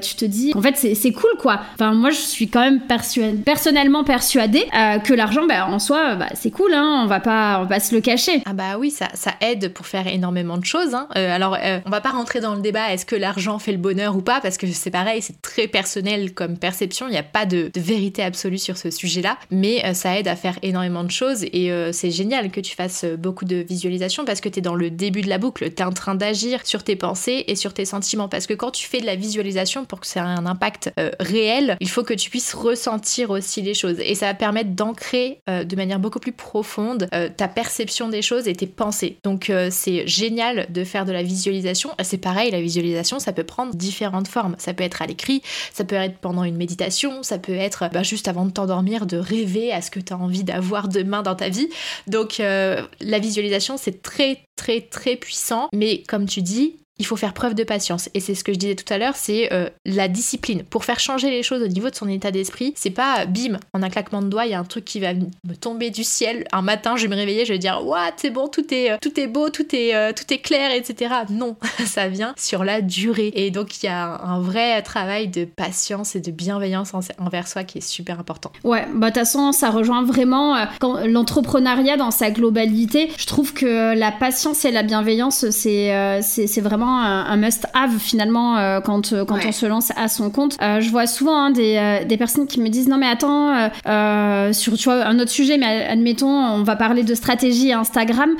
tu 0.00 0.14
te 0.16 0.24
dis, 0.24 0.52
en 0.54 0.62
fait, 0.62 0.76
c'est 0.76 1.12
cool 1.12 1.30
quoi. 1.38 1.60
Enfin, 1.74 1.92
moi, 1.92 2.10
je 2.10 2.16
suis 2.16 2.48
quand 2.48 2.60
même 2.60 2.80
persuadée, 2.80 3.38
personnellement 3.38 4.04
persuadée 4.04 4.64
que 5.04 5.14
l'argent, 5.14 5.46
bah, 5.46 5.66
en 5.66 5.78
soi, 5.78 6.16
bah, 6.16 6.28
c'est 6.34 6.50
cool, 6.50 6.72
hein, 6.74 7.02
on 7.04 7.06
va 7.06 7.20
pas, 7.20 7.60
on 7.62 7.66
va 7.66 7.80
se 7.80 7.94
le 7.94 8.00
cacher. 8.00 8.42
Ah 8.46 8.52
bah 8.52 8.78
oui, 8.78 8.90
ça, 8.90 9.08
ça 9.14 9.32
aide 9.40 9.72
pour 9.72 9.86
faire 9.86 10.06
énormément 10.06 10.58
de 10.58 10.64
choses. 10.64 10.94
Hein. 10.94 11.08
alors, 11.14 11.56
on 11.84 11.90
va 11.90 12.00
pas 12.00 12.10
rentrer 12.10 12.40
dans 12.40 12.54
le 12.54 12.60
débat, 12.60 12.92
est-ce 12.92 13.06
que 13.06 13.16
l'argent 13.16 13.58
fait 13.58 13.72
le 13.72 13.78
bonheur 13.78 14.16
ou 14.16 14.20
pas, 14.20 14.40
parce 14.40 14.56
que 14.56 14.66
c'est 14.66 14.90
pareil, 14.96 15.20
c'est 15.20 15.42
très 15.42 15.68
personnel 15.68 16.32
comme 16.32 16.56
perception, 16.56 17.06
il 17.06 17.10
n'y 17.10 17.18
a 17.18 17.22
pas 17.22 17.44
de, 17.44 17.70
vérité 17.76 18.22
absolue 18.22 18.56
sur 18.56 18.78
ce 18.78 18.90
sujet-là, 18.90 19.36
mais 19.50 19.84
euh, 19.84 19.92
ça 19.92 20.18
aide 20.18 20.26
à 20.26 20.36
faire 20.36 20.58
énormément 20.62 21.04
de 21.04 21.10
choses 21.10 21.44
et 21.52 21.70
euh, 21.70 21.92
c'est 21.92 22.10
génial 22.10 22.50
que 22.50 22.60
tu 22.60 22.74
fasses 22.74 23.04
euh, 23.04 23.18
beaucoup 23.18 23.44
de 23.44 23.56
visualisation 23.56 24.24
parce 24.24 24.40
que 24.40 24.48
tu 24.48 24.60
es 24.60 24.62
dans 24.62 24.74
le 24.74 24.88
début 24.88 25.20
de 25.20 25.28
la 25.28 25.36
boucle, 25.36 25.70
tu 25.70 25.82
es 25.82 25.84
en 25.84 25.92
train 25.92 26.14
d'agir 26.14 26.66
sur 26.66 26.82
tes 26.82 26.96
pensées 26.96 27.44
et 27.46 27.56
sur 27.56 27.74
tes 27.74 27.84
sentiments 27.84 28.30
parce 28.30 28.46
que 28.46 28.54
quand 28.54 28.70
tu 28.70 28.86
fais 28.86 29.00
de 29.02 29.04
la 29.04 29.16
visualisation 29.16 29.84
pour 29.84 30.00
que 30.00 30.06
ça 30.06 30.20
ait 30.20 30.22
un 30.22 30.46
impact 30.46 30.90
réel, 31.20 31.76
il 31.80 31.90
faut 31.90 32.02
que 32.02 32.14
tu 32.14 32.30
puisses 32.30 32.54
ressentir 32.54 33.28
aussi 33.28 33.60
les 33.60 33.74
choses 33.74 34.00
et 34.00 34.14
ça 34.14 34.26
va 34.28 34.34
permettre 34.34 34.70
d'ancrer 34.70 35.42
de 35.46 35.76
manière 35.76 35.98
beaucoup 35.98 36.20
plus 36.20 36.32
profonde 36.32 37.08
ta 37.36 37.48
perception 37.48 38.08
des 38.08 38.22
choses 38.22 38.48
et 38.48 38.54
tes 38.54 38.66
pensées. 38.66 39.18
Donc 39.24 39.52
c'est 39.70 40.06
génial 40.06 40.66
de 40.70 40.84
faire 40.84 41.04
de 41.04 41.12
la 41.12 41.22
visualisation. 41.22 41.90
C'est 42.02 42.18
pareil, 42.18 42.50
la 42.50 42.62
visualisation, 42.62 43.18
ça 43.18 43.32
peut 43.32 43.44
prendre 43.44 43.74
différentes 43.74 44.28
formes. 44.28 44.56
Ça 44.58 44.72
peut 44.72 44.84
à 45.02 45.06
l'écrit, 45.06 45.42
ça 45.72 45.84
peut 45.84 45.96
être 45.96 46.18
pendant 46.18 46.44
une 46.44 46.56
méditation, 46.56 47.22
ça 47.22 47.38
peut 47.38 47.54
être 47.54 47.88
bah, 47.92 48.02
juste 48.02 48.28
avant 48.28 48.44
de 48.46 48.50
t'endormir, 48.50 49.06
de 49.06 49.16
rêver 49.16 49.72
à 49.72 49.80
ce 49.82 49.90
que 49.90 50.00
tu 50.00 50.12
as 50.12 50.16
envie 50.16 50.44
d'avoir 50.44 50.88
demain 50.88 51.22
dans 51.22 51.34
ta 51.34 51.48
vie. 51.48 51.68
Donc 52.06 52.40
euh, 52.40 52.82
la 53.00 53.18
visualisation, 53.18 53.76
c'est 53.76 54.02
très 54.02 54.40
très 54.56 54.80
très 54.80 55.16
puissant, 55.16 55.68
mais 55.72 56.02
comme 56.08 56.26
tu 56.26 56.42
dis, 56.42 56.76
il 56.98 57.06
faut 57.06 57.16
faire 57.16 57.34
preuve 57.34 57.54
de 57.54 57.64
patience. 57.64 58.08
Et 58.14 58.20
c'est 58.20 58.34
ce 58.34 58.42
que 58.42 58.52
je 58.52 58.58
disais 58.58 58.74
tout 58.74 58.90
à 58.92 58.98
l'heure, 58.98 59.16
c'est 59.16 59.52
euh, 59.52 59.68
la 59.84 60.08
discipline. 60.08 60.62
Pour 60.64 60.84
faire 60.84 60.98
changer 60.98 61.30
les 61.30 61.42
choses 61.42 61.62
au 61.62 61.66
niveau 61.66 61.90
de 61.90 61.94
son 61.94 62.08
état 62.08 62.30
d'esprit, 62.30 62.72
c'est 62.76 62.90
pas 62.90 63.26
bim, 63.26 63.58
en 63.72 63.82
un 63.82 63.90
claquement 63.90 64.22
de 64.22 64.28
doigts, 64.28 64.46
il 64.46 64.52
y 64.52 64.54
a 64.54 64.58
un 64.58 64.64
truc 64.64 64.84
qui 64.84 65.00
va 65.00 65.12
me 65.12 65.54
tomber 65.60 65.90
du 65.90 66.04
ciel. 66.04 66.44
Un 66.52 66.62
matin, 66.62 66.96
je 66.96 67.02
vais 67.02 67.08
me 67.08 67.16
réveiller, 67.16 67.44
je 67.44 67.52
vais 67.52 67.58
dire, 67.58 67.84
what, 67.84 68.12
c'est 68.16 68.30
bon, 68.30 68.48
tout 68.48 68.72
est, 68.72 68.92
euh, 68.92 68.96
tout 69.00 69.18
est 69.20 69.26
beau, 69.26 69.50
tout 69.50 69.74
est, 69.74 69.94
euh, 69.94 70.12
tout 70.12 70.32
est 70.32 70.38
clair, 70.38 70.70
etc. 70.72 71.14
Non, 71.30 71.56
ça 71.84 72.08
vient 72.08 72.34
sur 72.36 72.64
la 72.64 72.80
durée. 72.80 73.32
Et 73.34 73.50
donc, 73.50 73.82
il 73.82 73.86
y 73.86 73.88
a 73.88 74.20
un 74.22 74.40
vrai 74.40 74.80
travail 74.82 75.28
de 75.28 75.44
patience 75.44 76.16
et 76.16 76.20
de 76.20 76.30
bienveillance 76.30 76.92
envers 77.18 77.48
soi 77.48 77.64
qui 77.64 77.78
est 77.78 77.86
super 77.86 78.18
important. 78.20 78.52
Ouais, 78.64 78.86
bah 78.94 79.10
de 79.10 79.14
toute 79.14 79.24
façon, 79.24 79.52
ça 79.52 79.70
rejoint 79.70 80.02
vraiment 80.02 80.66
l'entrepreneuriat 81.06 81.96
dans 81.96 82.10
sa 82.10 82.30
globalité. 82.30 83.10
Je 83.18 83.26
trouve 83.26 83.52
que 83.52 83.94
la 83.94 84.12
patience 84.12 84.64
et 84.64 84.70
la 84.70 84.82
bienveillance, 84.82 85.50
c'est 85.50 86.22
c'est 86.22 86.60
vraiment 86.60 86.85
vraiment 86.86 87.02
un, 87.02 87.36
must-have 87.36 87.98
finalement 87.98 88.80
quand, 88.82 89.14
quand 89.26 89.38
on 89.46 89.52
se 89.52 89.66
lance 89.66 89.92
à 89.96 90.08
son 90.08 90.30
compte. 90.30 90.56
je 90.60 90.88
vois 90.90 91.06
souvent 91.06 91.36
hein, 91.36 91.50
des, 91.50 92.04
des, 92.06 92.16
personnes 92.16 92.46
qui 92.46 92.60
me 92.60 92.68
disent 92.68 92.88
non 92.88 92.96
mais 92.96 93.08
attends, 93.08 93.70
sur 94.52 94.76
tu 94.76 94.84
vois, 94.84 95.04
un 95.04 95.18
autre 95.18 95.30
sujet, 95.30 95.58
mais 95.58 95.84
admettons, 95.84 96.28
on 96.28 96.62
va 96.62 96.76
parler 96.76 97.02
de 97.02 97.14
stratégie 97.14 97.72
Instagram. 97.72 98.30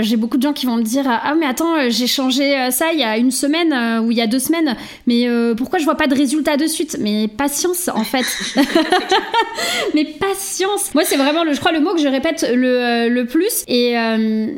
J'ai 0.00 0.16
beaucoup 0.16 0.36
de 0.36 0.42
gens 0.42 0.52
qui 0.52 0.66
vont 0.66 0.76
me 0.76 0.82
dire 0.82 1.04
ah 1.06 1.34
mais 1.38 1.46
attends, 1.46 1.88
j'ai 1.88 2.06
changé 2.06 2.70
ça 2.70 2.92
il 2.92 2.98
y 2.98 3.04
a 3.04 3.16
une 3.16 3.30
semaine 3.30 4.00
ou 4.04 4.10
il 4.10 4.16
y 4.16 4.22
a 4.22 4.26
deux 4.26 4.38
semaines, 4.38 4.76
mais 5.06 5.26
pourquoi 5.56 5.78
je 5.78 5.84
vois 5.84 5.96
pas 5.96 6.06
de 6.06 6.14
résultats 6.14 6.56
de 6.56 6.66
suite? 6.66 6.96
Mais 7.00 7.28
patience 7.28 7.88
en 7.94 8.04
fait. 8.04 8.26
mais 9.94 10.04
patience. 10.04 10.94
Moi 10.94 11.04
c'est 11.04 11.16
vraiment 11.16 11.44
le, 11.44 11.52
je 11.52 11.60
crois 11.60 11.72
le 11.72 11.80
mot 11.80 11.94
que 11.94 12.00
je 12.00 12.08
répète 12.08 12.44
le, 12.52 13.08
le 13.08 13.26
plus 13.26 13.64
et 13.68 13.94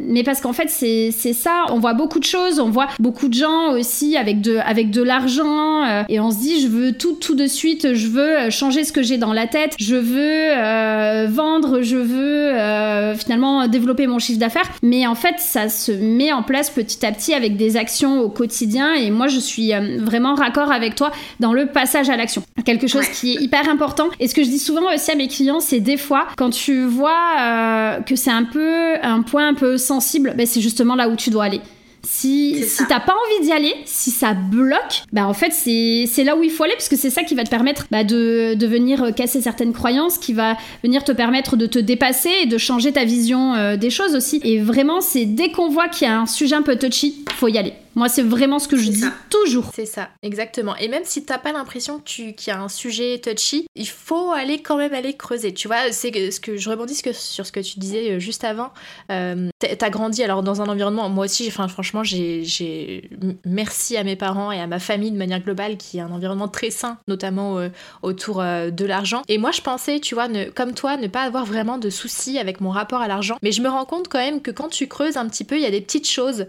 mais 0.06 0.22
parce 0.22 0.40
qu'en 0.40 0.52
fait 0.52 0.68
c'est 0.70 1.10
ça. 1.32 1.66
On 1.70 1.78
voit 1.78 1.94
beaucoup 1.94 2.18
de 2.18 2.24
choses, 2.24 2.60
on 2.60 2.70
voit 2.70 2.88
beaucoup 2.98 3.28
de 3.28 3.33
gens 3.34 3.72
aussi 3.72 4.16
avec 4.16 4.40
de, 4.40 4.56
avec 4.56 4.90
de 4.90 5.02
l'argent 5.02 5.84
euh, 5.84 6.02
et 6.08 6.20
on 6.20 6.30
se 6.30 6.38
dit 6.38 6.60
je 6.60 6.68
veux 6.68 6.92
tout 6.92 7.14
tout 7.14 7.34
de 7.34 7.46
suite, 7.46 7.94
je 7.94 8.08
veux 8.08 8.50
changer 8.50 8.84
ce 8.84 8.92
que 8.92 9.02
j'ai 9.02 9.18
dans 9.18 9.32
la 9.32 9.46
tête, 9.46 9.74
je 9.78 9.96
veux 9.96 10.18
euh, 10.56 11.26
vendre, 11.30 11.82
je 11.82 11.96
veux 11.96 12.52
euh, 12.52 13.14
finalement 13.14 13.66
développer 13.68 14.06
mon 14.06 14.18
chiffre 14.18 14.38
d'affaires. 14.38 14.70
Mais 14.82 15.06
en 15.06 15.14
fait 15.14 15.36
ça 15.38 15.68
se 15.68 15.92
met 15.92 16.32
en 16.32 16.42
place 16.42 16.70
petit 16.70 17.04
à 17.04 17.12
petit 17.12 17.34
avec 17.34 17.56
des 17.56 17.76
actions 17.76 18.20
au 18.20 18.28
quotidien 18.28 18.94
et 18.94 19.10
moi 19.10 19.28
je 19.28 19.38
suis 19.38 19.72
vraiment 19.98 20.34
raccord 20.34 20.70
avec 20.70 20.94
toi 20.94 21.10
dans 21.40 21.52
le 21.52 21.66
passage 21.66 22.08
à 22.08 22.16
l'action. 22.16 22.42
Quelque 22.64 22.86
chose 22.86 23.06
qui 23.08 23.32
est 23.32 23.42
hyper 23.42 23.68
important. 23.68 24.08
Et 24.20 24.28
ce 24.28 24.34
que 24.34 24.42
je 24.42 24.48
dis 24.48 24.58
souvent 24.58 24.92
aussi 24.94 25.10
à 25.10 25.14
mes 25.14 25.28
clients, 25.28 25.60
c'est 25.60 25.80
des 25.80 25.96
fois 25.96 26.28
quand 26.36 26.50
tu 26.50 26.84
vois 26.84 28.00
que 28.06 28.16
c'est 28.16 28.30
un 28.30 28.44
peu 28.44 28.94
un 29.02 29.22
point 29.22 29.48
un 29.48 29.54
peu 29.54 29.76
sensible, 29.78 30.34
ben 30.36 30.46
c'est 30.46 30.60
justement 30.60 30.94
là 30.94 31.08
où 31.08 31.16
tu 31.16 31.30
dois 31.30 31.44
aller. 31.44 31.60
Si, 32.04 32.62
si 32.66 32.86
t'as 32.86 33.00
pas 33.00 33.14
envie 33.14 33.46
d'y 33.46 33.52
aller, 33.52 33.74
si 33.84 34.10
ça 34.10 34.34
bloque, 34.34 35.02
bah 35.12 35.26
en 35.26 35.34
fait 35.34 35.52
c'est 35.52 36.24
là 36.24 36.36
où 36.36 36.42
il 36.42 36.50
faut 36.50 36.64
aller 36.64 36.74
parce 36.74 36.88
que 36.88 36.96
c'est 36.96 37.10
ça 37.10 37.22
qui 37.24 37.34
va 37.34 37.44
te 37.44 37.50
permettre 37.50 37.86
bah, 37.90 38.04
de, 38.04 38.54
de, 38.54 38.66
venir 38.66 39.14
casser 39.14 39.40
certaines 39.40 39.72
croyances, 39.72 40.18
qui 40.18 40.32
va 40.32 40.56
venir 40.82 41.04
te 41.04 41.12
permettre 41.12 41.56
de 41.56 41.66
te 41.66 41.78
dépasser 41.78 42.30
et 42.42 42.46
de 42.46 42.58
changer 42.58 42.92
ta 42.92 43.04
vision 43.04 43.54
euh, 43.54 43.76
des 43.76 43.90
choses 43.90 44.14
aussi. 44.14 44.40
Et 44.44 44.58
vraiment 44.60 45.00
c'est 45.00 45.26
dès 45.26 45.50
qu'on 45.50 45.68
voit 45.68 45.88
qu'il 45.88 46.06
y 46.06 46.10
a 46.10 46.18
un 46.18 46.26
sujet 46.26 46.54
un 46.54 46.62
peu 46.62 46.76
touchy, 46.76 47.24
faut 47.36 47.48
y 47.48 47.58
aller. 47.58 47.74
Moi, 47.96 48.08
c'est 48.08 48.22
vraiment 48.22 48.58
ce 48.58 48.66
que 48.66 48.76
je 48.76 48.90
dis 48.90 49.04
toujours. 49.30 49.70
C'est 49.74 49.86
ça, 49.86 50.08
exactement. 50.22 50.76
Et 50.76 50.88
même 50.88 51.04
si 51.04 51.24
t'as 51.24 51.38
pas 51.38 51.52
l'impression 51.52 52.00
qu'il 52.00 52.34
y 52.46 52.50
a 52.50 52.60
un 52.60 52.68
sujet 52.68 53.20
touchy, 53.20 53.66
il 53.76 53.88
faut 53.88 54.32
aller 54.32 54.62
quand 54.62 54.76
même 54.76 54.92
aller 54.92 55.14
creuser. 55.14 55.54
Tu 55.54 55.68
vois, 55.68 55.92
c'est 55.92 56.30
ce 56.30 56.40
que 56.40 56.56
je 56.56 56.70
rebondis 56.70 57.00
sur 57.12 57.46
ce 57.46 57.52
que 57.52 57.60
tu 57.60 57.78
disais 57.78 58.12
euh, 58.12 58.18
juste 58.18 58.44
avant. 58.44 58.72
Euh, 59.12 59.48
t'as 59.58 59.90
grandi 59.90 60.22
alors 60.22 60.42
dans 60.42 60.60
un 60.60 60.66
environnement. 60.66 61.08
Moi 61.08 61.26
aussi, 61.26 61.46
enfin, 61.46 61.68
franchement, 61.68 62.02
j'ai 62.02 63.10
merci 63.44 63.96
à 63.96 64.02
mes 64.02 64.16
parents 64.16 64.50
et 64.50 64.60
à 64.60 64.66
ma 64.66 64.80
famille 64.80 65.12
de 65.12 65.16
manière 65.16 65.40
globale, 65.40 65.76
qui 65.76 65.98
est 65.98 66.00
un 66.00 66.10
environnement 66.10 66.48
très 66.48 66.70
sain, 66.70 66.98
notamment 67.06 67.58
euh, 67.58 67.68
autour 68.02 68.42
de 68.42 68.84
l'argent. 68.84 69.22
Et 69.28 69.38
moi, 69.38 69.52
je 69.52 69.60
pensais, 69.60 70.00
tu 70.00 70.14
vois, 70.14 70.26
ne, 70.26 70.44
comme 70.46 70.74
toi, 70.74 70.96
ne 70.96 71.06
pas 71.06 71.22
avoir 71.22 71.44
vraiment 71.44 71.78
de 71.78 71.90
soucis 71.90 72.38
avec 72.38 72.60
mon 72.60 72.70
rapport 72.70 73.00
à 73.00 73.08
l'argent. 73.08 73.36
Mais 73.42 73.52
je 73.52 73.62
me 73.62 73.68
rends 73.68 73.84
compte 73.84 74.08
quand 74.08 74.18
même 74.18 74.40
que 74.42 74.50
quand 74.50 74.68
tu 74.68 74.88
creuses 74.88 75.16
un 75.16 75.28
petit 75.28 75.44
peu, 75.44 75.56
il 75.56 75.62
y 75.62 75.66
a 75.66 75.70
des 75.70 75.80
petites 75.80 76.08
choses 76.08 76.46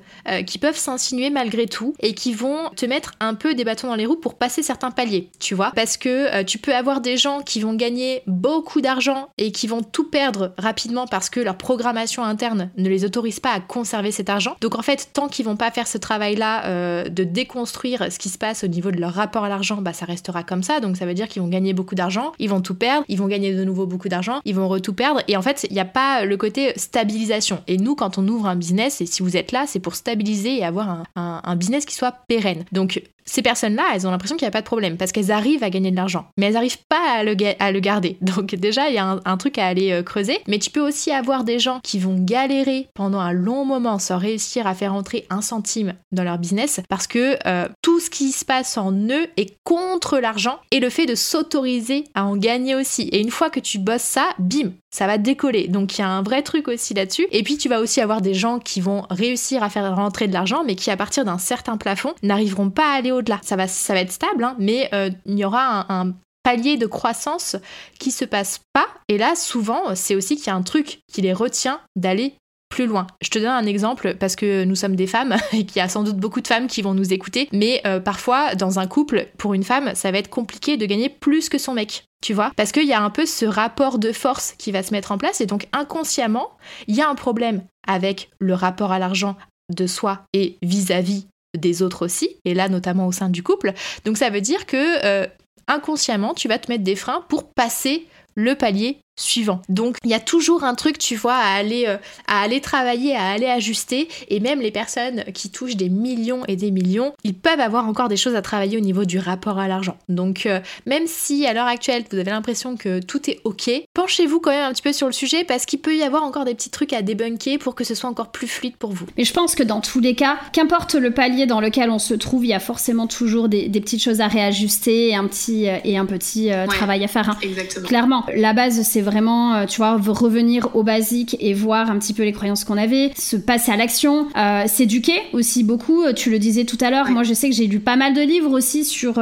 qui 0.47 0.57
peuvent 0.57 0.77
s'insinuer 0.77 1.29
malgré 1.35 1.67
tout 1.67 1.93
et 1.99 2.13
qui 2.13 2.33
vont 2.33 2.69
te 2.75 2.85
mettre 2.85 3.13
un 3.19 3.35
peu 3.35 3.53
des 3.53 3.63
bâtons 3.63 3.87
dans 3.87 3.95
les 3.95 4.07
roues 4.07 4.15
pour 4.15 4.33
passer 4.33 4.63
certains 4.63 4.89
paliers, 4.89 5.29
tu 5.39 5.53
vois. 5.53 5.71
Parce 5.75 5.97
que 5.97 6.33
euh, 6.33 6.43
tu 6.43 6.57
peux 6.57 6.73
avoir 6.73 7.01
des 7.01 7.17
gens 7.17 7.41
qui 7.41 7.59
vont 7.59 7.75
gagner 7.75 8.23
beaucoup 8.25 8.81
d'argent 8.81 9.29
et 9.37 9.51
qui 9.51 9.67
vont 9.67 9.83
tout 9.83 10.09
perdre 10.09 10.53
rapidement 10.57 11.05
parce 11.05 11.29
que 11.29 11.39
leur 11.39 11.57
programmation 11.57 12.23
interne 12.23 12.71
ne 12.77 12.89
les 12.89 13.05
autorise 13.05 13.39
pas 13.39 13.51
à 13.51 13.59
conserver 13.59 14.11
cet 14.11 14.29
argent. 14.29 14.55
Donc 14.61 14.75
en 14.75 14.81
fait, 14.81 15.09
tant 15.13 15.27
qu'ils 15.27 15.45
vont 15.45 15.57
pas 15.57 15.69
faire 15.69 15.87
ce 15.87 15.97
travail-là 15.97 16.65
euh, 16.65 17.03
de 17.09 17.23
déconstruire 17.23 18.11
ce 18.11 18.17
qui 18.17 18.29
se 18.29 18.37
passe 18.37 18.63
au 18.63 18.67
niveau 18.67 18.91
de 18.91 18.97
leur 18.97 19.13
rapport 19.13 19.43
à 19.43 19.49
l'argent, 19.49 19.77
bah 19.77 19.93
ça 19.93 20.05
restera 20.05 20.43
comme 20.43 20.63
ça. 20.63 20.79
Donc 20.79 20.97
ça 20.97 21.05
veut 21.05 21.13
dire 21.13 21.27
qu'ils 21.27 21.41
vont 21.41 21.47
gagner 21.47 21.73
beaucoup 21.73 21.95
d'argent, 21.95 22.31
ils 22.39 22.49
vont 22.49 22.61
tout 22.61 22.75
perdre, 22.75 23.05
ils 23.09 23.17
vont 23.17 23.27
gagner 23.27 23.53
de 23.53 23.63
nouveau 23.63 23.85
beaucoup 23.85 24.09
d'argent, 24.09 24.39
ils 24.45 24.55
vont 24.55 24.79
tout 24.79 24.93
perdre. 24.93 25.21
Et 25.27 25.37
en 25.37 25.41
fait, 25.41 25.67
il 25.69 25.73
n'y 25.73 25.79
a 25.79 25.85
pas 25.85 26.25
le 26.25 26.37
côté 26.37 26.73
stabilisation. 26.77 27.61
Et 27.67 27.77
nous, 27.77 27.95
quand 27.95 28.17
on 28.17 28.27
ouvre 28.27 28.47
un 28.47 28.55
business, 28.55 29.01
et 29.01 29.05
si 29.05 29.21
vous 29.21 29.37
êtes 29.37 29.51
là, 29.51 29.65
c'est 29.67 29.79
pour 29.79 29.95
stabiliser 29.95 30.57
et 30.57 30.65
avoir 30.65 30.89
un, 30.89 31.03
un, 31.15 31.24
business 31.57 31.85
qui 31.85 31.95
soit 31.95 32.11
pérenne. 32.27 32.65
Donc 32.71 33.01
ces 33.25 33.41
personnes-là, 33.41 33.83
elles 33.93 34.07
ont 34.07 34.11
l'impression 34.11 34.37
qu'il 34.37 34.45
n'y 34.45 34.49
a 34.49 34.51
pas 34.51 34.61
de 34.61 34.65
problème 34.65 34.97
parce 34.97 35.11
qu'elles 35.11 35.31
arrivent 35.31 35.63
à 35.63 35.69
gagner 35.69 35.91
de 35.91 35.95
l'argent, 35.95 36.27
mais 36.37 36.45
elles 36.47 36.53
n'arrivent 36.53 36.83
pas 36.87 37.17
à 37.17 37.23
le, 37.23 37.79
garder. 37.79 38.17
Donc 38.21 38.55
déjà, 38.55 38.89
il 38.89 38.95
y 38.95 38.99
a 38.99 39.19
un, 39.23 39.37
truc 39.37 39.57
à 39.57 39.65
aller 39.65 39.91
euh, 39.91 40.03
creuser. 40.03 40.39
Mais 40.47 40.59
tu 40.59 40.69
peux 40.69 40.85
aussi 40.85 41.11
avoir 41.11 41.43
des 41.43 41.59
gens 41.59 41.79
qui 41.83 41.99
vont 41.99 42.15
galérer 42.17 42.87
pendant 42.93 43.19
un 43.19 43.33
long 43.33 43.65
moment 43.65 43.99
sans 43.99 44.17
réussir 44.17 44.67
à 44.67 44.73
faire 44.73 44.93
entrer 44.93 45.25
un 45.29 45.41
centime 45.41 45.93
dans 46.11 46.23
leur 46.23 46.37
business 46.37 46.79
parce 46.89 47.07
que 47.07 47.37
euh, 47.45 47.67
tout 47.81 47.99
ce 47.99 48.09
qui 48.09 48.31
se 48.31 48.45
passe 48.45 48.77
en 48.77 48.91
eux 48.93 49.27
est 49.37 49.55
contre 49.63 50.19
l'argent 50.19 50.59
et 50.71 50.79
le 50.79 50.89
fait 50.89 51.05
de 51.05 51.15
s'autoriser 51.15 52.05
à 52.13 52.25
en 52.25 52.37
gagner 52.37 52.75
aussi. 52.75 53.03
Et 53.09 53.19
une 53.19 53.31
fois 53.31 53.49
que 53.49 53.59
tu 53.59 53.79
bosses 53.79 54.01
ça, 54.01 54.29
bim, 54.39 54.71
ça 54.95 55.07
va 55.07 55.17
décoller. 55.17 55.67
Donc 55.67 55.97
il 55.97 56.01
y 56.01 56.03
a 56.03 56.09
un 56.09 56.21
vrai 56.21 56.41
truc 56.41 56.67
aussi 56.67 56.93
là-dessus. 56.93 57.27
Et 57.31 57.43
puis 57.43 57.57
tu 57.57 57.67
vas 57.67 57.81
aussi 57.81 57.99
avoir 57.99 58.21
des 58.21 58.33
gens 58.33 58.59
qui 58.59 58.79
vont 58.79 59.05
réussir 59.09 59.61
à 59.61 59.69
faire 59.69 59.95
rentrer 59.95 60.27
de 60.27 60.33
l'argent, 60.33 60.63
mais 60.65 60.75
qui 60.75 60.89
à 60.89 60.97
partir 60.97 61.25
d'un 61.25 61.37
certain 61.37 61.77
plafond 61.77 62.13
n'arriveront 62.23 62.69
pas 62.69 62.93
à 62.93 62.95
aller 62.95 63.11
au-delà. 63.15 63.39
Ça 63.43 63.55
va, 63.55 63.67
ça 63.67 63.93
va 63.93 64.01
être 64.01 64.11
stable, 64.11 64.43
hein, 64.43 64.55
mais 64.59 64.89
euh, 64.93 65.09
il 65.25 65.37
y 65.37 65.45
aura 65.45 65.91
un, 65.91 66.13
palier 66.45 66.77
de 66.77 66.85
croissance 66.85 67.55
qui 67.97 68.11
se 68.11 68.23
passe 68.23 68.61
pas. 68.71 68.87
Et 69.09 69.17
là, 69.17 69.35
souvent, 69.35 69.95
c'est 69.95 70.13
aussi 70.13 70.35
qu'il 70.35 70.45
y 70.45 70.49
a 70.51 70.55
un 70.55 70.61
truc 70.61 70.99
qui 71.11 71.21
les 71.21 71.33
retient 71.33 71.81
d'aller 71.95 72.35
plus 72.69 72.85
loin. 72.85 73.07
Je 73.21 73.29
te 73.29 73.39
donne 73.39 73.47
un 73.47 73.65
exemple 73.65 74.15
parce 74.19 74.35
que 74.35 74.63
nous 74.63 74.75
sommes 74.75 74.95
des 74.95 75.07
femmes 75.07 75.35
et 75.53 75.65
qu'il 75.65 75.77
y 75.77 75.81
a 75.81 75.89
sans 75.89 76.03
doute 76.03 76.17
beaucoup 76.17 76.41
de 76.41 76.47
femmes 76.47 76.67
qui 76.67 76.83
vont 76.83 76.93
nous 76.93 77.13
écouter, 77.13 77.49
mais 77.51 77.81
euh, 77.87 77.99
parfois 77.99 78.53
dans 78.53 78.77
un 78.77 78.85
couple, 78.85 79.27
pour 79.39 79.55
une 79.55 79.63
femme, 79.63 79.95
ça 79.95 80.11
va 80.11 80.19
être 80.19 80.29
compliqué 80.29 80.77
de 80.77 80.85
gagner 80.85 81.09
plus 81.09 81.49
que 81.49 81.57
son 81.57 81.73
mec. 81.73 82.03
Tu 82.21 82.33
vois 82.33 82.51
Parce 82.55 82.71
qu'il 82.71 82.87
y 82.87 82.93
a 82.93 83.01
un 83.01 83.09
peu 83.09 83.25
ce 83.25 83.45
rapport 83.45 83.97
de 83.97 84.11
force 84.11 84.53
qui 84.57 84.71
va 84.71 84.83
se 84.83 84.91
mettre 84.91 85.11
en 85.11 85.17
place 85.17 85.41
et 85.41 85.47
donc 85.47 85.67
inconsciemment, 85.73 86.51
il 86.87 86.95
y 86.95 87.01
a 87.01 87.09
un 87.09 87.15
problème 87.15 87.63
avec 87.87 88.29
le 88.39 88.53
rapport 88.53 88.91
à 88.91 88.99
l'argent 88.99 89.35
de 89.73 89.87
soi 89.87 90.21
et 90.33 90.57
vis-à-vis 90.61 91.27
des 91.55 91.81
autres 91.81 92.05
aussi, 92.05 92.29
et 92.45 92.53
là 92.53 92.69
notamment 92.69 93.07
au 93.07 93.11
sein 93.11 93.29
du 93.29 93.43
couple. 93.43 93.73
Donc 94.05 94.17
ça 94.17 94.29
veut 94.29 94.41
dire 94.41 94.65
que 94.65 95.05
euh, 95.05 95.27
inconsciemment, 95.67 96.33
tu 96.33 96.47
vas 96.47 96.59
te 96.59 96.71
mettre 96.71 96.83
des 96.83 96.95
freins 96.95 97.23
pour 97.29 97.51
passer 97.51 98.07
le 98.35 98.55
palier 98.55 98.99
suivant. 99.15 99.61
Donc 99.69 99.97
il 100.03 100.11
y 100.11 100.13
a 100.13 100.19
toujours 100.19 100.63
un 100.63 100.75
truc, 100.75 100.97
tu 100.97 101.15
vois, 101.15 101.35
à 101.35 101.55
aller, 101.55 101.85
euh, 101.87 101.97
à 102.27 102.41
aller 102.41 102.61
travailler, 102.61 103.15
à 103.15 103.29
aller 103.29 103.47
ajuster. 103.47 104.07
Et 104.29 104.39
même 104.39 104.59
les 104.59 104.71
personnes 104.71 105.23
qui 105.33 105.49
touchent 105.49 105.77
des 105.77 105.89
millions 105.89 106.43
et 106.47 106.55
des 106.55 106.71
millions, 106.71 107.13
ils 107.23 107.33
peuvent 107.33 107.59
avoir 107.59 107.87
encore 107.87 108.09
des 108.09 108.17
choses 108.17 108.35
à 108.35 108.41
travailler 108.41 108.77
au 108.77 108.81
niveau 108.81 109.05
du 109.05 109.19
rapport 109.19 109.59
à 109.59 109.67
l'argent. 109.67 109.97
Donc 110.09 110.45
euh, 110.45 110.59
même 110.85 111.07
si 111.07 111.45
à 111.45 111.53
l'heure 111.53 111.67
actuelle 111.67 112.03
vous 112.11 112.17
avez 112.17 112.31
l'impression 112.31 112.75
que 112.75 112.99
tout 112.99 113.29
est 113.29 113.39
ok, 113.43 113.69
penchez-vous 113.93 114.39
quand 114.39 114.51
même 114.51 114.69
un 114.69 114.73
petit 114.73 114.81
peu 114.81 114.93
sur 114.93 115.07
le 115.07 115.13
sujet 115.13 115.43
parce 115.43 115.65
qu'il 115.65 115.79
peut 115.79 115.95
y 115.95 116.03
avoir 116.03 116.23
encore 116.23 116.45
des 116.45 116.53
petits 116.53 116.69
trucs 116.69 116.93
à 116.93 117.01
débunker 117.01 117.57
pour 117.57 117.75
que 117.75 117.83
ce 117.83 117.95
soit 117.95 118.09
encore 118.09 118.31
plus 118.31 118.47
fluide 118.47 118.75
pour 118.75 118.91
vous. 118.91 119.05
Mais 119.17 119.23
je 119.23 119.33
pense 119.33 119.55
que 119.55 119.63
dans 119.63 119.81
tous 119.81 119.99
les 119.99 120.15
cas, 120.15 120.37
qu'importe 120.51 120.95
le 120.95 121.11
palier 121.11 121.45
dans 121.45 121.61
lequel 121.61 121.89
on 121.89 121.99
se 121.99 122.13
trouve, 122.13 122.45
il 122.45 122.49
y 122.49 122.53
a 122.53 122.59
forcément 122.59 123.07
toujours 123.07 123.47
des, 123.49 123.69
petites 123.69 124.01
choses 124.01 124.21
à 124.21 124.27
réajuster 124.27 125.09
et 125.09 125.15
un 125.15 125.27
petit, 125.27 125.69
euh, 125.69 125.77
et 125.83 125.97
un 125.97 126.05
petit 126.05 126.49
travail 126.67 127.03
à 127.03 127.07
faire. 127.07 127.29
Hein. 127.29 127.37
Exactement. 127.41 127.87
Clairement, 127.87 128.25
la 128.35 128.53
base 128.53 128.81
c'est 128.81 129.04
vraiment, 129.05 129.55
euh, 129.55 129.65
tu 129.65 129.77
vois, 129.77 129.95
revenir 129.95 130.75
au 130.75 130.83
basique 130.83 131.37
et 131.39 131.53
voir 131.53 131.89
un 131.89 131.97
petit 131.97 132.13
peu 132.13 132.23
les 132.23 132.33
croyances 132.33 132.65
qu'on 132.65 132.77
avait, 132.77 133.11
se 133.17 133.37
passer 133.37 133.71
à 133.71 133.77
l'action, 133.77 134.27
euh, 134.35 134.63
s'éduquer 134.67 135.21
aussi 135.31 135.63
beaucoup. 135.63 136.03
Euh, 136.03 136.13
tu 136.13 136.29
le 136.29 136.39
disais 136.39 136.65
tout 136.65 136.77
à 136.81 136.89
l'heure, 136.89 137.09
moi 137.09 137.23
je 137.23 137.33
sais 137.33 137.49
que 137.49 137.55
j'ai 137.55 137.67
lu 137.67 137.79
pas 137.79 137.95
mal 137.95 138.13
de 138.13 138.21
livres 138.21 138.51
aussi 138.51 138.83
sur, 138.83 139.13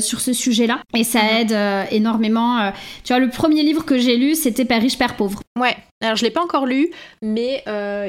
sur 0.00 0.20
ce 0.20 0.32
sujet-là 0.32 0.80
et 0.94 1.04
ça 1.04 1.20
mhm. 1.22 1.28
aide 1.40 1.56
énormément. 1.90 2.70
tu 3.02 3.12
vois, 3.12 3.18
le 3.18 3.30
premier 3.30 3.62
livre 3.62 3.84
que 3.84 3.98
j'ai 3.98 4.16
lu, 4.16 4.34
c'était 4.34 4.64
Père 4.64 4.80
riche, 4.80 4.98
Père 4.98 5.16
pauvre. 5.16 5.41
Ouais, 5.60 5.76
alors 6.00 6.16
je 6.16 6.24
l'ai 6.24 6.30
pas 6.30 6.42
encore 6.42 6.64
lu, 6.66 6.88
mais 7.20 7.62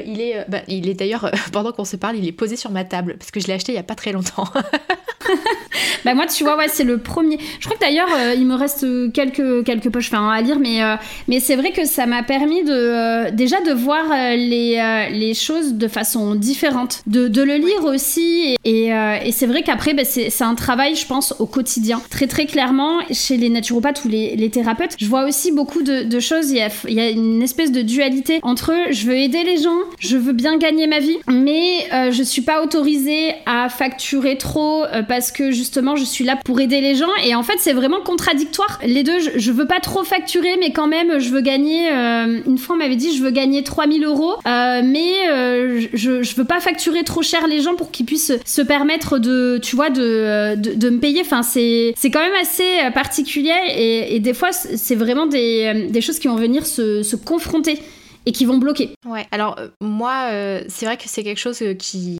il 0.06 0.20
est, 0.20 0.46
bah, 0.48 0.60
il 0.68 0.88
est 0.88 0.94
d'ailleurs, 0.94 1.30
pendant 1.52 1.72
qu'on 1.72 1.84
se 1.84 1.96
parle, 1.96 2.16
il 2.16 2.26
est 2.26 2.32
posé 2.32 2.56
sur 2.56 2.70
ma 2.70 2.84
table 2.84 3.16
parce 3.18 3.30
que 3.30 3.40
je 3.40 3.46
l'ai 3.46 3.52
acheté 3.52 3.72
il 3.72 3.76
y 3.76 3.78
a 3.78 3.82
pas 3.82 3.94
très 3.94 4.12
longtemps. 4.12 4.48
bah 6.04 6.14
moi, 6.14 6.26
tu 6.26 6.44
vois, 6.44 6.56
ouais, 6.56 6.68
c'est 6.68 6.84
le 6.84 6.98
premier. 6.98 7.38
Je 7.60 7.66
crois 7.66 7.76
que 7.76 7.82
d'ailleurs, 7.82 8.08
il 8.36 8.46
me 8.46 8.54
reste 8.54 8.86
quelques, 9.12 9.64
quelques 9.64 9.90
poches 9.90 10.10
à 10.12 10.40
lire, 10.40 10.58
mais 10.58 10.82
euh, 10.82 10.96
mais 11.28 11.40
c'est 11.40 11.56
vrai 11.56 11.72
que 11.72 11.84
ça 11.84 12.06
m'a 12.06 12.22
permis 12.22 12.62
de 12.62 12.72
euh, 12.72 13.30
déjà 13.30 13.60
de 13.60 13.72
voir 13.72 14.04
euh, 14.10 14.36
les, 14.36 15.08
les 15.12 15.34
choses 15.34 15.74
de 15.74 15.88
façon 15.88 16.34
différente, 16.34 17.02
de, 17.06 17.28
de 17.28 17.42
le 17.42 17.56
lire 17.56 17.84
aussi. 17.84 18.56
Et, 18.64 18.86
et 18.86 19.32
c'est 19.32 19.46
vrai 19.46 19.62
qu'après, 19.62 19.94
bah, 19.94 20.04
c'est 20.04 20.42
un 20.42 20.54
travail, 20.54 20.94
je 20.94 21.06
pense, 21.06 21.34
au 21.38 21.46
quotidien. 21.46 22.00
Très 22.10 22.26
très 22.26 22.46
clairement, 22.46 23.00
chez 23.10 23.36
les 23.36 23.48
naturopathes 23.48 24.04
ou 24.04 24.08
les, 24.08 24.36
les 24.36 24.50
thérapeutes, 24.50 24.96
je 24.98 25.06
vois 25.06 25.24
aussi 25.24 25.52
beaucoup 25.52 25.82
de, 25.82 26.02
de 26.02 26.20
choses. 26.20 26.50
Il 26.50 26.56
y, 26.56 26.62
a, 26.62 26.68
il 26.88 26.94
y, 26.94 27.00
a, 27.00 27.10
une 27.10 27.33
espèce 27.42 27.72
de 27.72 27.82
dualité 27.82 28.40
entre 28.42 28.72
je 28.90 29.06
veux 29.06 29.16
aider 29.16 29.44
les 29.44 29.58
gens, 29.58 29.78
je 29.98 30.16
veux 30.16 30.32
bien 30.32 30.56
gagner 30.58 30.86
ma 30.86 30.98
vie, 30.98 31.16
mais 31.28 31.88
je 32.10 32.22
suis 32.22 32.42
pas 32.42 32.62
autorisée 32.62 33.34
à 33.46 33.68
facturer 33.68 34.38
trop 34.38 34.84
parce 35.08 35.32
que 35.32 35.50
justement 35.50 35.96
je 35.96 36.04
suis 36.04 36.24
là 36.24 36.36
pour 36.44 36.60
aider 36.60 36.80
les 36.80 36.94
gens. 36.94 37.08
Et 37.24 37.34
en 37.34 37.42
fait, 37.42 37.54
c'est 37.58 37.72
vraiment 37.72 38.00
contradictoire. 38.00 38.80
Les 38.84 39.02
deux, 39.02 39.18
je, 39.36 39.52
veux 39.52 39.66
pas 39.66 39.80
trop 39.80 40.04
facturer, 40.04 40.56
mais 40.58 40.72
quand 40.72 40.86
même, 40.86 41.18
je 41.18 41.30
veux 41.30 41.40
gagner. 41.40 41.90
Euh, 41.92 42.40
une 42.46 42.58
fois, 42.58 42.76
on 42.76 42.78
m'avait 42.78 42.96
dit, 42.96 43.16
je 43.16 43.22
veux 43.22 43.30
gagner 43.30 43.62
3000 43.62 44.04
euros, 44.04 44.34
euh, 44.46 44.82
mais 44.84 45.28
euh, 45.30 45.86
je, 45.92 46.22
je 46.22 46.34
veux 46.36 46.44
pas 46.44 46.60
facturer 46.60 47.04
trop 47.04 47.22
cher 47.22 47.46
les 47.46 47.60
gens 47.60 47.74
pour 47.74 47.90
qu'ils 47.90 48.06
puissent 48.06 48.32
se 48.44 48.62
permettre 48.62 49.18
de, 49.18 49.58
tu 49.62 49.76
vois, 49.76 49.90
de, 49.90 50.54
de, 50.56 50.90
me 50.90 50.98
payer. 50.98 51.22
Enfin, 51.22 51.42
c'est, 51.42 51.94
quand 52.04 52.20
même 52.20 52.40
assez 52.40 52.64
particulier 52.92 53.52
et, 53.76 54.16
et 54.16 54.20
des 54.20 54.34
fois, 54.34 54.52
c'est 54.52 54.94
vraiment 54.94 55.26
des, 55.26 55.88
des, 55.90 56.00
choses 56.00 56.18
qui 56.18 56.28
vont 56.28 56.36
venir 56.36 56.66
se, 56.66 57.02
se 57.02 57.16
confronter 57.24 57.78
et 58.26 58.32
qui 58.32 58.44
vont 58.44 58.58
bloquer. 58.58 58.94
Ouais, 59.06 59.26
alors 59.30 59.58
euh, 59.58 59.68
moi, 59.80 60.28
euh, 60.30 60.62
c'est 60.68 60.86
vrai 60.86 60.96
que 60.96 61.04
c'est 61.06 61.22
quelque 61.22 61.38
chose 61.38 61.60
euh, 61.62 61.74
qui. 61.74 62.18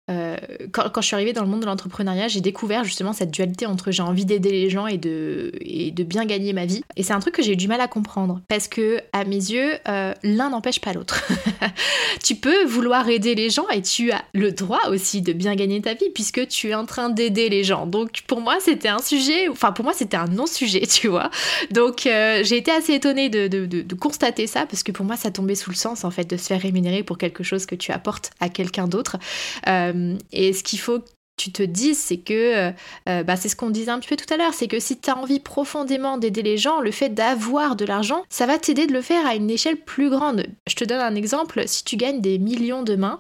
quand, 0.73 1.01
je 1.01 1.07
suis 1.07 1.15
arrivée 1.15 1.33
dans 1.33 1.43
le 1.43 1.49
monde 1.49 1.61
de 1.61 1.67
l'entrepreneuriat, 1.67 2.29
j'ai 2.29 2.41
découvert 2.41 2.85
justement 2.85 3.13
cette 3.13 3.31
dualité 3.31 3.67
entre 3.67 3.91
j'ai 3.91 4.03
envie 4.03 4.25
d'aider 4.25 4.51
les 4.51 4.71
gens 4.71 4.87
et 4.87 4.99
de, 4.99 5.53
et 5.61 5.91
de 5.91 6.05
bien 6.05 6.25
gagner 6.25 6.53
ma 6.53 6.67
vie. 6.67 6.83
Et 6.97 7.03
c'est 7.03 7.13
un 7.13 7.21
truc 7.21 7.35
que 7.35 7.43
j'ai 7.43 7.53
eu 7.53 7.57
du 7.57 7.69
mal 7.69 7.81
à 7.81 7.89
comprendre 7.89 8.41
parce 8.49 8.69
que, 8.69 9.01
à 9.13 9.25
mes 9.25 9.37
yeux, 9.37 9.73
l'un 10.23 10.51
n'empêche 10.51 10.81
pas 10.81 10.93
l'autre. 10.93 11.25
tu 12.23 12.35
peux 12.35 12.65
vouloir 12.65 13.09
aider 13.09 13.35
les 13.35 13.51
gens 13.51 13.69
et 13.69 13.83
tu 13.83 14.13
as 14.13 14.23
le 14.35 14.53
droit 14.53 14.89
aussi 14.91 15.23
de 15.23 15.33
bien 15.33 15.55
gagner 15.55 15.81
ta 15.81 15.95
vie 15.95 16.11
puisque 16.15 16.47
tu 16.49 16.69
es 16.69 16.75
en 16.75 16.87
train 16.87 17.09
d'aider 17.11 17.49
les 17.49 17.65
gens. 17.65 17.87
Donc 17.87 18.23
pour 18.27 18.41
moi, 18.41 18.57
c'était 18.61 18.89
un 18.89 19.01
sujet, 19.01 19.49
enfin 19.49 19.73
pour 19.73 19.85
moi, 19.85 19.95
c'était 19.95 20.17
un 20.17 20.27
non-sujet, 20.27 20.87
tu 20.87 21.09
vois. 21.09 21.31
Donc 21.71 22.03
j'ai 22.05 22.57
été 22.57 22.71
assez 22.71 22.95
étonnée 22.95 23.29
de, 23.29 23.49
de, 23.49 23.67
de, 23.67 23.83
de 23.83 23.95
constater 23.95 24.47
ça 24.47 24.67
parce 24.67 24.83
que 24.83 24.93
pour 24.93 25.05
moi, 25.05 25.17
ça 25.17 25.31
tombait 25.31 25.55
sous 25.55 25.71
le 25.71 25.77
sens 25.77 25.94
en 26.03 26.11
fait 26.11 26.25
de 26.25 26.37
se 26.37 26.49
faire 26.49 26.61
rémunérer 26.61 27.05
pour 27.05 27.19
quelque 27.19 27.45
chose 27.45 27.67
que 27.67 27.77
tu 27.77 27.93
apportes 27.93 28.31
à 28.41 28.49
quelqu'un 28.49 28.89
d'autre. 28.89 29.19
Euh, 29.69 30.17
et 30.33 30.53
ce 30.53 30.65
qu'il 30.65 30.81
faut 30.81 30.99
que 30.99 31.07
tu 31.37 31.53
te 31.53 31.63
dises, 31.63 31.99
c'est 31.99 32.17
que, 32.17 32.33
euh, 32.33 32.73
euh, 33.09 33.23
bah, 33.23 33.37
c'est 33.37 33.49
ce 33.49 33.57
qu'on 33.57 33.71
disait 33.71 33.91
un 33.91 33.99
petit 33.99 34.09
peu 34.09 34.17
tout 34.17 34.33
à 34.33 34.37
l'heure, 34.37 34.55
c'est 34.55 34.69
que 34.69 34.81
si 34.81 34.99
tu 34.99 35.11
as 35.11 35.17
envie 35.17 35.41
profondément 35.41 36.17
d'aider 36.17 36.43
les 36.43 36.57
gens, 36.57 36.81
le 36.81 36.91
fait 36.91 37.11
d'avoir 37.11 37.77
de 37.77 37.85
l'argent, 37.85 38.23
ça 38.31 38.47
va 38.47 38.59
t'aider 38.59 38.87
de 38.87 38.93
le 38.93 39.03
faire 39.03 39.27
à 39.27 39.35
une 39.35 39.51
échelle 39.51 39.77
plus 39.77 40.11
grande. 40.11 40.47
Je 40.69 40.75
te 40.77 40.85
donne 40.85 41.01
un 41.01 41.15
exemple, 41.15 41.63
si 41.67 41.85
tu 41.85 41.97
gagnes 41.97 42.21
des 42.21 42.39
millions 42.39 42.83
de 42.83 42.95
mains, 42.95 43.19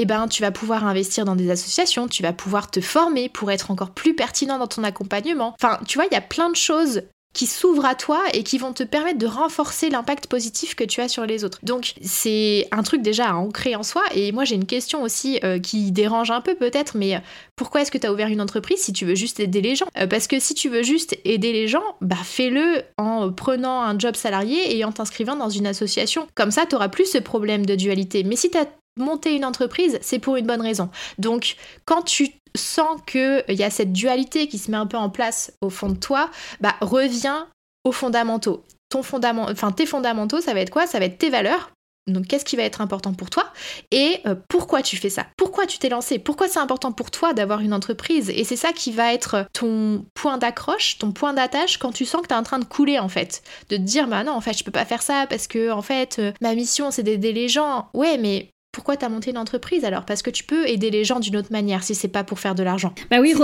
eh 0.00 0.04
ben, 0.04 0.28
tu 0.28 0.42
vas 0.42 0.52
pouvoir 0.52 0.86
investir 0.86 1.24
dans 1.24 1.34
des 1.34 1.50
associations, 1.50 2.06
tu 2.06 2.22
vas 2.22 2.32
pouvoir 2.32 2.70
te 2.70 2.80
former 2.80 3.28
pour 3.28 3.50
être 3.50 3.72
encore 3.72 3.90
plus 3.90 4.14
pertinent 4.14 4.58
dans 4.58 4.68
ton 4.68 4.84
accompagnement. 4.84 5.54
Enfin, 5.60 5.80
tu 5.86 5.98
vois, 5.98 6.06
il 6.10 6.14
y 6.14 6.16
a 6.16 6.22
plein 6.22 6.50
de 6.50 6.56
choses 6.56 7.02
qui 7.32 7.46
s'ouvrent 7.46 7.84
à 7.84 7.94
toi 7.94 8.22
et 8.32 8.42
qui 8.42 8.58
vont 8.58 8.72
te 8.72 8.82
permettre 8.82 9.18
de 9.18 9.26
renforcer 9.26 9.90
l'impact 9.90 10.26
positif 10.26 10.74
que 10.74 10.84
tu 10.84 11.00
as 11.00 11.08
sur 11.08 11.26
les 11.26 11.44
autres. 11.44 11.58
Donc 11.62 11.94
c'est 12.02 12.66
un 12.72 12.82
truc 12.82 13.02
déjà 13.02 13.30
à 13.30 13.34
ancrer 13.34 13.76
en 13.76 13.82
soi. 13.82 14.02
Et 14.14 14.32
moi 14.32 14.44
j'ai 14.44 14.54
une 14.54 14.66
question 14.66 15.02
aussi 15.02 15.38
euh, 15.44 15.58
qui 15.58 15.92
dérange 15.92 16.30
un 16.30 16.40
peu 16.40 16.54
peut-être, 16.54 16.96
mais 16.96 17.16
euh, 17.16 17.20
pourquoi 17.56 17.82
est-ce 17.82 17.90
que 17.90 17.98
tu 17.98 18.06
as 18.06 18.12
ouvert 18.12 18.28
une 18.28 18.40
entreprise 18.40 18.80
si 18.80 18.92
tu 18.92 19.04
veux 19.04 19.14
juste 19.14 19.40
aider 19.40 19.60
les 19.60 19.76
gens? 19.76 19.86
Euh, 19.98 20.06
Parce 20.06 20.26
que 20.26 20.40
si 20.40 20.54
tu 20.54 20.68
veux 20.68 20.82
juste 20.82 21.16
aider 21.24 21.52
les 21.52 21.68
gens, 21.68 21.84
bah 22.00 22.16
fais-le 22.22 22.82
en 22.96 23.30
prenant 23.30 23.82
un 23.82 23.98
job 23.98 24.16
salarié 24.16 24.76
et 24.76 24.84
en 24.84 24.92
t'inscrivant 24.92 25.36
dans 25.36 25.50
une 25.50 25.66
association. 25.66 26.26
Comme 26.34 26.50
ça, 26.50 26.66
tu 26.66 26.74
auras 26.74 26.88
plus 26.88 27.10
ce 27.10 27.18
problème 27.18 27.66
de 27.66 27.74
dualité. 27.74 28.24
Mais 28.24 28.36
si 28.36 28.50
tu 28.50 28.58
monté 28.98 29.34
une 29.34 29.44
entreprise, 29.44 29.98
c'est 30.02 30.18
pour 30.18 30.36
une 30.36 30.46
bonne 30.46 30.62
raison. 30.62 30.90
Donc, 31.18 31.56
quand 31.84 32.02
tu 32.02 32.28
sens 32.56 33.00
qu'il 33.06 33.44
y 33.48 33.62
a 33.62 33.70
cette 33.70 33.92
dualité 33.92 34.48
qui 34.48 34.58
se 34.58 34.70
met 34.70 34.76
un 34.76 34.86
peu 34.86 34.96
en 34.96 35.10
place 35.10 35.52
au 35.60 35.70
fond 35.70 35.90
de 35.90 35.98
toi, 35.98 36.30
bah 36.60 36.74
reviens 36.80 37.46
aux 37.84 37.92
fondamentaux. 37.92 38.64
Ton 38.90 39.02
fondament, 39.02 39.46
enfin 39.50 39.70
tes 39.70 39.86
fondamentaux, 39.86 40.40
ça 40.40 40.54
va 40.54 40.60
être 40.60 40.70
quoi? 40.70 40.86
Ça 40.86 40.98
va 40.98 41.04
être 41.04 41.18
tes 41.18 41.30
valeurs. 41.30 41.70
Donc 42.08 42.26
qu'est-ce 42.26 42.44
qui 42.44 42.56
va 42.56 42.62
être 42.62 42.80
important 42.80 43.12
pour 43.12 43.30
toi? 43.30 43.52
Et 43.90 44.20
euh, 44.26 44.34
pourquoi 44.48 44.82
tu 44.82 44.96
fais 44.96 45.10
ça? 45.10 45.26
Pourquoi 45.36 45.66
tu 45.66 45.78
t'es 45.78 45.90
lancé? 45.90 46.18
Pourquoi 46.18 46.48
c'est 46.48 46.58
important 46.58 46.90
pour 46.90 47.10
toi 47.10 47.34
d'avoir 47.34 47.60
une 47.60 47.74
entreprise? 47.74 48.30
Et 48.30 48.44
c'est 48.44 48.56
ça 48.56 48.72
qui 48.72 48.92
va 48.92 49.12
être 49.12 49.46
ton 49.52 50.06
point 50.14 50.38
d'accroche, 50.38 50.98
ton 50.98 51.12
point 51.12 51.34
d'attache 51.34 51.76
quand 51.76 51.92
tu 51.92 52.06
sens 52.06 52.22
que 52.22 52.28
tu 52.28 52.34
es 52.34 52.36
en 52.36 52.42
train 52.42 52.58
de 52.58 52.64
couler 52.64 52.98
en 52.98 53.08
fait. 53.08 53.42
De 53.68 53.76
te 53.76 53.82
dire 53.82 54.08
bah 54.08 54.24
non 54.24 54.32
en 54.32 54.40
fait 54.40 54.56
je 54.56 54.64
peux 54.64 54.70
pas 54.70 54.86
faire 54.86 55.02
ça 55.02 55.26
parce 55.28 55.46
que 55.46 55.70
en 55.70 55.82
fait 55.82 56.18
euh, 56.18 56.32
ma 56.40 56.54
mission 56.54 56.90
c'est 56.90 57.02
d'aider 57.02 57.32
les 57.32 57.48
gens. 57.48 57.88
Ouais 57.92 58.16
mais 58.16 58.50
pourquoi 58.78 58.96
tu 58.96 59.04
as 59.04 59.08
monté 59.08 59.32
une 59.32 59.38
entreprise 59.38 59.84
alors? 59.84 60.04
Parce 60.04 60.22
que 60.22 60.30
tu 60.30 60.44
peux 60.44 60.68
aider 60.68 60.90
les 60.90 61.02
gens 61.02 61.18
d'une 61.18 61.36
autre 61.36 61.50
manière 61.50 61.82
si 61.82 61.96
c'est 61.96 62.06
pas 62.06 62.22
pour 62.22 62.38
faire 62.38 62.54
de 62.54 62.62
l'argent. 62.62 62.92
Bah 63.10 63.16
oui, 63.20 63.34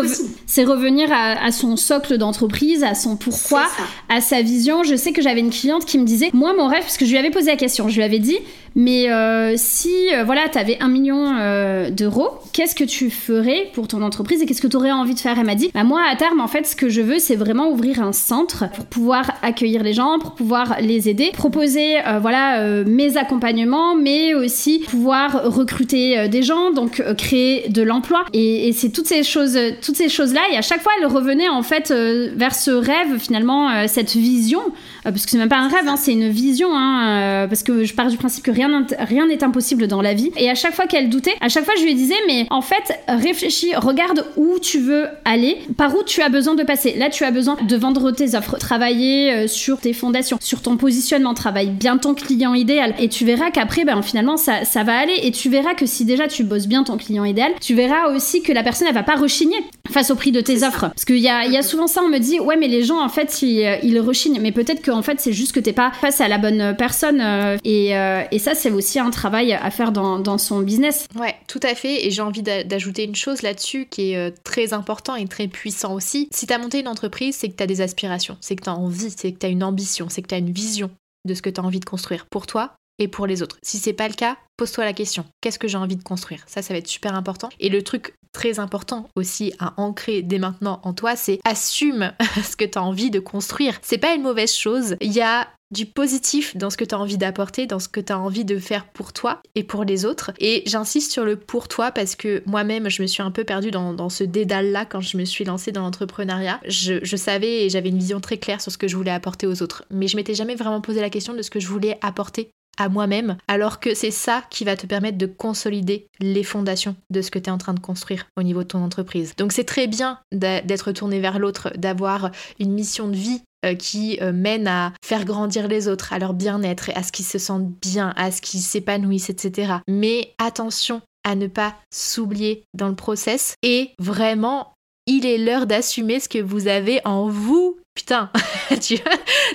c'est 0.47 0.63
revenir 0.63 1.09
à, 1.13 1.51
son 1.51 1.77
socle 1.77 2.19
d'entreprise, 2.19 2.85
à 2.85 2.95
son 2.95 3.17
pourquoi, 3.17 3.67
à 4.09 4.21
sa 4.21 4.43
vision. 4.43 4.85
Je 4.85 4.95
sais 4.95 5.11
que 5.11 5.23
j'avais 5.23 5.41
une 5.41 5.51
cliente 5.51 5.87
qui 5.87 5.99
me 5.99 6.05
disait, 6.05 6.31
moi 6.35 6.55
mon 6.57 6.69
rêve, 6.69 6.83
parce 6.83 6.97
que 6.97 7.05
je 7.05 7.11
lui 7.11 7.19
avais 7.19 7.33
posé 7.33 7.51
la 7.51 7.57
question, 7.57 7.89
je 7.89 7.97
lui 7.97 8.05
avais 8.05 8.21
dit, 8.21 8.39
mais 8.75 9.11
euh, 9.11 9.55
si 9.57 9.93
euh, 10.13 10.25
voilà, 10.25 10.49
tu 10.49 10.59
avais 10.59 10.79
un 10.81 10.89
million 10.89 11.37
euh, 11.39 11.91
d'euros, 11.91 12.31
qu'est-ce 12.53 12.75
que 12.75 12.85
tu 12.85 13.11
ferais 13.11 13.71
pour 13.73 13.89
ton 13.89 14.03
entreprise 14.03 14.43
et 14.43 14.47
qu'est-ce 14.47 14.63
que 14.63 14.67
tu 14.67 14.77
aurais 14.77 14.91
envie 14.91 15.15
de 15.15 15.21
faire? 15.21 15.39
Elle 15.39 15.47
m'a 15.47 15.55
dit, 15.55 15.71
bah 15.73 15.85
moi 15.85 16.03
à 16.11 16.17
terme 16.17 16.41
en 16.41 16.49
fait 16.49 16.67
ce 16.67 16.75
que 16.75 16.89
je 16.89 17.01
veux 17.01 17.19
c'est 17.19 17.37
vraiment 17.37 17.71
ouvrir 17.71 18.03
un 18.03 18.13
centre 18.13 18.65
pour 18.75 18.87
pouvoir 18.87 19.31
accueillir 19.43 19.83
les 19.83 19.93
gens, 19.93 20.19
pour 20.19 20.35
pouvoir 20.35 20.77
les 20.81 21.09
aider, 21.09 21.31
proposer 21.33 21.97
voilà 22.21 22.85
mes 22.85 23.17
accompagnements, 23.17 23.95
mais 23.95 24.35
aussi 24.35 24.81
pouvoir 24.81 25.24
recruter 25.29 26.19
euh, 26.19 26.29
des 26.29 26.43
gens, 26.43 26.71
donc 26.71 27.01
euh, 27.01 27.15
créer 27.15 27.69
de 27.69 27.83
l'emploi. 27.83 28.25
Et, 28.33 28.73
c'est 28.73 28.91
toutes 28.91 29.07
ces 29.07 29.23
choses, 29.23 29.59
toutes 29.83 29.97
ces 29.97 30.09
choses-là. 30.09 30.41
Et 30.53 30.57
à 30.57 30.63
chaque 30.63 30.83
fois, 30.83 30.93
elle 31.01 31.07
revenait 31.07 31.49
en 31.49 31.63
fait 31.63 31.91
euh, 31.91 32.31
vers 32.37 32.55
ce 32.55 32.71
rêve, 32.71 33.19
finalement, 33.19 33.87
cette 33.89 34.13
vision, 34.13 34.63
parce 35.05 35.25
que 35.25 35.31
c'est 35.31 35.39
même 35.39 35.49
pas 35.49 35.59
un 35.59 35.69
rêve, 35.69 35.87
hein, 35.87 35.97
c'est 35.97 36.13
une 36.13 36.29
vision, 36.29 36.69
hein, 36.73 37.47
parce 37.49 37.63
que 37.63 37.85
je 37.85 37.95
pars 37.95 38.09
du 38.09 38.17
principe 38.17 38.45
que 38.45 38.51
rien 38.51 38.87
rien 38.99 39.27
n'est 39.27 39.45
impossible 39.45 39.87
dans 39.87 40.03
la 40.03 40.15
vie. 40.15 40.31
Et 40.37 40.51
à 40.51 40.55
chaque 40.55 40.75
fois 40.75 40.87
qu'elle 40.87 41.09
doutait, 41.09 41.35
à 41.41 41.49
chaque 41.49 41.65
fois, 41.65 41.75
je 41.79 41.85
lui 41.85 41.95
disais, 41.95 42.15
mais 42.27 42.47
en 42.51 42.63
fait, 42.63 42.99
réfléchis, 43.09 43.75
regarde 43.77 44.27
où 44.37 44.59
tu 44.59 44.79
veux 44.79 45.07
aller, 45.25 45.59
par 45.77 45.95
où 45.97 46.03
tu 46.05 46.23
as 46.23 46.29
besoin 46.29 46.55
de 46.55 46.63
passer. 46.63 46.95
Là, 46.97 47.11
tu 47.11 47.25
as 47.25 47.31
besoin 47.31 47.57
de 47.61 47.77
vendre 47.77 48.11
tes 48.11 48.35
offres, 48.35 48.59
travailler 48.59 49.47
sur 49.49 49.79
tes 49.79 49.93
fondations, 49.93 50.39
sur 50.41 50.63
ton 50.63 50.77
positionnement, 50.77 51.35
travaille 51.35 51.71
bien 51.71 51.99
ton 51.99 52.15
client 52.15 52.55
idéal. 52.55 52.95
Et 52.99 53.09
tu 53.09 53.25
verras 53.25 53.51
qu'après, 53.51 53.85
ben, 53.85 54.01
finalement, 54.03 54.37
ça, 54.37 54.65
ça 54.65 54.83
va 54.83 54.97
aller 54.99 55.15
et 55.23 55.31
tu 55.31 55.49
verras 55.49 55.75
que 55.75 55.87
si 55.87 56.05
déjà 56.05 56.29
tu 56.29 56.45
bosses 56.45 56.67
bien 56.67 56.85
ton 56.85 56.97
client 56.97 57.25
idéal, 57.25 57.53
tu 57.61 57.75
verras 57.75 58.15
aussi 58.15 58.43
que 58.43 58.53
la 58.53 58.63
personne 58.63 58.89
elle 58.89 58.95
va 58.95 59.03
pas 59.03 59.17
rechigner 59.17 59.57
face 59.91 60.11
au 60.11 60.17
prix 60.17 60.33
de 60.33 60.41
tes 60.41 60.63
offres. 60.63 60.89
Parce 60.89 61.05
qu'il 61.05 61.19
y 61.19 61.29
a, 61.29 61.47
y 61.47 61.57
a 61.57 61.63
souvent 61.63 61.87
ça, 61.87 62.03
on 62.03 62.09
me 62.09 62.19
dit 62.19 62.41
ouais 62.41 62.57
mais 62.57 62.69
les 62.69 62.83
gens 62.83 63.03
en 63.03 63.09
fait 63.09 63.43
ils, 63.43 63.65
euh, 63.65 63.77
ils 63.83 63.99
rechignent, 64.01 64.41
mais 64.41 64.53
peut-être 64.53 64.83
qu'en 64.95 65.03
fait 65.03 65.21
c'est 65.21 65.33
juste 65.33 65.53
que 65.53 65.61
t'es 65.61 65.73
pas 65.73 65.91
face 66.01 66.21
à 66.21 66.29
la 66.29 66.39
bonne 66.39 66.75
personne 66.77 67.21
euh, 67.21 67.57
et, 67.65 67.97
euh, 67.97 68.23
et, 68.31 68.39
ça 68.39 68.55
c'est 68.55 68.71
aussi 68.71 68.99
un 68.99 69.11
travail 69.11 69.53
à 69.53 69.71
faire 69.71 69.93
dans, 69.93 70.19
dans 70.19 70.39
son 70.39 70.61
business. 70.61 71.07
Ouais, 71.19 71.35
tout 71.49 71.61
à 71.63 71.75
fait 71.75 72.07
et 72.07 72.11
j'ai 72.11 72.23
envie 72.23 72.43
d'ajouter 72.43 73.05
une 73.05 73.15
chose 73.15 73.43
là-dessus 73.43 73.87
qui 73.91 74.13
est 74.13 74.31
très 74.45 74.73
important 74.73 75.17
et 75.17 75.27
très 75.27 75.49
puissant 75.49 75.95
aussi. 75.95 76.29
Si 76.31 76.47
t'as 76.47 76.59
monté 76.59 76.81
une 76.81 76.89
entreprise, 76.89 77.37
c'est 77.37 77.49
que 77.49 77.55
t'as 77.55 77.67
des 77.67 77.81
aspirations, 77.81 78.37
c'est 78.41 78.57
que 78.57 78.63
t'as 78.63 78.73
envie, 78.73 79.11
c'est 79.17 79.33
que 79.33 79.39
t'as 79.39 79.49
une 79.49 79.65
ambition, 79.65 80.07
c'est 80.09 80.23
que 80.23 80.29
t'as 80.29 80.39
une 80.39 80.53
vision 80.53 80.91
de 81.27 81.35
ce 81.35 81.43
que 81.43 81.51
t'as 81.51 81.63
envie 81.63 81.81
de 81.81 81.85
construire 81.85 82.27
pour 82.27 82.47
toi 82.47 82.75
et 82.99 83.09
pour 83.09 83.27
les 83.27 83.43
autres. 83.43 83.59
Si 83.63 83.79
c'est 83.79 83.93
pas 83.93 84.09
le 84.09 84.15
cas, 84.15 84.37
pose-toi 84.57 84.85
la 84.85 84.93
question. 84.93 85.25
Qu'est-ce 85.41 85.59
que 85.59 85.69
j'ai 85.69 85.79
envie 85.79 85.97
de 85.97 86.03
construire? 86.03 86.45
Ça, 86.47 86.63
ça 86.63 86.75
va 86.75 86.79
être 86.79 86.89
super 86.89 87.15
important. 87.15 87.49
Et 87.61 87.69
le 87.69 87.83
truc 87.83 88.15
très 88.33 88.59
important 88.59 89.09
aussi 89.17 89.53
à 89.59 89.75
ancrer 89.81 90.23
dès 90.23 90.39
maintenant 90.39 90.81
en 90.83 90.93
toi, 90.93 91.17
c'est 91.17 91.39
assume 91.45 92.13
ce 92.43 92.57
que 92.57 92.65
tu 92.65 92.79
as 92.79 92.83
envie 92.83 93.11
de 93.11 93.21
construire. 93.21 93.79
C'est 93.83 93.99
pas 93.99 94.15
une 94.15 94.23
mauvaise 94.23 94.55
chose. 94.55 94.97
Il 95.01 95.13
y 95.13 95.23
a 95.23 95.49
du 95.71 95.87
positif 95.87 96.57
dans 96.57 96.71
ce 96.71 96.77
que 96.77 96.85
tu 96.85 96.95
as 96.95 96.99
envie 96.99 97.19
d'apporter, 97.19 97.67
dans 97.67 97.81
ce 97.81 97.89
que 97.89 98.01
tu 98.01 98.13
as 98.13 98.19
envie 98.19 98.45
de 98.45 98.59
faire 98.59 98.87
pour 98.87 99.13
toi 99.13 99.41
et 99.55 99.65
pour 99.65 99.85
les 99.85 100.05
autres. 100.05 100.31
Et 100.39 100.63
j'insiste 100.67 101.11
sur 101.11 101.25
le 101.25 101.37
pour 101.37 101.69
toi 101.69 101.91
parce 101.91 102.15
que 102.15 102.43
moi-même, 102.47 102.89
je 102.89 103.03
me 103.03 103.07
suis 103.07 103.23
un 103.23 103.31
peu 103.31 103.45
perdue 103.45 103.71
dans, 103.71 104.09
ce 104.09 104.25
dédale-là 104.25 104.85
quand 104.85 105.01
je 105.01 105.17
me 105.17 105.25
suis 105.25 105.45
lancée 105.45 105.73
dans 105.73 105.83
l'entrepreneuriat. 105.83 106.61
Je, 106.67 107.01
je, 107.03 107.17
savais 107.17 107.65
et 107.65 107.71
j'avais 107.71 107.89
une 107.89 107.99
vision 107.99 108.21
très 108.21 108.37
claire 108.37 108.61
sur 108.61 108.71
ce 108.71 108.79
que 108.79 108.87
je 108.87 108.97
voulais 108.97 109.11
apporter 109.11 109.47
aux 109.47 109.63
autres. 109.63 109.85
Mais 109.91 110.07
je 110.07 110.17
m'étais 110.17 110.35
jamais 110.35 110.55
vraiment 110.55 110.81
posé 110.81 111.01
la 111.01 111.11
question 111.11 111.35
de 111.35 111.43
ce 111.43 111.51
que 111.51 111.61
je 111.61 111.67
voulais 111.67 111.99
apporter 112.03 112.51
à 112.79 112.89
moi-même, 112.89 113.37
alors 113.49 113.81
que 113.81 113.95
c'est 113.95 114.11
ça 114.11 114.45
qui 114.51 114.65
va 114.65 114.77
te 114.77 114.87
permettre 114.87 115.19
de 115.19 115.27
consolider 115.27 116.07
les 116.21 116.45
fondations 116.45 116.97
de 117.11 117.23
ce 117.23 117.31
que 117.31 117.39
tu 117.39 117.49
es 117.49 117.53
en 117.53 117.59
train 117.59 117.75
de 117.75 117.81
construire 117.81 118.27
au 118.37 118.43
niveau 118.43 118.63
de 118.63 118.69
ton 118.69 118.83
entreprise. 118.83 119.35
Donc 119.37 119.53
c'est 119.53 119.65
très 119.65 119.87
bien 119.87 120.19
d'être 120.33 120.93
tourné 120.93 121.21
vers 121.21 121.39
l'autre, 121.39 121.73
d'avoir 121.77 122.31
une 122.59 122.73
mission 122.73 123.09
de 123.09 123.17
vie 123.17 123.43
euh, 123.65 123.75
qui 123.75 124.19
euh, 124.21 124.33
mène 124.33 124.67
à 124.67 124.93
faire 125.05 125.25
grandir 125.25 125.69
les 125.69 125.89
autres, 125.89 126.13
à 126.13 126.19
leur 126.19 126.35
bien-être, 126.35 126.91
à 126.95 127.03
ce 127.03 127.13
qu'ils 127.13 127.25
se 127.25 127.39
sentent 127.39 127.71
bien, 127.81 128.13
à 128.17 128.31
ce 128.31 128.43
qu'ils 128.43 128.61
s'épanouissent, 128.61 129.31
etc. 129.31 129.75
Mais 129.89 130.35
attention 130.39 131.01
à 131.25 131.35
ne 131.35 131.47
pas 131.47 131.75
s'oublier 131.93 132.65
dans 132.75 132.89
le 132.89 132.95
process 132.95 133.55
et 133.63 133.93
vraiment 133.99 134.75
il 135.07 135.27
est 135.27 135.39
l'heure 135.39 135.67
d'assumer 135.67 136.21
ce 136.21 136.29
que 136.29 136.39
vous 136.39 136.69
avez 136.69 137.01
en 137.07 137.29
vous 137.29 137.79
putain, 137.95 138.31
tu... 138.81 138.99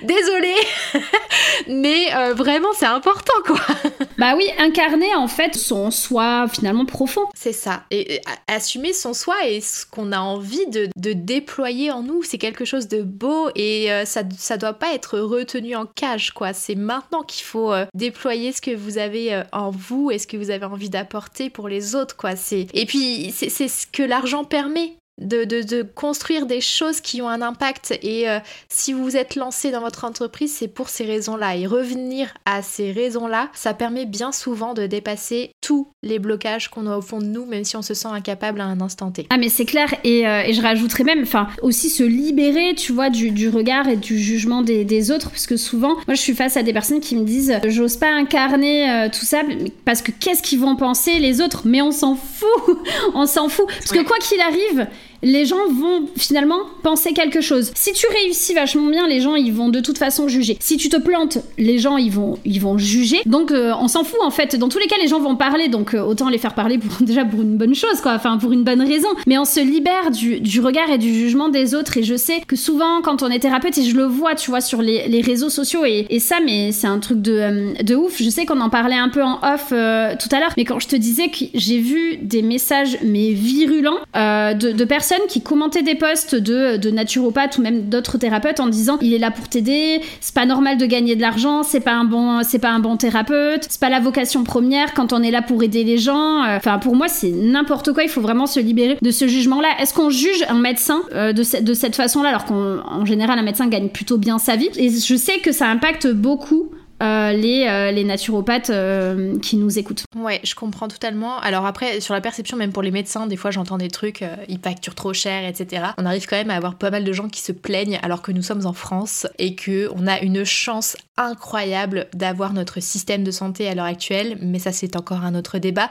désolé, 0.04 0.54
mais 1.68 2.14
euh, 2.16 2.34
vraiment 2.34 2.70
c'est 2.74 2.86
important 2.86 3.34
quoi. 3.46 3.60
bah 4.18 4.36
oui, 4.36 4.46
incarner 4.58 5.14
en 5.16 5.28
fait 5.28 5.56
son 5.56 5.92
soi 5.92 6.48
finalement 6.48 6.86
profond. 6.86 7.26
C'est 7.36 7.54
ça, 7.54 7.84
et, 7.92 8.22
assumer 8.48 8.94
son 8.94 9.14
soi 9.14 9.36
et 9.46 9.62
ce 9.62 9.86
qu'on 9.86 10.12
a 10.12 10.20
envie 10.20 10.66
de, 10.68 10.90
déployer 10.96 11.92
en 11.92 12.04
nous, 12.04 12.24
c'est 12.24 12.38
quelque 12.38 12.66
chose 12.66 12.88
de 12.88 13.02
beau 13.02 13.50
et 13.56 13.92
euh, 13.92 14.06
ça, 14.06 14.22
ça 14.38 14.58
doit 14.58 14.74
pas 14.74 14.94
être 14.94 15.20
retenu 15.20 15.76
en 15.76 15.86
cage 15.86 16.32
quoi. 16.32 16.54
C'est 16.54 16.76
maintenant 16.76 17.24
qu'il 17.24 17.44
faut 17.44 17.74
euh, 17.74 17.86
déployer 17.94 18.52
ce 18.52 18.62
que 18.62 18.76
vous 18.76 18.98
avez 18.98 19.44
en 19.52 19.70
vous 19.70 20.12
et 20.12 20.20
ce 20.20 20.28
que 20.28 20.38
vous 20.38 20.50
avez 20.50 20.66
envie 20.66 20.90
d'apporter 20.90 21.50
pour 21.50 21.68
les 21.68 21.96
autres 21.96 22.16
quoi. 22.16 22.36
C'est 22.36 22.68
et 22.74 22.86
puis 22.86 23.32
c'est 23.32 23.50
ce 23.50 23.86
que 23.86 24.04
l'argent 24.04 24.44
permet 24.44 24.94
de, 25.20 25.44
de, 25.44 25.82
construire 25.84 26.46
des 26.46 26.62
choses 26.62 27.02
qui 27.02 27.22
ont 27.22 27.30
un 27.30 27.42
impact. 27.42 27.98
Et 28.02 28.30
euh, 28.30 28.40
si 28.70 28.94
vous 28.94 29.18
êtes 29.18 29.36
lancé 29.36 29.72
dans 29.72 29.82
votre 29.82 30.06
entreprise, 30.06 30.54
c'est 30.54 30.68
pour 30.68 30.90
ces 30.90 31.06
raisons-là. 31.06 31.56
Et 31.56 31.68
revenir 31.68 32.34
à 32.46 32.62
ces 32.62 32.92
raisons-là, 32.92 33.50
ça 33.54 33.74
permet 33.74 34.06
bien 34.06 34.32
souvent 34.32 34.74
de 34.74 34.88
dépasser 34.88 35.52
tous 35.62 35.88
les 36.02 36.20
blocages 36.20 36.70
qu'on 36.70 36.88
a 36.88 36.98
au 36.98 37.02
fond 37.02 37.20
de 37.20 37.26
nous, 37.26 37.46
même 37.46 37.64
si 37.64 37.76
on 37.76 37.82
se 37.82 37.94
sent 37.94 38.08
incapable 38.08 38.62
à 38.62 38.66
un 38.66 38.80
instant 38.82 39.12
T. 39.12 39.28
Ah 39.30 39.38
mais 39.38 39.50
c'est 39.50 39.66
clair. 39.66 39.94
Et, 40.04 40.28
euh, 40.28 40.44
et, 40.46 40.54
je 40.54 40.62
rajouterais 40.62 41.04
même, 41.04 41.24
enfin, 41.24 41.48
aussi 41.62 41.90
se 41.90 42.04
libérer, 42.04 42.74
tu 42.76 42.94
vois, 42.94 43.10
du, 43.10 43.32
du 43.32 43.50
regard 43.50 43.88
et 43.88 43.98
du 43.98 44.18
jugement 44.18 44.62
des, 44.62 44.86
des, 44.86 45.12
autres, 45.12 45.30
parce 45.30 45.48
que 45.48 45.58
souvent, 45.58 45.96
moi, 46.08 46.16
je 46.16 46.22
suis 46.22 46.36
face 46.36 46.58
à 46.58 46.64
des 46.64 46.74
personnes 46.74 47.02
qui 47.02 47.16
me 47.16 47.26
disent, 47.26 47.60
j'ose 47.68 47.98
pas 47.98 48.10
incarner 48.10 48.90
euh, 48.90 49.10
tout 49.10 49.26
ça, 49.26 49.42
parce 49.86 50.02
que 50.02 50.12
qu'est-ce 50.12 50.42
qu'ils 50.42 50.60
vont 50.60 50.76
penser 50.76 51.20
les 51.20 51.42
autres? 51.42 51.64
Mais 51.66 51.82
on 51.82 51.92
s'en 51.92 52.16
fout, 52.16 52.80
on 53.14 53.26
s'en 53.26 53.50
fout, 53.50 53.66
parce 53.68 53.92
que 53.92 54.04
quoi 54.04 54.18
qu'il 54.20 54.40
arrive, 54.40 54.88
les 55.22 55.46
gens 55.46 55.68
vont 55.70 56.08
finalement 56.18 56.60
penser 56.84 57.14
quelque 57.14 57.42
chose. 57.42 57.72
Si 57.76 57.94
tu 57.94 58.06
réussis 58.08 58.54
vachement 58.54 58.88
bien, 58.88 59.08
les 59.08 59.20
gens 59.20 59.36
ils 59.36 59.54
vont 59.54 59.70
de 59.70 59.80
toute 59.80 59.98
façon 59.98 60.28
juger. 60.28 60.58
Si 60.60 60.78
tu 60.78 60.90
te 60.90 60.98
plantes, 60.98 61.40
les 61.58 61.78
gens 61.78 61.98
ils 61.98 62.12
vont 62.12 62.40
ils 62.46 62.62
vont 62.62 62.78
juger. 62.78 63.20
Donc 63.26 63.52
euh, 63.52 63.74
on 63.80 63.88
s'en 63.88 64.04
fout 64.04 64.20
en 64.22 64.32
fait. 64.32 64.56
Dans 64.56 64.70
tous 64.70 64.80
les 64.80 64.88
cas, 64.88 64.96
les 65.02 65.08
gens 65.08 65.20
vont 65.20 65.36
parler, 65.36 65.68
donc 65.68 65.94
euh, 65.94 66.02
autant 66.02 66.30
les 66.30 66.38
faire 66.38 66.56
parler 66.56 66.80
déjà 67.02 67.26
pour 67.26 67.42
une 67.42 67.58
bonne 67.58 67.76
chose 67.76 68.02
quoi, 68.02 68.14
enfin 68.14 68.38
pour 68.38 68.52
une 68.52 68.64
bonne 68.64 68.82
raison. 68.82 69.10
Mais 69.28 69.38
on 69.38 69.46
se 69.46 69.60
libère 69.60 70.12
du, 70.12 70.40
du, 70.40 70.62
regard 70.62 70.90
et 70.90 70.98
du 70.98 71.14
jugement 71.14 71.50
des 71.50 71.76
autres. 71.76 71.98
Et 71.98 72.04
je 72.04 72.16
sais 72.16 72.42
que 72.48 72.56
souvent 72.56 73.02
quand 73.02 73.24
on 73.24 73.30
est 73.30 73.40
thérapeute 73.40 73.78
et 73.78 73.84
je 73.84 73.96
le 73.96 74.06
vois, 74.06 74.36
tu 74.36 74.50
vois 74.50 74.62
sur 74.62 74.82
les, 74.82 75.08
les 75.08 75.22
réseaux 75.22 75.50
sociaux 75.50 75.86
et, 75.86 76.08
et 76.10 76.20
ça, 76.20 76.38
mais 76.44 76.72
c'est 76.72 76.88
un 76.88 77.00
truc 77.00 77.22
de, 77.22 77.34
euh, 77.34 77.74
de 77.84 77.96
ouf. 77.96 78.22
Je 78.22 78.30
sais 78.30 78.46
qu'on 78.46 78.62
en 78.62 78.70
parlait 78.70 78.96
un 78.96 79.10
peu 79.10 79.24
en 79.24 79.40
off 79.42 79.70
tout 79.70 80.36
à 80.36 80.40
l'heure, 80.40 80.54
mais 80.58 80.66
quand 80.66 80.80
je 80.80 80.88
te 80.88 80.96
disais 80.96 81.30
que 81.30 81.46
j'ai 81.54 81.80
vu 81.80 82.18
des 82.22 82.42
messages 82.42 82.98
mais 83.04 83.32
virulents 83.32 84.00
de 84.16 84.84
personnes 84.86 85.09
qui 85.28 85.42
commentaient 85.42 85.84
des 85.84 85.96
posts 85.96 86.36
de, 86.36 86.78
de 86.78 86.90
naturopathes 86.90 87.58
ou 87.58 87.62
même 87.62 87.90
d'autres 87.90 88.18
thérapeutes 88.18 88.60
en 88.60 88.68
disant 88.68 88.98
il 89.02 89.14
est 89.14 89.18
là 89.18 89.32
pour 89.32 89.48
t'aider, 89.48 90.02
c'est 90.22 90.34
pas 90.34 90.46
normal 90.46 90.78
de 90.78 90.86
gagner 90.86 91.16
de 91.16 91.22
l'argent, 91.22 91.64
c'est 91.64 91.80
pas 91.80 91.94
un 91.94 92.06
bon 92.06 92.42
c'est 92.44 92.60
pas 92.60 92.70
un 92.70 92.80
bon 92.80 92.98
thérapeute, 92.98 93.66
c'est 93.70 93.80
pas 93.80 93.90
la 93.90 94.00
vocation 94.00 94.44
première 94.44 94.94
quand 94.94 95.14
on 95.14 95.22
est 95.24 95.32
là 95.32 95.42
pour 95.42 95.64
aider 95.64 95.84
les 95.84 95.98
gens. 95.98 96.44
Euh, 96.44 96.58
enfin 96.58 96.80
pour 96.80 96.96
moi 96.96 97.08
c'est 97.08 97.32
n'importe 97.32 97.94
quoi, 97.94 98.04
il 98.04 98.10
faut 98.10 98.22
vraiment 98.22 98.48
se 98.48 98.60
libérer 98.60 98.98
de 99.02 99.12
ce 99.12 99.28
jugement 99.28 99.62
là. 99.62 99.70
Est-ce 99.80 99.94
qu'on 99.94 100.10
juge 100.10 100.44
un 100.50 100.60
médecin 100.60 101.02
euh, 101.14 101.34
de, 101.34 101.62
de 101.62 101.74
cette 101.74 101.96
façon-là 101.96 102.30
alors 102.30 102.46
qu'en 102.46 103.06
général 103.06 103.40
un 103.40 103.44
médecin 103.44 103.68
gagne 103.68 103.90
plutôt 103.90 104.18
bien 104.18 104.38
sa 104.40 104.56
vie? 104.56 104.70
Et 104.78 104.90
je 104.90 105.16
sais 105.16 105.40
que 105.40 105.52
ça 105.52 105.68
impacte 105.68 106.08
beaucoup 106.08 106.70
euh, 107.02 107.32
les, 107.32 107.66
euh, 107.68 107.92
les 107.92 108.04
naturopathes 108.04 108.70
euh, 108.70 109.40
qui 109.40 109.56
nous 109.56 109.80
écoutent. 109.80 110.04
Ouais, 110.18 110.42
je 110.44 110.54
comprends 110.54 110.88
totalement. 110.88 111.40
Alors 111.40 111.66
après, 111.66 112.02
sur 112.02 112.14
la 112.14 112.22
perception, 112.22 112.58
même 112.58 112.72
pour 112.72 112.84
les 112.84 112.92
médecins, 112.92 113.28
des 113.28 113.38
fois 113.38 113.52
j'entends 113.52 113.78
des 113.78 113.88
trucs, 113.88 114.24
ils 114.48 114.60
facturent 114.60 114.96
trop 114.96 115.14
cher, 115.14 115.48
etc. 115.48 115.88
On 115.98 116.06
arrive 116.06 116.26
quand 116.28 116.36
même 116.36 116.50
à 116.50 116.56
avoir 116.56 116.76
pas 116.76 116.92
mal 116.92 117.04
de 117.04 117.14
gens 117.14 117.30
qui 117.30 117.42
se 117.42 117.52
plaignent 117.52 118.00
alors 118.04 118.22
que 118.22 118.32
nous 118.32 118.42
sommes 118.42 118.66
en 118.66 118.74
France 118.74 119.28
et 119.38 119.56
que 119.56 119.90
on 119.96 120.08
a 120.08 120.20
une 120.20 120.44
chance 120.44 120.98
incroyable 121.20 122.08
d'avoir 122.14 122.54
notre 122.54 122.80
système 122.80 123.24
de 123.24 123.32
santé 123.32 123.68
à 123.68 123.76
l'heure 123.76 123.86
actuelle, 123.86 124.38
mais 124.42 124.60
ça 124.60 124.72
c'est 124.72 124.96
encore 124.96 125.24
un 125.24 125.36
autre 125.36 125.60
débat. 125.60 125.90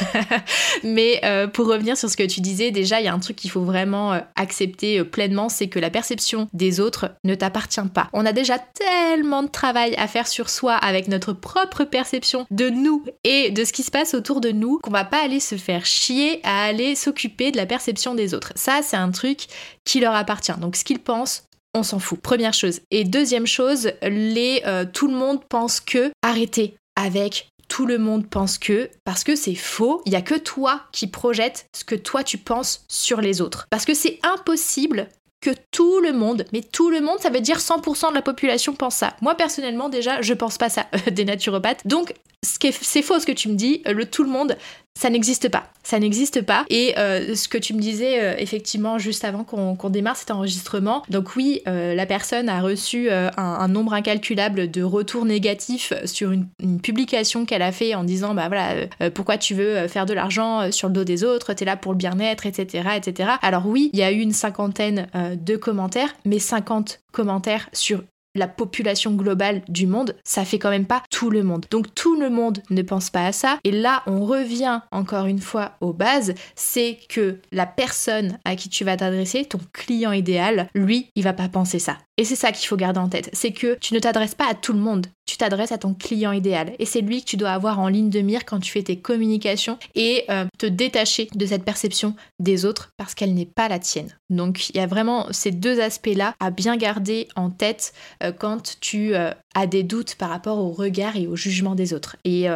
mais 0.84 1.20
pour 1.52 1.66
revenir 1.66 1.96
sur 1.96 2.10
ce 2.10 2.16
que 2.16 2.24
tu 2.24 2.40
disais, 2.40 2.70
déjà 2.70 3.00
il 3.00 3.04
y 3.04 3.08
a 3.08 3.14
un 3.14 3.18
truc 3.18 3.36
qu'il 3.36 3.50
faut 3.50 3.62
vraiment 3.62 4.20
accepter 4.36 5.02
pleinement, 5.04 5.48
c'est 5.48 5.68
que 5.68 5.78
la 5.78 5.90
perception 5.90 6.48
des 6.52 6.80
autres 6.80 7.10
ne 7.24 7.34
t'appartient 7.34 7.80
pas. 7.92 8.08
On 8.12 8.26
a 8.26 8.32
déjà 8.32 8.58
tellement 8.58 9.42
de 9.42 9.48
travail 9.48 9.94
à 9.96 10.08
faire 10.08 10.26
sur 10.26 10.50
soi 10.50 10.74
avec 10.74 11.08
notre 11.08 11.32
propre 11.32 11.84
perception 11.84 12.46
de 12.50 12.68
nous 12.68 13.04
et 13.24 13.50
de 13.50 13.64
ce 13.64 13.72
qui 13.72 13.82
se 13.82 13.90
passe 13.90 14.14
autour 14.14 14.40
de 14.40 14.50
nous 14.50 14.78
qu'on 14.82 14.90
va 14.90 15.04
pas 15.04 15.22
aller 15.22 15.40
se 15.40 15.56
faire 15.56 15.86
chier 15.86 16.40
à 16.44 16.64
aller 16.64 16.94
s'occuper 16.94 17.50
de 17.50 17.56
la 17.56 17.66
perception 17.66 18.14
des 18.14 18.34
autres. 18.34 18.52
Ça, 18.56 18.80
c'est 18.82 18.96
un 18.96 19.10
truc 19.10 19.46
qui 19.84 20.00
leur 20.00 20.14
appartient. 20.14 20.52
Donc 20.60 20.76
ce 20.76 20.84
qu'ils 20.84 20.98
pensent, 20.98 21.47
on 21.74 21.82
s'en 21.82 21.98
fout. 21.98 22.20
Première 22.20 22.54
chose. 22.54 22.80
Et 22.90 23.04
deuxième 23.04 23.46
chose, 23.46 23.92
les 24.02 24.62
euh, 24.66 24.84
tout 24.90 25.08
le 25.08 25.14
monde 25.14 25.40
pense 25.48 25.80
que 25.80 26.10
arrêtez 26.22 26.74
avec 26.96 27.48
tout 27.68 27.86
le 27.86 27.98
monde 27.98 28.28
pense 28.28 28.58
que, 28.58 28.90
parce 29.04 29.24
que 29.24 29.36
c'est 29.36 29.54
faux, 29.54 30.02
il 30.06 30.12
y 30.12 30.16
a 30.16 30.22
que 30.22 30.34
toi 30.34 30.82
qui 30.90 31.06
projettes 31.06 31.66
ce 31.76 31.84
que 31.84 31.94
toi 31.94 32.24
tu 32.24 32.38
penses 32.38 32.84
sur 32.88 33.20
les 33.20 33.40
autres. 33.40 33.66
Parce 33.70 33.84
que 33.84 33.94
c'est 33.94 34.18
impossible 34.22 35.08
que 35.40 35.50
tout 35.70 36.00
le 36.00 36.12
monde, 36.12 36.44
mais 36.52 36.62
tout 36.62 36.90
le 36.90 37.00
monde, 37.00 37.20
ça 37.20 37.30
veut 37.30 37.40
dire 37.40 37.58
100% 37.58 38.10
de 38.10 38.14
la 38.14 38.22
population 38.22 38.74
pense 38.74 38.96
ça. 38.96 39.14
Moi 39.20 39.36
personnellement 39.36 39.88
déjà, 39.88 40.20
je 40.20 40.34
pense 40.34 40.58
pas 40.58 40.68
ça 40.68 40.86
des 41.12 41.24
naturopathes. 41.24 41.86
Donc 41.86 42.14
c'est 42.42 43.02
faux 43.02 43.20
ce 43.20 43.26
que 43.26 43.32
tu 43.32 43.48
me 43.48 43.54
dis, 43.54 43.82
le 43.84 44.06
tout 44.06 44.24
le 44.24 44.30
monde, 44.30 44.56
ça 44.98 45.10
n'existe 45.10 45.48
pas. 45.48 45.70
Ça 45.84 46.00
n'existe 46.00 46.42
pas. 46.42 46.64
Et 46.70 46.98
euh, 46.98 47.36
ce 47.36 47.46
que 47.46 47.56
tu 47.56 47.72
me 47.72 47.78
disais 47.78 48.20
euh, 48.20 48.34
effectivement 48.36 48.98
juste 48.98 49.24
avant 49.24 49.44
qu'on 49.44 49.90
démarre 49.90 50.16
cet 50.16 50.32
enregistrement, 50.32 51.04
donc 51.08 51.36
oui, 51.36 51.62
euh, 51.68 51.94
la 51.94 52.04
personne 52.04 52.48
a 52.48 52.60
reçu 52.60 53.08
un, 53.08 53.68
nombre 53.68 53.94
incalculable 53.94 54.70
de 54.70 54.82
retours 54.82 55.24
négatifs 55.24 55.92
sur 56.04 56.32
une, 56.32 56.48
publication 56.82 57.44
qu'elle 57.44 57.62
a 57.62 57.70
fait 57.70 57.94
en 57.94 58.02
disant 58.02 58.34
bah 58.34 58.48
voilà 58.48 58.86
pourquoi 59.14 59.38
tu 59.38 59.54
veux 59.54 59.86
faire 59.88 60.06
de 60.06 60.14
l'argent 60.14 60.70
sur 60.72 60.88
le 60.88 60.94
dos 60.94 61.04
des 61.04 61.22
autres, 61.22 61.52
t'es 61.52 61.64
là 61.64 61.76
pour 61.76 61.92
le 61.92 61.98
bien-être, 61.98 62.46
etc., 62.46 62.88
etc. 62.96 63.30
Alors 63.42 63.66
oui, 63.66 63.90
il 63.92 63.98
y 63.98 64.02
a 64.02 64.10
eu 64.10 64.18
une 64.18 64.32
cinquantaine 64.32 65.06
de 65.14 65.56
commentaires, 65.56 66.14
mais 66.24 66.38
50 66.38 67.00
commentaires 67.12 67.68
sur 67.72 68.02
la 68.38 68.48
population 68.48 69.12
globale 69.12 69.62
du 69.68 69.86
monde, 69.86 70.16
ça 70.24 70.44
fait 70.44 70.58
quand 70.58 70.70
même 70.70 70.86
pas 70.86 71.02
tout 71.10 71.30
le 71.30 71.42
monde. 71.42 71.66
Donc 71.70 71.94
tout 71.94 72.18
le 72.18 72.30
monde 72.30 72.62
ne 72.70 72.82
pense 72.82 73.10
pas 73.10 73.26
à 73.26 73.32
ça. 73.32 73.58
Et 73.64 73.70
là, 73.70 74.02
on 74.06 74.24
revient 74.24 74.80
encore 74.90 75.26
une 75.26 75.40
fois 75.40 75.72
aux 75.80 75.92
bases, 75.92 76.34
c'est 76.54 76.98
que 77.08 77.38
la 77.52 77.66
personne 77.66 78.38
à 78.44 78.56
qui 78.56 78.68
tu 78.68 78.84
vas 78.84 78.96
t'adresser, 78.96 79.44
ton 79.44 79.60
client 79.72 80.12
idéal, 80.12 80.68
lui, 80.74 81.10
il 81.14 81.24
va 81.24 81.32
pas 81.32 81.48
penser 81.48 81.78
ça. 81.78 81.98
Et 82.18 82.24
c'est 82.24 82.36
ça 82.36 82.50
qu'il 82.50 82.66
faut 82.66 82.76
garder 82.76 82.98
en 82.98 83.08
tête, 83.08 83.30
c'est 83.32 83.52
que 83.52 83.78
tu 83.80 83.94
ne 83.94 84.00
t'adresses 84.00 84.34
pas 84.34 84.50
à 84.50 84.54
tout 84.54 84.72
le 84.72 84.80
monde, 84.80 85.06
tu 85.24 85.36
t'adresses 85.36 85.70
à 85.70 85.78
ton 85.78 85.94
client 85.94 86.32
idéal. 86.32 86.72
Et 86.80 86.84
c'est 86.84 87.00
lui 87.00 87.22
que 87.22 87.28
tu 87.28 87.36
dois 87.36 87.50
avoir 87.50 87.78
en 87.78 87.86
ligne 87.86 88.10
de 88.10 88.20
mire 88.20 88.44
quand 88.44 88.58
tu 88.58 88.72
fais 88.72 88.82
tes 88.82 88.98
communications 88.98 89.78
et 89.94 90.24
euh, 90.28 90.46
te 90.58 90.66
détacher 90.66 91.28
de 91.32 91.46
cette 91.46 91.64
perception 91.64 92.16
des 92.40 92.64
autres 92.64 92.90
parce 92.96 93.14
qu'elle 93.14 93.34
n'est 93.34 93.46
pas 93.46 93.68
la 93.68 93.78
tienne. 93.78 94.16
Donc 94.30 94.70
il 94.70 94.78
y 94.78 94.80
a 94.80 94.86
vraiment 94.86 95.28
ces 95.30 95.52
deux 95.52 95.80
aspects-là 95.80 96.34
à 96.40 96.50
bien 96.50 96.76
garder 96.76 97.28
en 97.36 97.50
tête 97.50 97.92
euh, 98.24 98.32
quand 98.32 98.78
tu 98.80 99.14
euh, 99.14 99.30
as 99.54 99.66
des 99.68 99.84
doutes 99.84 100.16
par 100.16 100.30
rapport 100.30 100.58
au 100.58 100.70
regard 100.70 101.16
et 101.16 101.28
au 101.28 101.36
jugement 101.36 101.76
des 101.76 101.94
autres. 101.94 102.16
Et, 102.24 102.46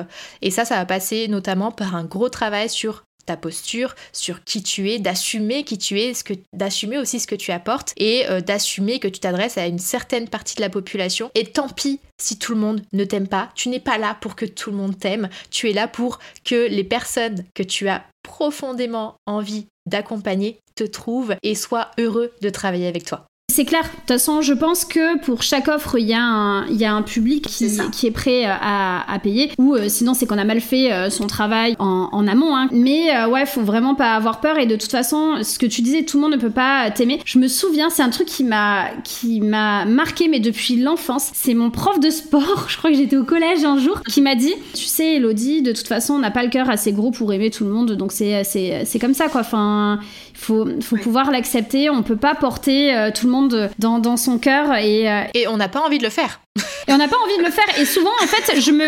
et 0.41 0.51
ça, 0.51 0.65
ça 0.65 0.77
va 0.77 0.87
passer 0.87 1.27
notamment 1.27 1.73
par 1.73 1.97
un 1.97 2.05
gros 2.05 2.29
travail 2.29 2.69
sur 2.69 3.05
ta 3.25 3.37
posture, 3.37 3.95
sur 4.13 4.45
qui 4.45 4.63
tu 4.63 4.91
es, 4.91 4.99
d'assumer 4.99 5.65
qui 5.65 5.79
tu 5.79 6.01
es, 6.01 6.13
d'assumer 6.53 6.99
aussi 6.99 7.21
ce 7.21 7.27
que 7.27 7.35
tu 7.35 7.51
apportes 7.53 7.93
et 7.97 8.27
euh, 8.29 8.41
d'assumer 8.41 8.99
que 8.99 9.09
tu 9.09 9.21
t'adresses 9.21 9.59
à 9.59 9.67
une 9.67 9.79
certaine 9.79 10.29
partie 10.29 10.57
de 10.57 10.61
la 10.61 10.71
population. 10.71 11.31
Et 11.35 11.47
tant 11.47 11.69
pis 11.69 12.01
si 12.21 12.39
tout 12.39 12.55
le 12.55 12.61
monde 12.61 12.83
ne 12.93 13.05
t'aime 13.05 13.29
pas, 13.29 13.51
tu 13.55 13.69
n'es 13.69 13.81
pas 13.81 13.99
là 13.99 14.17
pour 14.21 14.37
que 14.37 14.47
tout 14.47 14.71
le 14.71 14.77
monde 14.77 14.99
t'aime, 14.99 15.29
tu 15.51 15.69
es 15.69 15.73
là 15.73 15.89
pour 15.89 16.19
que 16.45 16.69
les 16.69 16.85
personnes 16.85 17.45
que 17.55 17.63
tu 17.63 17.89
as 17.89 18.05
profondément 18.23 19.17
envie 19.27 19.67
d'accompagner 19.87 20.61
te 20.75 20.85
trouvent 20.85 21.35
et 21.43 21.55
soient 21.55 21.91
heureux 21.99 22.33
de 22.41 22.51
travailler 22.51 22.87
avec 22.87 23.05
toi. 23.05 23.27
C'est 23.53 23.67
clair. 23.67 23.83
De 23.83 23.89
toute 23.89 24.09
façon, 24.09 24.41
je 24.41 24.55
pense 24.55 24.87
que 24.87 25.19
pour 25.19 25.43
chaque 25.43 25.69
offre, 25.69 25.99
il 25.99 26.07
y 26.07 26.15
a 26.15 26.23
un, 26.23 26.67
il 26.69 26.77
y 26.77 26.87
a 26.87 26.95
un 26.95 27.03
public 27.03 27.47
qui, 27.47 27.69
qui 27.93 28.07
est 28.07 28.11
prêt 28.11 28.47
euh, 28.47 28.51
à, 28.51 29.13
à 29.13 29.19
payer. 29.19 29.51
Ou 29.59 29.75
euh, 29.75 29.91
sinon, 29.91 30.15
c'est 30.15 30.25
qu'on 30.25 30.39
a 30.39 30.45
mal 30.45 30.63
fait 30.63 30.91
euh, 30.91 31.11
son 31.11 31.27
travail 31.27 31.77
en, 31.79 32.09
en 32.13 32.27
amont. 32.27 32.57
Hein. 32.57 32.69
Mais 32.73 33.27
ouais, 33.27 33.45
faut 33.45 33.61
vraiment 33.61 33.95
pas 33.95 34.15
avoir 34.15 34.41
peur. 34.41 34.59
Et 34.59 34.65
de 34.65 34.77
toute 34.77 34.91
façon, 34.91 35.43
ce 35.43 35.59
que 35.59 35.67
tu 35.67 35.83
disais, 35.83 36.05
tout 36.05 36.17
le 36.17 36.23
monde 36.23 36.33
ne 36.33 36.39
peut 36.39 36.51
pas 36.51 36.91
t'aimer. 36.91 37.21
Je 37.27 37.39
me 37.39 37.47
souviens, 37.47 37.91
c'est 37.91 38.03
un 38.03 38.09
truc 38.09 38.27
qui 38.27 38.43
m'a 38.43 38.87
qui 39.05 39.43
m'a 39.43 39.85
marqué, 39.85 40.29
mais 40.29 40.41
depuis 40.41 40.77
l'enfance. 40.77 41.31
C'est 41.35 41.55
mon 41.55 41.71
prof 41.71 42.01
de 42.01 42.09
sport. 42.09 42.67
Je 42.69 42.79
crois 42.79 42.91
que 42.91 42.97
j'étais 42.97 43.19
au 43.19 43.25
collège 43.25 43.65
un 43.65 43.77
jour, 43.77 44.01
qui 44.03 44.23
m'a 44.23 44.35
dit, 44.35 44.55
tu 44.73 44.87
sais, 44.87 45.17
Elodie, 45.17 45.61
de 45.61 45.73
toute 45.73 45.89
façon, 45.89 46.15
on 46.15 46.19
n'a 46.21 46.31
pas 46.31 46.43
le 46.43 46.49
cœur 46.49 46.71
assez 46.71 46.93
gros 46.93 47.11
pour 47.11 47.35
aimer 47.35 47.51
tout 47.51 47.65
le 47.65 47.71
monde. 47.71 47.93
Donc 47.93 48.13
c'est 48.13 48.99
comme 48.99 49.15
ça, 49.15 49.29
quoi. 49.29 49.43
Enfin, 49.43 50.01
faut 50.43 50.67
faut 50.81 50.97
pouvoir 50.97 51.31
l'accepter. 51.31 51.91
On 51.91 52.03
peut 52.03 52.17
pas 52.17 52.35
porter 52.35 53.11
tout 53.15 53.27
le 53.27 53.33
monde 53.33 53.71
dans, 53.79 53.99
dans 53.99 54.17
son 54.17 54.39
cœur 54.39 54.75
et, 54.77 55.11
euh, 55.11 55.23
et 55.35 55.49
on 55.49 55.57
n'a 55.57 55.69
pas 55.69 55.81
envie 55.81 55.99
de 55.99 56.05
le 56.05 56.11
faire. 56.11 56.42
Et 56.89 56.93
on 56.93 56.99
n'a 56.99 57.09
pas 57.09 57.17
envie 57.25 57.39
de 57.39 57.45
le 57.45 57.51
faire. 57.51 57.65
Et 57.81 57.85
souvent, 57.85 58.11
en 58.23 58.27
fait, 58.27 58.61
je 58.61 58.71
me. 58.71 58.85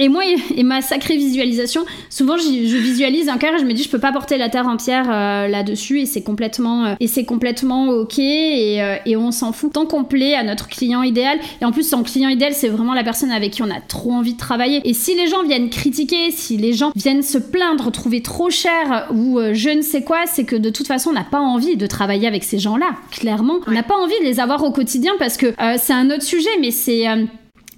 Et 0.00 0.08
moi, 0.08 0.22
et 0.56 0.64
ma 0.64 0.82
sacrée 0.82 1.16
visualisation, 1.16 1.84
souvent, 2.10 2.36
je 2.36 2.76
visualise 2.76 3.28
un 3.28 3.38
cœur 3.38 3.54
et 3.54 3.58
je 3.60 3.64
me 3.64 3.72
dis, 3.72 3.84
je 3.84 3.88
peux 3.88 4.00
pas 4.00 4.10
porter 4.10 4.38
la 4.38 4.48
terre 4.48 4.66
entière 4.66 5.06
euh, 5.08 5.46
là-dessus 5.46 6.00
et 6.00 6.06
c'est 6.06 6.22
complètement, 6.22 6.84
euh, 6.84 6.94
et 6.98 7.06
c'est 7.06 7.24
complètement 7.24 7.90
ok 7.90 8.18
et, 8.18 8.82
et 9.06 9.16
on 9.16 9.30
s'en 9.30 9.52
fout. 9.52 9.72
Tant 9.72 9.86
qu'on 9.86 10.02
plaît 10.02 10.34
à 10.34 10.42
notre 10.42 10.68
client 10.68 11.04
idéal, 11.04 11.38
et 11.62 11.64
en 11.64 11.70
plus, 11.70 11.88
son 11.88 12.02
client 12.02 12.28
idéal, 12.28 12.54
c'est 12.54 12.68
vraiment 12.68 12.92
la 12.92 13.04
personne 13.04 13.30
avec 13.30 13.52
qui 13.52 13.62
on 13.62 13.70
a 13.70 13.80
trop 13.80 14.10
envie 14.10 14.34
de 14.34 14.38
travailler. 14.38 14.80
Et 14.84 14.94
si 14.94 15.14
les 15.14 15.28
gens 15.28 15.44
viennent 15.44 15.70
critiquer, 15.70 16.32
si 16.32 16.56
les 16.56 16.72
gens 16.72 16.90
viennent 16.96 17.22
se 17.22 17.38
plaindre, 17.38 17.92
trouver 17.92 18.20
trop 18.20 18.50
cher 18.50 19.06
ou 19.14 19.38
je 19.52 19.70
ne 19.70 19.82
sais 19.82 20.02
quoi, 20.02 20.26
c'est 20.26 20.44
que 20.44 20.56
de 20.56 20.70
toute 20.70 20.88
façon, 20.88 21.10
on 21.10 21.14
n'a 21.14 21.22
pas 21.22 21.38
envie 21.38 21.76
de 21.76 21.86
travailler 21.86 22.26
avec 22.26 22.42
ces 22.42 22.58
gens-là, 22.58 22.90
clairement. 23.12 23.60
On 23.68 23.70
n'a 23.70 23.84
pas 23.84 23.96
envie 23.96 24.18
de 24.18 24.24
les 24.24 24.40
avoir 24.40 24.64
au 24.64 24.72
quotidien 24.72 25.12
parce 25.20 25.36
que 25.36 25.46
euh, 25.46 25.76
c'est 25.78 25.92
un 25.92 26.10
autre 26.10 26.24
sujet, 26.24 26.50
mais 26.60 26.72
c'est 26.74 27.08
euh, 27.08 27.24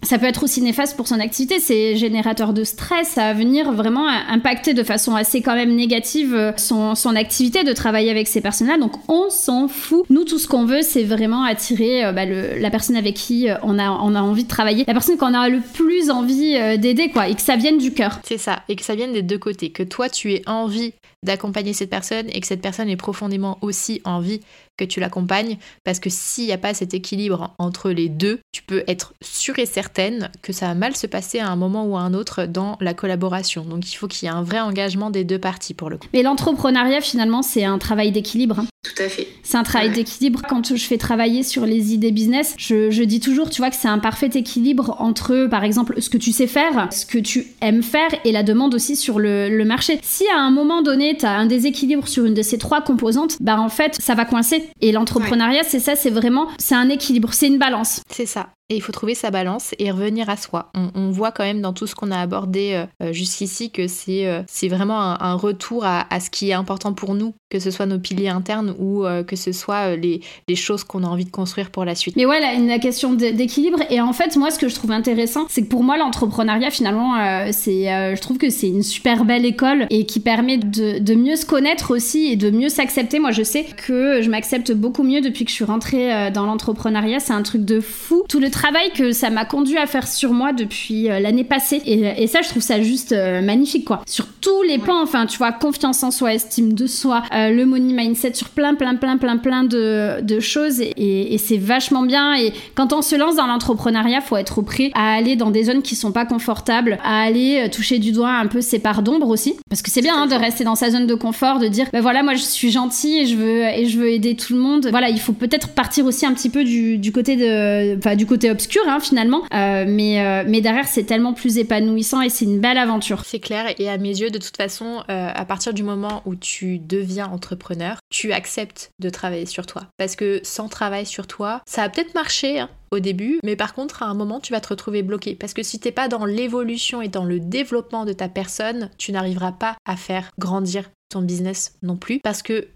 ça 0.02 0.18
peut 0.18 0.26
être 0.26 0.42
aussi 0.42 0.60
néfaste 0.60 0.96
pour 0.96 1.06
son 1.06 1.20
activité. 1.20 1.60
C'est 1.60 1.96
générateur 1.96 2.52
de 2.52 2.64
stress. 2.64 3.16
Va 3.16 3.32
venir 3.32 3.72
vraiment 3.72 4.08
impacter 4.08 4.74
de 4.74 4.82
façon 4.82 5.14
assez 5.14 5.42
quand 5.42 5.54
même 5.54 5.74
négative 5.74 6.34
euh, 6.34 6.52
son, 6.56 6.94
son 6.94 7.14
activité 7.14 7.64
de 7.64 7.72
travailler 7.72 8.10
avec 8.10 8.26
ces 8.26 8.40
personnes-là. 8.40 8.78
Donc 8.78 8.92
on 9.08 9.30
s'en 9.30 9.68
fout. 9.68 10.04
Nous, 10.10 10.24
tout 10.24 10.38
ce 10.38 10.48
qu'on 10.48 10.64
veut, 10.64 10.82
c'est 10.82 11.04
vraiment 11.04 11.44
attirer 11.44 12.04
euh, 12.04 12.12
bah, 12.12 12.24
la 12.24 12.70
personne 12.70 12.96
avec 12.96 13.14
qui 13.14 13.48
on 13.62 13.78
a, 13.78 13.90
on 13.90 14.14
a 14.14 14.20
envie 14.20 14.44
de 14.44 14.48
travailler, 14.48 14.84
la 14.86 14.94
personne 14.94 15.16
qu'on 15.16 15.34
a 15.34 15.48
le 15.48 15.60
plus 15.60 16.10
envie 16.10 16.52
d'aider, 16.78 17.10
quoi, 17.10 17.28
et 17.28 17.34
que 17.34 17.42
ça 17.42 17.56
vienne 17.56 17.78
du 17.78 17.92
cœur. 17.92 18.20
C'est 18.24 18.38
ça, 18.38 18.62
et 18.68 18.76
que 18.76 18.82
ça 18.82 18.94
vienne 18.94 19.12
des 19.12 19.22
deux 19.22 19.38
côtés. 19.38 19.70
Que 19.70 19.82
toi, 19.82 20.08
tu 20.08 20.32
aies 20.32 20.42
envie 20.46 20.92
d'accompagner 21.22 21.72
cette 21.72 21.90
personne 21.90 22.26
et 22.32 22.40
que 22.40 22.46
cette 22.46 22.62
personne 22.62 22.88
ait 22.88 22.96
profondément 22.96 23.58
aussi 23.60 24.00
envie 24.04 24.40
que 24.76 24.84
tu 24.84 25.00
l'accompagnes 25.00 25.58
parce 25.84 26.00
que 26.00 26.10
s'il 26.10 26.46
n'y 26.46 26.52
a 26.52 26.58
pas 26.58 26.74
cet 26.74 26.94
équilibre 26.94 27.54
entre 27.58 27.90
les 27.90 28.08
deux, 28.08 28.40
tu 28.52 28.62
peux 28.62 28.84
être 28.86 29.14
sûre 29.22 29.58
et 29.58 29.66
certaine 29.66 30.30
que 30.42 30.52
ça 30.52 30.66
va 30.68 30.74
mal 30.74 30.96
se 30.96 31.06
passer 31.06 31.38
à 31.38 31.48
un 31.48 31.56
moment 31.56 31.86
ou 31.86 31.96
à 31.96 32.00
un 32.00 32.14
autre 32.14 32.46
dans 32.46 32.76
la 32.80 32.94
collaboration. 32.94 33.64
Donc 33.64 33.90
il 33.90 33.96
faut 33.96 34.08
qu'il 34.08 34.26
y 34.26 34.30
ait 34.30 34.34
un 34.34 34.42
vrai 34.42 34.60
engagement 34.60 35.10
des 35.10 35.24
deux 35.24 35.38
parties 35.38 35.74
pour 35.74 35.90
le 35.90 35.98
coup. 35.98 36.06
Mais 36.12 36.22
l'entrepreneuriat 36.22 37.00
finalement 37.00 37.42
c'est 37.42 37.64
un 37.64 37.78
travail 37.78 38.12
d'équilibre. 38.12 38.60
Hein. 38.60 38.66
Tout 38.86 39.02
à 39.02 39.08
fait. 39.08 39.26
C'est 39.42 39.56
un 39.56 39.62
travail 39.62 39.90
d'équilibre. 39.90 40.42
Quand 40.48 40.74
je 40.74 40.84
fais 40.84 40.96
travailler 40.96 41.42
sur 41.42 41.66
les 41.66 41.92
idées 41.92 42.12
business, 42.12 42.54
je, 42.56 43.02
dis 43.02 43.20
toujours, 43.20 43.50
tu 43.50 43.60
vois, 43.60 43.70
que 43.70 43.76
c'est 43.76 43.88
un 43.88 43.98
parfait 43.98 44.30
équilibre 44.34 44.96
entre, 45.00 45.46
par 45.48 45.64
exemple, 45.64 46.00
ce 46.00 46.08
que 46.08 46.18
tu 46.18 46.30
sais 46.30 46.46
faire, 46.46 46.88
ce 46.92 47.04
que 47.04 47.18
tu 47.18 47.46
aimes 47.60 47.82
faire 47.82 48.10
et 48.24 48.32
la 48.32 48.42
demande 48.42 48.74
aussi 48.74 48.94
sur 48.94 49.18
le, 49.18 49.48
le 49.48 49.64
marché. 49.64 49.98
Si 50.02 50.24
à 50.28 50.38
un 50.38 50.50
moment 50.50 50.82
donné, 50.82 51.16
tu 51.16 51.26
as 51.26 51.32
un 51.32 51.46
déséquilibre 51.46 52.06
sur 52.06 52.24
une 52.24 52.34
de 52.34 52.42
ces 52.42 52.58
trois 52.58 52.80
composantes, 52.80 53.36
bah 53.40 53.58
en 53.58 53.68
fait, 53.68 53.96
ça 54.00 54.14
va 54.14 54.24
coincer. 54.24 54.65
Et 54.80 54.92
l'entrepreneuriat, 54.92 55.62
c'est 55.64 55.80
ça, 55.80 55.96
c'est 55.96 56.10
vraiment, 56.10 56.48
c'est 56.58 56.74
un 56.74 56.88
équilibre, 56.88 57.32
c'est 57.32 57.48
une 57.48 57.58
balance. 57.58 58.02
C'est 58.10 58.26
ça. 58.26 58.48
Et 58.68 58.74
il 58.74 58.82
faut 58.82 58.90
trouver 58.90 59.14
sa 59.14 59.30
balance 59.30 59.76
et 59.78 59.92
revenir 59.92 60.28
à 60.28 60.36
soi. 60.36 60.72
On, 60.74 61.10
voit 61.10 61.30
quand 61.30 61.44
même 61.44 61.60
dans 61.60 61.72
tout 61.72 61.86
ce 61.86 61.94
qu'on 61.94 62.10
a 62.10 62.18
abordé 62.18 62.72
euh, 62.72 62.86
euh, 63.00 63.12
jusqu'ici 63.12 63.70
que 63.70 63.86
c'est 63.86 64.26
euh, 64.26 64.42
vraiment 64.64 64.98
un, 64.98 65.34
retour 65.34 65.84
à, 65.84 66.04
ce 66.18 66.30
qui 66.30 66.50
est 66.50 66.52
important 66.52 66.92
pour 66.92 67.14
nous, 67.14 67.34
que 67.48 67.60
ce 67.60 67.70
soit 67.70 67.86
nos 67.86 68.00
piliers 68.00 68.28
internes 68.28 68.74
ou 68.80 69.04
que 69.26 69.36
ce 69.36 69.52
soit 69.52 69.94
les, 69.94 70.20
les 70.48 70.56
choses 70.56 70.82
qu'on 70.82 71.04
a 71.04 71.06
envie 71.06 71.24
de 71.24 71.30
construire 71.30 71.70
pour 71.70 71.84
la 71.84 71.94
suite. 71.94 72.16
Mais 72.16 72.26
ouais, 72.26 72.40
la, 72.40 72.78
question 72.78 73.12
d'équilibre. 73.12 73.80
Et 73.90 74.00
en 74.00 74.12
fait, 74.12 74.36
moi, 74.36 74.50
ce 74.50 74.58
que 74.58 74.68
je 74.68 74.74
trouve 74.74 74.90
intéressant, 74.90 75.46
c'est 75.48 75.62
que 75.62 75.68
pour 75.68 75.84
moi, 75.84 75.96
l'entrepreneuriat, 75.96 76.70
finalement, 76.70 77.14
c'est 77.52 77.84
je 78.16 78.20
trouve 78.20 78.38
que 78.38 78.50
c'est 78.50 78.68
une 78.68 78.82
super 78.82 79.24
belle 79.24 79.44
école 79.44 79.86
et 79.90 80.06
qui 80.06 80.20
permet 80.20 80.58
de, 80.58 80.98
de 80.98 81.14
mieux 81.14 81.36
se 81.36 81.46
connaître 81.46 81.94
aussi 81.94 82.26
et 82.26 82.36
de 82.36 82.50
mieux 82.50 82.68
s'accepter. 82.68 83.18
Moi, 83.20 83.30
je 83.30 83.42
sais 83.42 83.64
que 83.64 84.22
je 84.22 84.30
m'accepte 84.30 84.72
beaucoup 84.72 85.02
mieux 85.02 85.20
depuis 85.20 85.44
que 85.44 85.50
je 85.50 85.56
suis 85.56 85.64
rentrée 85.64 86.30
dans 86.32 86.46
l'entrepreneuriat. 86.46 87.20
C'est 87.20 87.34
un 87.34 87.42
truc 87.42 87.64
de 87.64 87.80
fou. 87.80 88.24
Tout 88.28 88.40
le 88.40 88.50
travail 88.56 88.90
que 88.90 89.12
ça 89.12 89.28
m'a 89.28 89.44
conduit 89.44 89.76
à 89.76 89.86
faire 89.86 90.08
sur 90.08 90.32
moi 90.32 90.52
depuis 90.52 91.10
euh, 91.10 91.20
l'année 91.20 91.44
passée. 91.44 91.82
Et, 91.84 92.26
ça, 92.26 92.40
je 92.42 92.48
trouve 92.48 92.62
ça 92.62 92.80
juste 92.80 93.12
euh, 93.12 93.42
magnifique, 93.42 93.84
quoi. 93.84 94.02
Sur 94.06 94.26
tous 94.40 94.62
les 94.62 94.78
points, 94.78 95.02
enfin, 95.02 95.26
tu 95.26 95.38
vois, 95.38 95.52
confiance 95.52 96.02
en 96.02 96.10
soi, 96.10 96.34
estime 96.34 96.72
de 96.72 96.86
soi, 96.86 97.22
euh, 97.34 97.50
le 97.50 97.66
money 97.66 97.92
mindset, 97.92 98.34
sur 98.34 98.48
plein, 98.48 98.74
plein, 98.74 98.96
plein, 98.96 99.18
plein, 99.18 99.36
plein 99.36 99.64
de, 99.64 100.20
de 100.22 100.40
choses. 100.40 100.80
Et, 100.80 101.36
c'est 101.38 101.58
vachement 101.58 102.02
bien. 102.02 102.34
Et 102.34 102.52
quand 102.74 102.92
on 102.92 103.02
se 103.02 103.14
lance 103.14 103.36
dans 103.36 103.46
l'entrepreneuriat, 103.46 104.22
faut 104.22 104.36
être 104.36 104.62
prêt 104.62 104.90
à 104.94 105.14
aller 105.14 105.36
dans 105.36 105.50
des 105.50 105.64
zones 105.64 105.82
qui 105.82 105.94
sont 105.94 106.12
pas 106.12 106.24
confortables, 106.24 106.98
à 107.04 107.20
aller 107.20 107.68
toucher 107.70 107.98
du 107.98 108.10
doigt 108.10 108.32
un 108.32 108.46
peu 108.46 108.62
ses 108.62 108.78
parts 108.78 109.02
d'ombre 109.02 109.28
aussi. 109.28 109.54
Parce 109.68 109.82
que 109.82 109.90
c'est 109.90 110.00
bien 110.00 110.16
hein, 110.16 110.26
de 110.26 110.34
rester 110.34 110.64
dans 110.64 110.74
sa 110.74 110.90
zone 110.90 111.06
de 111.06 111.14
confort, 111.14 111.58
de 111.58 111.68
dire, 111.68 111.86
ben 111.92 112.00
voilà, 112.00 112.22
moi 112.22 112.34
je 112.34 112.42
suis 112.42 112.70
gentil 112.70 113.18
et 113.18 113.26
je 113.26 113.36
veux, 113.36 113.62
et 113.64 113.86
je 113.86 113.98
veux 113.98 114.08
aider 114.08 114.34
tout 114.34 114.54
le 114.54 114.60
monde. 114.60 114.88
Voilà, 114.90 115.10
il 115.10 115.20
faut 115.20 115.34
peut-être 115.34 115.68
partir 115.68 116.06
aussi 116.06 116.24
un 116.24 116.32
petit 116.32 116.48
peu 116.48 116.64
du, 116.64 116.96
du 116.96 117.12
côté 117.12 117.36
de, 117.36 117.98
enfin, 117.98 118.16
du 118.16 118.24
côté 118.24 118.45
obscur 118.50 118.82
hein, 118.86 119.00
finalement, 119.00 119.42
euh, 119.54 119.84
mais, 119.86 120.20
euh, 120.20 120.44
mais 120.46 120.60
derrière 120.60 120.86
c'est 120.86 121.04
tellement 121.04 121.34
plus 121.34 121.58
épanouissant 121.58 122.20
et 122.20 122.28
c'est 122.28 122.44
une 122.44 122.60
belle 122.60 122.78
aventure. 122.78 123.22
C'est 123.24 123.40
clair 123.40 123.66
et 123.78 123.88
à 123.88 123.98
mes 123.98 124.20
yeux 124.20 124.30
de 124.30 124.38
toute 124.38 124.56
façon, 124.56 125.02
euh, 125.10 125.30
à 125.34 125.44
partir 125.44 125.74
du 125.74 125.82
moment 125.82 126.22
où 126.24 126.34
tu 126.34 126.78
deviens 126.78 127.26
entrepreneur, 127.26 127.98
tu 128.10 128.32
acceptes 128.32 128.90
de 128.98 129.10
travailler 129.10 129.46
sur 129.46 129.66
toi. 129.66 129.82
Parce 129.96 130.16
que 130.16 130.40
sans 130.42 130.68
travail 130.68 131.06
sur 131.06 131.26
toi, 131.26 131.62
ça 131.66 131.82
a 131.82 131.88
peut-être 131.88 132.14
marché. 132.14 132.60
Hein, 132.60 132.70
au 132.92 133.00
début, 133.00 133.40
mais 133.42 133.56
par 133.56 133.74
contre, 133.74 134.04
à 134.04 134.06
un 134.06 134.14
moment, 134.14 134.38
tu 134.38 134.52
vas 134.52 134.60
te 134.60 134.68
retrouver 134.68 135.02
bloqué. 135.02 135.34
Parce 135.34 135.54
que 135.54 135.64
si 135.64 135.80
t'es 135.80 135.90
pas 135.90 136.06
dans 136.06 136.24
l'évolution 136.24 137.02
et 137.02 137.08
dans 137.08 137.24
le 137.24 137.40
développement 137.40 138.04
de 138.04 138.12
ta 138.12 138.28
personne, 138.28 138.90
tu 138.96 139.10
n'arriveras 139.10 139.50
pas 139.50 139.76
à 139.84 139.96
faire 139.96 140.30
grandir 140.38 140.88
ton 141.08 141.20
business 141.20 141.74
non 141.82 141.96
plus, 141.96 142.20
parce 142.20 142.42
que 142.42 142.68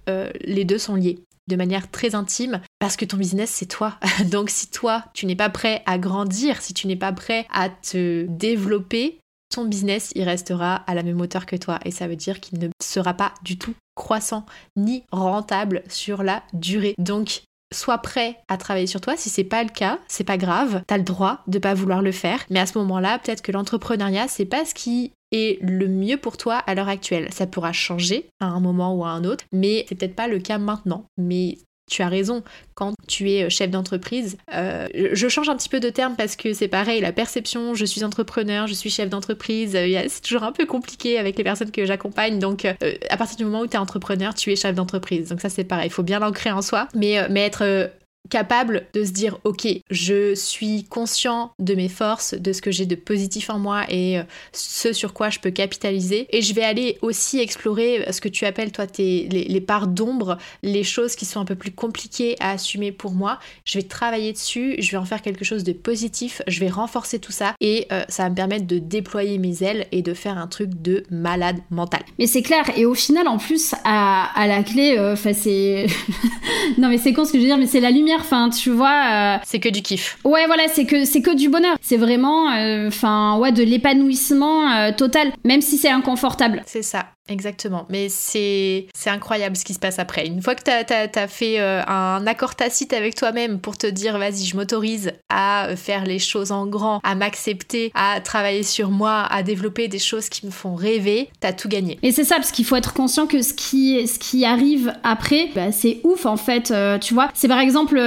les 0.44 0.64
deux 0.64 0.78
sont 0.78 0.96
liés 0.96 1.20
de 1.48 1.56
manière 1.56 1.90
très 1.90 2.14
intime 2.14 2.60
parce 2.78 2.96
que 2.96 3.04
ton 3.04 3.16
business 3.16 3.50
c'est 3.50 3.66
toi. 3.66 3.98
Donc 4.30 4.50
si 4.50 4.70
toi 4.70 5.04
tu 5.14 5.26
n'es 5.26 5.36
pas 5.36 5.50
prêt 5.50 5.82
à 5.86 5.98
grandir, 5.98 6.62
si 6.62 6.74
tu 6.74 6.86
n'es 6.86 6.96
pas 6.96 7.12
prêt 7.12 7.46
à 7.52 7.68
te 7.68 8.26
développer, 8.26 9.18
ton 9.54 9.64
business 9.64 10.12
il 10.14 10.24
restera 10.24 10.76
à 10.76 10.94
la 10.94 11.02
même 11.02 11.20
hauteur 11.20 11.46
que 11.46 11.56
toi 11.56 11.80
et 11.84 11.90
ça 11.90 12.08
veut 12.08 12.16
dire 12.16 12.40
qu'il 12.40 12.58
ne 12.58 12.68
sera 12.82 13.14
pas 13.14 13.34
du 13.42 13.58
tout 13.58 13.74
croissant 13.94 14.46
ni 14.76 15.02
rentable 15.12 15.82
sur 15.88 16.22
la 16.22 16.42
durée. 16.52 16.94
Donc 16.98 17.42
sois 17.72 17.98
prêt 17.98 18.38
à 18.48 18.56
travailler 18.56 18.86
sur 18.86 19.00
toi. 19.00 19.16
Si 19.16 19.28
c'est 19.28 19.44
pas 19.44 19.62
le 19.62 19.70
cas, 19.70 19.98
c'est 20.08 20.24
pas 20.24 20.38
grave. 20.38 20.82
T'as 20.86 20.96
le 20.96 21.04
droit 21.04 21.42
de 21.46 21.58
pas 21.58 21.74
vouloir 21.74 22.02
le 22.02 22.12
faire. 22.12 22.44
Mais 22.50 22.60
à 22.60 22.66
ce 22.66 22.78
moment-là, 22.78 23.18
peut-être 23.18 23.42
que 23.42 23.52
l'entrepreneuriat, 23.52 24.28
c'est 24.28 24.44
pas 24.44 24.64
ce 24.64 24.74
qui 24.74 25.12
est 25.32 25.62
le 25.62 25.88
mieux 25.88 26.16
pour 26.16 26.36
toi 26.36 26.56
à 26.56 26.74
l'heure 26.74 26.88
actuelle. 26.88 27.28
Ça 27.32 27.46
pourra 27.46 27.72
changer 27.72 28.26
à 28.40 28.46
un 28.46 28.60
moment 28.60 28.94
ou 28.94 29.04
à 29.04 29.10
un 29.10 29.24
autre, 29.24 29.44
mais 29.52 29.84
c'est 29.88 29.94
peut-être 29.94 30.16
pas 30.16 30.28
le 30.28 30.38
cas 30.38 30.58
maintenant. 30.58 31.04
Mais 31.18 31.58
tu 31.90 32.02
as 32.02 32.08
raison, 32.08 32.42
quand 32.74 32.94
tu 33.06 33.30
es 33.30 33.50
chef 33.50 33.70
d'entreprise, 33.70 34.38
euh, 34.54 34.86
je 34.94 35.28
change 35.28 35.48
un 35.48 35.56
petit 35.56 35.68
peu 35.68 35.80
de 35.80 35.90
terme 35.90 36.14
parce 36.16 36.36
que 36.36 36.54
c'est 36.54 36.68
pareil, 36.68 37.00
la 37.00 37.12
perception, 37.12 37.74
je 37.74 37.84
suis 37.84 38.04
entrepreneur, 38.04 38.66
je 38.66 38.74
suis 38.74 38.90
chef 38.90 39.10
d'entreprise, 39.10 39.74
euh, 39.74 40.04
c'est 40.08 40.22
toujours 40.22 40.44
un 40.44 40.52
peu 40.52 40.66
compliqué 40.66 41.18
avec 41.18 41.36
les 41.36 41.44
personnes 41.44 41.72
que 41.72 41.84
j'accompagne. 41.84 42.38
Donc 42.38 42.64
euh, 42.64 42.74
à 43.10 43.16
partir 43.16 43.36
du 43.36 43.44
moment 43.44 43.60
où 43.60 43.66
tu 43.66 43.74
es 43.74 43.78
entrepreneur, 43.78 44.34
tu 44.34 44.52
es 44.52 44.56
chef 44.56 44.74
d'entreprise. 44.74 45.28
Donc 45.28 45.40
ça 45.40 45.48
c'est 45.48 45.64
pareil, 45.64 45.88
il 45.88 45.92
faut 45.92 46.04
bien 46.04 46.20
l'ancrer 46.20 46.52
en 46.52 46.62
soi, 46.62 46.88
mais, 46.94 47.28
mais 47.28 47.44
être 47.44 47.90
capable 48.28 48.86
de 48.92 49.04
se 49.04 49.12
dire 49.12 49.38
ok 49.44 49.66
je 49.90 50.34
suis 50.34 50.84
conscient 50.84 51.52
de 51.58 51.74
mes 51.74 51.88
forces 51.88 52.34
de 52.34 52.52
ce 52.52 52.60
que 52.60 52.70
j'ai 52.70 52.86
de 52.86 52.94
positif 52.94 53.50
en 53.50 53.58
moi 53.58 53.84
et 53.88 54.18
euh, 54.18 54.22
ce 54.52 54.92
sur 54.92 55.14
quoi 55.14 55.30
je 55.30 55.38
peux 55.38 55.50
capitaliser. 55.50 56.26
Et 56.30 56.42
je 56.42 56.54
vais 56.54 56.62
aller 56.62 56.98
aussi 57.02 57.40
explorer 57.40 58.06
euh, 58.06 58.12
ce 58.12 58.20
que 58.20 58.28
tu 58.28 58.44
appelles 58.44 58.72
toi 58.72 58.86
tes, 58.86 59.28
les, 59.28 59.60
parts 59.60 59.88
d'ombre 59.88 60.38
les 60.62 60.84
choses 60.84 61.16
qui 61.16 61.24
sont 61.24 61.40
un 61.40 61.44
peu 61.44 61.54
plus 61.54 61.70
compliquées 61.70 62.36
à 62.40 62.52
assumer 62.52 62.92
pour 62.92 63.12
moi. 63.12 63.38
Je 63.64 63.78
vais 63.78 63.84
travailler 63.84 64.32
dessus 64.32 64.76
je 64.78 64.90
vais 64.90 64.96
en 64.96 65.04
faire 65.04 65.22
quelque 65.22 65.44
chose 65.44 65.64
de 65.64 65.72
positif 65.72 66.42
je 66.46 66.60
vais 66.60 66.68
renforcer 66.68 67.18
tout 67.18 67.32
ça 67.32 67.54
et 67.60 67.86
euh, 67.92 68.04
ça 68.08 68.24
va 68.24 68.30
me 68.30 68.34
permettre 68.34 68.66
de 68.66 68.78
déployer 68.78 69.38
mes 69.38 69.62
ailes 69.62 69.86
et 69.92 70.02
de 70.02 70.14
faire 70.14 70.38
un 70.38 70.46
truc 70.46 70.70
de 70.82 71.04
malade 71.10 71.58
mental. 71.70 72.02
Mais 72.18 72.26
c'est 72.26 72.42
clair 72.42 72.64
et 72.76 72.84
au 72.84 72.94
final 72.94 73.28
en 73.28 73.38
plus 73.38 73.74
à, 73.84 74.30
à 74.38 74.46
la 74.46 74.62
clé 74.62 74.98
enfin 74.98 75.32
c'est 75.32 75.86
non 76.78 76.88
mais 76.88 76.98
c'est 76.98 77.12
con 77.12 77.24
ce 77.24 77.32
que 77.32 77.38
je 77.38 77.42
veux 77.42 77.48
dire 77.48 77.58
mais 77.58 77.66
c'est 77.66 77.80
la 77.80 77.90
lumière 77.90 78.09
Enfin, 78.18 78.50
tu 78.50 78.70
vois. 78.70 79.04
Euh, 79.10 79.38
c'est 79.44 79.60
que 79.60 79.68
du 79.68 79.82
kiff. 79.82 80.18
Ouais, 80.24 80.46
voilà, 80.46 80.68
c'est 80.68 80.84
que 80.84 81.04
c'est 81.04 81.22
que 81.22 81.34
du 81.34 81.48
bonheur. 81.48 81.76
C'est 81.80 81.96
vraiment, 81.96 82.50
euh, 82.52 82.88
enfin, 82.88 83.36
ouais, 83.38 83.52
de 83.52 83.62
l'épanouissement 83.62 84.70
euh, 84.70 84.92
total, 84.92 85.32
même 85.44 85.60
si 85.60 85.78
c'est 85.78 85.90
inconfortable. 85.90 86.62
C'est 86.66 86.82
ça. 86.82 87.06
Exactement, 87.28 87.86
mais 87.88 88.08
c'est 88.08 88.88
incroyable 89.06 89.54
ce 89.54 89.64
qui 89.64 89.72
se 89.72 89.78
passe 89.78 90.00
après. 90.00 90.26
Une 90.26 90.42
fois 90.42 90.56
que 90.56 90.64
tu 90.64 90.70
as, 90.70 91.28
fait 91.28 91.60
un 91.60 92.26
accord 92.26 92.56
tacite 92.56 92.92
avec 92.92 93.14
toi-même 93.14 93.60
pour 93.60 93.78
te 93.78 93.86
dire 93.86 94.18
vas-y, 94.18 94.44
je 94.46 94.56
m'autorise 94.56 95.12
à 95.28 95.68
faire 95.76 96.04
les 96.04 96.18
choses 96.18 96.50
en 96.50 96.66
grand, 96.66 96.98
à 97.04 97.14
m'accepter, 97.14 97.92
à 97.94 98.20
travailler 98.20 98.64
sur 98.64 98.90
moi, 98.90 99.28
à 99.30 99.44
développer 99.44 99.86
des 99.86 100.00
choses 100.00 100.28
qui 100.28 100.44
me 100.44 100.50
font 100.50 100.74
rêver, 100.74 101.30
t'as 101.38 101.52
tout 101.52 101.68
gagné. 101.68 102.00
Et 102.02 102.10
c'est 102.10 102.24
ça, 102.24 102.34
parce 102.34 102.50
qu'il 102.50 102.64
faut 102.64 102.74
être 102.74 102.94
conscient 102.94 103.28
que 103.28 103.42
ce 103.42 103.54
qui, 103.54 104.04
ce 104.08 104.18
qui 104.18 104.44
arrive 104.44 104.92
après, 105.04 105.50
bah, 105.54 105.70
c'est 105.70 106.00
ouf 106.02 106.26
en 106.26 106.36
fait, 106.36 106.74
tu 107.00 107.14
vois. 107.14 107.28
C'est 107.34 107.46
par 107.46 107.60
exemple 107.60 107.99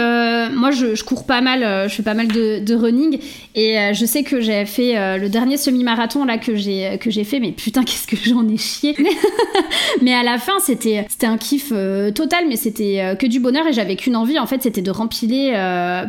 moi 0.54 0.72
je, 0.72 1.04
cours 1.04 1.26
pas 1.26 1.42
mal, 1.42 1.64
euh, 1.64 1.88
je 1.88 1.96
fais 1.96 2.04
pas 2.04 2.14
mal 2.14 2.28
de, 2.28 2.76
running. 2.76 3.20
Et 3.56 3.78
euh, 3.78 3.94
je 3.94 4.06
sais 4.06 4.24
que 4.24 4.42
j'ai 4.42 4.66
fait 4.66 5.20
le 5.20 5.28
dernier 5.28 5.58
semi-marathon 5.58 6.26
là 6.26 6.38
que 6.38 6.56
j'ai 6.56 6.98
que 7.00 7.12
j'ai 7.12 7.24
fait, 7.24 7.40
mais 7.40 7.52
putain 7.52 7.84
qu'est-ce 7.86 8.08
que 8.08 8.16
j'en 8.16 8.48
ai 8.48 8.58
chié. 8.58 8.96
mais 10.02 10.14
à 10.14 10.24
la 10.24 10.38
fin 10.38 10.60
c'était 10.62 11.06
c'était 11.10 11.28
un 11.28 11.38
kiff 11.38 11.72
total, 12.16 12.46
mais 12.48 12.56
c'était 12.56 13.16
que 13.20 13.28
du 13.28 13.40
bonheur. 13.40 13.68
Et 13.68 13.74
j'avais 13.74 13.96
qu'une 13.96 14.16
envie 14.16 14.40
en 14.40 14.46
fait, 14.46 14.64
c'était 14.64 14.82
de 14.82 14.92
rempiler 14.92 15.54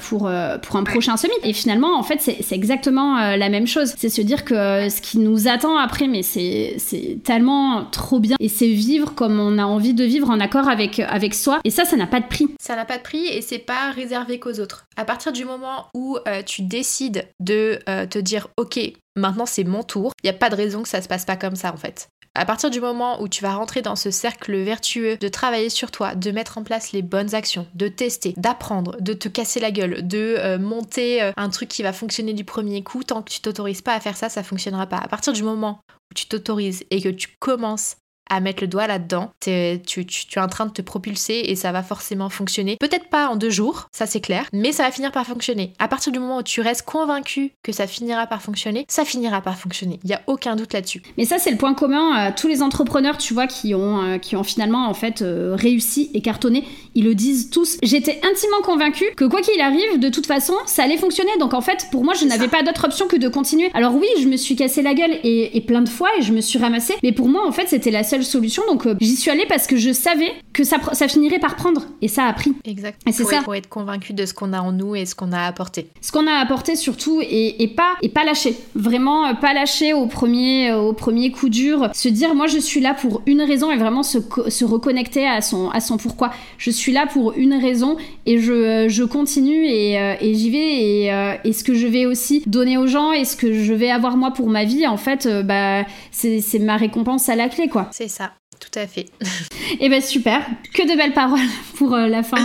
pour 0.09 0.31
pour 0.63 0.77
un 0.77 0.85
prochain 0.85 1.17
semi. 1.17 1.35
Et 1.43 1.53
finalement 1.53 1.99
en 1.99 2.03
fait 2.03 2.21
c'est 2.21 2.55
exactement 2.55 3.37
la 3.37 3.49
même 3.49 3.67
chose, 3.67 3.95
c'est 3.97 4.09
se 4.09 4.23
dire 4.23 4.45
que 4.45 4.89
ce 4.89 5.01
qui 5.01 5.19
nous 5.19 5.49
attend 5.49 5.77
après, 5.77 6.09
mais 6.09 6.23
c'est 6.23 6.75
c'est 6.79 7.19
tellement 7.25 7.85
trop 7.91 8.21
bien. 8.21 8.37
Et 8.41 8.49
c'est 8.49 8.69
vivre 8.69 9.15
comme 9.15 9.39
on 9.41 9.59
a 9.59 9.65
envie 9.65 9.95
de 9.95 10.05
vivre 10.05 10.31
en 10.31 10.41
accord 10.41 10.69
avec 10.69 11.01
avec 11.01 11.35
soi. 11.35 11.61
Et 11.65 11.71
ça 11.71 11.85
ça 11.85 11.97
n'a 11.97 12.07
pas 12.07 12.21
de 12.21 12.27
prix. 12.27 12.49
Ça 12.61 12.77
n'a 12.77 12.85
pas 12.85 12.99
de 12.99 13.03
prix 13.03 13.27
et 13.27 13.41
c'est 13.43 13.59
pas 13.59 13.74
réservé 13.95 14.39
qu'aux 14.39 14.61
autres. 14.61 14.87
À 14.97 15.05
partir 15.05 15.33
du 15.33 15.45
moment 15.45 15.89
où 15.95 16.19
euh, 16.29 16.43
tu 16.43 16.63
décides 16.63 17.29
de 17.41 17.79
euh, 17.89 18.07
te 18.07 18.19
dire 18.19 18.49
ok, 18.57 18.79
maintenant 19.17 19.47
c'est 19.47 19.65
mon 19.65 19.83
tour. 19.83 20.13
Il 20.23 20.27
n'y 20.27 20.37
a 20.37 20.39
pas 20.39 20.51
de 20.51 20.57
raison 20.57 20.83
que 20.83 20.89
ça 20.89 21.03
se 21.03 21.09
passe 21.09 21.25
pas 21.25 21.37
comme 21.37 21.57
ça 21.57 21.73
en 21.73 21.77
fait. 21.77 22.09
À 22.37 22.45
partir 22.45 22.69
du 22.69 22.81
moment 22.81 23.23
où 23.23 23.29
tu 23.29 23.43
vas 23.43 23.55
rentrer 23.55 23.81
dans 23.81 23.95
ce 23.95 24.11
cercle 24.11 24.57
vertueux 24.57 25.17
de 25.17 25.29
travailler 25.29 25.71
sur 25.71 25.93
toi, 25.93 26.17
de 26.17 26.33
mettre 26.33 26.59
en 26.59 26.65
place 26.65 26.91
les 26.91 27.03
bonnes 27.03 27.33
actions, 27.33 27.69
de 27.77 27.87
tester, 27.87 28.35
d'apprendre, 28.37 28.97
de 29.01 29.13
te 29.13 29.29
casser 29.29 29.61
la 29.61 29.71
gueule, 29.71 30.05
de 30.05 30.35
euh, 30.39 30.59
monter 30.59 31.31
un 31.37 31.49
truc 31.49 31.69
qui 31.69 31.85
va 31.85 31.93
fonctionner 31.93 32.33
du 32.33 32.45
premier 32.45 32.83
coup, 32.83 33.05
tant 33.05 33.23
que 33.23 33.31
tu 33.31 33.41
t'autorises 33.41 33.83
pas 33.83 33.95
à 33.95 34.01
faire 34.01 34.17
ça, 34.17 34.29
ça 34.29 34.43
fonctionnera 34.43 34.87
pas. 34.87 34.99
À 34.99 35.07
partir 35.07 35.33
du 35.33 35.45
moment 35.45 35.79
où 36.11 36.15
tu 36.15 36.27
t'autorises 36.27 36.83
et 36.91 37.01
que 37.01 37.09
tu 37.09 37.29
commences 37.39 37.97
à 38.31 38.41
mettre 38.41 38.63
le 38.63 38.69
doigt 38.69 38.87
là-dedans. 38.87 39.31
Tu, 39.41 39.81
tu, 39.87 40.07
tu, 40.07 40.39
es 40.39 40.43
en 40.43 40.49
train 40.49 40.67
de 40.67 40.73
te 40.73 40.83
propulser 40.83 41.43
et 41.47 41.57
ça 41.57 41.73
va 41.73 41.83
forcément 41.83 42.29
fonctionner. 42.29 42.77
Peut-être 42.81 43.09
pas 43.09 43.29
en 43.29 43.37
deux 43.37 43.51
jours, 43.51 43.89
ça 43.93 44.07
c'est 44.07 44.21
clair, 44.21 44.47
mais 44.53 44.73
ça 44.73 44.85
va 44.85 44.91
finir 44.91 45.13
par 45.13 45.27
fonctionner. 45.27 45.73
À 45.79 45.89
partir 45.89 46.13
du 46.13 46.19
moment 46.19 46.39
où 46.39 46.43
tu 46.43 46.61
restes 46.61 46.83
convaincu 46.83 47.53
que 47.63 47.73
ça 47.73 47.87
finira 47.87 48.27
par 48.27 48.43
fonctionner, 48.43 48.87
ça 48.89 49.05
finira 49.05 49.41
par 49.41 49.59
fonctionner. 49.59 50.01
Il 50.05 50.11
y 50.11 50.15
a 50.15 50.23
aucun 50.27 50.57
doute 50.57 50.73
là-dessus. 50.73 51.03
Mais 51.19 51.25
ça 51.25 51.39
c'est 51.39 51.51
le 51.51 51.57
point 51.57 51.75
commun. 51.75 52.13
à 52.15 52.33
tous 52.33 52.49
les 52.49 52.63
entrepreneurs, 52.63 53.19
tu 53.19 53.35
vois, 53.35 53.47
qui 53.47 53.75
ont, 53.75 54.03
euh, 54.03 54.19
qui 54.19 54.37
ont 54.37 54.43
finalement 54.43 54.89
en 54.89 54.95
fait 54.95 55.23
euh, 55.23 55.55
réussi 55.55 56.11
et 56.15 56.21
cartonné, 56.21 56.65
ils 56.95 57.05
le 57.05 57.15
disent 57.15 57.51
tous. 57.51 57.79
J'étais 57.83 58.21
intimement 58.25 58.63
convaincu 58.63 59.05
que 59.17 59.25
quoi 59.25 59.43
qu'il 59.43 59.61
arrive, 59.61 59.99
de 59.99 60.09
toute 60.09 60.27
façon, 60.27 60.55
ça 60.67 60.83
allait 60.83 60.97
fonctionner. 60.97 61.31
Donc 61.39 61.55
en 61.55 61.61
fait, 61.61 61.89
pour 61.91 62.05
moi, 62.05 62.15
je 62.15 62.25
n'avais 62.25 62.49
pas 62.49 62.63
d'autre 62.63 62.85
option 62.85 63.07
que 63.07 63.17
de 63.17 63.29
continuer. 63.29 63.71
Alors 63.75 63.95
oui, 63.95 64.09
je 64.21 64.27
me 64.27 64.37
suis 64.37 64.57
cassé 64.57 64.83
la 64.83 64.95
gueule 64.95 65.19
et, 65.23 65.57
et 65.57 65.61
plein 65.61 65.83
de 65.83 65.89
fois 65.89 66.09
et 66.19 66.23
je 66.23 66.33
me 66.33 66.41
suis 66.41 66.59
ramassée. 66.59 66.95
Mais 67.03 67.13
pour 67.13 67.29
moi, 67.29 67.47
en 67.47 67.53
fait, 67.53 67.69
c'était 67.69 67.91
la 67.91 68.03
seule 68.03 68.14
solution. 68.23 68.63
Donc 68.69 68.87
euh, 68.87 68.95
j'y 69.01 69.17
suis 69.17 69.31
allée 69.31 69.47
parce 69.49 69.67
que 69.67 69.77
je 69.77 69.93
savais 69.93 70.33
que 70.53 70.65
ça, 70.65 70.77
ça 70.93 71.09
finirait 71.09 71.39
par 71.39 71.57
prendre. 71.57 71.83
Et 72.01 72.09
ça 72.09 72.25
a 72.25 72.33
pris. 72.33 72.53
Exact. 72.65 73.01
Et 73.07 73.13
c'est 73.13 73.25
ça. 73.25 73.43
Pour 73.43 73.55
être 73.55 73.69
convaincu 73.69 74.13
de 74.13 74.27
ce 74.27 74.35
qu'on 74.35 74.53
a 74.53 74.61
en 74.61 74.73
nous 74.73 74.95
et 74.95 75.07
ce 75.07 75.15
qu'on 75.15 75.33
a 75.33 75.43
apporté. 75.43 75.89
Ce 76.01 76.13
qu'on 76.13 76.27
a 76.27 76.35
apporté 76.35 76.77
surtout 76.77 77.21
et, 77.23 77.73
pas, 77.77 77.95
et 78.03 78.09
pas 78.09 78.25
lâcher. 78.25 78.57
Vraiment 78.75 79.27
euh, 79.27 79.35
pas 79.35 79.53
lâcher 79.53 79.95
au 79.95 80.07
premier, 80.07 80.71
euh, 80.71 80.79
au 80.79 80.93
premier 80.93 81.31
coup 81.31 81.49
dur. 81.49 81.91
Se 81.93 82.09
dire, 82.09 82.35
moi 82.35 82.47
je 82.47 82.59
suis 82.59 82.81
là 82.81 82.95
pour 82.95 83.23
une 83.27 83.43
raison 83.43 83.71
et 83.71 83.77
vraiment 83.77 84.03
se, 84.03 84.19
se 84.49 84.65
reconnecter 84.65 85.27
à 85.27 85.41
son, 85.41 85.71
à 85.71 85.81
son 85.81 85.97
pourquoi. 85.97 86.31
Je 86.59 86.71
suis 86.71 86.93
là 86.93 87.07
pour 87.07 87.33
une 87.37 87.55
raison 87.55 87.97
et 88.27 88.39
je, 88.39 88.87
je 88.89 89.05
continue 89.05 89.67
et, 89.67 89.95
et 90.21 90.35
j'y 90.35 90.51
vais. 90.51 90.57
Et, 90.59 91.39
et, 91.45 91.53
ce 91.53 91.65
que 91.65 91.75
je 91.75 91.87
vais 91.87 92.07
aussi 92.07 92.43
donner 92.47 92.77
aux 92.77 92.87
gens 92.87 93.13
et 93.13 93.25
ce 93.25 93.37
que 93.37 93.53
je 93.53 93.73
vais 93.73 93.91
avoir 93.91 94.17
moi 94.17 94.33
pour 94.33 94.49
ma 94.49 94.65
vie, 94.65 94.87
en 94.87 94.97
fait, 94.97 95.29
bah, 95.45 95.85
c'est 96.11 96.59
ma 96.59 96.77
récompense 96.77 97.29
à 97.29 97.37
la 97.37 97.49
clé, 97.49 97.69
quoi. 97.69 97.91
Ça. 98.09 98.44
Tout 98.71 98.79
à 98.79 98.87
fait. 98.87 99.07
Eh 99.81 99.89
ben 99.89 100.01
super, 100.01 100.41
que 100.73 100.83
de 100.83 100.97
belles 100.97 101.15
paroles 101.15 101.41
pour 101.77 101.95
euh, 101.95 102.07
la 102.07 102.23
fin 102.23 102.37
euh, 102.37 102.43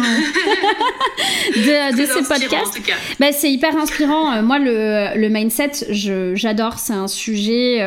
de, 1.91 2.05
ce 2.05 2.27
podcast. 2.27 2.81
Bah, 3.19 3.27
c'est 3.31 3.51
hyper 3.51 3.75
inspirant. 3.75 4.31
Euh, 4.31 4.41
moi, 4.41 4.57
le, 4.57 5.17
le 5.17 5.29
mindset, 5.29 5.71
j'adore. 6.33 6.79
C'est 6.79 6.93
un 6.93 7.07
sujet, 7.07 7.83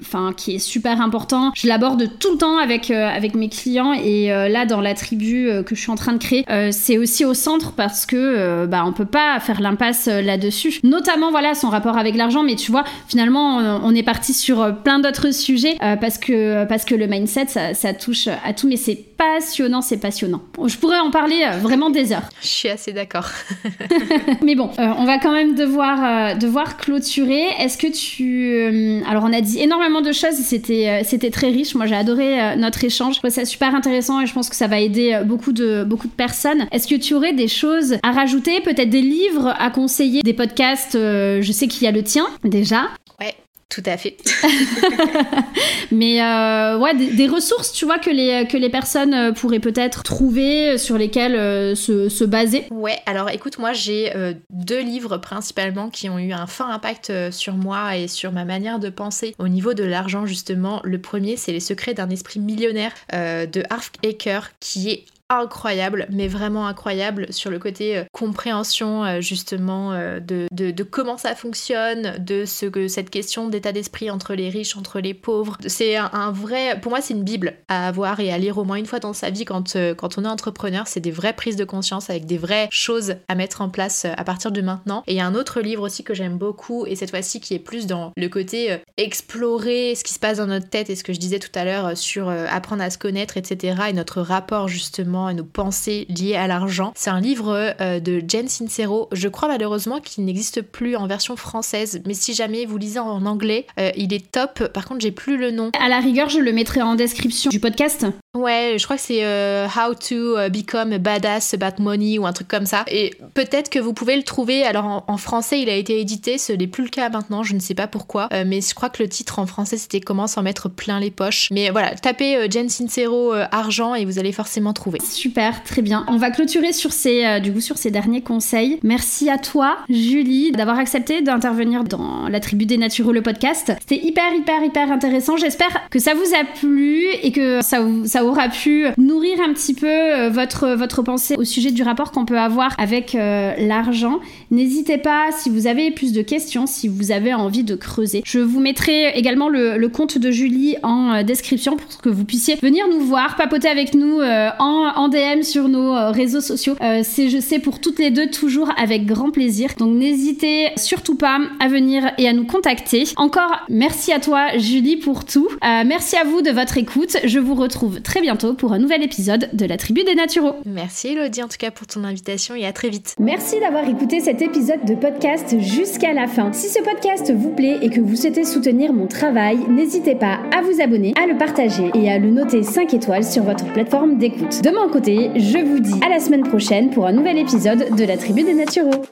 enfin, 0.00 0.32
qui 0.36 0.54
est 0.54 0.58
super 0.58 1.00
important. 1.00 1.52
Je 1.54 1.66
l'aborde 1.66 2.08
tout 2.18 2.32
le 2.32 2.38
temps 2.38 2.58
avec 2.58 2.90
avec 2.90 3.34
mes 3.34 3.48
clients 3.48 3.92
et 3.92 4.28
là, 4.28 4.64
dans 4.66 4.80
la 4.80 4.94
tribu 4.94 5.50
que 5.66 5.74
je 5.74 5.80
suis 5.80 5.90
en 5.90 5.96
train 5.96 6.12
de 6.12 6.18
créer, 6.18 6.44
c'est 6.70 6.98
aussi 6.98 7.24
au 7.24 7.34
centre 7.34 7.72
parce 7.72 8.06
que 8.06 8.66
bah 8.66 8.84
on 8.86 8.92
peut 8.92 9.04
pas 9.04 9.40
faire 9.40 9.60
l'impasse 9.60 10.06
là-dessus. 10.06 10.80
Notamment, 10.82 11.30
voilà, 11.30 11.54
son 11.54 11.68
rapport 11.68 11.98
avec 11.98 12.14
l'argent. 12.16 12.42
Mais 12.42 12.56
tu 12.56 12.70
vois, 12.70 12.84
finalement, 13.08 13.56
on 13.82 13.94
est 13.94 14.02
parti 14.02 14.32
sur 14.32 14.74
plein 14.82 14.98
d'autres 14.98 15.32
sujets 15.32 15.76
parce 16.00 16.18
que 16.18 16.64
parce 16.64 16.84
que 16.84 16.94
le 16.94 17.06
mindset 17.06 17.51
ça, 17.52 17.94
touche 17.94 18.28
à 18.28 18.52
tout, 18.52 18.68
mais 18.68 18.76
c'est 18.76 18.96
passionnant, 18.96 19.82
c'est 19.82 19.98
passionnant. 19.98 20.42
Je 20.66 20.76
pourrais 20.76 20.98
en 20.98 21.10
parler 21.10 21.44
euh, 21.46 21.58
vraiment 21.58 21.90
des 21.90 22.12
heures. 22.12 22.28
Je 22.40 22.46
suis 22.46 22.68
assez 22.68 22.92
d'accord. 22.92 23.28
mais 24.42 24.54
bon, 24.54 24.70
euh, 24.78 24.92
on 24.98 25.04
va 25.04 25.18
quand 25.18 25.32
même 25.32 25.54
devoir, 25.54 26.32
euh, 26.32 26.34
devoir 26.34 26.76
clôturer. 26.76 27.44
Est-ce 27.58 27.78
que 27.78 27.86
tu... 27.86 29.02
alors 29.08 29.24
on 29.24 29.32
a 29.32 29.40
dit 29.40 29.60
énormément 29.60 30.00
de 30.00 30.12
choses, 30.12 30.34
c'était, 30.34 31.02
c'était 31.04 31.30
très 31.30 31.48
riche. 31.48 31.74
Moi 31.74 31.86
j'ai 31.86 31.94
adoré 31.94 32.56
notre 32.56 32.84
échange. 32.84 33.14
Je 33.14 33.18
trouve 33.20 33.30
ça 33.30 33.44
super 33.44 33.74
intéressant 33.74 34.20
et 34.20 34.26
je 34.26 34.32
pense 34.32 34.48
que 34.48 34.56
ça 34.56 34.66
va 34.66 34.80
aider 34.80 35.20
beaucoup 35.24 35.52
de, 35.52 35.84
beaucoup 35.84 36.08
de 36.08 36.12
personnes. 36.12 36.66
Est-ce 36.72 36.88
que 36.88 36.94
tu 36.94 37.14
aurais 37.14 37.32
des 37.32 37.48
choses 37.48 37.96
à 38.02 38.12
rajouter, 38.12 38.60
peut-être 38.60 38.90
des 38.90 39.02
livres 39.02 39.54
à 39.58 39.70
conseiller, 39.70 40.22
des 40.22 40.32
podcasts 40.34 40.94
Je 40.94 41.52
sais 41.52 41.68
qu'il 41.68 41.84
y 41.84 41.86
a 41.86 41.92
le 41.92 42.02
tien 42.02 42.26
déjà. 42.44 42.88
Ouais, 43.20 43.34
tout 43.72 43.82
à 43.86 43.96
fait. 43.96 44.18
Mais 45.90 46.22
euh, 46.22 46.78
ouais, 46.78 46.94
des, 46.94 47.26
ressources, 47.26 47.72
tu 47.72 47.86
vois, 47.86 47.98
que 47.98 48.10
les, 48.10 48.46
que 48.46 48.58
les 48.58 48.68
personnes 48.68 49.14
euh, 49.14 49.32
pourraient 49.32 49.60
peut-être 49.60 50.02
trouver, 50.02 50.72
euh, 50.72 50.78
sur 50.78 50.98
lesquelles 50.98 51.76
se, 51.76 52.10
se, 52.10 52.24
baser. 52.24 52.66
Ouais, 52.70 52.98
alors 53.06 53.30
écoute, 53.30 53.58
moi 53.58 53.72
j'ai 53.72 54.12
deux 54.50 54.80
livres 54.80 55.16
principalement 55.16 55.90
qui 55.90 56.08
ont 56.08 56.18
eu 56.18 56.32
un 56.32 56.46
fort 56.46 56.68
impact 56.68 57.12
sur 57.30 57.54
moi 57.54 57.96
et 57.96 58.08
sur 58.08 58.32
ma 58.32 58.44
manière 58.44 58.78
de 58.78 58.90
penser 58.90 59.34
au 59.38 59.48
niveau 59.48 59.74
de 59.74 59.84
l'argent, 59.84 60.26
justement. 60.26 60.80
Le 60.84 61.00
premier, 61.00 61.36
c'est 61.36 61.52
Les 61.52 61.60
secrets 61.60 61.94
d'un 61.94 62.10
esprit 62.10 62.40
millionnaire 62.40 62.92
de 63.12 63.62
Harv 63.70 63.90
Eker, 64.02 64.52
qui 64.60 64.90
est 64.90 65.04
incroyable, 65.40 66.06
mais 66.10 66.28
vraiment 66.28 66.66
incroyable 66.66 67.26
sur 67.30 67.50
le 67.50 67.58
côté 67.58 67.98
euh, 67.98 68.04
compréhension 68.12 69.04
euh, 69.04 69.20
justement 69.20 69.92
euh, 69.92 70.20
de, 70.20 70.48
de, 70.50 70.82
comment 70.82 71.16
ça 71.16 71.34
fonctionne, 71.34 72.14
de 72.18 72.44
ce 72.44 72.66
que 72.66 72.88
cette 72.88 73.10
question 73.10 73.48
d'état 73.48 73.72
d'esprit 73.72 74.10
entre 74.10 74.34
les 74.34 74.48
riches, 74.48 74.76
entre 74.76 75.00
les 75.00 75.14
pauvres. 75.14 75.56
C'est 75.66 75.96
un, 75.96 76.32
vrai, 76.32 76.80
pour 76.80 76.90
moi 76.90 77.00
c'est 77.00 77.14
une 77.14 77.24
bible 77.24 77.54
à 77.68 77.88
avoir 77.88 78.20
et 78.20 78.32
à 78.32 78.38
lire 78.38 78.58
au 78.58 78.64
moins 78.64 78.76
une 78.76 78.86
fois 78.86 78.98
dans 78.98 79.12
sa 79.12 79.30
vie 79.30 79.44
quand, 79.44 79.76
quand 79.96 80.18
on 80.18 80.24
est 80.24 80.28
entrepreneur. 80.28 80.86
C'est 80.86 81.00
des 81.00 81.10
vraies 81.10 81.32
prises 81.32 81.56
de 81.56 81.64
conscience 81.64 82.10
avec 82.10 82.26
des 82.26 82.38
vraies 82.38 82.68
choses 82.70 83.14
à 83.28 83.34
mettre 83.34 83.60
en 83.60 83.68
place 83.68 84.04
à 84.04 84.24
partir 84.24 84.52
de 84.52 84.60
maintenant. 84.60 85.02
Et 85.06 85.12
il 85.12 85.16
y 85.16 85.20
a 85.20 85.26
un 85.26 85.34
autre 85.34 85.60
livre 85.60 85.82
aussi 85.82 86.04
que 86.04 86.14
j'aime 86.14 86.38
beaucoup 86.38 86.86
et 86.86 86.96
cette 86.96 87.10
fois-ci 87.10 87.40
qui 87.40 87.54
est 87.54 87.58
plus 87.58 87.86
dans 87.86 88.12
le 88.16 88.28
côté 88.28 88.78
explorer 88.96 89.94
ce 89.94 90.04
qui 90.04 90.12
se 90.12 90.18
passe 90.18 90.38
dans 90.38 90.46
notre 90.46 90.68
tête 90.68 90.90
et 90.90 90.96
ce 90.96 91.04
que 91.04 91.12
je 91.12 91.18
disais 91.18 91.38
tout 91.38 91.50
à 91.54 91.64
l'heure 91.64 91.96
sur 91.96 92.28
apprendre 92.28 92.82
à 92.82 92.90
se 92.90 92.98
connaître, 92.98 93.36
etc. 93.36 93.76
et 93.88 93.92
notre 93.92 94.20
rapport 94.20 94.68
justement 94.68 95.21
et 95.28 95.34
nos 95.34 95.44
pensées 95.44 96.06
liées 96.08 96.34
à 96.34 96.46
l'argent. 96.46 96.92
C'est 96.96 97.10
un 97.10 97.20
livre 97.20 97.74
euh, 97.80 98.00
de 98.00 98.22
Jen 98.26 98.48
Sincero. 98.48 99.08
Je 99.12 99.28
crois 99.28 99.48
malheureusement 99.48 100.00
qu'il 100.00 100.24
n'existe 100.24 100.62
plus 100.62 100.96
en 100.96 101.06
version 101.06 101.36
française, 101.36 102.02
mais 102.06 102.14
si 102.14 102.34
jamais 102.34 102.66
vous 102.66 102.78
lisez 102.78 102.98
en 102.98 103.24
anglais, 103.26 103.66
euh, 103.78 103.90
il 103.96 104.12
est 104.12 104.30
top. 104.30 104.68
Par 104.68 104.86
contre, 104.86 105.00
j'ai 105.00 105.10
plus 105.10 105.36
le 105.36 105.50
nom. 105.50 105.70
À 105.78 105.88
la 105.88 106.00
rigueur, 106.00 106.28
je 106.28 106.38
le 106.38 106.52
mettrai 106.52 106.82
en 106.82 106.94
description 106.94 107.50
du 107.50 107.60
podcast. 107.60 108.06
Ouais, 108.34 108.76
je 108.78 108.84
crois 108.84 108.96
que 108.96 109.02
c'est 109.02 109.24
euh, 109.24 109.66
How 109.66 109.94
to 109.94 110.50
Become 110.50 110.92
a 110.92 110.98
Badass 110.98 111.54
About 111.54 111.82
Money 111.82 112.18
ou 112.18 112.26
un 112.26 112.32
truc 112.32 112.48
comme 112.48 112.66
ça. 112.66 112.84
Et 112.88 113.12
peut-être 113.34 113.68
que 113.68 113.78
vous 113.78 113.92
pouvez 113.92 114.16
le 114.16 114.22
trouver. 114.22 114.64
Alors 114.64 115.04
en, 115.06 115.16
français, 115.16 115.60
il 115.60 115.68
a 115.68 115.74
été 115.74 116.00
édité, 116.00 116.38
ce 116.38 116.52
n'est 116.52 116.66
plus 116.66 116.84
le 116.84 116.90
cas 116.90 117.08
maintenant, 117.08 117.42
je 117.42 117.54
ne 117.54 117.60
sais 117.60 117.74
pas 117.74 117.86
pourquoi. 117.86 118.28
mais 118.46 118.60
je 118.60 118.74
crois 118.74 118.88
que 118.88 119.02
le 119.02 119.08
titre 119.08 119.38
en 119.38 119.46
français 119.46 119.76
c'était 119.76 120.00
Comment 120.00 120.26
s'en 120.26 120.42
mettre 120.42 120.68
plein 120.68 120.98
les 120.98 121.10
poches. 121.10 121.48
Mais 121.50 121.70
voilà, 121.70 121.94
tapez 121.94 122.50
Jen 122.50 122.68
Sincero 122.68 123.32
argent 123.32 123.94
et 123.94 124.04
vous 124.04 124.18
allez 124.18 124.32
forcément 124.32 124.72
trouver. 124.72 124.98
Super, 125.04 125.62
très 125.64 125.82
bien. 125.82 126.04
On 126.08 126.16
va 126.16 126.30
clôturer 126.30 126.72
sur 126.72 126.92
ces, 126.92 127.24
euh, 127.24 127.40
du 127.40 127.52
coup, 127.52 127.60
sur 127.60 127.76
ces 127.76 127.90
derniers 127.90 128.22
conseils. 128.22 128.78
Merci 128.82 129.28
à 129.30 129.38
toi, 129.38 129.78
Julie, 129.88 130.52
d'avoir 130.52 130.78
accepté 130.78 131.22
d'intervenir 131.22 131.84
dans 131.84 132.28
la 132.28 132.40
tribu 132.40 132.66
des 132.66 132.76
naturaux, 132.76 133.12
le 133.12 133.22
podcast. 133.22 133.72
C'était 133.80 134.04
hyper, 134.04 134.34
hyper, 134.34 134.62
hyper 134.64 134.90
intéressant. 134.90 135.36
J'espère 135.36 135.88
que 135.90 135.98
ça 135.98 136.14
vous 136.14 136.34
a 136.34 136.44
plu 136.58 137.04
et 137.22 137.32
que 137.32 137.62
ça, 137.62 137.84
ça 138.04 138.24
aura 138.24 138.48
pu 138.48 138.86
nourrir 138.98 139.38
un 139.40 139.52
petit 139.52 139.74
peu 139.74 139.86
euh, 139.88 140.30
votre, 140.30 140.68
votre 140.70 141.02
pensée 141.02 141.36
au 141.36 141.44
sujet 141.44 141.72
du 141.72 141.82
rapport 141.82 142.12
qu'on 142.12 142.24
peut 142.24 142.38
avoir 142.38 142.74
avec 142.78 143.14
euh, 143.14 143.54
l'argent. 143.58 144.20
N'hésitez 144.50 144.98
pas, 144.98 145.30
si 145.32 145.50
vous 145.50 145.66
avez 145.66 145.90
plus 145.90 146.12
de 146.12 146.22
questions, 146.22 146.66
si 146.66 146.88
vous 146.88 147.10
avez 147.12 147.34
envie 147.34 147.64
de 147.64 147.74
creuser. 147.74 148.22
Je 148.24 148.38
vous 148.38 148.60
mettrai 148.60 149.10
également 149.10 149.48
le, 149.48 149.78
le 149.78 149.88
compte 149.88 150.18
de 150.18 150.30
Julie 150.30 150.76
en 150.82 151.22
description 151.22 151.76
pour 151.76 152.00
que 152.00 152.08
vous 152.08 152.24
puissiez 152.24 152.56
venir 152.56 152.86
nous 152.88 153.00
voir, 153.00 153.36
papoter 153.36 153.68
avec 153.68 153.94
nous 153.94 154.20
en 154.58 154.91
en 154.96 155.08
DM 155.08 155.42
sur 155.42 155.68
nos 155.68 155.94
euh, 155.94 156.10
réseaux 156.10 156.40
sociaux. 156.40 156.74
Euh, 156.80 157.00
c'est, 157.04 157.28
je 157.28 157.38
sais, 157.38 157.58
pour 157.58 157.80
toutes 157.80 157.98
les 157.98 158.10
deux, 158.10 158.30
toujours 158.30 158.70
avec 158.76 159.06
grand 159.06 159.30
plaisir. 159.30 159.70
Donc 159.78 159.94
n'hésitez 159.94 160.70
surtout 160.76 161.16
pas 161.16 161.38
à 161.60 161.68
venir 161.68 162.12
et 162.18 162.28
à 162.28 162.32
nous 162.32 162.46
contacter. 162.46 163.04
Encore 163.16 163.64
merci 163.68 164.12
à 164.12 164.20
toi, 164.20 164.56
Julie, 164.56 164.96
pour 164.96 165.24
tout. 165.24 165.48
Euh, 165.64 165.82
merci 165.86 166.16
à 166.16 166.24
vous 166.24 166.42
de 166.42 166.50
votre 166.50 166.78
écoute. 166.78 167.16
Je 167.24 167.38
vous 167.38 167.54
retrouve 167.54 168.00
très 168.00 168.20
bientôt 168.20 168.54
pour 168.54 168.72
un 168.72 168.78
nouvel 168.78 169.02
épisode 169.02 169.48
de 169.52 169.66
la 169.66 169.76
Tribu 169.76 170.04
des 170.04 170.14
Naturaux. 170.14 170.54
Merci 170.66 171.08
Elodie 171.08 171.42
en 171.42 171.48
tout 171.48 171.56
cas 171.58 171.70
pour 171.70 171.86
ton 171.86 172.04
invitation 172.04 172.54
et 172.54 172.64
à 172.64 172.72
très 172.72 172.88
vite. 172.88 173.14
Merci 173.18 173.58
d'avoir 173.60 173.88
écouté 173.88 174.20
cet 174.20 174.42
épisode 174.42 174.84
de 174.86 174.94
podcast 174.94 175.58
jusqu'à 175.58 176.12
la 176.12 176.26
fin. 176.26 176.52
Si 176.52 176.68
ce 176.68 176.82
podcast 176.82 177.32
vous 177.34 177.50
plaît 177.50 177.78
et 177.82 177.90
que 177.90 178.00
vous 178.00 178.16
souhaitez 178.16 178.44
soutenir 178.44 178.92
mon 178.92 179.06
travail, 179.06 179.58
n'hésitez 179.68 180.14
pas 180.14 180.38
à 180.56 180.62
vous 180.62 180.80
abonner, 180.80 181.14
à 181.22 181.26
le 181.26 181.36
partager 181.36 181.90
et 181.94 182.10
à 182.10 182.18
le 182.18 182.30
noter 182.30 182.62
5 182.62 182.92
étoiles 182.94 183.24
sur 183.24 183.42
votre 183.42 183.64
plateforme 183.72 184.18
d'écoute. 184.18 184.60
Mon 184.82 184.88
côté, 184.88 185.30
je 185.36 185.58
vous 185.58 185.78
dis 185.78 186.00
à 186.04 186.08
la 186.08 186.18
semaine 186.18 186.42
prochaine 186.42 186.90
pour 186.90 187.06
un 187.06 187.12
nouvel 187.12 187.38
épisode 187.38 187.94
de 187.94 188.04
la 188.04 188.16
Tribu 188.16 188.42
des 188.42 188.54
Naturaux. 188.54 189.02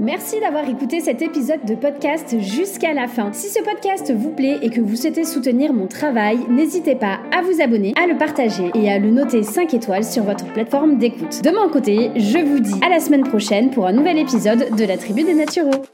Merci 0.00 0.40
d'avoir 0.40 0.68
écouté 0.68 1.00
cet 1.00 1.22
épisode 1.22 1.64
de 1.64 1.76
podcast 1.76 2.40
jusqu'à 2.40 2.92
la 2.92 3.06
fin. 3.06 3.32
Si 3.32 3.48
ce 3.48 3.62
podcast 3.62 4.12
vous 4.12 4.30
plaît 4.30 4.58
et 4.62 4.70
que 4.70 4.80
vous 4.80 4.96
souhaitez 4.96 5.24
soutenir 5.24 5.72
mon 5.72 5.86
travail, 5.86 6.38
n'hésitez 6.48 6.96
pas 6.96 7.20
à 7.32 7.42
vous 7.42 7.62
abonner, 7.62 7.94
à 7.96 8.06
le 8.06 8.18
partager 8.18 8.70
et 8.74 8.90
à 8.90 8.98
le 8.98 9.10
noter 9.10 9.44
5 9.44 9.72
étoiles 9.74 10.04
sur 10.04 10.24
votre 10.24 10.52
plateforme 10.52 10.98
d'écoute. 10.98 11.40
De 11.42 11.50
mon 11.50 11.68
côté, 11.68 12.10
je 12.16 12.38
vous 12.38 12.58
dis 12.58 12.80
à 12.84 12.88
la 12.88 12.98
semaine 12.98 13.24
prochaine 13.24 13.70
pour 13.70 13.86
un 13.86 13.92
nouvel 13.92 14.18
épisode 14.18 14.74
de 14.76 14.84
la 14.84 14.96
Tribu 14.96 15.22
des 15.22 15.34
Naturaux. 15.34 15.84